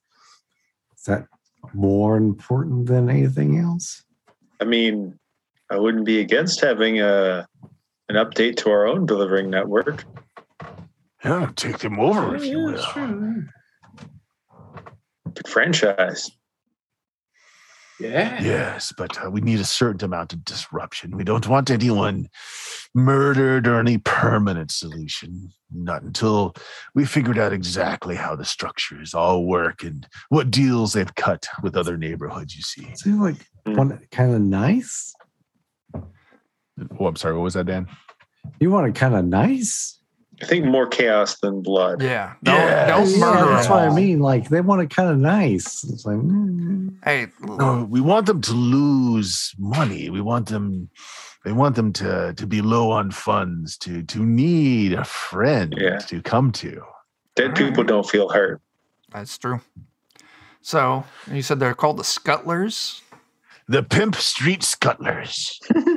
Is 0.97 1.03
that 1.03 1.27
more 1.73 2.17
important 2.17 2.87
than 2.87 3.09
anything 3.09 3.59
else? 3.59 4.03
I 4.59 4.65
mean, 4.65 5.19
I 5.69 5.77
wouldn't 5.77 6.05
be 6.05 6.19
against 6.19 6.61
having 6.61 7.01
a 7.01 7.47
an 8.07 8.15
update 8.15 8.55
to 8.57 8.69
our 8.69 8.85
own 8.85 9.05
delivering 9.05 9.49
network. 9.49 10.05
Yeah, 11.23 11.49
take 11.55 11.79
them 11.79 11.99
over 11.99 12.35
if 12.35 12.45
you 12.45 12.59
will. 12.59 13.45
Franchise. 15.47 16.31
Yeah. 17.99 18.41
Yes, 18.41 18.93
but 18.97 19.23
uh, 19.25 19.29
we 19.29 19.39
need 19.41 19.59
a 19.59 19.65
certain 19.65 20.03
amount 20.03 20.33
of 20.33 20.43
disruption. 20.43 21.15
We 21.15 21.23
don't 21.23 21.47
want 21.47 21.69
anyone 21.71 22.27
murdered 22.93 23.67
or 23.67 23.79
any 23.79 23.97
permanent 23.99 24.71
solution. 24.71 25.51
Not 25.71 26.03
until 26.03 26.55
we 26.93 27.05
figured 27.05 27.37
out 27.37 27.53
exactly 27.53 28.15
how 28.15 28.35
the 28.35 28.43
structures 28.45 29.13
all 29.13 29.45
work 29.45 29.83
and 29.83 30.05
what 30.29 30.51
deals 30.51 30.93
they've 30.93 31.15
cut 31.15 31.47
with 31.63 31.75
other 31.77 31.97
neighborhoods. 31.97 32.55
You 32.55 32.61
see. 32.63 32.87
Seems 32.95 33.19
like 33.19 33.35
Hmm. 33.65 33.75
one 33.77 33.99
kind 34.11 34.33
of 34.35 34.41
nice. 34.41 35.13
Oh, 35.95 37.07
I'm 37.07 37.15
sorry. 37.15 37.33
What 37.35 37.43
was 37.43 37.53
that, 37.55 37.65
Dan? 37.65 37.87
You 38.59 38.69
want 38.71 38.87
it 38.87 38.95
kind 38.95 39.15
of 39.15 39.25
nice. 39.25 39.99
I 40.41 40.45
think 40.45 40.65
more 40.65 40.85
chaos 40.87 41.39
than 41.39 41.61
blood. 41.61 42.01
Yeah. 42.01 42.33
Don't, 42.43 42.55
Yeah. 42.55 42.87
don't 42.87 43.09
yeah, 43.09 43.45
that's 43.45 43.69
what 43.69 43.79
I 43.87 43.93
mean. 43.93 44.19
Like 44.19 44.49
they 44.49 44.61
want 44.61 44.81
it 44.81 44.89
kind 44.89 45.09
of 45.09 45.17
nice. 45.17 45.83
It's 45.85 46.05
like 46.05 46.17
mm, 46.17 46.93
Hey, 47.03 47.27
No, 47.41 47.87
we 47.89 48.01
want 48.01 48.25
them 48.25 48.41
to 48.41 48.51
lose 48.53 49.53
money. 49.57 50.09
We 50.09 50.21
want 50.21 50.49
them. 50.49 50.89
They 51.45 51.51
want 51.53 51.75
them 51.75 51.93
to 51.93 52.33
to 52.35 52.47
be 52.47 52.61
low 52.61 52.91
on 52.91 53.11
funds, 53.11 53.77
to 53.79 54.03
to 54.03 54.25
need 54.25 54.93
a 54.93 55.05
friend 55.05 55.73
Yeah. 55.77 55.99
to 55.99 56.21
come 56.21 56.51
to. 56.53 56.81
Dead 57.35 57.55
people 57.55 57.83
don't 57.83 58.09
feel 58.09 58.29
hurt. 58.29 58.61
that's 59.13 59.37
true. 59.37 59.61
So 60.61 61.03
you 61.31 61.41
said 61.43 61.59
they're 61.59 61.75
called 61.75 61.97
the 61.97 62.03
Scuttlers. 62.03 63.01
The 63.67 63.83
Pimp 63.83 64.15
Street 64.15 64.61
Scuttlers. 64.61 65.59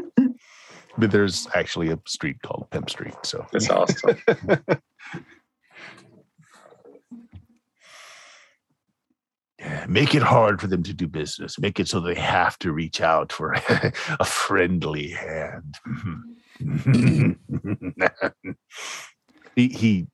but 0.98 1.10
there's 1.12 1.46
actually 1.54 1.90
a 1.90 1.98
street 2.06 2.42
called 2.42 2.68
Pimp 2.70 2.90
Street. 2.90 3.14
So 3.22 3.46
That's 3.52 3.70
awesome. 3.70 4.18
yeah, 9.58 9.86
make 9.88 10.14
it 10.14 10.22
hard 10.22 10.60
for 10.60 10.66
them 10.66 10.82
to 10.82 10.92
do 10.92 11.06
business. 11.06 11.58
Make 11.58 11.80
it 11.80 11.88
so 11.88 12.00
they 12.00 12.16
have 12.16 12.58
to 12.60 12.72
reach 12.72 13.00
out 13.00 13.32
for 13.32 13.52
a 14.20 14.24
friendly 14.24 15.10
hand. 15.10 15.76
he 19.54 19.68
he 19.68 20.06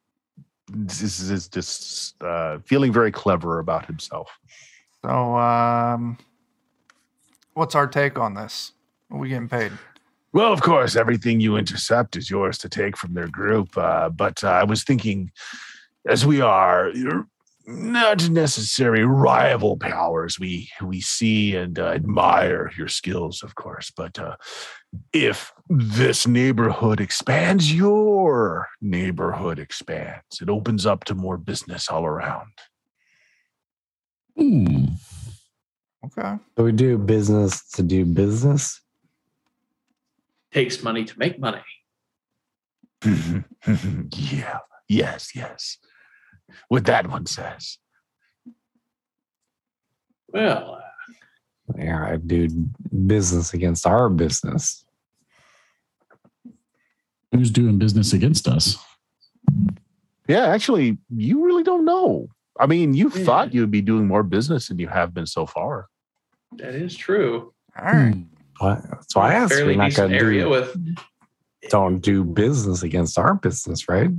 this 0.69 1.21
is 1.21 1.49
just 1.49 2.23
uh, 2.23 2.59
feeling 2.65 2.93
very 2.93 3.13
clever 3.13 3.59
about 3.59 3.87
himself. 3.87 4.39
So, 5.03 5.37
um, 5.37 6.19
what's 7.55 7.75
our 7.75 7.87
take 7.87 8.19
on 8.19 8.35
this? 8.35 8.73
Are 9.11 9.19
we 9.19 9.29
getting 9.31 9.49
paid? 9.49 9.73
Well, 10.35 10.53
of 10.53 10.63
course, 10.63 10.97
everything 10.97 11.39
you 11.39 11.57
intercept 11.57 12.17
is 12.17 12.29
yours 12.29 12.59
to 12.59 12.69
take 12.69 12.97
from 12.97 13.15
their 13.15 13.29
group. 13.29 13.79
Uh, 13.79 14.09
but 14.09 14.43
uh, 14.43 14.49
I 14.49 14.65
was 14.65 14.83
thinking, 14.83 15.31
as 16.09 16.27
we 16.27 16.41
are 16.41 16.91
you're 16.91 17.29
not 17.69 18.29
necessary 18.29 19.05
rival 19.05 19.77
powers, 19.77 20.41
we 20.41 20.69
we 20.83 21.01
see 21.01 21.55
and 21.55 21.79
uh, 21.79 21.87
admire 21.87 22.73
your 22.77 22.89
skills, 22.89 23.45
of 23.45 23.55
course. 23.55 23.93
But 23.97 24.19
uh, 24.19 24.35
if 25.13 25.53
this 25.71 26.27
neighborhood 26.27 27.01
expands, 27.01 27.73
your 27.73 28.67
neighborhood 28.83 29.61
expands. 29.61 30.41
It 30.43 30.51
opens 30.51 30.85
up 30.85 31.05
to 31.05 31.15
more 31.15 31.39
business 31.39 31.89
all 31.89 32.05
around. 32.05 32.51
Hmm. 34.37 34.87
Okay. 36.07 36.39
so 36.59 36.65
we 36.65 36.73
do 36.73 36.99
business 36.99 37.67
to 37.71 37.83
do 37.85 38.05
business. 38.05 38.81
Takes 40.55 40.83
money 40.85 41.05
to 41.05 41.19
make 41.19 41.39
money. 41.41 41.61
yeah. 43.05 44.59
Yes. 44.89 45.33
Yes. 45.35 45.79
What 46.69 46.85
that 46.87 47.09
one 47.11 47.27
says. 47.27 47.79
Well, 50.29 50.77
uh, 50.81 51.13
Yeah, 51.77 52.07
I 52.07 52.17
do 52.17 52.49
business 53.07 53.53
against 53.53 53.85
our 53.87 54.09
business. 54.09 54.85
Who's 57.33 57.51
doing 57.51 57.79
business 57.79 58.13
against 58.13 58.47
us? 58.47 58.77
Yeah, 60.29 60.47
actually, 60.47 60.99
you 61.11 61.45
really 61.45 61.65
don't 61.65 61.85
know. 61.85 62.29
I 62.61 62.67
mean, 62.67 62.95
you 62.95 63.11
Yeah. 63.13 63.25
thought 63.25 63.53
you'd 63.55 63.73
be 63.73 63.83
doing 63.83 64.07
more 64.07 64.23
business 64.23 64.69
than 64.69 64.79
you 64.79 64.87
have 64.89 65.13
been 65.13 65.27
so 65.27 65.47
far. 65.47 65.89
that 66.59 66.77
is 66.77 66.95
true. 66.95 67.53
All 67.77 67.85
right. 67.87 68.15
Hmm. 68.15 68.23
What? 68.59 69.11
So 69.11 69.21
I 69.21 69.35
asked 69.35 69.55
Fairly 69.55 69.77
we're 69.77 69.83
not 69.83 69.95
going 69.95 70.13
to 70.13 70.19
do, 70.19 70.49
with 70.49 70.77
don't 71.71 72.01
do 72.01 72.25
business 72.25 72.83
against 72.83 73.19
our 73.19 73.35
business, 73.35 73.89
right? 73.89 74.11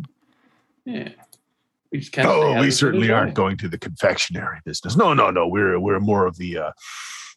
yeah. 0.86 1.10
We 1.92 2.00
just 2.00 2.12
kind 2.12 2.28
of 2.28 2.36
Oh, 2.36 2.60
we 2.60 2.72
certainly 2.72 3.12
aren't 3.12 3.36
going 3.36 3.58
to 3.58 3.70
the 3.70 3.78
confectionery 3.78 4.60
business. 4.66 4.98
No, 4.98 5.14
no, 5.14 5.32
no. 5.32 5.48
We're 5.48 5.80
we're 5.80 6.00
more 6.00 6.26
of 6.26 6.38
the 6.38 6.58
uh 6.58 6.72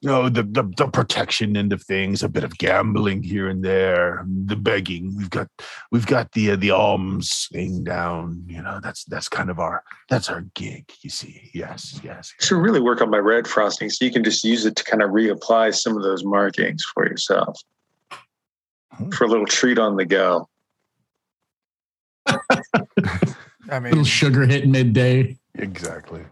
you 0.01 0.09
know, 0.09 0.29
the, 0.29 0.45
the 0.45 0.63
the 0.77 0.87
protection 0.87 1.57
end 1.57 1.73
of 1.73 1.83
things, 1.83 2.23
a 2.23 2.29
bit 2.29 2.45
of 2.45 2.57
gambling 2.59 3.23
here 3.23 3.49
and 3.49 3.65
there, 3.65 4.25
the 4.47 4.55
begging. 4.55 5.17
We've 5.17 5.31
got 5.31 5.49
we've 5.91 6.07
got 6.07 6.31
the 6.33 6.53
uh, 6.53 6.57
the 6.57 6.71
alms 6.71 7.49
thing 7.53 7.83
down. 7.83 8.45
You 8.47 8.63
know, 8.63 8.79
that's 8.81 9.05
that's 9.05 9.29
kind 9.29 9.51
of 9.51 9.59
our 9.59 9.83
that's 10.09 10.31
our 10.31 10.43
gig. 10.55 10.93
You 11.01 11.11
see, 11.11 11.51
yes, 11.53 11.99
yes. 12.05 12.33
I 12.41 12.45
should 12.45 12.59
really 12.59 12.81
work 12.81 13.03
on 13.03 13.11
my 13.11 13.19
red 13.19 13.49
frosting 13.49 13.91
so 13.91 14.05
you 14.05 14.13
can 14.13 14.23
just 14.23 14.45
use 14.45 14.65
it 14.67 14.77
to 14.77 14.85
kind 14.85 15.03
of 15.03 15.11
reapply 15.11 15.75
some 15.75 15.97
of 15.97 16.05
those 16.05 16.25
markings 16.25 16.85
for 16.95 17.05
yourself. 17.05 17.61
Hmm. 18.93 19.11
For 19.11 19.25
a 19.25 19.29
little 19.29 19.47
treat 19.47 19.81
on 19.81 19.97
the 19.97 20.05
go. 20.05 20.49
I 22.27 22.37
mean, 23.81 23.91
Little 23.91 24.05
sugar 24.05 24.47
hit 24.47 24.69
midday. 24.69 25.37
Exactly. 25.57 26.23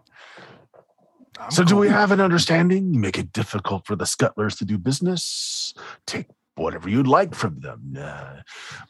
I'm 1.39 1.51
So, 1.51 1.65
do 1.65 1.77
we 1.77 1.89
have 1.89 2.13
an 2.13 2.21
understanding? 2.21 2.95
You 2.95 3.01
make 3.01 3.19
it 3.19 3.33
difficult 3.33 3.87
for 3.87 3.97
the 3.97 4.07
scuttlers 4.07 4.57
to 4.59 4.65
do 4.65 4.79
business. 4.79 5.75
Take 6.07 6.27
whatever 6.55 6.89
you'd 6.89 7.07
like 7.07 7.35
from 7.35 7.61
them, 7.61 7.97
uh, 7.99 8.37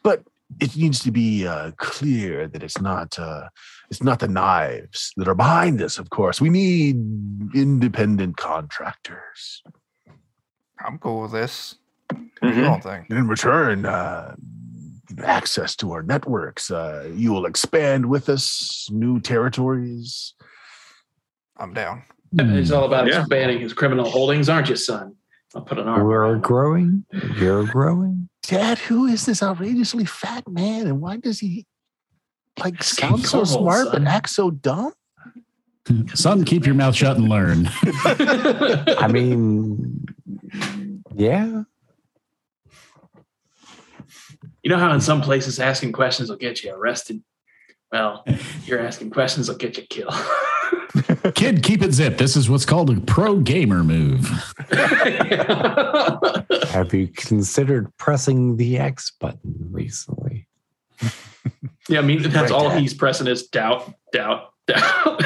but 0.03 0.23
it 0.61 0.75
needs 0.77 0.99
to 0.99 1.11
be 1.11 1.45
uh, 1.45 1.71
clear 1.77 2.47
that 2.47 2.63
it's 2.63 2.79
not 2.79 3.19
uh, 3.19 3.49
it's 3.89 4.01
not 4.01 4.19
the 4.19 4.27
knives 4.29 5.11
that 5.17 5.27
are 5.27 5.35
behind 5.35 5.79
this. 5.79 5.97
Of 5.97 6.09
course, 6.09 6.39
we 6.39 6.49
need 6.49 6.95
independent 7.53 8.37
contractors. 8.37 9.61
I'm 10.79 10.97
cool 10.99 11.23
with 11.23 11.31
this. 11.31 11.75
What 12.09 12.19
do 12.41 12.47
Mhm. 12.47 12.75
you 12.75 12.81
think? 12.81 13.09
In 13.09 13.27
return, 13.27 13.85
uh, 13.85 14.35
access 15.23 15.75
to 15.77 15.91
our 15.91 16.03
networks. 16.03 16.69
Uh, 16.71 17.09
you 17.13 17.33
will 17.33 17.45
expand 17.45 18.05
with 18.05 18.29
us 18.29 18.87
new 18.91 19.19
territories. 19.19 20.33
I'm 21.57 21.73
down. 21.73 22.03
It's 22.33 22.69
hmm. 22.69 22.75
all 22.75 22.85
about 22.85 23.07
Yeah. 23.07 23.19
expanding 23.21 23.59
his 23.59 23.73
criminal 23.73 24.09
holdings, 24.09 24.49
aren't 24.49 24.69
you, 24.69 24.75
son? 24.75 25.15
I'll 25.55 25.61
put 25.61 25.79
an 25.79 25.87
arm. 25.87 26.05
We're 26.05 26.23
around 26.23 26.43
growing. 26.43 27.05
You're 27.37 27.65
growing. 27.65 28.29
Dad, 28.43 28.77
who 28.79 29.05
is 29.05 29.25
this 29.25 29.41
outrageously 29.41 30.05
fat 30.05 30.47
man, 30.47 30.87
and 30.87 31.01
why 31.01 31.17
does 31.17 31.39
he 31.39 31.65
like 32.59 32.81
sound 32.83 33.25
so 33.25 33.41
Cornhole, 33.41 33.47
smart 33.47 33.87
but 33.91 34.03
act 34.03 34.29
so 34.29 34.51
dumb? 34.51 34.93
Son, 36.13 36.43
keep 36.43 36.65
your 36.65 36.75
mouth 36.75 36.95
shut 36.95 37.17
and 37.17 37.29
learn. 37.29 37.69
I 37.83 39.07
mean, 39.09 40.05
yeah. 41.15 41.63
you 44.63 44.69
know 44.69 44.77
how 44.77 44.93
in 44.93 44.99
some 44.99 45.21
places 45.21 45.59
asking 45.59 45.93
questions 45.93 46.29
will 46.29 46.37
get 46.37 46.61
you 46.61 46.73
arrested? 46.73 47.23
Well, 47.91 48.25
you're 48.65 48.81
asking 48.85 49.11
questions 49.11 49.47
will 49.47 49.55
get 49.55 49.77
you 49.77 49.83
killed. 49.83 50.13
Kid, 51.35 51.63
keep 51.63 51.81
it 51.81 51.93
zip. 51.93 52.17
This 52.17 52.35
is 52.35 52.49
what's 52.49 52.65
called 52.65 52.89
a 52.89 52.99
pro 53.01 53.39
gamer 53.39 53.83
move. 53.83 54.27
Have 56.69 56.93
you 56.93 57.07
considered 57.09 57.95
pressing 57.97 58.57
the 58.57 58.77
X 58.77 59.11
button 59.19 59.55
recently? 59.71 60.47
yeah, 61.89 61.99
I 61.99 62.01
mean 62.01 62.21
that's 62.23 62.51
Right. 62.51 62.51
all 62.51 62.69
he's 62.69 62.93
pressing 62.93 63.27
is 63.27 63.47
doubt, 63.47 63.93
doubt, 64.11 64.51
doubt. 64.67 65.19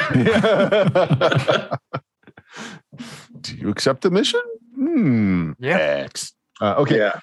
Do 3.40 3.56
you 3.56 3.68
accept 3.70 4.02
the 4.02 4.10
mission? 4.10 4.40
Hmm. 4.74 5.52
Yeah. 5.58 5.78
X. 5.78 6.32
Uh, 6.60 6.74
okay. 6.78 6.98
Yeah. 6.98 7.18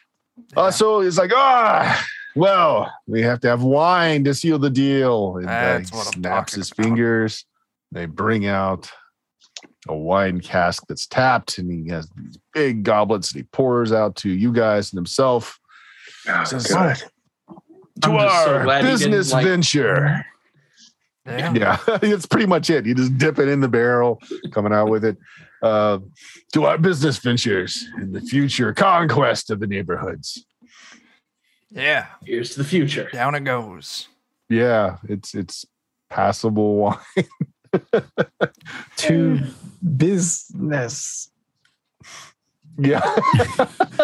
Uh, 0.58 0.72
so 0.72 1.02
it's 1.02 1.18
like, 1.18 1.32
ah, 1.34 2.06
well, 2.36 2.92
we 3.08 3.22
have 3.22 3.40
to 3.42 3.48
have 3.48 3.62
wine 3.64 4.24
to 4.24 4.34
seal 4.34 4.58
the 4.60 4.70
deal. 4.70 5.38
And 5.38 5.46
uh, 5.46 5.50
That's 5.50 5.90
he 5.90 5.96
what 5.96 6.08
I'm 6.08 6.14
snaps 6.22 6.54
his 6.56 6.72
about. 6.72 6.84
fingers. 6.84 7.46
They 7.92 8.06
bring 8.06 8.46
out 8.46 8.90
a 9.88 9.96
wine 9.96 10.40
cask 10.42 10.84
that's 10.88 11.08
tapped, 11.08 11.58
and 11.58 11.72
he 11.72 11.90
has 11.92 12.10
these 12.16 12.38
big 12.54 12.84
goblets 12.84 13.32
that 13.32 13.40
he 13.40 13.44
pours 13.44 13.92
out 13.92 14.16
to 14.18 14.30
you 14.30 14.52
guys 14.54 14.92
and 14.92 14.98
himself. 14.98 15.60
Oh, 16.28 16.44
Says, 16.44 16.68
God. 16.68 16.98
To 18.02 18.12
I'm 18.12 18.18
just 18.20 18.44
so 18.46 18.56
our 18.56 18.64
glad 18.64 18.86
he 18.86 18.92
didn't, 18.92 19.12
business 19.12 19.34
like- 19.34 19.46
venture. 19.46 20.26
Yeah. 21.26 21.54
Yeah, 21.54 21.78
it's 22.02 22.26
pretty 22.26 22.48
much 22.48 22.70
it. 22.70 22.86
You 22.86 22.96
just 22.96 23.18
dip 23.18 23.38
it 23.40 23.48
in 23.48 23.60
the 23.62 23.68
barrel, 23.68 24.20
coming 24.52 24.74
out 24.74 24.90
with 24.90 25.06
it. 25.06 25.18
Uh, 25.62 26.00
to 26.54 26.66
our 26.66 26.78
business 26.78 27.18
ventures 27.20 27.86
in 28.02 28.14
the 28.14 28.22
future 28.22 28.74
conquest 28.74 29.52
of 29.52 29.60
the 29.60 29.68
neighborhoods. 29.68 30.46
Yeah. 31.70 32.08
Here's 32.26 32.52
to 32.52 32.60
the 32.60 32.64
future. 32.64 33.10
Down 33.12 33.36
it 33.36 33.42
goes. 33.44 34.08
Yeah, 34.50 34.98
it's 35.08 35.36
it's 35.36 35.66
passable 36.10 36.76
wine. 36.78 36.98
To 38.98 39.40
business. 39.98 41.32
Yeah, 42.78 43.02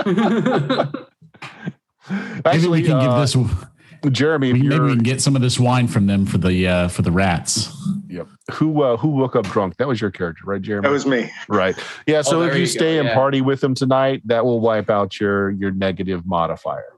Maybe 2.46 2.68
we 2.68 2.84
can 2.84 2.94
uh, 2.94 3.02
give 3.02 3.16
this. 3.22 3.36
Jeremy. 4.12 4.54
We, 4.54 4.62
maybe 4.64 4.84
we 4.84 4.90
can 4.92 5.04
get 5.04 5.22
some 5.22 5.36
of 5.36 5.42
this 5.42 5.60
wine 5.60 5.88
from 5.88 6.06
them 6.08 6.26
for 6.26 6.38
the 6.38 6.68
uh, 6.68 6.88
for 6.90 7.02
the 7.02 7.12
rats. 7.12 7.70
yep. 8.08 8.28
Who 8.54 8.84
uh, 8.84 8.98
who 8.98 9.08
woke 9.10 9.36
up 9.36 9.46
drunk? 9.46 9.78
That 9.78 9.88
was 9.88 10.00
your 10.02 10.12
character, 10.12 10.44
right, 10.46 10.62
Jeremy? 10.62 10.88
That 10.88 10.92
was 10.92 11.06
me. 11.06 11.32
right. 11.48 11.76
Yeah. 12.06 12.22
So 12.22 12.40
Oh, 12.40 12.42
if 12.44 12.50
there 12.50 12.58
you, 12.58 12.66
you 12.66 12.68
go, 12.68 12.72
stay 12.72 12.98
and 13.00 13.08
yeah. 13.08 13.14
party 13.16 13.42
with 13.42 13.62
them 13.62 13.74
tonight, 13.74 14.22
that 14.26 14.46
will 14.46 14.60
wipe 14.60 14.90
out 14.90 15.20
your 15.20 15.52
your 15.52 15.72
negative 15.72 16.26
modifier. 16.26 16.94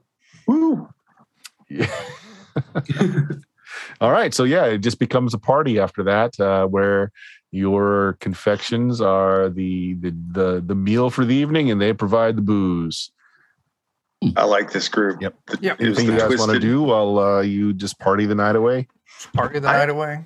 Woo. 0.46 0.88
Yeah. 1.70 1.86
All 4.00 4.10
right. 4.12 4.32
So 4.34 4.44
yeah, 4.44 4.64
it 4.66 4.78
just 4.78 4.98
becomes 4.98 5.34
a 5.34 5.38
party 5.38 5.78
after 5.78 6.02
that, 6.04 6.38
uh, 6.40 6.66
where 6.66 7.10
your 7.50 8.16
confections 8.20 9.00
are 9.00 9.48
the, 9.48 9.94
the 9.94 10.10
the 10.32 10.62
the 10.66 10.74
meal 10.74 11.10
for 11.10 11.24
the 11.24 11.34
evening, 11.34 11.70
and 11.70 11.80
they 11.80 11.92
provide 11.92 12.36
the 12.36 12.42
booze. 12.42 13.10
I 14.36 14.44
like 14.44 14.72
this 14.72 14.88
group. 14.88 15.22
Yep. 15.22 15.34
The- 15.46 15.58
Yep. 15.62 15.80
Anything 15.80 16.06
the 16.08 16.12
you 16.14 16.18
guys 16.18 16.38
want 16.38 16.52
to 16.52 16.58
do 16.60 16.82
while 16.82 17.18
uh, 17.18 17.40
you 17.40 17.72
just 17.72 17.98
party 18.00 18.26
the 18.26 18.34
night 18.34 18.56
away? 18.56 18.88
Party 19.32 19.60
the 19.60 19.68
I- 19.68 19.78
night 19.78 19.90
away. 19.90 20.24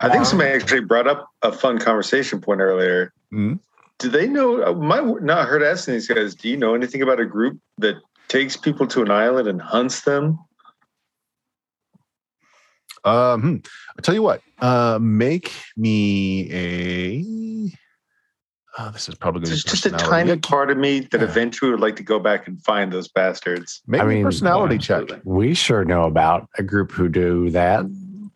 I 0.00 0.08
think 0.08 0.24
somebody 0.26 0.50
actually 0.50 0.80
brought 0.80 1.06
up 1.06 1.28
a 1.42 1.52
fun 1.52 1.78
conversation 1.78 2.40
point 2.40 2.60
earlier. 2.60 3.12
Mhm. 3.32 3.60
Do 3.98 4.08
they 4.08 4.26
know? 4.26 4.64
I 4.64 4.74
might 4.74 5.22
not 5.22 5.46
heard 5.46 5.62
asking 5.62 5.94
these 5.94 6.08
guys. 6.08 6.34
Do 6.34 6.48
you 6.48 6.56
know 6.56 6.74
anything 6.74 7.02
about 7.02 7.20
a 7.20 7.24
group 7.24 7.58
that 7.78 7.94
takes 8.26 8.56
people 8.56 8.88
to 8.88 9.02
an 9.02 9.12
island 9.12 9.46
and 9.46 9.62
hunts 9.62 10.00
them? 10.00 10.40
Um, 13.04 13.40
hmm. 13.42 13.56
I'll 13.90 14.02
tell 14.02 14.14
you 14.14 14.22
what. 14.22 14.40
Uh, 14.60 14.98
make 15.00 15.52
me 15.76 16.48
a. 16.52 17.78
Oh, 18.78 18.90
this 18.90 19.06
is 19.08 19.14
probably 19.16 19.40
going 19.40 19.50
There's 19.50 19.64
to 19.64 19.70
just 19.70 19.86
a 19.86 19.90
tiny 19.90 20.36
part 20.38 20.70
of 20.70 20.78
me 20.78 21.00
that 21.00 21.20
Yeah. 21.20 21.26
eventually 21.26 21.70
would 21.70 21.80
like 21.80 21.96
to 21.96 22.02
go 22.02 22.18
back 22.18 22.46
and 22.48 22.62
find 22.64 22.90
those 22.90 23.06
bastards. 23.08 23.82
Make 23.86 24.00
I 24.00 24.04
me 24.06 24.12
a 24.12 24.14
mean, 24.16 24.24
personality 24.24 24.76
Oh, 24.76 24.78
check. 24.78 25.20
We 25.24 25.52
sure 25.52 25.84
know 25.84 26.04
about 26.04 26.48
a 26.56 26.62
group 26.62 26.90
who 26.92 27.08
do 27.10 27.50
that. 27.50 27.84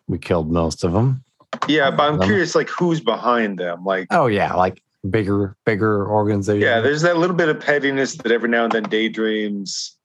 We 0.07 0.19
killed 0.19 0.51
most 0.51 0.83
of 0.83 0.91
them. 0.93 1.23
Yeah, 1.67 1.89
but 1.89 2.03
I'm 2.03 2.19
Um, 2.21 2.27
curious, 2.27 2.53
like 2.53 2.69
who's 2.69 2.99
behind 3.01 3.57
them? 3.57 3.83
Like, 3.83 4.07
Oh 4.11 4.27
yeah, 4.27 4.53
like 4.53 4.83
bigger, 5.09 5.55
bigger 5.65 6.07
organization. 6.07 6.61
yeah, 6.61 6.81
there's 6.81 7.01
that 7.01 7.17
little 7.17 7.35
bit 7.35 7.49
of 7.49 7.59
pettiness 7.59 8.15
that 8.17 8.31
every 8.31 8.49
now 8.49 8.65
and 8.65 8.71
then 8.73 8.83
daydreams. 8.83 9.97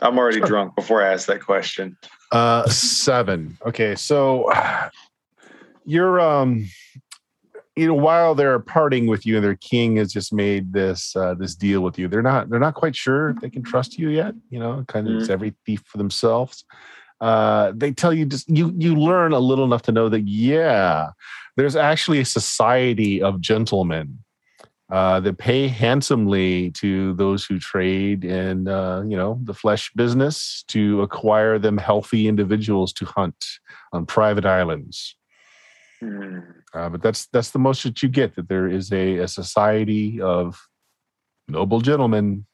I'm 0.00 0.16
already 0.18 0.38
Sure. 0.38 0.46
drunk 0.46 0.76
before 0.76 1.02
I 1.02 1.12
ask 1.12 1.26
that 1.26 1.42
question. 1.44 1.96
Uh, 2.30 2.68
seven. 2.68 3.56
Okay, 3.64 3.94
so 3.94 4.50
you're 5.84 6.20
um, 6.20 6.68
you 7.78 7.86
know, 7.86 7.94
while 7.94 8.34
they're 8.34 8.58
parting 8.58 9.06
with 9.06 9.24
you 9.24 9.36
and 9.36 9.44
their 9.44 9.54
king 9.54 9.96
has 9.96 10.12
just 10.12 10.32
made 10.32 10.72
this 10.72 11.14
uh, 11.14 11.34
this 11.34 11.54
deal 11.54 11.80
with 11.80 11.98
you, 11.98 12.08
they're 12.08 12.22
not 12.22 12.50
they're 12.50 12.58
not 12.58 12.74
quite 12.74 12.96
sure 12.96 13.30
if 13.30 13.40
they 13.40 13.48
can 13.48 13.62
trust 13.62 13.98
you 13.98 14.08
yet. 14.08 14.34
You 14.50 14.58
know, 14.58 14.84
kind 14.88 15.08
of 15.08 15.14
it's 15.20 15.30
every 15.30 15.54
thief 15.64 15.82
for 15.86 15.98
themselves. 15.98 16.64
Uh, 17.20 17.72
they 17.74 17.92
tell 17.92 18.12
you 18.12 18.26
just 18.26 18.48
you 18.48 18.74
you 18.76 18.96
learn 18.96 19.32
a 19.32 19.38
little 19.38 19.64
enough 19.64 19.82
to 19.82 19.92
know 19.92 20.08
that 20.08 20.28
yeah, 20.28 21.10
there's 21.56 21.76
actually 21.76 22.18
a 22.18 22.24
society 22.24 23.22
of 23.22 23.40
gentlemen 23.40 24.18
uh, 24.90 25.20
that 25.20 25.36
pay 25.36 25.68
handsomely 25.68 26.70
to 26.70 27.12
those 27.14 27.44
who 27.44 27.58
trade 27.58 28.24
in, 28.24 28.68
uh, 28.68 29.02
you 29.06 29.16
know, 29.16 29.38
the 29.44 29.52
flesh 29.52 29.92
business 29.94 30.64
to 30.68 31.02
acquire 31.02 31.58
them 31.58 31.76
healthy 31.76 32.26
individuals 32.26 32.92
to 32.94 33.04
hunt 33.04 33.44
on 33.92 34.06
private 34.06 34.46
islands. 34.46 35.14
Hmm. 36.00 36.38
Uh, 36.72 36.88
but 36.88 37.02
that's 37.02 37.26
that's 37.26 37.50
the 37.50 37.58
most 37.58 37.82
that 37.82 38.02
you 38.02 38.08
get. 38.08 38.36
That 38.36 38.48
there 38.48 38.68
is 38.68 38.92
a, 38.92 39.18
a 39.18 39.28
society 39.28 40.20
of 40.20 40.58
noble 41.48 41.80
gentlemen 41.80 42.46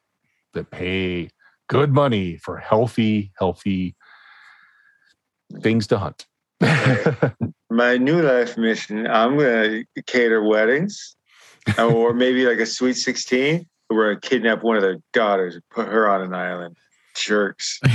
that 0.55 0.70
pay 0.70 1.28
good 1.69 1.93
money 1.93 2.36
for 2.39 2.56
healthy, 2.56 3.32
healthy 3.39 3.94
things 5.61 5.86
to 5.89 5.98
hunt. 5.98 6.27
My 7.70 7.97
new 7.97 8.23
life 8.23 8.56
mission, 8.56 9.06
I'm 9.06 9.36
going 9.36 9.85
to 9.94 10.02
cater 10.02 10.43
weddings 10.43 11.16
or 11.78 12.12
maybe 12.12 12.47
like 12.47 12.59
a 12.59 12.66
sweet 12.66 12.95
16. 12.95 13.66
We're 13.91 14.09
going 14.09 14.20
kidnap 14.20 14.62
one 14.62 14.77
of 14.77 14.82
their 14.82 14.99
daughters 15.12 15.55
and 15.55 15.62
put 15.70 15.89
her 15.89 16.09
on 16.09 16.23
an 16.23 16.35
island. 16.35 16.77
Jerks. 17.15 17.81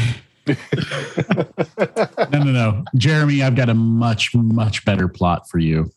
No, 2.32 2.40
no, 2.40 2.52
no, 2.52 2.84
Jeremy. 2.96 3.44
I've 3.44 3.56
got 3.56 3.70
a 3.70 3.74
much, 3.76 4.34
much 4.34 4.84
better 4.84 5.08
plot 5.08 5.48
for 5.50 5.60
you. 5.60 5.92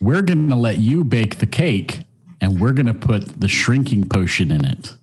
We're 0.00 0.22
going 0.22 0.48
to 0.48 0.56
let 0.56 0.78
you 0.78 1.04
bake 1.04 1.38
the 1.38 1.46
cake, 1.46 2.00
and 2.40 2.58
we're 2.58 2.72
going 2.72 2.86
to 2.86 2.94
put 2.94 3.40
the 3.40 3.48
shrinking 3.48 4.08
potion 4.08 4.50
in 4.50 4.64
it. 4.64 4.94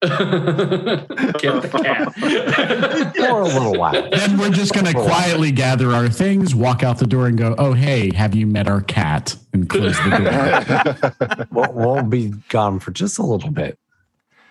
Get 1.40 1.62
the 1.62 1.80
cat. 1.84 2.14
for 3.16 3.40
a 3.40 3.44
little 3.44 3.74
while. 3.78 4.08
Then 4.10 4.38
we're 4.38 4.48
just 4.50 4.72
going 4.72 4.86
to 4.86 4.94
quietly 4.94 5.52
gather 5.52 5.90
our 5.90 6.08
things, 6.08 6.54
walk 6.54 6.82
out 6.82 6.98
the 6.98 7.06
door, 7.06 7.26
and 7.26 7.36
go, 7.36 7.54
"Oh, 7.58 7.74
hey, 7.74 8.10
have 8.14 8.34
you 8.34 8.46
met 8.46 8.66
our 8.66 8.80
cat?" 8.80 9.36
And 9.52 9.68
close 9.68 9.96
the 9.98 10.10
door. 10.10 11.46
We'll, 11.50 11.72
we'll 11.72 12.02
be 12.02 12.28
gone 12.48 12.78
for 12.78 12.92
just 12.92 13.18
a 13.18 13.22
little 13.22 13.50
bit, 13.50 13.78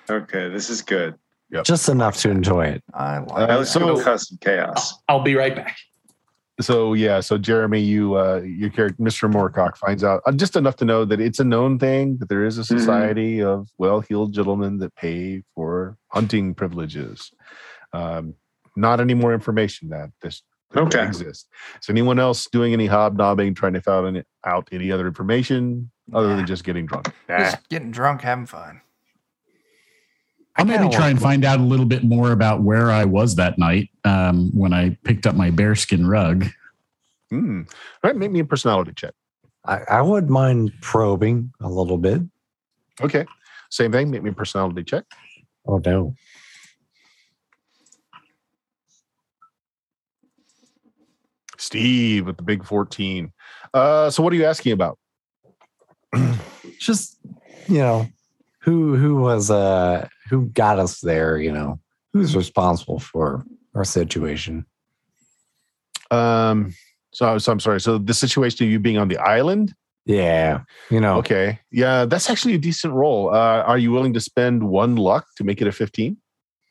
Okay, 0.10 0.50
this 0.50 0.70
is 0.70 0.82
good. 0.84 1.16
just 1.64 1.90
enough 1.90 2.18
to 2.18 2.30
enjoy 2.30 2.66
it. 2.68 2.84
I 2.94 3.18
like 3.20 3.32
Uh, 3.32 3.46
That 3.48 3.60
it. 3.62 3.66
so- 3.66 3.80
going 3.80 3.98
to 3.98 4.04
cause 4.04 4.28
some 4.28 4.38
chaos. 4.40 4.94
I'll 5.08 5.22
be 5.24 5.34
right 5.36 5.56
back. 5.56 5.78
So 6.62 6.94
yeah, 6.94 7.20
so 7.20 7.38
Jeremy, 7.38 7.80
you 7.80 8.16
uh, 8.18 8.42
your 8.44 8.70
character, 8.70 9.02
Mr. 9.02 9.32
Moorcock, 9.32 9.78
finds 9.78 10.04
out 10.04 10.22
uh, 10.26 10.32
just 10.32 10.56
enough 10.56 10.76
to 10.78 10.86
know 10.86 11.06
that 11.06 11.20
it's 11.22 11.40
a 11.40 11.44
known 11.44 11.80
thing 11.80 12.18
that 12.18 12.30
there 12.30 12.46
is 12.46 12.58
a 12.58 12.64
society 12.66 13.42
of 13.42 13.70
well-heeled 13.78 14.34
gentlemen 14.34 14.78
that 14.80 14.94
pay 14.96 15.44
for 15.56 15.98
hunting 16.10 16.54
privileges. 16.54 17.32
Um, 17.94 18.36
not 18.76 19.00
any 19.00 19.14
more 19.14 19.34
information 19.34 19.90
that 19.90 20.10
this 20.22 20.42
that 20.72 20.82
Okay. 20.84 21.04
exists. 21.04 21.48
Is 21.82 21.90
anyone 21.90 22.20
else 22.20 22.46
doing 22.48 22.74
any 22.74 22.86
hobnobbing, 22.86 23.56
trying 23.56 23.74
to 23.74 23.82
find 23.82 24.06
any, 24.08 24.24
out 24.46 24.68
any 24.72 24.92
other 24.92 25.08
information 25.08 25.90
other 26.14 26.28
Nah. 26.30 26.36
than 26.38 26.46
just 26.46 26.64
getting 26.64 26.86
drunk? 26.86 27.12
Just 27.28 27.68
getting 27.70 27.90
drunk, 27.92 28.22
having 28.22 28.46
fun. 28.46 28.82
I'll 30.60 30.66
maybe 30.66 30.80
kinda 30.80 30.96
try 30.96 31.10
and 31.10 31.22
find 31.22 31.46
out 31.46 31.60
a 31.60 31.64
little 31.64 31.86
bit 31.86 32.04
more 32.04 32.32
about 32.32 32.62
where 32.62 32.92
I 32.92 33.06
was 33.06 33.36
that 33.36 33.58
night 33.58 33.90
um, 34.04 34.52
when 34.54 34.74
I 34.74 34.98
picked 35.04 35.26
up 35.26 35.36
my 35.36 35.52
bearskin 35.52 36.06
rug. 36.06 36.46
Hmm. 37.30 37.62
All 38.04 38.10
right, 38.10 38.16
make 38.16 38.32
me 38.32 38.40
a 38.42 38.46
personality 38.46 38.92
check. 38.96 39.14
I, 39.66 39.82
I 39.90 40.02
would 40.02 40.30
mind 40.30 40.74
probing 40.82 41.54
a 41.62 41.70
little 41.70 41.98
bit. 41.98 42.22
Okay, 43.02 43.26
same 43.70 43.92
thing. 43.92 44.12
Make 44.12 44.24
me 44.24 44.32
a 44.32 44.34
personality 44.34 44.84
check. 44.84 45.06
Oh 45.66 45.78
no. 45.86 46.16
Steve 51.58 52.26
with 52.26 52.38
the 52.38 52.44
big 52.44 52.66
14. 52.66 53.32
Uh, 53.74 54.10
so 54.10 54.24
what 54.24 54.34
are 54.34 54.36
you 54.36 54.46
asking 54.46 54.72
about? 54.72 54.98
Just 56.80 57.18
you 57.68 57.78
know, 57.78 58.08
who 58.62 58.96
who 58.96 59.18
was 59.18 59.52
uh 59.52 60.08
who 60.30 60.48
got 60.48 60.80
us 60.80 61.02
there, 61.02 61.38
you 61.38 61.52
know, 61.52 61.80
who's 62.14 62.36
responsible 62.36 63.00
for 63.00 63.46
our 63.76 63.84
situation. 63.86 64.66
Um, 66.12 66.74
So, 67.12 67.38
so 67.40 67.52
I'm 67.52 67.60
sorry. 67.60 67.82
So 67.82 67.98
the 67.98 68.14
situation 68.14 68.66
of 68.66 68.72
you 68.72 68.80
being 68.80 68.98
on 68.98 69.08
the 69.08 69.18
island. 69.18 69.74
Yeah. 70.06 70.62
You 70.90 71.00
know, 71.00 71.18
Okay. 71.18 71.60
Yeah, 71.72 72.06
that's 72.06 72.30
actually 72.30 72.54
a 72.54 72.60
decent 72.60 72.94
roll. 72.94 73.30
Uh, 73.34 73.64
are 73.64 73.78
you 73.78 73.92
willing 73.92 74.14
to 74.14 74.20
spend 74.20 74.64
one 74.64 74.96
luck 74.96 75.26
to 75.38 75.44
make 75.44 75.62
it 75.62 75.68
a 75.68 75.72
15? 75.72 76.18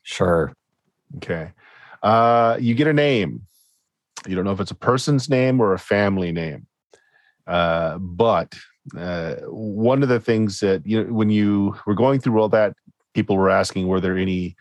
sure. 0.02 0.52
Okay. 1.16 1.51
Uh, 2.02 2.56
you 2.60 2.74
get 2.74 2.86
a 2.86 2.93
name. 2.93 3.43
You 4.26 4.36
don't 4.36 4.44
know 4.44 4.52
if 4.52 4.60
it's 4.60 4.70
a 4.70 4.74
person's 4.76 5.28
name 5.28 5.60
or 5.60 5.72
a 5.74 5.78
family 5.78 6.32
name. 6.32 6.66
Uh, 7.47 7.98
but 7.98 8.55
uh, 8.97 9.35
one 9.47 10.02
of 10.02 10.09
the 10.09 10.20
things 10.20 10.60
that 10.60 10.86
you 10.86 11.02
know, 11.05 11.12
when 11.12 11.30
you 11.30 11.74
were 11.86 11.94
going 11.94 12.20
through 12.20 12.40
all 12.40 12.48
that, 12.51 12.74
people 13.19 13.36
were 13.36 13.51
asking 13.51 13.89
were 13.89 14.01
there 14.01 14.16
any 14.16 14.55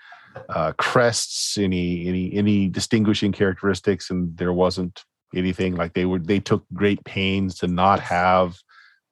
uh, 0.49 0.71
crests, 0.77 1.59
any 1.59 2.07
any 2.07 2.33
any 2.33 2.67
distinguishing 2.69 3.31
characteristics, 3.31 4.09
and 4.09 4.35
there 4.35 4.51
wasn't 4.51 5.05
anything. 5.35 5.75
Like 5.75 5.93
they 5.93 6.05
were, 6.05 6.17
they 6.17 6.39
took 6.39 6.65
great 6.73 7.03
pains 7.03 7.59
to 7.59 7.67
not 7.67 7.99
have. 7.99 8.57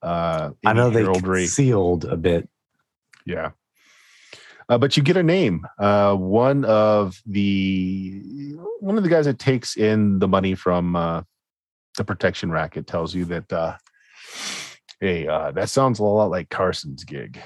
Uh, 0.01 0.51
I 0.65 0.73
know 0.73 0.89
they 0.89 1.03
concealed 1.03 2.05
a 2.05 2.17
bit. 2.17 2.49
Yeah. 3.25 3.51
Uh, 4.67 4.79
but 4.79 4.97
you 4.97 5.03
get 5.03 5.15
a 5.15 5.21
name. 5.21 5.67
Uh, 5.77 6.15
one 6.15 6.65
of 6.65 7.21
the 7.27 8.55
one 8.79 8.97
of 8.97 9.03
the 9.03 9.09
guys 9.09 9.25
that 9.25 9.37
takes 9.37 9.77
in 9.77 10.17
the 10.17 10.27
money 10.27 10.55
from 10.55 10.95
uh, 10.95 11.21
the 11.97 12.03
protection 12.03 12.51
racket 12.51 12.87
tells 12.87 13.13
you 13.13 13.25
that, 13.25 13.53
uh, 13.53 13.75
hey, 14.99 15.27
uh, 15.27 15.51
that 15.51 15.69
sounds 15.69 15.99
a 15.99 16.03
lot 16.03 16.31
like 16.31 16.49
Carson's 16.49 17.03
gig. 17.03 17.39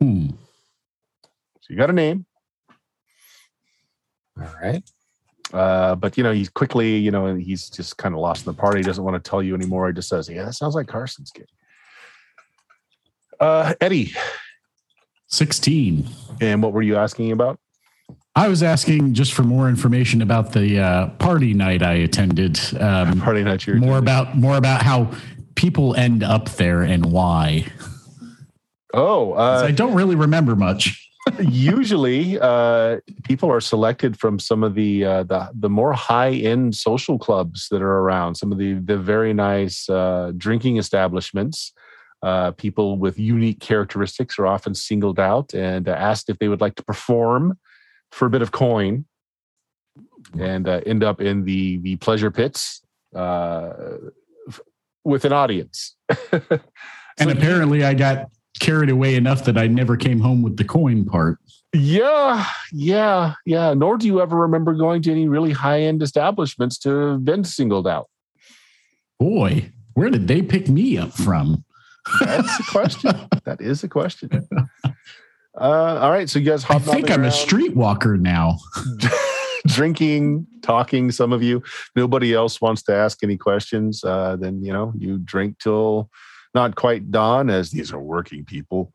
Hmm. 0.00 0.28
So 1.60 1.68
you 1.70 1.76
got 1.76 1.88
a 1.90 1.94
name, 1.94 2.26
All 4.40 4.48
right. 4.62 4.82
uh, 5.52 5.94
but 5.94 6.16
you 6.18 6.22
know 6.22 6.32
he's 6.32 6.48
quickly, 6.50 6.96
you 6.98 7.10
know, 7.10 7.34
he's 7.34 7.70
just 7.70 7.96
kind 7.96 8.14
of 8.14 8.20
lost 8.20 8.46
in 8.46 8.52
the 8.52 8.58
party. 8.60 8.80
He 8.80 8.84
doesn't 8.84 9.02
want 9.04 9.22
to 9.22 9.30
tell 9.30 9.42
you 9.42 9.54
anymore. 9.54 9.86
He 9.88 9.94
just 9.94 10.08
says, 10.08 10.28
"Yeah, 10.28 10.44
that 10.44 10.54
sounds 10.54 10.74
like 10.74 10.86
Carson's 10.88 11.30
kid." 11.30 11.48
Uh, 13.40 13.74
Eddie, 13.80 14.12
16. 15.28 16.06
and 16.40 16.62
what 16.62 16.72
were 16.72 16.82
you 16.82 16.96
asking 16.96 17.32
about? 17.32 17.58
I 18.36 18.48
was 18.48 18.62
asking 18.62 19.14
just 19.14 19.32
for 19.32 19.42
more 19.44 19.68
information 19.68 20.20
about 20.20 20.52
the 20.52 20.78
uh, 20.80 21.08
party 21.18 21.54
night 21.54 21.82
I 21.82 21.94
attended. 21.94 22.58
Um, 22.80 23.20
Party 23.20 23.42
night. 23.44 23.66
Your 23.66 23.76
more 23.76 23.98
about 23.98 24.36
more 24.36 24.56
about 24.56 24.82
how 24.82 25.12
people 25.54 25.94
end 25.94 26.22
up 26.24 26.48
there 26.50 26.82
and 26.82 27.06
why. 27.06 27.66
Oh, 28.94 29.32
uh, 29.32 29.62
I 29.64 29.72
don't 29.72 29.94
really 29.94 30.14
remember 30.16 30.54
much. 30.56 31.00
usually 31.40 32.38
uh, 32.38 32.98
people 33.24 33.50
are 33.50 33.60
selected 33.60 34.18
from 34.18 34.38
some 34.38 34.62
of 34.62 34.74
the 34.74 35.04
uh, 35.04 35.22
the 35.24 35.50
the 35.54 35.68
more 35.70 35.92
high 35.92 36.30
end 36.32 36.76
social 36.76 37.18
clubs 37.18 37.68
that 37.70 37.82
are 37.82 37.98
around. 38.00 38.36
Some 38.36 38.52
of 38.52 38.58
the 38.58 38.74
the 38.74 38.96
very 38.96 39.32
nice 39.34 39.88
uh, 39.88 40.32
drinking 40.36 40.76
establishments. 40.76 41.72
Uh, 42.22 42.52
people 42.52 42.96
with 42.96 43.18
unique 43.18 43.60
characteristics 43.60 44.38
are 44.38 44.46
often 44.46 44.74
singled 44.74 45.18
out 45.20 45.52
and 45.52 45.88
uh, 45.88 45.92
asked 45.92 46.30
if 46.30 46.38
they 46.38 46.48
would 46.48 46.60
like 46.60 46.74
to 46.74 46.82
perform 46.84 47.58
for 48.12 48.24
a 48.26 48.30
bit 48.30 48.40
of 48.42 48.50
coin, 48.52 49.04
and 50.38 50.68
uh, 50.68 50.80
end 50.86 51.02
up 51.02 51.20
in 51.20 51.44
the 51.44 51.78
the 51.78 51.96
pleasure 51.96 52.30
pits 52.30 52.80
uh, 53.16 53.72
f- 54.48 54.60
with 55.04 55.24
an 55.24 55.32
audience. 55.32 55.96
And 57.16 57.30
So- 57.30 57.36
apparently, 57.36 57.84
I 57.84 57.94
got 57.94 58.26
carried 58.60 58.90
away 58.90 59.14
enough 59.14 59.44
that 59.44 59.58
I 59.58 59.66
never 59.66 59.96
came 59.96 60.20
home 60.20 60.42
with 60.42 60.56
the 60.56 60.64
coin 60.64 61.04
part. 61.04 61.38
Yeah, 61.72 62.46
yeah, 62.72 63.34
yeah. 63.44 63.74
Nor 63.74 63.98
do 63.98 64.06
you 64.06 64.20
ever 64.20 64.36
remember 64.36 64.74
going 64.74 65.02
to 65.02 65.10
any 65.10 65.28
really 65.28 65.52
high 65.52 65.82
end 65.82 66.02
establishments 66.02 66.78
to 66.78 66.90
have 66.90 67.24
been 67.24 67.42
singled 67.44 67.88
out. 67.88 68.08
Boy, 69.18 69.72
where 69.94 70.10
did 70.10 70.28
they 70.28 70.42
pick 70.42 70.68
me 70.68 70.98
up 70.98 71.12
from? 71.12 71.64
That's 72.20 72.60
a 72.60 72.64
question. 72.64 73.28
that 73.44 73.60
is 73.60 73.82
a 73.82 73.88
question. 73.88 74.46
Uh, 75.56 75.98
all 76.00 76.10
right, 76.10 76.28
so 76.28 76.38
you 76.38 76.44
guys 76.44 76.62
hop. 76.62 76.82
I 76.82 76.92
think 76.92 77.10
I'm 77.10 77.24
a 77.24 77.28
streetwalker 77.28 78.20
now. 78.20 78.58
drinking, 79.66 80.46
talking. 80.62 81.10
Some 81.10 81.32
of 81.32 81.42
you, 81.42 81.62
nobody 81.96 82.34
else 82.34 82.60
wants 82.60 82.82
to 82.84 82.94
ask 82.94 83.22
any 83.22 83.36
questions. 83.36 84.04
Uh, 84.04 84.36
then 84.36 84.62
you 84.62 84.72
know 84.72 84.92
you 84.96 85.18
drink 85.18 85.58
till 85.58 86.10
not 86.54 86.76
quite 86.76 87.10
dawn, 87.10 87.50
as 87.50 87.70
these 87.70 87.92
are 87.92 88.00
working 88.00 88.44
people, 88.44 88.92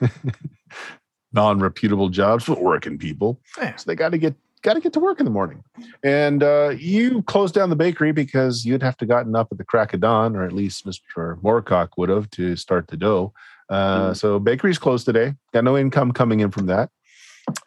non-reputable 1.32 2.08
jobs, 2.10 2.46
but 2.46 2.60
working 2.62 2.98
people. 2.98 3.40
Yeah. 3.56 3.76
So 3.76 3.84
they 3.86 3.94
got 3.94 4.10
to 4.10 4.18
get 4.18 4.34
got 4.62 4.74
to 4.74 4.80
get 4.80 4.92
to 4.92 5.00
work 5.00 5.20
in 5.20 5.24
the 5.24 5.30
morning. 5.30 5.62
And 6.02 6.42
uh, 6.42 6.70
you 6.76 7.22
closed 7.22 7.54
down 7.54 7.70
the 7.70 7.76
bakery 7.76 8.12
because 8.12 8.64
you'd 8.64 8.82
have 8.82 8.96
to 8.98 9.06
gotten 9.06 9.36
up 9.36 9.48
at 9.52 9.58
the 9.58 9.64
crack 9.64 9.94
of 9.94 10.00
dawn, 10.00 10.34
or 10.34 10.44
at 10.44 10.52
least 10.52 10.84
Mr. 10.84 11.40
Moorcock 11.42 11.90
would 11.96 12.08
have 12.08 12.28
to 12.30 12.56
start 12.56 12.88
the 12.88 12.96
dough. 12.96 13.32
Uh, 13.68 14.14
So 14.14 14.38
bakery's 14.38 14.78
closed 14.78 15.06
today. 15.06 15.34
Got 15.52 15.64
no 15.64 15.78
income 15.78 16.12
coming 16.12 16.40
in 16.40 16.50
from 16.50 16.66
that. 16.66 16.90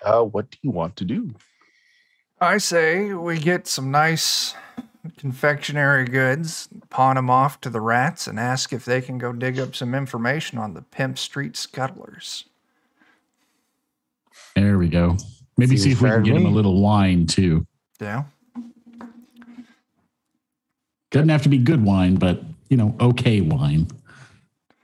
Uh, 0.03 0.23
what 0.23 0.51
do 0.51 0.57
you 0.61 0.69
want 0.69 0.95
to 0.97 1.05
do? 1.05 1.34
I 2.39 2.57
say 2.57 3.13
we 3.13 3.38
get 3.38 3.68
some 3.68 3.91
nice 3.91 4.53
confectionery 5.17 6.05
goods, 6.05 6.69
pawn 6.89 7.15
them 7.15 7.29
off 7.29 7.59
to 7.61 7.69
the 7.69 7.81
rats, 7.81 8.27
and 8.27 8.39
ask 8.39 8.71
if 8.73 8.85
they 8.85 9.01
can 9.01 9.17
go 9.17 9.31
dig 9.33 9.59
up 9.59 9.75
some 9.75 9.93
information 9.95 10.57
on 10.57 10.73
the 10.73 10.81
Pimp 10.81 11.17
Street 11.17 11.53
Scuttlers. 11.53 12.43
There 14.55 14.77
we 14.77 14.89
go. 14.89 15.17
Maybe 15.57 15.77
Seems 15.77 15.83
see 15.83 15.91
if 15.91 16.01
we 16.01 16.09
can 16.09 16.23
get 16.23 16.35
him 16.35 16.45
a 16.45 16.49
little 16.49 16.81
wine 16.81 17.25
too. 17.25 17.65
Yeah. 17.99 18.23
Doesn't 21.11 21.29
have 21.29 21.43
to 21.43 21.49
be 21.49 21.57
good 21.57 21.83
wine, 21.83 22.15
but 22.15 22.41
you 22.69 22.77
know, 22.77 22.95
okay 22.99 23.41
wine. 23.41 23.87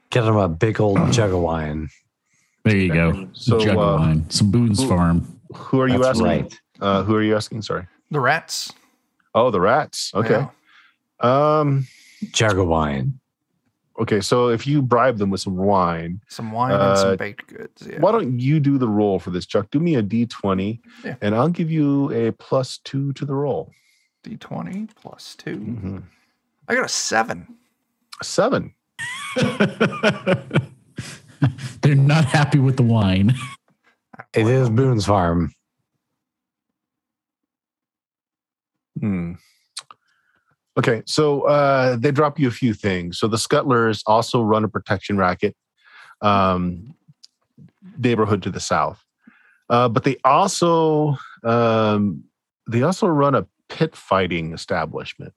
Get 0.09 0.21
them 0.21 0.35
a 0.35 0.49
big 0.49 0.79
old 0.81 0.99
jug 1.11 1.31
of 1.31 1.39
wine. 1.39 1.89
There 2.63 2.75
you 2.75 2.93
go. 2.93 3.29
So, 3.33 3.59
So, 3.59 3.65
jug 3.65 3.77
uh, 3.77 3.81
of 3.81 3.99
wine. 3.99 4.29
Some 4.29 4.51
Boone's 4.51 4.81
who- 4.81 4.89
Farm. 4.89 5.33
Who 5.55 5.79
are 5.79 5.87
you 5.87 5.99
That's 5.99 6.19
asking? 6.19 6.25
right. 6.25 6.59
Uh, 6.81 7.03
who 7.03 7.15
are 7.15 7.21
you 7.23 7.35
asking? 7.35 7.61
Sorry. 7.61 7.87
The 8.11 8.19
rats. 8.19 8.73
Oh, 9.37 9.51
the 9.51 9.61
rats. 9.61 10.11
Okay. 10.15 10.45
Yeah. 11.23 11.59
Um. 11.59 11.87
Jug 12.31 12.57
of 12.57 12.67
wine. 12.67 13.19
Okay. 13.99 14.21
So 14.21 14.49
if 14.49 14.65
you 14.67 14.81
bribe 14.81 15.17
them 15.17 15.29
with 15.29 15.41
some 15.41 15.55
wine, 15.57 16.19
Some 16.27 16.51
wine 16.51 16.71
and 16.73 16.81
Uh, 16.81 16.95
some 16.95 17.15
baked 17.17 17.47
goods. 17.47 17.87
Yeah. 17.89 17.99
why 17.99 18.11
don't 18.11 18.39
you 18.39 18.59
do 18.59 18.77
the 18.77 18.87
roll 18.87 19.19
for 19.19 19.29
this, 19.31 19.45
Chuck? 19.45 19.67
Do 19.71 19.79
me 19.79 19.95
a 19.95 20.01
D 20.01 20.25
twenty, 20.25 20.81
Yeah. 21.05 21.15
and 21.21 21.35
I'll 21.35 21.49
give 21.49 21.69
you 21.71 22.11
a 22.11 22.31
plus 22.33 22.79
two 22.79 23.13
to 23.13 23.25
the 23.25 23.33
roll. 23.35 23.71
D20 24.23 24.89
plus 24.95 25.35
2. 25.37 25.55
Mhm. 25.57 26.03
I 26.67 26.75
got 26.75 26.83
a 26.85 26.89
7. 26.89 27.47
A 28.19 28.23
Seven. 28.25 28.73
They're 31.81 31.95
not 31.95 32.25
happy 32.25 32.59
with 32.59 32.75
the 32.77 32.83
wine. 32.83 33.35
It 34.33 34.47
is 34.47 34.69
Boone's 34.69 35.05
Farm. 35.05 35.53
Hmm. 38.99 39.33
Okay, 40.77 41.01
so 41.05 41.41
uh, 41.43 41.95
they 41.95 42.11
drop 42.11 42.39
you 42.39 42.47
a 42.47 42.51
few 42.51 42.73
things. 42.73 43.17
So 43.17 43.27
the 43.27 43.37
Scuttlers 43.37 44.03
also 44.05 44.41
run 44.43 44.63
a 44.63 44.67
protection 44.67 45.17
racket 45.17 45.55
um, 46.21 46.93
neighborhood 47.97 48.43
to 48.43 48.51
the 48.51 48.59
south, 48.59 49.03
uh, 49.71 49.89
but 49.89 50.03
they 50.03 50.17
also 50.23 51.17
um, 51.43 52.23
they 52.69 52.83
also 52.83 53.07
run 53.07 53.33
a 53.33 53.47
pit 53.69 53.95
fighting 53.95 54.53
establishment, 54.53 55.33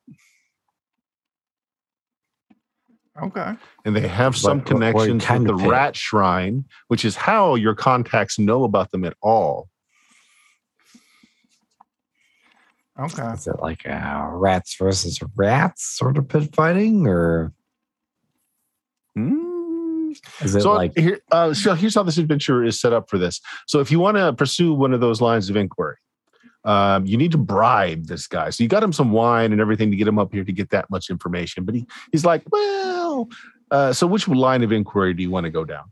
Okay. 3.23 3.55
and 3.87 3.97
they 3.97 4.07
have 4.09 4.37
some 4.37 4.59
What- 4.59 4.67
what- 4.73 4.73
what 4.75 4.93
connections 4.93 5.25
kind 5.25 5.47
with 5.49 5.57
the 5.57 5.63
pit? 5.63 5.71
Rat 5.71 5.97
Shrine, 5.97 6.65
which 6.89 7.05
is 7.07 7.17
how 7.17 7.55
your 7.55 7.75
contacts 7.75 8.39
know 8.39 8.65
about 8.65 8.91
them 8.91 9.05
at 9.07 9.17
all. 9.23 9.70
Okay. 13.01 13.33
Is 13.33 13.47
it 13.47 13.61
like 13.61 13.85
a 13.87 14.29
rats 14.33 14.77
versus 14.79 15.19
rats 15.35 15.85
sort 15.85 16.19
of 16.19 16.29
pit 16.29 16.55
fighting, 16.55 17.07
or 17.07 17.53
Hmm. 19.17 20.13
is 20.41 20.55
it 20.55 20.63
so 20.63 20.73
like 20.73 20.97
here, 20.97 21.19
uh, 21.33 21.53
so 21.53 21.75
here's 21.75 21.95
how 21.95 22.03
this 22.03 22.19
adventure 22.19 22.63
is 22.63 22.81
set 22.81 22.93
up 22.93 23.11
for 23.11 23.19
this. 23.19 23.41
So 23.67 23.81
if 23.81 23.91
you 23.91 23.99
want 23.99 24.17
to 24.19 24.33
pursue 24.33 24.73
one 24.75 24.93
of 24.93 25.01
those 25.01 25.21
lines 25.21 25.51
of 25.51 25.57
inquiry, 25.57 25.97
um, 26.65 27.07
you 27.07 27.17
need 27.17 27.33
to 27.33 27.39
bribe 27.39 28.07
this 28.07 28.27
guy. 28.27 28.51
So 28.51 28.63
you 28.63 28.69
got 28.69 28.83
him 28.83 28.93
some 28.93 29.13
wine 29.13 29.53
and 29.53 29.61
everything 29.61 29.91
to 29.91 29.97
get 29.97 30.07
him 30.07 30.19
up 30.19 30.33
here 30.33 30.45
to 30.45 30.53
get 30.53 30.71
that 30.71 30.91
much 30.91 31.11
information. 31.11 31.65
But 31.65 31.75
he 31.75 31.87
he's 32.13 32.25
like, 32.25 32.43
well, 32.53 33.29
uh, 33.71 33.93
so 33.93 34.07
which 34.07 34.29
line 34.29 34.63
of 34.63 34.73
inquiry 34.73 35.15
do 35.15 35.23
you 35.23 35.31
want 35.31 35.45
to 35.45 35.51
go 35.51 35.65
down? 35.65 35.91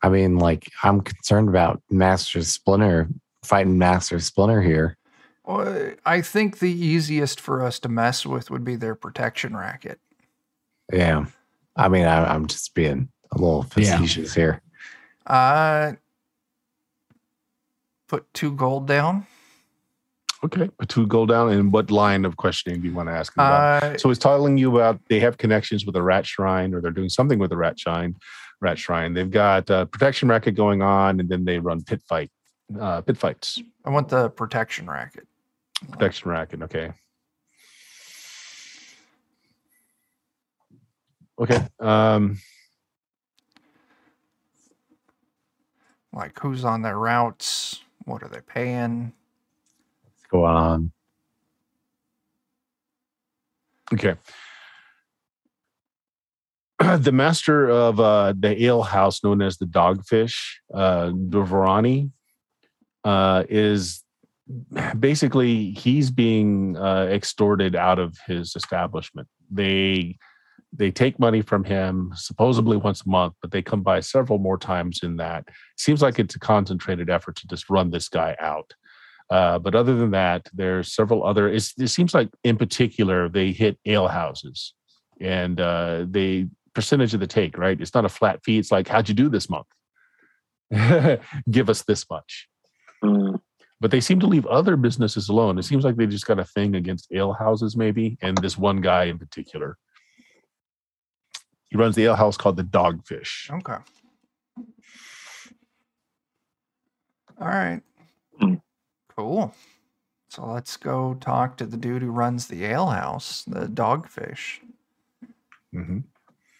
I 0.00 0.08
mean, 0.10 0.38
like 0.38 0.70
I'm 0.82 1.00
concerned 1.00 1.48
about 1.48 1.82
Master 1.90 2.42
Splinter 2.42 3.08
fighting 3.42 3.78
Master 3.78 4.20
Splinter 4.20 4.62
here. 4.62 4.97
Well, 5.48 5.92
I 6.04 6.20
think 6.20 6.58
the 6.58 6.70
easiest 6.70 7.40
for 7.40 7.64
us 7.64 7.78
to 7.80 7.88
mess 7.88 8.26
with 8.26 8.50
would 8.50 8.64
be 8.64 8.76
their 8.76 8.94
protection 8.94 9.56
racket. 9.56 9.98
Yeah, 10.92 11.24
I 11.74 11.88
mean, 11.88 12.04
I, 12.04 12.34
I'm 12.34 12.46
just 12.46 12.74
being 12.74 13.08
a 13.32 13.38
little 13.38 13.64
Yeah. 13.74 13.96
facetious 13.96 14.34
here. 14.34 14.60
Uh, 15.26 15.92
put 18.08 18.26
two 18.34 18.52
gold 18.52 18.86
down. 18.86 19.26
Okay, 20.44 20.68
put 20.78 20.90
two 20.90 21.06
gold 21.06 21.30
down. 21.30 21.48
And 21.50 21.72
what 21.72 21.90
line 21.90 22.26
of 22.26 22.36
questioning 22.36 22.82
do 22.82 22.86
you 22.88 22.94
want 22.94 23.08
to 23.08 23.14
ask 23.14 23.32
about? 23.34 23.82
Uh, 23.82 23.96
So 23.96 24.10
he's 24.10 24.18
telling 24.18 24.58
you 24.58 24.76
about 24.76 25.00
they 25.08 25.18
have 25.20 25.38
connections 25.38 25.86
with 25.86 25.94
the 25.94 26.02
rat 26.02 26.26
shrine, 26.26 26.74
or 26.74 26.82
they're 26.82 26.90
doing 26.90 27.08
something 27.08 27.38
with 27.38 27.48
the 27.48 27.56
rat 27.56 27.80
shrine. 27.80 28.16
Rat 28.60 28.78
shrine. 28.78 29.14
They've 29.14 29.30
got 29.30 29.70
a 29.70 29.86
protection 29.86 30.28
racket 30.28 30.56
going 30.56 30.82
on, 30.82 31.20
and 31.20 31.28
then 31.30 31.46
they 31.46 31.58
run 31.58 31.82
pit 31.84 32.02
fight, 32.06 32.30
uh, 32.78 33.00
pit 33.00 33.16
fights. 33.16 33.62
I 33.86 33.88
want 33.90 34.08
the 34.10 34.28
protection 34.28 34.90
racket. 34.90 35.26
Protection 35.90 36.30
racket. 36.30 36.62
Okay. 36.62 36.92
Okay. 41.40 41.66
Um, 41.78 42.38
Like 46.12 46.38
who's 46.40 46.64
on 46.64 46.82
their 46.82 46.98
routes? 46.98 47.80
What 48.04 48.22
are 48.24 48.28
they 48.28 48.40
paying? 48.40 49.12
Let's 50.04 50.26
go 50.28 50.44
on. 50.44 50.90
Okay. 53.92 54.16
the 56.98 57.12
master 57.12 57.68
of 57.68 58.00
uh, 58.00 58.34
the 58.36 58.64
ale 58.64 58.82
house, 58.82 59.22
known 59.22 59.42
as 59.42 59.58
the 59.58 59.66
Dogfish, 59.66 60.56
uh, 60.74 61.10
Dorvarani, 61.10 62.10
uh, 63.04 63.44
is 63.48 64.02
basically 64.98 65.72
he's 65.72 66.10
being 66.10 66.76
uh, 66.76 67.06
extorted 67.10 67.76
out 67.76 67.98
of 67.98 68.16
his 68.26 68.54
establishment. 68.56 69.28
They 69.50 70.16
they 70.72 70.90
take 70.90 71.18
money 71.18 71.40
from 71.40 71.64
him 71.64 72.12
supposedly 72.14 72.76
once 72.76 73.02
a 73.02 73.08
month, 73.08 73.34
but 73.40 73.50
they 73.50 73.62
come 73.62 73.82
by 73.82 74.00
several 74.00 74.38
more 74.38 74.58
times 74.58 75.00
in 75.02 75.16
that. 75.16 75.48
Seems 75.78 76.02
like 76.02 76.18
it's 76.18 76.34
a 76.34 76.38
concentrated 76.38 77.08
effort 77.08 77.36
to 77.36 77.46
just 77.46 77.70
run 77.70 77.90
this 77.90 78.08
guy 78.08 78.36
out. 78.38 78.74
Uh, 79.30 79.58
but 79.58 79.74
other 79.74 79.96
than 79.96 80.10
that, 80.10 80.48
there's 80.52 80.94
several 80.94 81.24
other. 81.24 81.48
It 81.48 81.60
seems 81.60 82.14
like 82.14 82.30
in 82.44 82.56
particular 82.56 83.28
they 83.28 83.52
hit 83.52 83.78
ale 83.84 84.08
houses, 84.08 84.74
and 85.20 85.60
uh, 85.60 86.06
they 86.08 86.48
percentage 86.74 87.14
of 87.14 87.20
the 87.20 87.26
take. 87.26 87.58
Right, 87.58 87.80
it's 87.80 87.94
not 87.94 88.04
a 88.04 88.10
flat 88.10 88.40
fee. 88.44 88.58
It's 88.58 88.72
like 88.72 88.88
how'd 88.88 89.08
you 89.08 89.14
do 89.14 89.28
this 89.28 89.48
month? 89.50 89.66
Give 91.50 91.68
us 91.68 91.82
this 91.82 92.06
much. 92.10 92.48
Mm. 93.04 93.40
But 93.80 93.90
they 93.90 94.00
seem 94.00 94.18
to 94.20 94.26
leave 94.26 94.46
other 94.46 94.76
businesses 94.76 95.28
alone. 95.28 95.58
It 95.58 95.62
seems 95.62 95.84
like 95.84 95.96
they 95.96 96.06
just 96.06 96.26
got 96.26 96.40
a 96.40 96.44
thing 96.44 96.74
against 96.74 97.12
ale 97.12 97.32
houses, 97.32 97.76
maybe, 97.76 98.18
and 98.22 98.36
this 98.38 98.58
one 98.58 98.80
guy 98.80 99.04
in 99.04 99.18
particular. 99.18 99.76
He 101.68 101.76
runs 101.76 101.94
the 101.94 102.04
ale 102.04 102.16
house 102.16 102.36
called 102.36 102.56
the 102.56 102.64
Dogfish. 102.64 103.50
Okay. 103.50 103.76
All 107.40 107.46
right. 107.46 107.80
Hmm. 108.40 108.54
Cool. 109.16 109.54
So 110.28 110.46
let's 110.46 110.76
go 110.76 111.14
talk 111.20 111.56
to 111.56 111.66
the 111.66 111.76
dude 111.76 112.02
who 112.02 112.10
runs 112.10 112.46
the 112.46 112.64
ale 112.64 112.88
house, 112.88 113.44
the 113.44 113.66
dogfish. 113.66 114.58
Mm-hmm. 115.74 116.00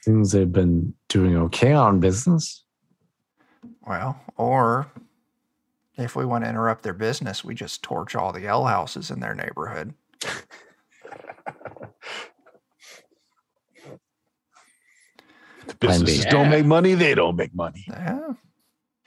Seems 0.03 0.33
they've 0.33 0.51
been 0.51 0.95
doing 1.09 1.37
okay 1.37 1.73
on 1.73 2.01
business. 2.01 2.65
Well, 3.87 4.19
or 4.37 4.91
if 5.99 6.15
we 6.15 6.25
want 6.25 6.45
to 6.45 6.51
interrupt 6.51 6.83
their 6.85 6.95
business, 6.95 7.45
we 7.45 7.55
just 7.55 7.83
torch 7.83 8.15
all 8.15 8.33
the 8.33 8.47
L 8.47 8.65
houses 8.65 9.11
in 9.11 9.21
their 9.21 9.35
neighborhood. 9.35 9.95
The 15.67 15.75
Plan 15.75 16.01
B. 16.01 16.05
businesses 16.07 16.25
don't 16.27 16.49
make 16.51 16.65
money, 16.65 16.95
they 16.95 17.15
don't 17.15 17.37
make 17.37 17.55
money. 17.55 17.85
Yeah. 17.89 18.21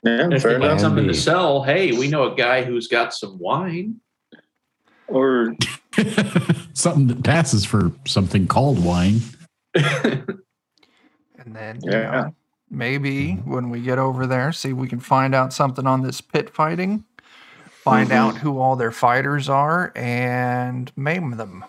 Yeah, 0.03 0.29
if 0.31 0.41
fair 0.41 0.53
they 0.53 0.57
need 0.59 0.65
enough. 0.65 0.81
something 0.81 1.07
to 1.07 1.13
sell, 1.13 1.61
hey, 1.63 1.91
we 1.91 2.07
know 2.07 2.31
a 2.31 2.35
guy 2.35 2.63
who's 2.63 2.87
got 2.87 3.13
some 3.13 3.37
wine. 3.37 4.01
Or 5.07 5.55
Something 6.73 7.07
that 7.07 7.23
passes 7.23 7.65
for 7.65 7.91
something 8.07 8.47
called 8.47 8.83
wine. 8.83 9.19
And 9.75 10.35
then, 11.55 11.79
you 11.83 11.91
Yeah. 11.91 12.11
know, 12.11 12.35
maybe 12.71 13.33
when 13.45 13.69
we 13.69 13.81
get 13.81 13.99
over 13.99 14.25
there, 14.25 14.51
see 14.53 14.69
if 14.69 14.75
we 14.77 14.87
can 14.87 14.99
find 15.01 15.35
out 15.35 15.53
something 15.53 15.85
on 15.85 16.01
this 16.01 16.21
pit 16.21 16.49
fighting, 16.49 17.03
find 17.67 18.09
Mhm. 18.09 18.13
out 18.15 18.37
who 18.37 18.57
all 18.59 18.75
their 18.75 18.91
fighters 18.91 19.49
are, 19.49 19.91
and 19.95 20.91
maim 20.95 21.31
them. 21.37 21.65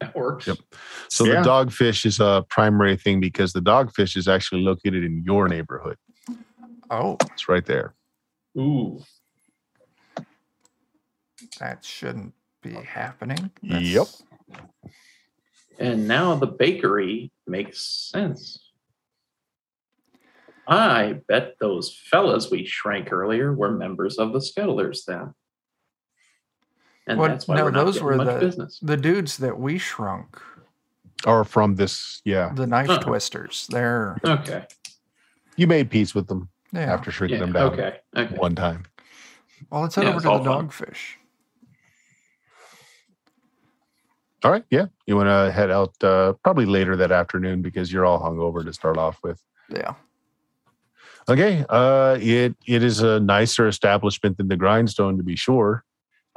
that 0.00 0.14
works. 0.16 0.46
Yep. 0.46 0.56
So 1.10 1.26
Yeah. 1.26 1.42
the 1.42 1.48
dogfish 1.50 2.06
is 2.06 2.20
a 2.20 2.42
primary 2.48 2.96
thing 2.96 3.20
because 3.20 3.52
the 3.52 3.60
dogfish 3.60 4.16
is 4.16 4.28
actually 4.28 4.62
located 4.62 5.04
in 5.04 5.22
your 5.24 5.46
neighborhood. 5.46 5.98
Oh, 6.88 7.18
It's 7.34 7.50
right 7.50 7.66
there. 7.66 7.94
Ooh. 8.56 9.04
that 11.58 11.84
shouldn't 11.84 12.32
be 12.62 12.72
happening. 12.72 13.50
Yep. 13.60 14.06
And 15.78 16.08
now 16.08 16.34
the 16.34 16.46
bakery 16.46 17.30
makes 17.46 17.82
sense. 17.82 18.69
I 20.70 21.14
bet 21.26 21.56
those 21.60 21.94
fellas 22.10 22.50
we 22.50 22.64
shrank 22.64 23.12
earlier 23.12 23.52
were 23.52 23.72
members 23.72 24.18
of 24.18 24.32
the 24.32 24.38
Scuttlers 24.40 25.04
then. 25.04 25.34
And 27.08 27.18
What- 27.18 27.28
that's 27.32 27.48
why 27.48 27.56
no, 27.56 27.64
we're 27.64 27.70
not 27.72 27.84
those 27.86 27.94
getting 27.94 28.06
were 28.06 28.16
much 28.16 28.26
the- 28.34 28.38
business. 28.46 28.78
The 28.80 28.96
dudes 28.96 29.36
that 29.38 29.58
we 29.58 29.78
shrunk, 29.78 30.40
Are 31.26 31.44
from 31.44 31.74
this, 31.74 32.22
yeah. 32.24 32.52
the 32.54 32.66
knife 32.68 32.86
Huh. 32.86 32.98
twisters, 33.00 33.66
they're 33.68 34.16
Okay. 34.24 34.66
You 35.56 35.66
made 35.66 35.90
peace 35.90 36.14
with 36.14 36.28
them 36.28 36.48
yeah. 36.72 36.82
after 36.92 37.10
shrinking 37.10 37.40
Yeah, 37.40 37.44
them 37.46 37.52
down 37.52 37.72
okay. 37.72 37.98
Okay. 38.16 38.36
one 38.36 38.54
time. 38.54 38.84
Well, 39.70 39.82
let's 39.82 39.96
head 39.96 40.04
Yeah, 40.04 40.10
over 40.10 40.20
to 40.20 40.28
the 40.38 40.44
fun. 40.44 40.68
dogfish. 40.68 41.16
All 44.42 44.50
right. 44.50 44.64
Yeah. 44.70 44.86
You 45.06 45.16
want 45.16 45.28
to 45.28 45.52
head 45.52 45.70
out 45.70 46.02
uh, 46.02 46.32
probably 46.44 46.64
later 46.64 46.96
that 46.96 47.12
afternoon 47.12 47.60
because 47.60 47.92
you're 47.92 48.06
all 48.06 48.18
hungover 48.20 48.64
to 48.64 48.72
start 48.72 48.96
off 48.96 49.18
with. 49.22 49.42
Yeah. 49.68 49.94
Okay. 51.28 51.64
Uh, 51.68 52.18
it 52.20 52.54
it 52.66 52.82
is 52.82 53.02
a 53.02 53.20
nicer 53.20 53.68
establishment 53.68 54.36
than 54.36 54.48
the 54.48 54.56
Grindstone, 54.56 55.16
to 55.16 55.22
be 55.22 55.36
sure. 55.36 55.84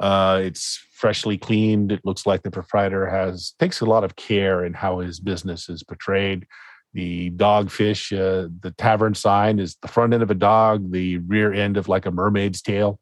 Uh, 0.00 0.40
it's 0.42 0.84
freshly 0.92 1.38
cleaned. 1.38 1.92
It 1.92 2.00
looks 2.04 2.26
like 2.26 2.42
the 2.42 2.50
proprietor 2.50 3.08
has 3.08 3.54
takes 3.58 3.80
a 3.80 3.86
lot 3.86 4.04
of 4.04 4.16
care 4.16 4.64
in 4.64 4.74
how 4.74 4.98
his 5.00 5.20
business 5.20 5.68
is 5.68 5.82
portrayed. 5.82 6.46
The 6.92 7.30
dogfish, 7.30 8.12
uh, 8.12 8.48
the 8.60 8.70
tavern 8.72 9.14
sign 9.14 9.58
is 9.58 9.76
the 9.82 9.88
front 9.88 10.14
end 10.14 10.22
of 10.22 10.30
a 10.30 10.34
dog, 10.34 10.92
the 10.92 11.18
rear 11.18 11.52
end 11.52 11.76
of 11.76 11.88
like 11.88 12.06
a 12.06 12.10
mermaid's 12.10 12.62
tail. 12.62 13.00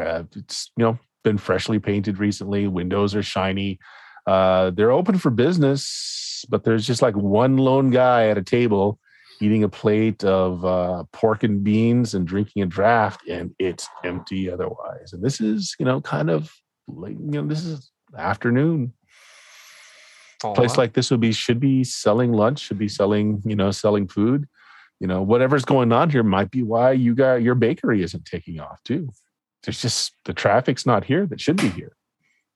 Uh, 0.00 0.24
it's 0.34 0.70
you 0.76 0.84
know 0.84 0.98
been 1.24 1.38
freshly 1.38 1.78
painted 1.78 2.18
recently. 2.18 2.66
Windows 2.68 3.14
are 3.14 3.22
shiny. 3.22 3.78
Uh, 4.26 4.70
they're 4.70 4.92
open 4.92 5.18
for 5.18 5.30
business, 5.30 6.44
but 6.48 6.64
there's 6.64 6.86
just 6.86 7.02
like 7.02 7.16
one 7.16 7.56
lone 7.56 7.90
guy 7.90 8.28
at 8.28 8.38
a 8.38 8.42
table 8.42 8.98
eating 9.40 9.64
a 9.64 9.68
plate 9.68 10.22
of 10.24 10.64
uh, 10.64 11.04
pork 11.12 11.42
and 11.42 11.64
beans 11.64 12.14
and 12.14 12.26
drinking 12.26 12.62
a 12.62 12.66
draft, 12.66 13.26
and 13.28 13.54
it's 13.58 13.88
empty 14.04 14.50
otherwise. 14.50 15.12
And 15.12 15.22
this 15.22 15.40
is, 15.40 15.74
you 15.78 15.84
know, 15.84 16.00
kind 16.00 16.30
of 16.30 16.52
like, 16.86 17.12
you 17.12 17.42
know, 17.42 17.46
this 17.46 17.64
is 17.64 17.90
afternoon. 18.16 18.92
Fall 20.40 20.54
place 20.54 20.72
up. 20.72 20.78
like 20.78 20.92
this 20.94 21.10
would 21.10 21.20
be 21.20 21.32
should 21.32 21.60
be 21.60 21.84
selling 21.84 22.32
lunch, 22.32 22.60
should 22.60 22.78
be 22.78 22.88
selling, 22.88 23.42
you 23.44 23.56
know, 23.56 23.70
selling 23.70 24.08
food. 24.08 24.48
You 24.98 25.06
know, 25.06 25.22
whatever's 25.22 25.64
going 25.64 25.92
on 25.92 26.10
here 26.10 26.22
might 26.22 26.50
be 26.50 26.62
why 26.62 26.92
you 26.92 27.14
got 27.14 27.42
your 27.42 27.54
bakery 27.54 28.02
isn't 28.02 28.24
taking 28.26 28.60
off 28.60 28.82
too. 28.84 29.10
There's 29.62 29.80
just 29.80 30.14
the 30.24 30.32
traffic's 30.32 30.86
not 30.86 31.04
here 31.04 31.26
that 31.26 31.40
should 31.40 31.56
be 31.56 31.68
here. 31.68 31.96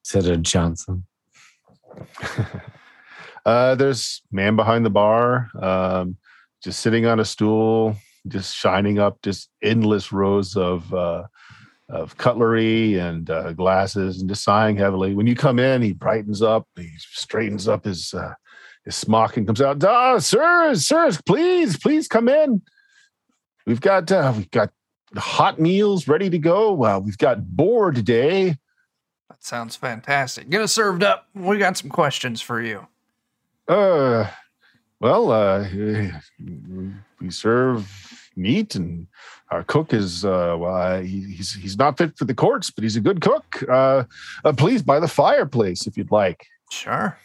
Said 0.02 0.26
a 0.26 0.36
Johnson. 0.36 1.06
uh, 3.46 3.74
there's 3.74 4.22
man 4.30 4.56
behind 4.56 4.84
the 4.84 4.90
bar, 4.90 5.50
um, 5.60 6.16
just 6.64 6.80
sitting 6.80 7.04
on 7.04 7.20
a 7.20 7.24
stool, 7.24 7.94
just 8.26 8.56
shining 8.56 8.98
up 8.98 9.20
just 9.22 9.50
endless 9.62 10.10
rows 10.12 10.56
of 10.56 10.92
uh, 10.94 11.24
of 11.90 12.16
cutlery 12.16 12.98
and 12.98 13.28
uh, 13.28 13.52
glasses, 13.52 14.20
and 14.20 14.28
just 14.28 14.42
sighing 14.42 14.76
heavily. 14.76 15.14
When 15.14 15.26
you 15.26 15.36
come 15.36 15.58
in, 15.58 15.82
he 15.82 15.92
brightens 15.92 16.40
up, 16.40 16.66
he 16.74 16.90
straightens 16.96 17.68
up 17.68 17.84
his 17.84 18.14
uh, 18.14 18.32
his 18.86 18.96
smock 18.96 19.36
and 19.36 19.46
comes 19.46 19.60
out. 19.60 19.84
Ah, 19.84 20.18
sirs, 20.18 20.86
sirs, 20.86 21.20
please, 21.26 21.76
please 21.76 22.08
come 22.08 22.28
in. 22.28 22.62
We've 23.66 23.80
got 23.80 24.10
uh, 24.10 24.32
we've 24.34 24.50
got 24.50 24.70
hot 25.14 25.60
meals 25.60 26.08
ready 26.08 26.30
to 26.30 26.38
go. 26.38 26.82
Uh, 26.82 26.98
we've 26.98 27.18
got 27.18 27.46
board 27.46 27.94
today. 27.94 28.56
That 29.28 29.44
sounds 29.44 29.76
fantastic. 29.76 30.48
Get 30.48 30.62
us 30.62 30.72
served 30.72 31.02
up. 31.02 31.28
We 31.34 31.58
got 31.58 31.76
some 31.76 31.90
questions 31.90 32.40
for 32.40 32.62
you. 32.62 32.86
Uh, 33.68 34.28
well, 35.04 35.30
uh, 35.32 35.68
we 37.20 37.28
serve 37.28 38.30
meat, 38.36 38.74
and 38.74 39.06
our 39.50 39.62
cook 39.62 39.92
is 39.92 40.24
uh, 40.24 40.56
well, 40.58 40.74
uh, 40.74 41.00
he, 41.02 41.20
he's 41.24 41.52
he's 41.52 41.76
not 41.76 41.98
fit 41.98 42.16
for 42.16 42.24
the 42.24 42.32
courts, 42.32 42.70
but 42.70 42.84
he's 42.84 42.96
a 42.96 43.02
good 43.02 43.20
cook. 43.20 43.44
Uh, 43.68 44.04
uh 44.46 44.52
please 44.54 44.80
by 44.82 44.98
the 44.98 45.06
fireplace 45.06 45.86
if 45.86 45.98
you'd 45.98 46.10
like. 46.10 46.46
Sure. 46.70 47.18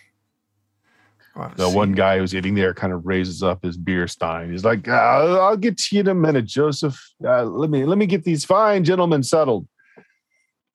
The 1.56 1.70
one 1.70 1.94
guy 1.94 2.18
who's 2.18 2.36
eating 2.36 2.54
there 2.54 2.74
kind 2.74 2.92
of 2.92 3.06
raises 3.06 3.42
up 3.42 3.64
his 3.64 3.78
beer 3.78 4.10
stein. 4.10 4.52
He's 4.52 4.66
like, 4.66 4.90
uh, 4.90 5.40
"I'll 5.40 5.56
get 5.56 5.78
to 5.78 5.96
you 5.96 6.02
in 6.02 6.10
a 6.10 6.14
minute, 6.14 6.48
Joseph. 6.48 7.00
Uh, 7.24 7.46
let 7.46 7.70
me 7.70 7.86
let 7.86 7.98
me 7.98 8.08
get 8.08 8.26
these 8.26 8.44
fine 8.44 8.84
gentlemen 8.84 9.24
settled." 9.24 9.66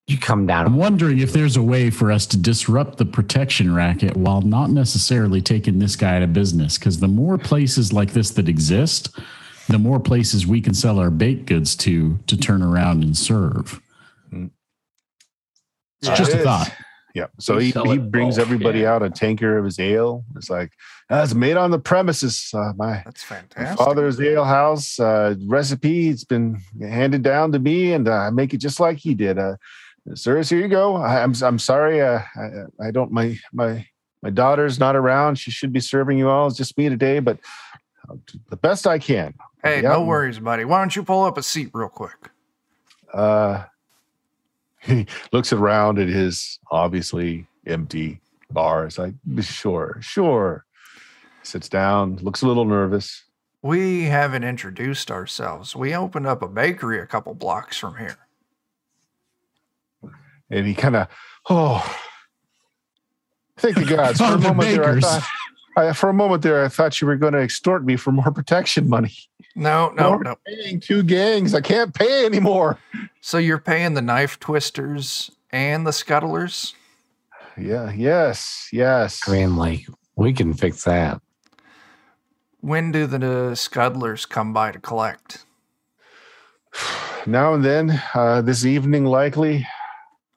You 0.06 0.18
come 0.18 0.47
down. 0.47 0.66
I'm 0.66 0.76
wondering 0.76 1.18
if 1.18 1.32
there's 1.32 1.56
a 1.56 1.62
way 1.62 1.89
for 1.89 2.12
us 2.12 2.26
to 2.26 2.36
disrupt 2.36 2.98
the 2.98 3.06
protection 3.06 3.74
racket 3.74 4.16
while 4.16 4.43
not 4.43 4.68
necessarily 4.70 5.40
taking 5.40 5.78
this 5.78 5.97
guy 5.97 6.16
out 6.16 6.22
of 6.22 6.35
business. 6.35 6.76
Because 6.78 7.01
the 7.01 7.09
more 7.09 7.39
places 7.39 7.90
like 7.93 8.12
this 8.12 8.31
that 8.32 8.47
exist, 8.48 9.18
the 9.68 9.78
more 9.78 9.98
places 9.98 10.47
we 10.47 10.60
can 10.60 10.74
sell 10.74 10.98
our 10.98 11.10
baked 11.10 11.47
goods 11.47 11.74
to 11.76 12.18
to 12.26 12.36
turn 12.36 12.62
around 12.62 13.02
and 13.02 13.16
serve. 13.16 13.81
It's 14.31 14.51
Yeah, 16.02 16.16
just 16.16 16.32
it 16.32 16.36
a 16.36 16.39
is. 16.40 16.44
thought. 16.44 16.72
Yeah. 17.14 17.26
So 17.39 17.56
We 17.56 17.70
he, 17.70 17.81
he 17.93 17.98
brings 17.98 18.36
bulk, 18.36 18.47
everybody 18.47 18.81
yeah. 18.81 18.93
out 18.93 19.02
a 19.02 19.09
tanker 19.09 19.56
of 19.56 19.64
his 19.64 19.78
ale. 19.78 20.24
It's 20.36 20.51
like, 20.51 20.72
"Ah, 21.09 21.22
it's 21.22 21.32
made 21.32 21.56
on 21.56 21.70
the 21.70 21.78
premises. 21.78 22.51
Uh, 22.52 22.72
my 22.76 23.01
That's 23.06 23.22
fantastic. 23.22 23.78
father's 23.78 24.20
ale 24.20 24.44
house 24.44 24.98
uh, 25.01 25.35
recipe. 25.47 26.09
It's 26.10 26.24
been 26.24 26.60
handed 26.78 27.22
down 27.22 27.52
to 27.52 27.59
me, 27.59 27.93
and 27.93 28.06
uh, 28.06 28.12
I 28.12 28.31
make 28.31 28.52
it 28.52 28.59
just 28.59 28.81
like 28.81 28.98
he 28.98 29.14
did. 29.14 29.39
Sirs, 30.12 30.51
here 30.51 30.60
you 30.60 30.68
go. 30.68 30.97
I, 30.97 31.22
I'm 31.22 31.32
I'm 31.43 31.59
sorry. 31.59 32.02
Uh, 32.02 32.20
I, 32.36 32.86
I 32.89 32.90
don't. 32.90 33.10
My 33.10 33.39
my 33.52 33.86
my 34.22 34.31
daughter's 34.31 34.78
not 34.78 34.97
around. 34.97 35.36
She 35.39 35.51
should 35.51 35.72
be 35.72 35.81
serving 35.81 36.18
you 36.18 36.28
all. 36.28 36.47
It's 36.47 36.56
just 36.56 36.76
me 36.76 36.89
today, 36.90 37.20
but 37.20 37.39
the 38.51 38.56
best 38.56 38.86
I 38.86 38.98
can. 38.98 39.35
Hey, 39.62 39.82
Yeah. 39.82 39.93
no 39.93 40.05
worries, 40.05 40.39
buddy. 40.39 40.64
Why 40.66 40.78
don't 40.81 40.94
you 40.94 41.02
pull 41.02 41.24
up 41.24 41.39
a 41.39 41.43
seat 41.43 41.70
real 41.72 41.89
quick? 41.89 42.31
Uh, 43.12 43.64
he 44.81 45.06
looks 45.32 45.52
around 45.55 45.98
at 45.98 46.09
his 46.09 46.59
obviously 46.70 47.47
empty 47.66 48.20
bar. 48.51 48.85
It's 48.85 48.98
like, 48.98 49.14
sure, 49.40 49.98
sure. 50.02 50.66
Sits 51.43 51.68
down, 51.68 52.16
looks 52.16 52.43
a 52.43 52.47
little 52.47 52.64
nervous. 52.66 53.24
We 53.62 54.05
haven't 54.05 54.44
introduced 54.44 55.10
ourselves. 55.10 55.74
We 55.74 55.94
opened 55.94 56.26
up 56.26 56.43
a 56.43 56.48
bakery 56.48 57.01
a 57.01 57.06
couple 57.06 57.35
blocks 57.35 57.78
from 57.78 57.97
here. 57.97 58.18
And 60.50 60.66
he 60.66 60.74
kind 60.74 60.96
of 60.96 61.08
oh 61.50 61.82
thank 63.56 63.76
the 63.76 63.84
gods 63.84 64.18
for 64.18 64.34
a 64.34 64.36
the 64.36 64.38
moment 64.38 64.70
there 64.70 64.84
I 64.96 65.00
thought 65.00 65.22
I, 65.76 65.92
for 65.92 66.08
a 66.08 66.14
moment 66.14 66.42
there 66.42 66.64
I 66.64 66.68
thought 66.68 67.00
you 67.00 67.06
were 67.06 67.16
going 67.16 67.32
to 67.32 67.40
extort 67.40 67.84
me 67.84 67.96
for 67.96 68.12
more 68.12 68.30
protection 68.30 68.88
money 68.88 69.12
No, 69.56 69.90
no, 69.90 70.10
More 70.10 70.22
no. 70.24 70.36
paying 70.46 70.80
two 70.80 71.02
gangs 71.02 71.54
I 71.54 71.60
can't 71.60 71.94
pay 71.94 72.24
anymore 72.26 72.78
So 73.20 73.38
you're 73.38 73.58
paying 73.58 73.94
the 73.94 74.02
knife 74.02 74.38
twisters 74.40 75.30
and 75.50 75.86
the 75.86 75.92
scuttlers? 75.92 76.74
yeah 77.56 77.92
yes 77.92 78.68
yes 78.72 79.20
I 79.28 79.32
mean, 79.32 79.56
like, 79.56 79.86
we 80.16 80.32
can 80.32 80.54
fix 80.54 80.84
that. 80.84 81.20
When 82.60 82.92
do 82.92 83.06
the 83.06 83.52
scuttlers 83.56 84.28
come 84.28 84.52
by 84.52 84.72
to 84.72 84.78
collect? 84.78 85.44
now 87.26 87.54
and 87.54 87.64
then 87.64 88.00
uh, 88.14 88.40
this 88.42 88.64
evening 88.64 89.04
likely 89.04 89.66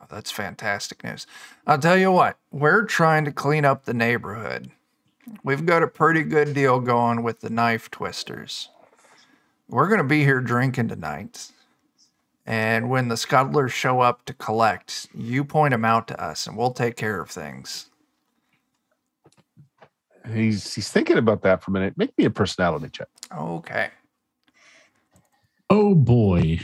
that's 0.09 0.31
fantastic 0.31 1.03
news. 1.03 1.27
I'll 1.65 1.79
tell 1.79 1.97
you 1.97 2.11
what, 2.11 2.37
we're 2.51 2.85
trying 2.85 3.25
to 3.25 3.31
clean 3.31 3.65
up 3.65 3.85
the 3.85 3.93
neighborhood. 3.93 4.71
We've 5.43 5.65
got 5.65 5.83
a 5.83 5.87
pretty 5.87 6.23
good 6.23 6.53
deal 6.53 6.79
going 6.79 7.23
with 7.23 7.41
the 7.41 7.49
knife 7.49 7.91
twisters. 7.91 8.69
We're 9.67 9.87
going 9.87 9.99
to 9.99 10.05
be 10.05 10.23
here 10.23 10.39
drinking 10.39 10.87
tonight. 10.87 11.51
And 12.45 12.89
when 12.89 13.09
the 13.09 13.17
scuttlers 13.17 13.73
show 13.73 13.99
up 13.99 14.23
to 14.25 14.33
collect, 14.33 15.07
you 15.13 15.43
point 15.43 15.73
them 15.73 15.83
out 15.83 16.07
to 16.07 16.23
us 16.23 16.47
and 16.47 16.55
we'll 16.55 16.71
take 16.71 16.95
care 16.95 17.19
of 17.19 17.29
things. 17.29 17.87
he's 20.33 20.73
he's 20.73 20.89
thinking 20.89 21.17
about 21.17 21.41
that 21.41 21.63
for 21.63 21.71
a 21.71 21.73
minute 21.73 21.97
make 21.97 22.11
me 22.17 22.25
a 22.25 22.29
personality 22.29 22.89
check 22.89 23.07
Okay. 23.33 23.89
Oh 25.69 25.95
boy. 25.95 26.59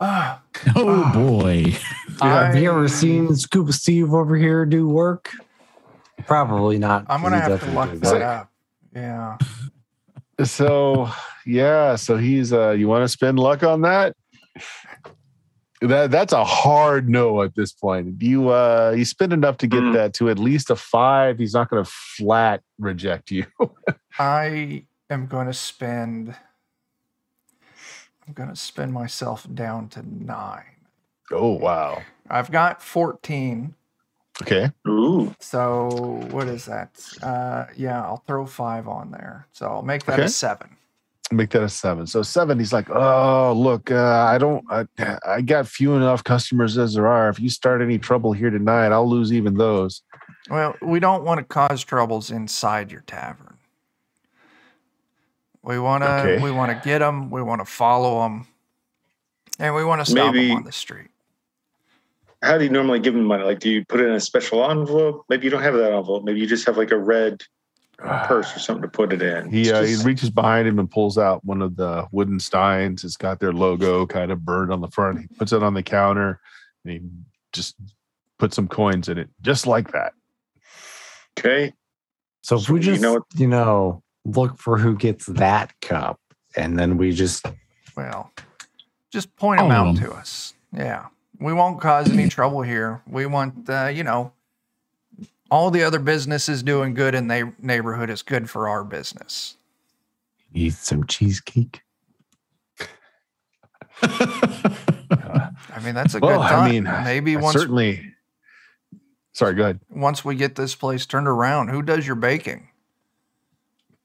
Ah, 0.00 0.42
Oh 0.76 1.10
boy. 1.12 1.64
Have 2.20 2.56
you 2.56 2.70
ever 2.70 2.88
seen 2.88 3.34
Scuba 3.36 3.72
Steve 3.72 4.12
over 4.14 4.36
here 4.36 4.64
do 4.66 4.88
work? 4.88 5.30
Probably 6.26 6.78
not. 6.78 7.04
I'm 7.08 7.20
going 7.20 7.32
to 7.32 7.38
have 7.40 7.60
to 7.60 7.66
definitely 7.66 7.92
look 7.92 8.00
does 8.02 8.12
that 8.12 8.18
that. 8.18 8.22
up. 8.22 8.50
Yeah. 8.94 10.44
so 10.44 11.10
yeah 11.46 11.94
so 11.96 12.16
he's 12.16 12.52
uh 12.52 12.70
you 12.70 12.86
want 12.88 13.02
to 13.02 13.08
spend 13.08 13.38
luck 13.38 13.62
on 13.62 13.82
that 13.82 14.14
that 15.80 16.10
that's 16.10 16.32
a 16.32 16.44
hard 16.44 17.08
no 17.08 17.42
at 17.42 17.54
this 17.54 17.72
point 17.72 18.20
you 18.22 18.48
uh 18.50 18.94
you 18.96 19.04
spend 19.04 19.32
enough 19.32 19.56
to 19.58 19.66
get 19.66 19.82
Mm. 19.82 19.92
that 19.94 20.14
to 20.14 20.30
at 20.30 20.38
least 20.38 20.70
a 20.70 20.76
five 20.76 21.38
he's 21.38 21.54
not 21.54 21.68
going 21.70 21.84
to 21.84 21.90
flat 21.90 22.62
reject 22.78 23.30
you 23.30 23.46
I 24.18 24.86
am 25.10 25.26
going 25.26 25.46
to 25.48 25.52
spend. 25.52 26.34
I'm 28.26 28.32
going 28.34 28.48
to 28.48 28.56
spend 28.56 28.92
myself 28.92 29.46
down 29.54 29.88
to 29.90 30.02
nine. 30.02 30.76
oh 31.32 31.52
wow 31.52 32.02
I've 32.28 32.50
got 32.50 32.82
14. 32.82 33.74
okay 34.42 34.70
Ooh. 34.88 35.34
So 35.40 36.26
what 36.30 36.48
is 36.48 36.64
that? 36.66 36.90
Uh, 37.22 37.66
yeah, 37.76 38.02
I'll 38.02 38.22
throw 38.26 38.46
five 38.46 38.88
on 38.88 39.10
there. 39.10 39.46
So 39.52 39.66
I'll 39.66 39.82
make 39.82 40.04
that 40.06 40.14
Okay. 40.14 40.24
a 40.24 40.28
seven. 40.28 40.76
make 41.32 41.50
that 41.50 41.62
a 41.62 41.68
seven 41.68 42.06
so 42.06 42.22
seven 42.22 42.58
he's 42.58 42.72
like 42.72 42.88
oh 42.90 43.52
look 43.56 43.90
uh, 43.90 44.26
i 44.30 44.36
don't 44.38 44.62
I, 44.70 44.86
I 45.26 45.40
got 45.40 45.66
few 45.66 45.94
enough 45.94 46.22
customers 46.22 46.76
as 46.78 46.94
there 46.94 47.06
are 47.08 47.28
if 47.30 47.40
you 47.40 47.48
start 47.48 47.80
any 47.80 47.98
trouble 47.98 48.32
here 48.34 48.50
tonight 48.50 48.92
i'll 48.92 49.08
lose 49.08 49.32
even 49.32 49.54
those 49.54 50.02
Well, 50.50 50.76
we 50.82 51.00
don't 51.00 51.24
want 51.24 51.38
to 51.38 51.44
cause 51.44 51.82
troubles 51.82 52.30
inside 52.30 52.92
your 52.92 53.00
tavern. 53.00 53.53
We 55.64 55.78
want 55.78 56.04
to 56.04 56.10
Okay. 56.20 56.42
we 56.42 56.50
want 56.50 56.70
to 56.72 56.88
get 56.88 56.98
them. 56.98 57.30
We 57.30 57.42
want 57.42 57.60
to 57.60 57.64
follow 57.64 58.22
them, 58.22 58.46
and 59.58 59.74
we 59.74 59.84
want 59.84 60.04
to 60.04 60.10
stop 60.10 60.34
Maybe- 60.34 60.48
them 60.48 60.58
on 60.58 60.64
the 60.64 60.72
street. 60.72 61.08
How 62.42 62.58
do 62.58 62.64
you 62.64 62.70
normally 62.70 63.00
give 63.00 63.14
them 63.14 63.24
money? 63.24 63.42
Like, 63.42 63.60
do 63.60 63.70
you 63.70 63.84
put 63.86 64.00
it 64.00 64.06
in 64.06 64.12
a 64.12 64.20
special 64.20 64.68
envelope? 64.70 65.24
Maybe 65.30 65.44
you 65.44 65.50
don't 65.50 65.62
have 65.62 65.72
that 65.74 65.92
envelope. 65.94 66.24
Maybe 66.24 66.40
you 66.40 66.46
just 66.46 66.66
have 66.66 66.76
like 66.76 66.90
a 66.90 66.98
red 66.98 67.42
purse 67.98 68.54
or 68.54 68.58
something 68.58 68.82
to 68.82 68.88
put 68.88 69.14
it 69.14 69.22
in. 69.22 69.50
He 69.50 69.62
It's 69.62 69.70
uh, 69.70 69.82
just- 69.82 70.02
he 70.02 70.06
reaches 70.06 70.28
behind 70.30 70.68
him 70.68 70.78
and 70.78 70.90
pulls 70.90 71.16
out 71.16 71.42
one 71.46 71.62
of 71.62 71.76
the 71.76 72.06
wooden 72.12 72.38
steins. 72.38 73.02
It's 73.02 73.16
got 73.16 73.40
their 73.40 73.54
logo 73.54 74.04
kind 74.06 74.30
of 74.30 74.44
burned 74.44 74.70
on 74.70 74.82
the 74.82 74.88
front. 74.90 75.20
He 75.20 75.26
puts 75.38 75.52
it 75.52 75.62
on 75.62 75.72
the 75.72 75.82
counter 75.82 76.38
and 76.84 76.92
he 76.92 77.00
just 77.54 77.76
puts 78.38 78.54
some 78.56 78.68
coins 78.68 79.08
in 79.08 79.16
it, 79.16 79.30
just 79.40 79.66
like 79.66 79.92
that. 79.92 80.12
okay. 81.38 81.72
So 82.42 82.56
if 82.56 82.64
So 82.64 82.74
we 82.74 82.80
you 82.80 82.84
just, 82.84 83.00
know 83.00 83.22
you 83.36 83.46
know, 83.46 83.84
what- 83.86 84.02
look 84.24 84.58
for 84.58 84.78
who 84.78 84.96
gets 84.96 85.26
that 85.26 85.78
cup, 85.80 86.20
and 86.56 86.78
then 86.78 86.96
we 86.96 87.12
just 87.12 87.46
Well, 87.96 88.32
just 89.10 89.34
point 89.36 89.60
them 89.60 89.70
out 89.70 89.86
of 89.88 89.96
'em. 89.96 90.02
to 90.04 90.12
us. 90.12 90.54
Yeah. 90.72 91.06
We 91.38 91.52
won't 91.52 91.80
cause 91.80 92.10
any 92.10 92.28
trouble 92.28 92.62
here. 92.62 93.02
We 93.06 93.26
want, 93.26 93.68
uh, 93.68 93.86
you 93.86 94.02
know, 94.04 94.32
all 95.50 95.70
the 95.70 95.82
other 95.82 95.98
businesses 95.98 96.62
doing 96.62 96.94
good 96.94 97.14
in 97.14 97.28
the 97.28 97.52
neighborhood 97.60 98.08
is 98.10 98.22
good 98.22 98.48
for 98.50 98.68
our 98.68 98.82
business. 98.84 99.56
eat 100.56 100.72
some 100.74 101.04
cheesecake. 101.06 101.82
I 104.02 105.80
mean, 105.84 105.94
that's 105.94 106.14
a 106.14 106.18
Well, 106.20 106.38
good 106.38 106.44
I 106.46 106.48
time. 106.50 106.70
mean, 106.70 106.84
maybe 107.04 107.36
I 107.36 107.40
once 107.40 107.56
certainly. 107.58 108.12
Sorry, 109.32 109.54
go 109.54 109.64
ahead. 109.64 109.80
once 109.90 110.24
we 110.24 110.36
get 110.36 110.54
this 110.54 110.74
place 110.76 111.06
turned 111.06 111.26
around, 111.26 111.68
who 111.68 111.82
does 111.82 112.06
your 112.06 112.14
baking? 112.16 112.68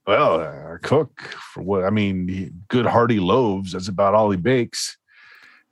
Well, 0.10 0.40
our 0.40 0.80
cook 0.80 1.22
for 1.22 1.62
what 1.62 1.84
I 1.84 1.92
mean, 1.92 2.64
good 2.68 2.88
hearty 2.88 3.20
loaves. 3.20 3.74
That's 3.74 3.90
about 3.90 4.16
all 4.16 4.32
he 4.32 4.38
bakes. 4.38 4.98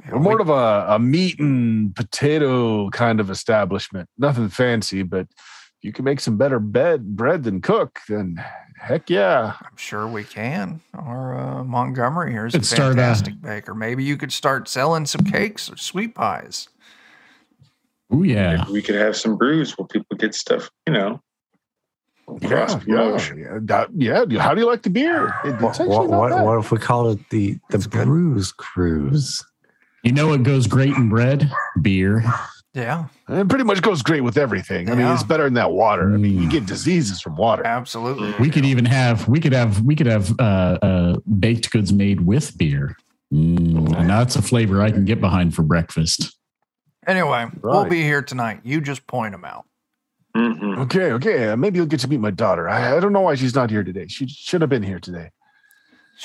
You 0.06 0.12
We're 0.12 0.18
know, 0.18 0.24
more 0.24 0.40
of 0.40 0.50
a, 0.50 0.94
a 0.94 1.00
meat 1.00 1.40
and 1.40 1.96
potato 1.96 2.88
kind 2.92 3.20
of 3.20 3.32
establishment. 3.32 4.08
Nothing 4.16 4.50
fancy, 4.50 5.02
but 5.02 5.26
if 5.32 5.78
you 5.82 5.92
can 5.92 6.06
make 6.06 6.20
some 6.20 6.38
better 6.38 6.60
bed 6.60 7.16
bread 7.16 7.46
than 7.46 7.62
cook, 7.62 7.98
then 8.08 8.40
heck 8.80 9.10
yeah. 9.10 9.54
I'm 9.60 9.76
sure 9.76 10.08
we 10.08 10.24
can. 10.24 10.82
Our 10.94 11.36
uh, 11.36 11.64
Montgomery 11.64 12.32
here 12.32 12.46
is 12.46 12.54
a 12.54 12.60
Could 12.60 12.68
start, 12.68 12.92
uh, 12.92 13.02
fantastic 13.02 13.42
baker. 13.42 13.74
Maybe 13.74 14.04
you 14.04 14.18
could 14.18 14.32
start 14.32 14.68
selling 14.68 15.08
some 15.08 15.26
cakes 15.26 15.68
or 15.68 15.78
sweet 15.78 16.14
pies. 16.14 16.70
Oh 18.12 18.22
yeah. 18.22 18.58
Maybe 18.58 18.72
we 18.72 18.82
could 18.84 18.94
have 18.94 19.18
some 19.18 19.36
brews 19.36 19.76
where 19.80 19.88
people 19.88 20.16
get 20.16 20.36
stuff, 20.36 20.70
you 20.86 20.94
know. 20.94 21.24
Cross 22.28 22.74
Yeah, 22.74 22.78
promotion. 22.80 23.38
yeah, 23.40 23.60
that- 23.62 23.90
yeah. 23.96 24.42
How 24.42 24.54
do 24.54 24.60
you 24.62 24.68
like 24.68 24.84
the 24.84 24.90
beer? 24.90 25.34
It- 25.46 25.62
What, 25.62 25.80
what, 25.80 26.30
not 26.30 26.46
what, 26.46 26.60
if 26.60 26.72
we 26.72 26.78
call 26.78 27.10
it 27.10 27.20
the 27.30 27.58
the 27.70 27.80
brews 27.90 28.52
good. 28.52 28.58
Cruise? 28.66 29.46
You 30.04 30.12
know 30.12 30.34
it 30.34 30.44
goes 30.44 30.68
great 30.68 30.94
in 30.94 31.10
bread? 31.10 31.50
Beer. 31.82 32.24
Yeah, 32.74 33.06
It 33.28 33.50
pretty 33.50 33.64
much 33.64 33.82
goes 33.82 34.04
great 34.04 34.22
with 34.22 34.38
everything. 34.38 34.90
I 34.92 34.94
mean, 34.96 35.08
it's 35.08 35.24
better 35.24 35.46
than 35.46 35.56
that 35.56 35.72
water. 35.72 36.14
I 36.14 36.18
mean, 36.18 36.40
you 36.40 36.48
Mm. 36.48 36.52
get 36.52 36.66
diseases 36.68 37.20
from 37.22 37.36
water. 37.36 37.66
absolutely. 37.66 38.34
We 38.40 38.52
could 38.52 38.66
even 38.66 38.86
have 38.86 39.28
we 39.28 39.40
could 39.40 39.54
have 39.54 39.82
we 39.82 39.96
could 39.96 40.06
have 40.06 40.32
uh, 40.40 40.78
uh, 40.82 41.16
baked 41.40 41.72
goods 41.72 41.92
made 41.92 42.22
with 42.22 42.56
beer. 42.58 42.96
Mm, 43.34 43.98
and 43.98 44.10
that's 44.10 44.36
a 44.36 44.42
flavor 44.42 44.82
I 44.84 44.92
can 44.92 45.06
get 45.06 45.20
behind 45.20 45.56
for 45.56 45.64
breakfast. 45.64 46.38
Anyway, 47.08 47.48
we'll 47.64 47.86
be 47.86 48.04
here 48.04 48.22
tonight. 48.22 48.60
You 48.64 48.80
just 48.82 49.08
point 49.08 49.32
them 49.32 49.44
out. 49.46 49.66
Mhm. 50.38 50.78
Okay, 50.80 51.12
okay. 51.14 51.50
uh, 51.50 51.56
Maybe 51.58 51.78
you'll 51.78 51.88
get 51.88 52.00
to 52.02 52.08
meet 52.08 52.20
my 52.20 52.32
daughter. 52.32 52.70
I, 52.70 52.96
I 52.96 53.00
don't 53.00 53.12
know 53.14 53.22
why 53.22 53.36
she's 53.36 53.56
not 53.56 53.70
here 53.70 53.84
today. 53.84 54.08
She 54.08 54.28
should 54.28 54.62
have 54.62 54.70
been 54.70 54.84
here 54.84 55.00
today. 55.00 55.32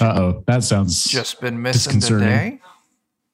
Uh 0.00 0.12
oh, 0.20 0.44
that 0.46 0.64
sounds 0.64 1.04
Just 1.04 1.40
been 1.40 1.60
missing 1.60 2.00
today. 2.00 2.60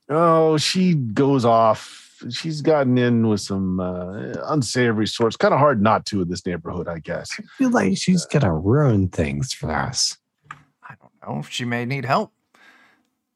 Oh, 0.09 0.57
she 0.57 0.95
goes 0.95 1.45
off. 1.45 2.05
She's 2.31 2.63
gotten 2.63 2.99
in 2.99 3.29
with 3.29 3.41
some 3.41 3.79
uh, 3.79 4.33
unsavory 4.47 5.07
sorts. 5.07 5.37
Kind 5.37 5.55
of 5.55 5.61
hard 5.61 5.81
not 5.81 6.05
to 6.07 6.23
in 6.23 6.29
this 6.29 6.45
neighborhood, 6.45 6.89
I 6.89 6.99
guess. 6.99 7.31
I 7.39 7.45
feel 7.57 7.71
like 7.71 7.97
she's 7.97 8.25
gonna 8.27 8.53
ruin 8.53 9.09
things 9.09 9.53
for 9.53 9.71
us. 9.71 10.17
I 10.51 10.95
don't 11.01 11.13
know. 11.37 11.43
She 11.49 11.65
may 11.65 11.85
need 11.85 12.05
help. 12.05 12.33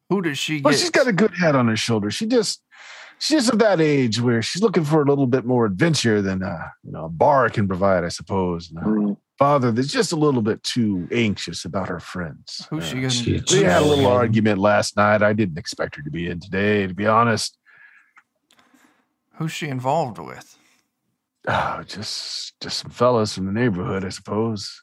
Who 0.09 0.21
does 0.23 0.37
she 0.39 0.61
Well, 0.61 0.73
get? 0.73 0.81
she's 0.81 0.91
got 0.91 1.07
a 1.07 1.13
good 1.13 1.33
head 1.35 1.55
on 1.55 1.69
her 1.69 1.77
shoulder. 1.77 2.11
She 2.11 2.27
just 2.27 2.61
she's 3.23 3.49
of 3.49 3.59
that 3.61 3.81
age 3.81 4.21
where 4.21 4.43
she's 4.43 4.63
looking 4.63 4.85
for 4.85 5.01
a 5.03 5.05
little 5.05 5.27
bit 5.29 5.45
more 5.45 5.65
adventure 5.67 6.21
than 6.21 6.43
uh, 6.43 6.69
you 6.85 6.93
know 6.93 7.05
a 7.07 7.09
bar 7.09 7.49
can 7.49 7.67
provide, 7.69 8.05
I 8.05 8.09
suppose. 8.09 8.71
And 8.71 8.79
her 8.81 8.97
Mm. 8.99 9.17
father 9.39 9.71
that's 9.73 9.93
just 9.93 10.13
a 10.13 10.17
little 10.17 10.43
bit 10.43 10.63
too 10.63 11.09
anxious 11.13 11.65
about 11.65 11.89
her 11.89 12.01
friends. 12.01 12.67
Who's 12.71 12.85
she 12.89 12.99
Uh, 12.99 13.01
gonna 13.03 13.11
she- 13.11 13.43
we 13.53 13.63
had 13.65 13.83
a 13.83 13.87
little 13.87 14.07
argument 14.07 14.59
last 14.61 14.97
night. 14.97 15.23
I 15.23 15.33
didn't 15.33 15.59
expect 15.59 15.97
her 15.97 16.03
to 16.03 16.11
be 16.11 16.29
in 16.31 16.41
today, 16.41 16.87
to 16.87 16.95
be 16.95 17.07
honest. 17.07 17.57
Who's 19.37 19.53
she 19.53 19.69
involved 19.69 20.19
with? 20.19 20.59
Oh, 21.49 21.83
just 21.87 22.55
just 22.61 22.79
some 22.79 22.91
fellas 22.91 23.35
from 23.35 23.47
the 23.47 23.53
neighborhood, 23.53 24.05
I 24.05 24.11
suppose. 24.11 24.81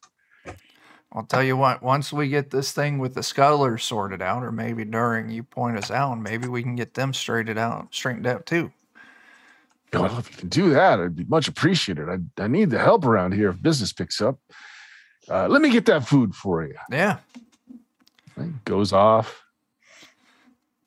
I'll 1.11 1.25
tell 1.25 1.43
you 1.43 1.57
what, 1.57 1.81
once 1.81 2.13
we 2.13 2.29
get 2.29 2.51
this 2.51 2.71
thing 2.71 2.99
with 2.99 3.15
the 3.15 3.23
scuttlers 3.23 3.83
sorted 3.83 4.21
out, 4.21 4.43
or 4.43 4.51
maybe 4.51 4.85
during 4.85 5.31
you 5.31 5.41
point 5.41 5.77
us 5.77 5.89
out, 5.89 6.19
maybe 6.19 6.47
we 6.47 6.61
can 6.61 6.75
get 6.75 6.93
them 6.93 7.13
straightened 7.13 7.57
out, 7.57 7.87
straightened 7.91 8.27
out 8.27 8.45
too. 8.45 8.71
Well, 9.91 10.19
if 10.19 10.29
you 10.29 10.37
can 10.37 10.49
do 10.49 10.69
that, 10.69 10.99
I'd 10.99 11.15
be 11.15 11.23
much 11.23 11.47
appreciated. 11.47 12.09
I, 12.09 12.43
I 12.43 12.47
need 12.47 12.69
the 12.69 12.77
help 12.77 13.05
around 13.05 13.33
here 13.33 13.49
if 13.49 13.59
business 13.59 13.91
picks 13.91 14.21
up. 14.21 14.37
Uh, 15.27 15.47
let 15.47 15.63
me 15.63 15.71
get 15.71 15.85
that 15.87 16.07
food 16.07 16.35
for 16.35 16.63
you. 16.63 16.75
Yeah. 16.91 17.17
It 18.37 18.65
goes 18.65 18.93
off. 18.93 19.43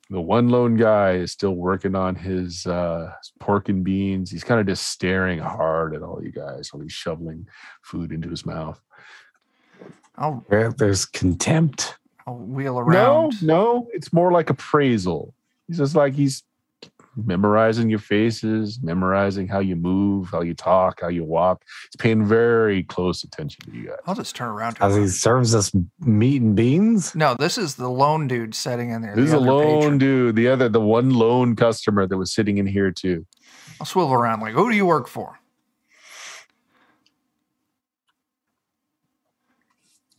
The 0.09 0.21
one 0.21 0.49
lone 0.49 0.77
guy 0.77 1.13
is 1.13 1.31
still 1.31 1.55
working 1.55 1.95
on 1.95 2.15
his 2.15 2.65
uh, 2.65 3.11
pork 3.39 3.67
and 3.67 3.83
beans. 3.83 4.31
He's 4.31 4.43
kind 4.43 4.61
of 4.61 4.67
just 4.67 4.89
staring 4.89 5.39
hard 5.39 5.95
at 5.95 6.03
all 6.03 6.23
you 6.23 6.31
guys 6.31 6.71
while 6.71 6.81
he's 6.81 6.93
shoveling 6.93 7.47
food 7.81 8.11
into 8.11 8.29
his 8.29 8.45
mouth. 8.45 8.81
I'll 10.15 10.45
there's 10.49 11.05
contempt. 11.05 11.97
I'll 12.25 12.37
wheel 12.37 12.79
around. 12.79 13.41
no, 13.41 13.53
no, 13.53 13.87
it's 13.91 14.13
more 14.13 14.31
like 14.31 14.49
appraisal. 14.49 15.33
He's 15.67 15.77
just 15.77 15.95
like 15.95 16.13
he's 16.13 16.43
memorizing 17.15 17.89
your 17.89 17.99
faces, 17.99 18.79
memorizing 18.81 19.47
how 19.47 19.59
you 19.59 19.75
move, 19.75 20.29
how 20.31 20.41
you 20.41 20.53
talk, 20.53 21.01
how 21.01 21.07
you 21.09 21.23
walk. 21.23 21.63
He's 21.89 21.95
paying 21.97 22.25
very 22.25 22.83
close 22.83 23.23
attention 23.23 23.65
to 23.65 23.71
you 23.77 23.87
guys. 23.87 23.97
I'll 24.05 24.15
just 24.15 24.35
turn 24.35 24.49
around 24.49 24.77
As 24.81 24.95
he 24.95 25.07
serves 25.07 25.53
us 25.53 25.71
meat 25.99 26.41
and 26.41 26.55
beans. 26.55 27.13
No, 27.15 27.35
this 27.37 27.57
is 27.57 27.75
the 27.75 27.89
lone 27.89 28.27
dude 28.27 28.55
sitting 28.55 28.91
in 28.91 29.01
there. 29.01 29.15
This 29.15 29.25
is 29.25 29.31
the 29.31 29.37
a 29.37 29.39
lone 29.39 29.81
patron. 29.81 29.97
dude, 29.97 30.35
the 30.35 30.47
other, 30.47 30.69
the 30.69 30.81
one 30.81 31.11
lone 31.11 31.55
customer 31.55 32.07
that 32.07 32.17
was 32.17 32.33
sitting 32.33 32.57
in 32.57 32.65
here 32.65 32.91
too. 32.91 33.25
I'll 33.79 33.85
swivel 33.85 34.13
around 34.13 34.39
like, 34.39 34.53
who 34.53 34.69
do 34.69 34.75
you 34.75 34.85
work 34.85 35.07
for? 35.07 35.39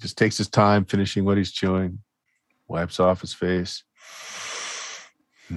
Just 0.04 0.18
takes 0.18 0.36
his 0.36 0.48
time 0.48 0.84
finishing 0.84 1.24
what 1.24 1.38
he's 1.38 1.50
chewing, 1.50 2.00
wipes 2.68 3.00
off 3.00 3.22
his 3.22 3.32
face. 3.32 3.84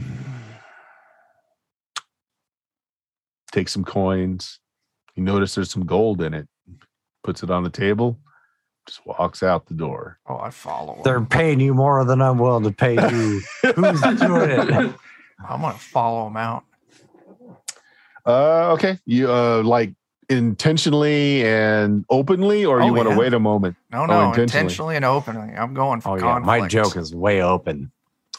Takes 3.51 3.73
some 3.73 3.83
coins. 3.83 4.61
You 5.15 5.23
notice 5.23 5.53
there's 5.53 5.69
some 5.69 5.85
gold 5.85 6.21
in 6.21 6.33
it. 6.33 6.47
Puts 7.25 7.43
it 7.43 7.51
on 7.51 7.63
the 7.63 7.69
table. 7.69 8.17
Just 8.85 9.05
walks 9.05 9.43
out 9.43 9.65
the 9.65 9.73
door. 9.73 10.17
Oh, 10.29 10.37
I 10.37 10.49
follow 10.49 10.93
him. 10.93 11.01
They're 11.03 11.19
paying 11.19 11.59
you 11.59 11.73
more 11.73 12.05
than 12.05 12.21
I'm 12.21 12.37
willing 12.37 12.63
to 12.63 12.71
pay 12.71 12.93
you. 12.93 13.41
Who's 13.75 13.99
doing 13.99 14.49
it? 14.49 14.95
I'm 15.45 15.59
gonna 15.59 15.73
follow 15.73 16.27
him 16.27 16.37
out. 16.37 16.63
Uh, 18.25 18.71
okay. 18.75 18.97
You 19.05 19.29
uh, 19.29 19.61
like 19.63 19.93
intentionally 20.29 21.45
and 21.45 22.05
openly, 22.09 22.65
or 22.65 22.81
you 22.81 22.87
Oh, 22.89 22.93
want 22.93 23.09
to 23.09 23.15
wait 23.17 23.33
a 23.33 23.39
moment? 23.39 23.75
No, 23.91 24.01
Oh, 24.01 24.05
no, 24.05 24.21
intentionally. 24.21 24.43
intentionally. 24.43 24.95
and 24.97 25.05
openly. 25.05 25.53
I'm 25.55 25.73
going 25.73 26.01
for 26.01 26.09
Oh 26.09 26.15
yeah, 26.15 26.21
conflict. 26.21 26.45
my 26.45 26.67
joke 26.67 26.95
is 26.97 27.13
way 27.15 27.41
open. 27.41 27.91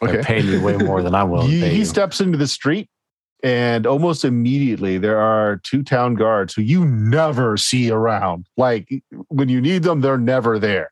Okay. 0.02 0.12
They're 0.12 0.20
Okay. 0.20 0.26
paying 0.26 0.46
you 0.48 0.60
way 0.60 0.76
more 0.76 1.02
than 1.02 1.14
I'm 1.14 1.30
willing 1.30 1.48
He, 1.50 1.60
to 1.60 1.66
pay 1.66 1.72
he 1.72 1.78
you. 1.80 1.84
steps 1.84 2.20
into 2.20 2.38
the 2.38 2.46
street, 2.46 2.88
and 3.42 3.86
almost 3.86 4.24
immediately 4.24 4.98
there 4.98 5.18
are 5.18 5.60
two 5.64 5.82
town 5.82 6.14
guards 6.14 6.54
who 6.54 6.62
you 6.62 6.84
never 6.84 7.56
see 7.56 7.90
around. 7.90 8.46
Like 8.56 8.88
when 9.28 9.48
you 9.48 9.60
need 9.60 9.82
them, 9.82 10.00
they're 10.00 10.18
never 10.18 10.58
there. 10.58 10.90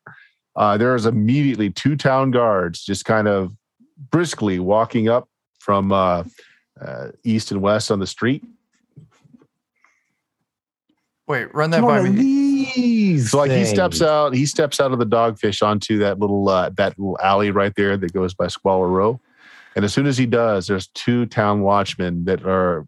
Uh, 0.56 0.76
there 0.78 0.94
is 0.94 1.04
immediately 1.06 1.70
two 1.70 1.96
town 1.96 2.30
guards 2.30 2.82
just 2.84 3.04
kind 3.04 3.28
of 3.28 3.52
briskly 4.10 4.58
walking 4.58 5.08
up 5.08 5.28
from 5.60 5.92
uh, 5.92 6.24
uh, 6.80 7.08
east 7.24 7.50
and 7.52 7.60
west 7.60 7.90
on 7.90 7.98
the 7.98 8.06
street. 8.06 8.42
Wait, 11.28 11.52
run 11.54 11.70
that 11.70 11.78
It's 11.78 11.86
by 11.86 11.98
one 12.00 12.06
of 12.06 12.14
me. 12.14 12.70
these. 12.74 13.30
So 13.30 13.38
like 13.38 13.50
he 13.50 13.64
steps 13.64 14.00
out, 14.02 14.34
he 14.34 14.46
steps 14.46 14.80
out 14.80 14.92
of 14.92 14.98
the 14.98 15.06
dogfish 15.06 15.64
onto 15.66 15.98
that 15.98 16.18
little 16.20 16.48
uh, 16.48 16.70
that 16.76 16.98
little 16.98 17.18
alley 17.22 17.50
right 17.50 17.74
there 17.74 17.96
that 17.96 18.12
goes 18.12 18.32
by 18.34 18.46
Squalor 18.46 18.88
Row. 18.88 19.20
And 19.74 19.84
as 19.84 19.92
soon 19.92 20.06
as 20.06 20.16
he 20.16 20.26
does, 20.26 20.68
there's 20.68 20.86
two 20.88 21.26
town 21.26 21.60
watchmen 21.62 22.24
that 22.26 22.44
are 22.46 22.86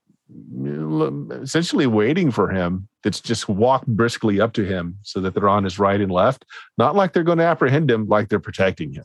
essentially 1.42 1.86
waiting 1.86 2.30
for 2.30 2.48
him. 2.50 2.88
That's 3.02 3.20
just 3.20 3.48
walk 3.48 3.86
briskly 3.86 4.40
up 4.40 4.52
to 4.54 4.64
him 4.64 4.98
so 5.02 5.20
that 5.20 5.34
they're 5.34 5.48
on 5.48 5.64
his 5.64 5.78
right 5.78 6.00
and 6.00 6.10
left. 6.10 6.44
Not 6.76 6.94
like 6.96 7.12
they're 7.12 7.22
going 7.22 7.38
to 7.38 7.44
apprehend 7.44 7.90
him, 7.90 8.08
like 8.08 8.28
they're 8.28 8.40
protecting 8.40 8.92
him. 8.92 9.04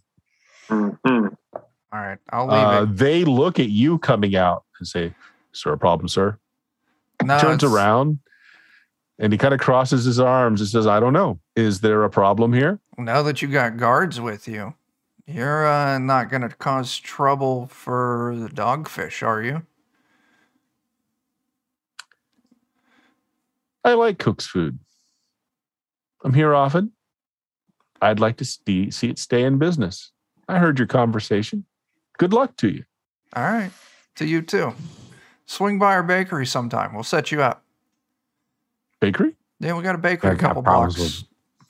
Mhm. 0.70 1.36
All 1.54 2.00
right, 2.00 2.18
I'll 2.32 2.48
leave 2.48 2.54
Uh, 2.58 2.84
it. 2.90 2.98
they 2.98 3.24
look 3.24 3.60
at 3.60 3.70
you 3.70 4.00
coming 4.00 4.36
out 4.36 4.64
and 4.80 4.88
say, 4.88 5.14
"Is 5.54 5.62
there 5.64 5.74
a 5.74 5.78
problem, 5.78 6.08
sir?" 6.08 6.38
No, 7.24 7.38
Turns 7.40 7.64
it's- 7.64 7.72
around 7.72 8.20
and 9.20 9.32
he 9.32 9.38
kind 9.38 9.54
of 9.54 9.60
crosses 9.60 10.06
his 10.06 10.20
arms 10.20 10.62
and 10.62 10.70
says, 10.70 10.88
"I 10.88 11.00
don't 11.00 11.14
know. 11.14 11.40
Is 11.56 11.82
there 11.82 12.04
a 12.04 12.10
problem 12.10 12.54
here?" 12.54 12.80
Now 12.98 13.22
that 13.24 13.42
you 13.42 13.48
got 13.48 13.78
guards 13.78 14.20
with 14.20 14.48
you, 14.48 14.76
you're 15.26 15.66
uh, 15.66 16.00
not 16.00 16.30
going 16.30 16.42
to 16.42 16.50
cause 16.50 16.98
trouble 17.00 17.68
for 17.68 18.36
the 18.36 18.50
dogfish, 18.50 19.26
are 19.26 19.42
you? 19.42 19.64
I 23.86 23.94
like 23.94 24.18
Cook's 24.18 24.48
food. 24.48 24.80
I'm 26.24 26.34
here 26.34 26.54
often. 26.54 26.94
I'd 28.02 28.20
like 28.20 28.38
to 28.38 28.46
see, 28.46 28.92
see 28.92 29.10
it 29.10 29.20
stay 29.20 29.44
in 29.44 29.58
business. 29.58 30.12
I 30.48 30.60
heard 30.60 30.78
your 30.78 30.88
conversation. 30.88 31.66
Good 32.18 32.34
luck 32.34 32.56
to 32.58 32.70
you. 32.70 32.84
All 33.36 33.44
right, 33.44 33.72
to 34.16 34.26
you 34.26 34.42
too. 34.42 34.74
Swing 35.46 35.80
by 35.80 35.94
our 35.94 36.04
bakery 36.04 36.46
sometime. 36.46 36.94
We'll 36.94 37.04
set 37.04 37.32
you 37.32 37.42
up. 37.42 37.63
Bakery? 39.04 39.36
Yeah, 39.60 39.74
we 39.76 39.84
got 39.84 39.96
a 39.96 39.98
bakery 39.98 40.30
I 40.30 40.34
a 40.36 40.38
couple 40.38 40.62
blocks 40.62 41.26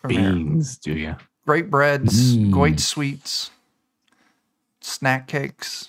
beans, 0.07 0.77
do 0.77 0.93
you? 0.93 1.15
Great 1.47 1.72
breads, 1.72 2.38
Mm. 2.38 2.51
great 2.51 2.80
sweets, 2.80 3.49
snack 4.81 5.27
cakes. 5.27 5.88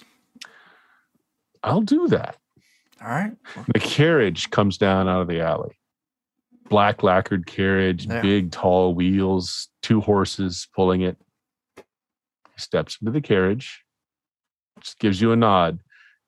I'll 1.63 1.83
do 1.83 2.09
that. 2.09 2.39
All 3.03 3.09
right. 3.09 3.37
The 3.75 3.79
carriage 3.79 4.49
comes 4.49 4.79
down 4.79 5.07
out 5.07 5.21
of 5.21 5.29
the 5.29 5.43
alley. 5.43 5.77
Black 6.71 7.03
lacquered 7.03 7.45
carriage, 7.47 8.07
Yeah. 8.07 8.23
big 8.23 8.51
tall 8.51 8.95
wheels, 8.95 9.69
two 9.83 10.01
horses 10.01 10.67
pulling 10.75 11.03
it. 11.03 11.19
He 11.77 11.83
steps 12.57 12.97
into 13.03 13.13
the 13.13 13.21
carriage, 13.21 13.85
just 14.81 14.99
gives 14.99 15.21
you 15.21 15.33
a 15.33 15.37
nod, 15.37 15.81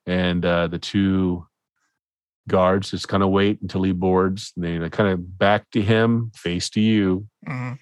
and 0.05 0.45
uh, 0.45 0.67
the 0.67 0.79
two 0.79 1.47
guards 2.49 2.91
just 2.91 3.09
kind 3.09 3.23
of 3.23 3.31
wait 3.31 3.61
until 3.63 3.83
he 3.83 3.93
boards. 3.93 4.53
And 4.57 4.83
they 4.83 4.89
kind 4.91 5.11
of 5.11 5.39
back 5.39 5.71
to 5.73 5.83
him, 5.83 6.31
face 6.35 6.71
to 6.71 6.81
you, 6.81 7.27
Mhm. 7.47 7.79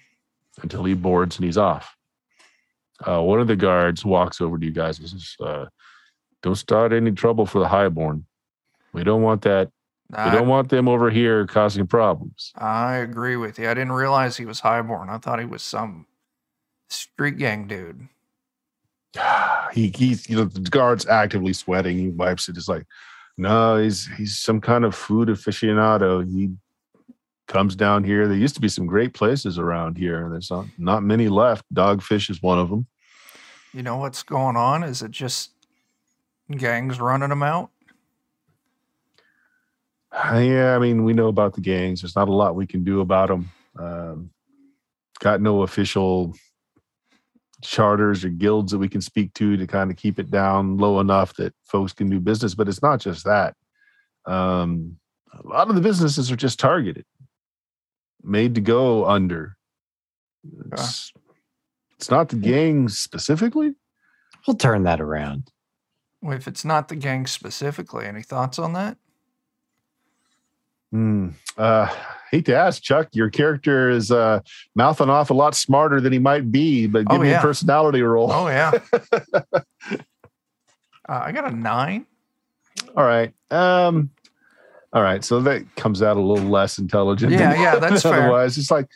until 0.61 0.83
he 0.83 0.93
boards 0.93 1.37
and 1.37 1.45
he's 1.45 1.57
off. 1.57 1.95
Uh, 3.05 3.21
one 3.21 3.39
of 3.39 3.47
the 3.47 3.55
guards 3.55 4.05
walks 4.05 4.39
over 4.41 4.57
to 4.57 4.65
you 4.65 4.71
guys 4.71 4.99
and 4.99 5.09
says, 5.09 5.35
uh, 5.41 5.65
"Don't 6.41 6.55
start 6.55 6.93
any 6.93 7.11
trouble 7.11 7.45
for 7.45 7.59
the 7.59 7.67
highborn. 7.67 8.25
We 8.93 9.03
don't 9.03 9.21
want 9.21 9.41
that. 9.41 9.69
We 10.11 10.31
don't 10.31 10.47
want 10.47 10.69
them 10.69 10.87
over 10.87 11.09
here 11.09 11.45
causing 11.45 11.87
problems." 11.87 12.53
I 12.55 12.95
agree 12.95 13.35
with 13.35 13.59
you. 13.59 13.69
I 13.69 13.73
didn't 13.73 13.91
realize 13.93 14.37
he 14.37 14.45
was 14.45 14.61
highborn. 14.61 15.09
I 15.09 15.17
thought 15.17 15.39
he 15.39 15.45
was 15.45 15.61
some 15.61 16.05
street 16.89 17.37
gang 17.37 17.67
dude. 17.67 18.07
he 19.73 19.91
he's 19.95 20.29
you 20.29 20.37
know 20.37 20.45
the 20.45 20.61
guard's 20.69 21.05
actively 21.05 21.53
sweating. 21.53 21.97
He 21.97 22.07
wipes 22.09 22.47
it. 22.49 22.57
It's 22.57 22.67
like, 22.69 22.85
no, 23.37 23.77
he's 23.77 24.07
he's 24.17 24.37
some 24.37 24.61
kind 24.61 24.85
of 24.85 24.95
food 24.95 25.29
aficionado. 25.29 26.25
He 26.25 26.51
comes 27.47 27.75
down 27.75 28.03
here. 28.03 28.27
There 28.27 28.37
used 28.37 28.55
to 28.55 28.61
be 28.61 28.69
some 28.69 28.85
great 28.85 29.13
places 29.13 29.59
around 29.59 29.97
here. 29.97 30.27
There's 30.29 30.49
not 30.49 30.65
not 30.77 31.03
many 31.03 31.27
left. 31.27 31.65
Dogfish 31.73 32.29
is 32.29 32.41
one 32.41 32.59
of 32.59 32.69
them. 32.69 32.87
You 33.73 33.83
know 33.83 33.97
what's 33.97 34.23
going 34.23 34.55
on? 34.55 34.83
Is 34.83 35.01
it 35.01 35.11
just 35.11 35.51
gangs 36.49 36.99
running 36.99 37.29
them 37.29 37.43
out? 37.43 37.71
Yeah, 40.13 40.75
I 40.75 40.79
mean, 40.79 41.03
we 41.03 41.11
know 41.11 41.27
about 41.27 41.55
the 41.55 41.61
gangs. 41.61 42.01
There's 42.01 42.15
not 42.15 42.29
a 42.29 42.33
lot 42.33 42.55
we 42.55 42.65
can 42.65 42.85
do 42.85 43.01
about 43.01 43.27
them. 43.27 43.51
Um, 43.77 44.29
got 45.19 45.41
no 45.41 45.63
official 45.63 46.33
charters 47.65 48.23
or 48.23 48.29
guilds 48.29 48.71
that 48.71 48.77
we 48.77 48.89
can 48.89 49.01
speak 49.01 49.33
to 49.33 49.57
to 49.57 49.67
kind 49.67 49.91
of 49.91 49.97
keep 49.97 50.19
it 50.19 50.31
down 50.31 50.77
low 50.77 50.99
enough 50.99 51.35
that 51.35 51.53
folks 51.65 51.93
can 51.93 52.09
do 52.09 52.19
business. 52.19 52.55
But 52.55 52.67
it's 52.67 52.81
not 52.81 52.99
just 52.99 53.25
that. 53.25 53.55
Um, 54.25 54.97
a 55.33 55.47
lot 55.47 55.69
of 55.69 55.75
the 55.75 55.81
businesses 55.81 56.31
are 56.31 56.35
just 56.35 56.59
targeted, 56.59 57.05
made 58.23 58.55
to 58.55 58.61
go 58.61 59.05
under. 59.05 59.57
It's, 60.71 61.11
it's 61.97 62.09
not 62.09 62.29
the 62.29 62.35
gang 62.35 62.89
specifically. 62.89 63.75
We'll 64.47 64.57
turn 64.57 64.83
that 64.83 65.01
around. 65.01 65.51
Well, 66.21 66.37
if 66.37 66.47
it's 66.47 66.65
not 66.65 66.87
the 66.87 66.95
gang 66.95 67.27
specifically, 67.27 68.05
any 68.05 68.21
thoughts 68.21 68.57
on 68.59 68.73
that? 68.73 68.97
Hmm. 70.91 71.29
Uh, 71.57 71.93
hate 72.35 72.45
to 72.45 72.55
ask, 72.55 72.81
Chuck. 72.83 73.07
Your 73.13 73.29
character 73.29 73.89
is 73.89 74.11
uh, 74.11 74.41
mouthing 74.75 75.09
off 75.09 75.29
a 75.29 75.33
lot 75.33 75.55
smarter 75.55 76.01
than 76.01 76.11
he 76.11 76.19
might 76.19 76.51
be, 76.51 76.85
but 76.85 77.07
give 77.07 77.19
Oh, 77.19 77.23
me 77.23 77.29
yeah. 77.29 77.39
a 77.39 77.41
personality 77.41 78.01
roll. 78.01 78.31
Oh 78.31 78.47
yeah. 78.47 78.71
uh, 79.53 79.61
I 81.07 81.31
got 81.31 81.51
a 81.51 81.55
nine. 81.55 82.05
All 82.97 83.05
right. 83.05 83.33
Um, 83.51 84.09
all 84.91 85.01
right. 85.01 85.23
So 85.23 85.39
that 85.41 85.63
comes 85.75 86.01
out 86.01 86.17
a 86.17 86.21
little 86.21 86.49
less 86.49 86.77
intelligent. 86.77 87.31
Yeah, 87.31 87.53
yeah, 87.53 87.75
that's 87.79 88.03
fair. 88.03 88.13
Otherwise, 88.23 88.57
it's 88.57 88.71
like, 88.71 88.87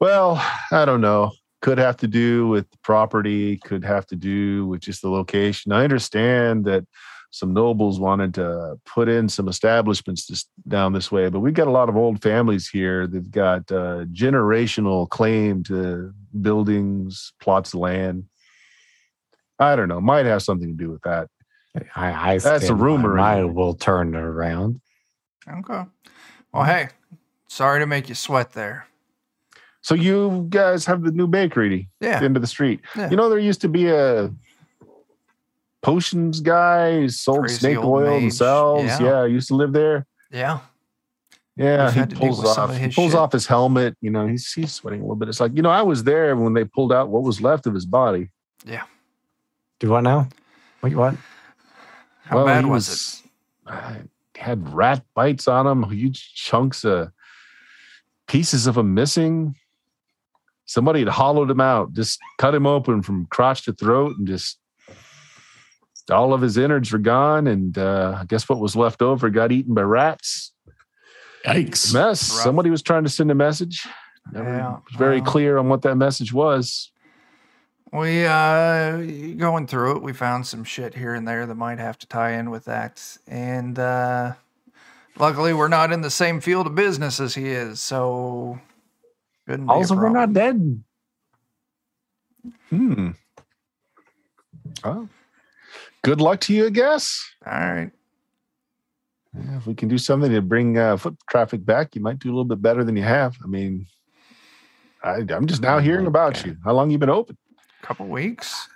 well, 0.00 0.42
I 0.70 0.84
don't 0.84 1.00
know. 1.02 1.32
Could 1.60 1.78
have 1.78 1.96
to 1.98 2.08
do 2.08 2.48
with 2.48 2.68
the 2.70 2.78
property. 2.82 3.58
Could 3.58 3.84
have 3.84 4.06
to 4.06 4.16
do 4.16 4.66
with 4.66 4.80
just 4.80 5.02
the 5.02 5.10
location. 5.10 5.72
I 5.72 5.84
understand 5.84 6.64
that 6.64 6.84
some 7.32 7.54
nobles 7.54 7.98
wanted 7.98 8.34
to 8.34 8.78
put 8.84 9.08
in 9.08 9.26
some 9.26 9.48
establishments 9.48 10.26
this, 10.26 10.46
down 10.68 10.92
this 10.92 11.10
way, 11.10 11.30
but 11.30 11.40
we've 11.40 11.54
got 11.54 11.66
a 11.66 11.70
lot 11.70 11.88
of 11.88 11.96
old 11.96 12.20
families 12.22 12.68
here. 12.68 13.06
They've 13.06 13.30
got 13.30 13.72
uh, 13.72 14.04
generational 14.12 15.08
claim 15.08 15.64
to 15.64 16.12
buildings, 16.42 17.32
plots 17.40 17.72
of 17.72 17.80
land. 17.80 18.24
I 19.58 19.74
don't 19.76 19.88
know. 19.88 20.00
Might 20.00 20.26
have 20.26 20.42
something 20.42 20.68
to 20.68 20.84
do 20.84 20.90
with 20.90 21.00
that. 21.02 21.28
I, 21.96 22.34
I 22.34 22.38
That's 22.38 22.68
a 22.68 22.74
rumor 22.74 23.18
I 23.18 23.44
will 23.44 23.74
turn 23.74 24.14
it 24.14 24.18
around. 24.18 24.82
Okay. 25.50 25.84
Well, 26.52 26.64
hey, 26.64 26.90
sorry 27.48 27.80
to 27.80 27.86
make 27.86 28.10
you 28.10 28.14
sweat 28.14 28.52
there. 28.52 28.88
So 29.80 29.94
you 29.94 30.46
guys 30.50 30.84
have 30.84 31.02
the 31.02 31.12
new 31.12 31.26
bakery 31.26 31.88
at 32.02 32.06
Yeah. 32.06 32.18
the 32.18 32.26
end 32.26 32.36
of 32.36 32.42
the 32.42 32.46
street. 32.48 32.80
Yeah. 32.94 33.08
You 33.08 33.16
know, 33.16 33.30
there 33.30 33.38
used 33.38 33.62
to 33.62 33.68
be 33.68 33.88
a 33.88 34.30
potions 35.82 36.40
guy 36.40 37.06
sold 37.08 37.40
Crazy 37.40 37.58
snake 37.58 37.78
oil 37.78 38.12
mage. 38.12 38.20
themselves. 38.22 38.84
Yeah. 38.84 39.00
Yeah. 39.02 39.24
Used 39.26 39.48
to 39.48 39.54
live 39.56 39.72
there. 39.72 40.06
Yeah. 40.30 40.60
Yeah, 41.54 41.84
We've 41.84 41.92
he 41.94 42.00
had 42.00 42.10
to 42.10 42.16
deal 42.16 42.28
pulls 42.28 42.44
off. 42.46 42.70
of 42.70 42.76
He 42.76 42.84
his 42.84 42.94
pulls 42.94 43.10
shit. 43.12 43.20
off 43.20 43.32
his 43.32 43.46
helmet. 43.46 43.94
You 44.00 44.10
know, 44.10 44.26
he's 44.26 44.50
he's 44.52 44.72
sweating 44.72 45.00
a 45.00 45.02
little 45.02 45.16
bit. 45.16 45.28
It's 45.28 45.38
like 45.40 45.54
you 45.54 45.60
know, 45.60 45.68
I 45.70 45.82
was 45.82 46.02
there 46.04 46.34
when 46.34 46.54
they 46.54 46.64
pulled 46.64 46.92
out 46.94 47.10
what 47.10 47.24
was 47.24 47.42
left 47.42 47.66
of 47.66 47.74
his 47.74 47.84
body. 47.84 48.30
Yeah. 48.64 48.84
Do 49.78 49.90
what 49.90 50.00
now? 50.00 50.28
What 50.80 50.90
you 50.90 50.96
want? 50.96 51.18
How 52.22 52.36
Well, 52.36 52.46
bad 52.46 52.64
he 52.64 52.70
was, 52.70 53.22
uh, 53.66 53.96
had 54.34 54.66
rat 54.72 55.04
bites 55.14 55.46
on 55.46 55.66
him, 55.66 55.82
huge 55.90 56.34
chunks 56.34 56.84
of 56.84 57.10
pieces 58.28 58.66
of 58.66 58.78
him 58.78 58.94
missing. 58.94 59.54
Somebody 60.64 61.00
had 61.00 61.08
hollowed 61.08 61.50
him 61.50 61.60
out, 61.60 61.92
just 61.92 62.18
cut 62.38 62.54
him 62.54 62.66
open 62.66 63.02
from 63.02 63.26
crotch 63.26 63.64
to 63.64 63.72
throat, 63.74 64.16
and 64.16 64.26
just 64.26 64.58
all 66.12 66.32
of 66.34 66.40
his 66.40 66.56
innards 66.56 66.92
were 66.92 66.98
gone. 66.98 67.46
And 67.46 67.76
uh, 67.76 68.18
I 68.20 68.24
guess 68.26 68.48
what 68.48 68.60
was 68.60 68.76
left 68.76 69.02
over 69.02 69.30
got 69.30 69.50
eaten 69.52 69.74
by 69.74 69.82
rats. 69.82 70.52
Yikes. 71.44 71.92
Mess. 71.92 72.30
Rough. 72.30 72.42
Somebody 72.42 72.70
was 72.70 72.82
trying 72.82 73.04
to 73.04 73.10
send 73.10 73.30
a 73.30 73.34
message. 73.34 73.86
Never 74.32 74.48
Yeah. 74.48 74.70
was 74.72 74.96
very 74.96 75.20
well, 75.20 75.30
clear 75.30 75.58
on 75.58 75.68
what 75.68 75.82
that 75.82 75.96
message 75.96 76.32
was. 76.32 76.92
We 77.92 78.24
uh 78.24 78.96
going 79.36 79.66
through 79.66 79.96
it, 79.96 80.02
we 80.02 80.12
found 80.12 80.46
some 80.46 80.64
shit 80.64 80.94
here 80.94 81.14
and 81.14 81.28
there 81.28 81.44
that 81.44 81.56
might 81.56 81.78
have 81.78 81.98
to 81.98 82.06
tie 82.06 82.32
in 82.32 82.50
with 82.50 82.64
that. 82.64 83.04
And 83.26 83.78
uh 83.78 84.32
luckily 85.18 85.52
we're 85.52 85.68
not 85.68 85.92
in 85.92 86.00
the 86.00 86.10
same 86.10 86.40
field 86.40 86.66
of 86.66 86.74
business 86.74 87.20
as 87.20 87.34
he 87.34 87.50
is, 87.50 87.80
so 87.80 88.58
couldn't 89.46 89.66
be 89.66 89.72
a 89.72 89.74
Also, 89.74 89.94
we're 89.96 90.08
not 90.08 90.32
dead. 90.32 90.82
Hmm. 92.70 93.10
Oh. 94.84 95.08
Good 96.02 96.20
luck 96.20 96.40
to 96.42 96.54
you, 96.54 96.66
I 96.66 96.70
guess. 96.70 97.24
All 97.46 97.52
right. 97.52 97.90
Yeah, 99.34 99.56
if 99.56 99.66
we 99.66 99.74
can 99.74 99.88
do 99.88 99.98
something 99.98 100.30
to 100.30 100.42
bring 100.42 100.76
uh, 100.76 100.96
foot 100.96 101.16
traffic 101.30 101.64
back, 101.64 101.94
you 101.94 102.02
might 102.02 102.18
do 102.18 102.28
a 102.28 102.32
little 102.32 102.44
bit 102.44 102.60
better 102.60 102.84
than 102.84 102.96
you 102.96 103.02
have. 103.04 103.36
I 103.42 103.46
mean, 103.46 103.86
I, 105.02 105.24
I'm 105.30 105.46
just 105.46 105.62
now 105.62 105.78
hearing 105.78 106.06
about 106.06 106.44
you. 106.44 106.56
How 106.64 106.72
long 106.72 106.90
you 106.90 106.98
been 106.98 107.08
open? 107.08 107.38
A 107.82 107.86
couple 107.86 108.06
weeks. 108.08 108.68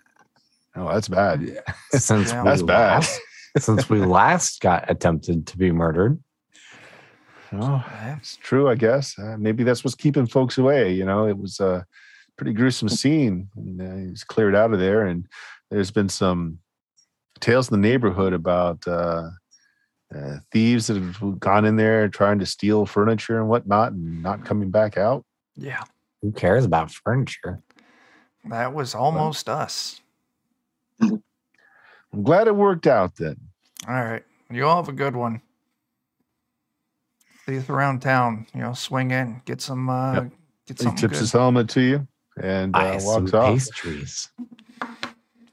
Oh, 0.75 0.89
that's 0.89 1.09
bad. 1.09 1.63
Since 1.91 2.31
Yeah. 2.33 2.43
we 2.43 2.49
That's 2.49 2.63
bad. 2.63 2.95
last, 2.97 3.21
since 3.59 3.89
we 3.89 4.01
last 4.01 4.61
got 4.61 4.91
attempted 4.91 5.47
to 5.47 5.57
be 5.59 5.73
murdered. 5.73 6.19
Oh, 7.53 7.83
that's 8.03 8.37
true, 8.37 8.69
I 8.69 8.75
guess. 8.75 9.19
Uh, 9.19 9.37
maybe 9.39 9.65
that's 9.65 9.83
what's 9.85 9.95
keeping 9.95 10.27
folks 10.27 10.59
away. 10.59 10.93
You 10.93 11.05
know, 11.07 11.27
it 11.27 11.39
was 11.39 11.61
a 11.61 11.87
pretty 12.37 12.53
gruesome 12.53 12.89
scene. 12.91 13.49
And, 13.57 13.81
uh, 13.81 14.09
he's 14.11 14.25
cleared 14.25 14.55
out 14.55 14.73
of 14.75 14.79
there, 14.81 15.07
and 15.07 15.27
there's 15.71 15.91
been 15.91 16.09
some 16.11 16.59
tales 17.41 17.71
in 17.71 17.81
the 17.81 17.89
neighborhood 17.89 18.33
about 18.33 18.87
uh, 18.87 19.31
uh, 20.15 20.37
thieves 20.53 20.87
that 20.87 20.97
have 20.97 21.41
gone 21.41 21.65
in 21.65 21.77
there 21.77 22.09
trying 22.09 22.39
to 22.39 22.47
steal 22.47 22.87
furniture 22.87 23.39
and 23.39 23.49
whatnot, 23.49 23.93
and 23.93 24.23
not 24.23 24.45
coming 24.45 24.71
back 24.71 24.97
out. 24.97 25.25
Yeah. 25.57 25.83
Who 26.23 26.33
cares 26.33 26.65
about 26.65 26.91
furniture? 26.91 27.61
That 28.49 28.73
was 28.73 28.95
almost 28.95 29.49
us. 29.49 30.01
I'm 31.01 32.23
glad 32.23 32.47
it 32.47 32.55
worked 32.55 32.87
out 32.87 33.17
then. 33.17 33.37
All 33.89 33.95
right. 33.95 34.25
You 34.51 34.67
all 34.67 34.77
have 34.77 34.89
a 34.89 34.93
good 34.93 35.17
one. 35.17 35.43
See 37.45 37.55
you 37.55 37.65
around 37.69 38.01
town. 38.01 38.47
You 38.55 38.61
know, 38.61 38.73
swing 38.73 39.11
in, 39.11 39.43
get 39.45 39.61
some 39.61 39.89
uh 39.89 40.15
Yep. 40.15 40.33
get 40.69 40.79
He 40.81 40.85
tips 40.87 41.01
good. 41.01 41.13
his 41.13 41.33
helmet 41.33 41.69
to 41.71 41.81
you 41.81 42.09
and 42.41 42.75
uh, 42.77 42.79
Ice 42.79 43.05
walks 43.05 43.33
and 43.33 43.35
off. 43.35 43.55
pastries. 43.55 44.31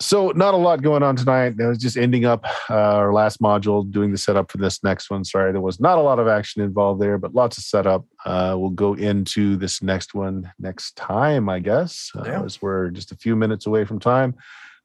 So, 0.03 0.29
not 0.35 0.53
a 0.53 0.57
lot 0.57 0.81
going 0.81 1.01
on 1.01 1.15
tonight. 1.15 1.53
I 1.61 1.67
was 1.67 1.77
just 1.77 1.95
ending 1.97 2.25
up 2.25 2.45
uh, 2.69 2.73
our 2.73 3.13
last 3.13 3.41
module, 3.41 3.89
doing 3.89 4.11
the 4.11 4.17
setup 4.17 4.51
for 4.51 4.57
this 4.57 4.83
next 4.83 5.09
one. 5.09 5.23
Sorry, 5.23 5.51
there 5.53 5.61
was 5.61 5.79
not 5.79 5.97
a 5.97 6.01
lot 6.01 6.19
of 6.19 6.27
action 6.27 6.61
involved 6.61 7.01
there, 7.01 7.17
but 7.17 7.33
lots 7.33 7.57
of 7.57 7.63
setup. 7.63 8.05
Uh, 8.25 8.55
we'll 8.57 8.69
go 8.69 8.93
into 8.95 9.55
this 9.55 9.81
next 9.81 10.13
one 10.13 10.51
next 10.59 10.97
time, 10.97 11.47
I 11.47 11.59
guess, 11.59 12.11
uh, 12.17 12.23
Yeah. 12.25 12.43
as 12.43 12.61
we're 12.61 12.89
just 12.89 13.11
a 13.13 13.15
few 13.15 13.35
minutes 13.35 13.65
away 13.65 13.85
from 13.85 13.99
time. 13.99 14.35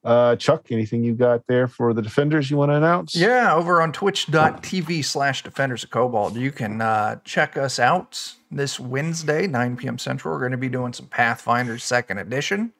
Uh, 0.04 0.36
Chuck, 0.36 0.68
anything 0.70 1.02
you 1.02 1.12
got 1.14 1.42
there 1.48 1.66
for 1.66 1.92
the 1.92 2.00
defenders 2.00 2.48
you 2.48 2.56
want 2.56 2.70
to 2.70 2.76
announce? 2.76 3.16
Yeah, 3.16 3.52
over 3.52 3.82
on 3.82 3.90
twitch.tv 3.92 5.04
slash 5.04 5.42
defenders 5.42 5.82
of 5.82 5.90
cobalt. 5.90 6.36
You 6.36 6.52
can 6.52 6.80
uh, 6.80 7.16
check 7.24 7.56
us 7.56 7.80
out 7.80 8.34
this 8.52 8.78
Wednesday, 8.78 9.48
9 9.48 9.76
p.m. 9.76 9.98
Central. 9.98 10.32
We're 10.32 10.38
going 10.40 10.52
to 10.52 10.56
be 10.56 10.68
doing 10.68 10.92
some 10.92 11.06
Pathfinder 11.06 11.78
second 11.78 12.18
edition. 12.18 12.72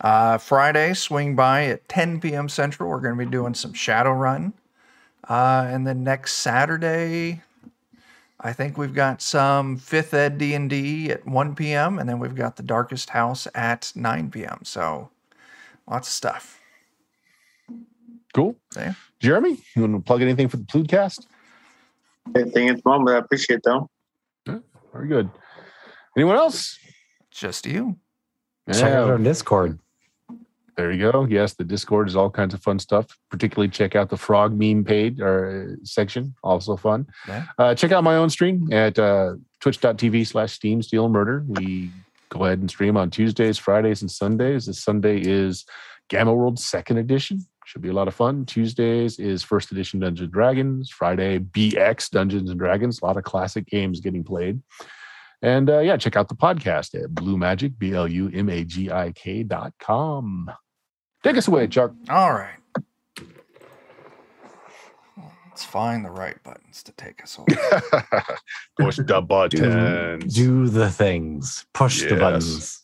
Uh, 0.00 0.38
Friday, 0.38 0.92
swing 0.94 1.36
by 1.36 1.64
at 1.66 1.88
10 1.88 2.20
p.m. 2.20 2.48
Central. 2.48 2.90
We're 2.90 3.00
going 3.00 3.18
to 3.18 3.24
be 3.24 3.30
doing 3.30 3.54
some 3.54 3.72
Shadowrun. 3.72 4.52
Uh, 5.28 5.66
and 5.68 5.86
then 5.86 6.04
next 6.04 6.34
Saturday, 6.34 7.42
I 8.40 8.52
think 8.52 8.76
we've 8.76 8.94
got 8.94 9.22
some 9.22 9.78
fifth 9.78 10.12
ed 10.12 10.36
D&D 10.36 11.10
at 11.10 11.26
1 11.26 11.54
p.m. 11.54 11.98
And 11.98 12.08
then 12.08 12.18
we've 12.18 12.34
got 12.34 12.56
the 12.56 12.62
Darkest 12.62 13.10
House 13.10 13.48
at 13.54 13.92
9 13.94 14.30
p.m. 14.30 14.60
So 14.64 15.10
lots 15.88 16.08
of 16.08 16.12
stuff. 16.12 16.60
Cool. 18.34 18.56
Yeah. 18.76 18.94
Jeremy, 19.20 19.58
you 19.74 19.82
want 19.82 19.94
to 19.94 20.00
plug 20.00 20.20
anything 20.20 20.48
for 20.48 20.58
the 20.58 20.64
Pludcast? 20.64 21.24
Anything 22.34 22.68
at 22.68 22.76
the 22.76 22.82
moment, 22.84 23.16
I 23.16 23.18
appreciate 23.20 23.60
though. 23.62 23.88
Very 24.46 25.08
good. 25.08 25.30
Anyone 26.16 26.36
else? 26.36 26.78
Just 27.30 27.66
you. 27.66 27.96
Check 28.72 28.92
out 28.92 29.10
our 29.10 29.18
Discord. 29.18 29.78
There 30.76 30.90
you 30.90 31.12
go. 31.12 31.26
Yes, 31.28 31.54
the 31.54 31.64
Discord 31.64 32.08
is 32.08 32.16
all 32.16 32.30
kinds 32.30 32.52
of 32.52 32.62
fun 32.62 32.78
stuff. 32.78 33.06
Particularly 33.30 33.68
check 33.68 33.94
out 33.94 34.10
the 34.10 34.16
frog 34.16 34.58
meme 34.58 34.84
page 34.84 35.20
or 35.20 35.70
uh, 35.70 35.76
section. 35.84 36.34
Also 36.42 36.76
fun. 36.76 37.06
Yeah. 37.28 37.44
Uh, 37.58 37.74
check 37.74 37.92
out 37.92 38.02
my 38.02 38.16
own 38.16 38.28
stream 38.28 38.72
at 38.72 38.98
uh, 38.98 39.34
twitch.tv 39.60 40.26
slash 40.26 40.52
steam 40.52 40.82
steel 40.82 41.08
murder. 41.08 41.44
We 41.46 41.90
go 42.28 42.44
ahead 42.44 42.58
and 42.58 42.68
stream 42.68 42.96
on 42.96 43.10
Tuesdays, 43.10 43.56
Fridays, 43.56 44.02
and 44.02 44.10
Sundays. 44.10 44.66
This 44.66 44.82
Sunday 44.82 45.20
is 45.20 45.64
Gamma 46.08 46.34
World 46.34 46.58
second 46.58 46.98
edition. 46.98 47.46
Should 47.66 47.82
be 47.82 47.88
a 47.88 47.94
lot 47.94 48.08
of 48.08 48.14
fun. 48.14 48.44
Tuesdays 48.44 49.18
is 49.18 49.42
first 49.42 49.70
edition 49.72 50.00
Dungeons 50.00 50.26
and 50.26 50.32
Dragons. 50.32 50.90
Friday, 50.90 51.38
BX 51.38 52.10
Dungeons 52.10 52.50
and 52.50 52.58
Dragons. 52.58 53.00
A 53.00 53.06
lot 53.06 53.16
of 53.16 53.24
classic 53.24 53.66
games 53.66 54.00
getting 54.00 54.24
played. 54.24 54.60
And 55.40 55.70
uh, 55.70 55.78
yeah, 55.80 55.96
check 55.96 56.16
out 56.16 56.28
the 56.28 56.34
podcast 56.34 56.94
at 56.94 57.10
Blumagik, 57.10 57.78
B 57.78 57.92
L 57.94 58.08
U 58.08 58.30
M 58.32 58.48
A 58.48 58.64
G 58.64 58.90
I 58.90 59.12
K 59.12 59.42
dot 59.42 59.72
com. 59.78 60.50
Take 61.24 61.36
us 61.38 61.48
away, 61.48 61.66
Chuck. 61.66 61.92
All 62.10 62.32
right. 62.34 62.58
Let's 65.48 65.64
find 65.64 66.04
the 66.04 66.10
right 66.10 66.40
buttons 66.42 66.82
to 66.82 66.92
take 66.92 67.22
us 67.22 67.38
away. 67.38 67.46
Push 68.78 68.96
the 68.96 69.04
Do, 69.04 69.20
buttons. 69.22 70.34
do 70.34 70.66
the 70.68 70.90
things. 70.90 71.64
Push 71.72 72.02
the 72.02 72.16
buttons. 72.16 72.82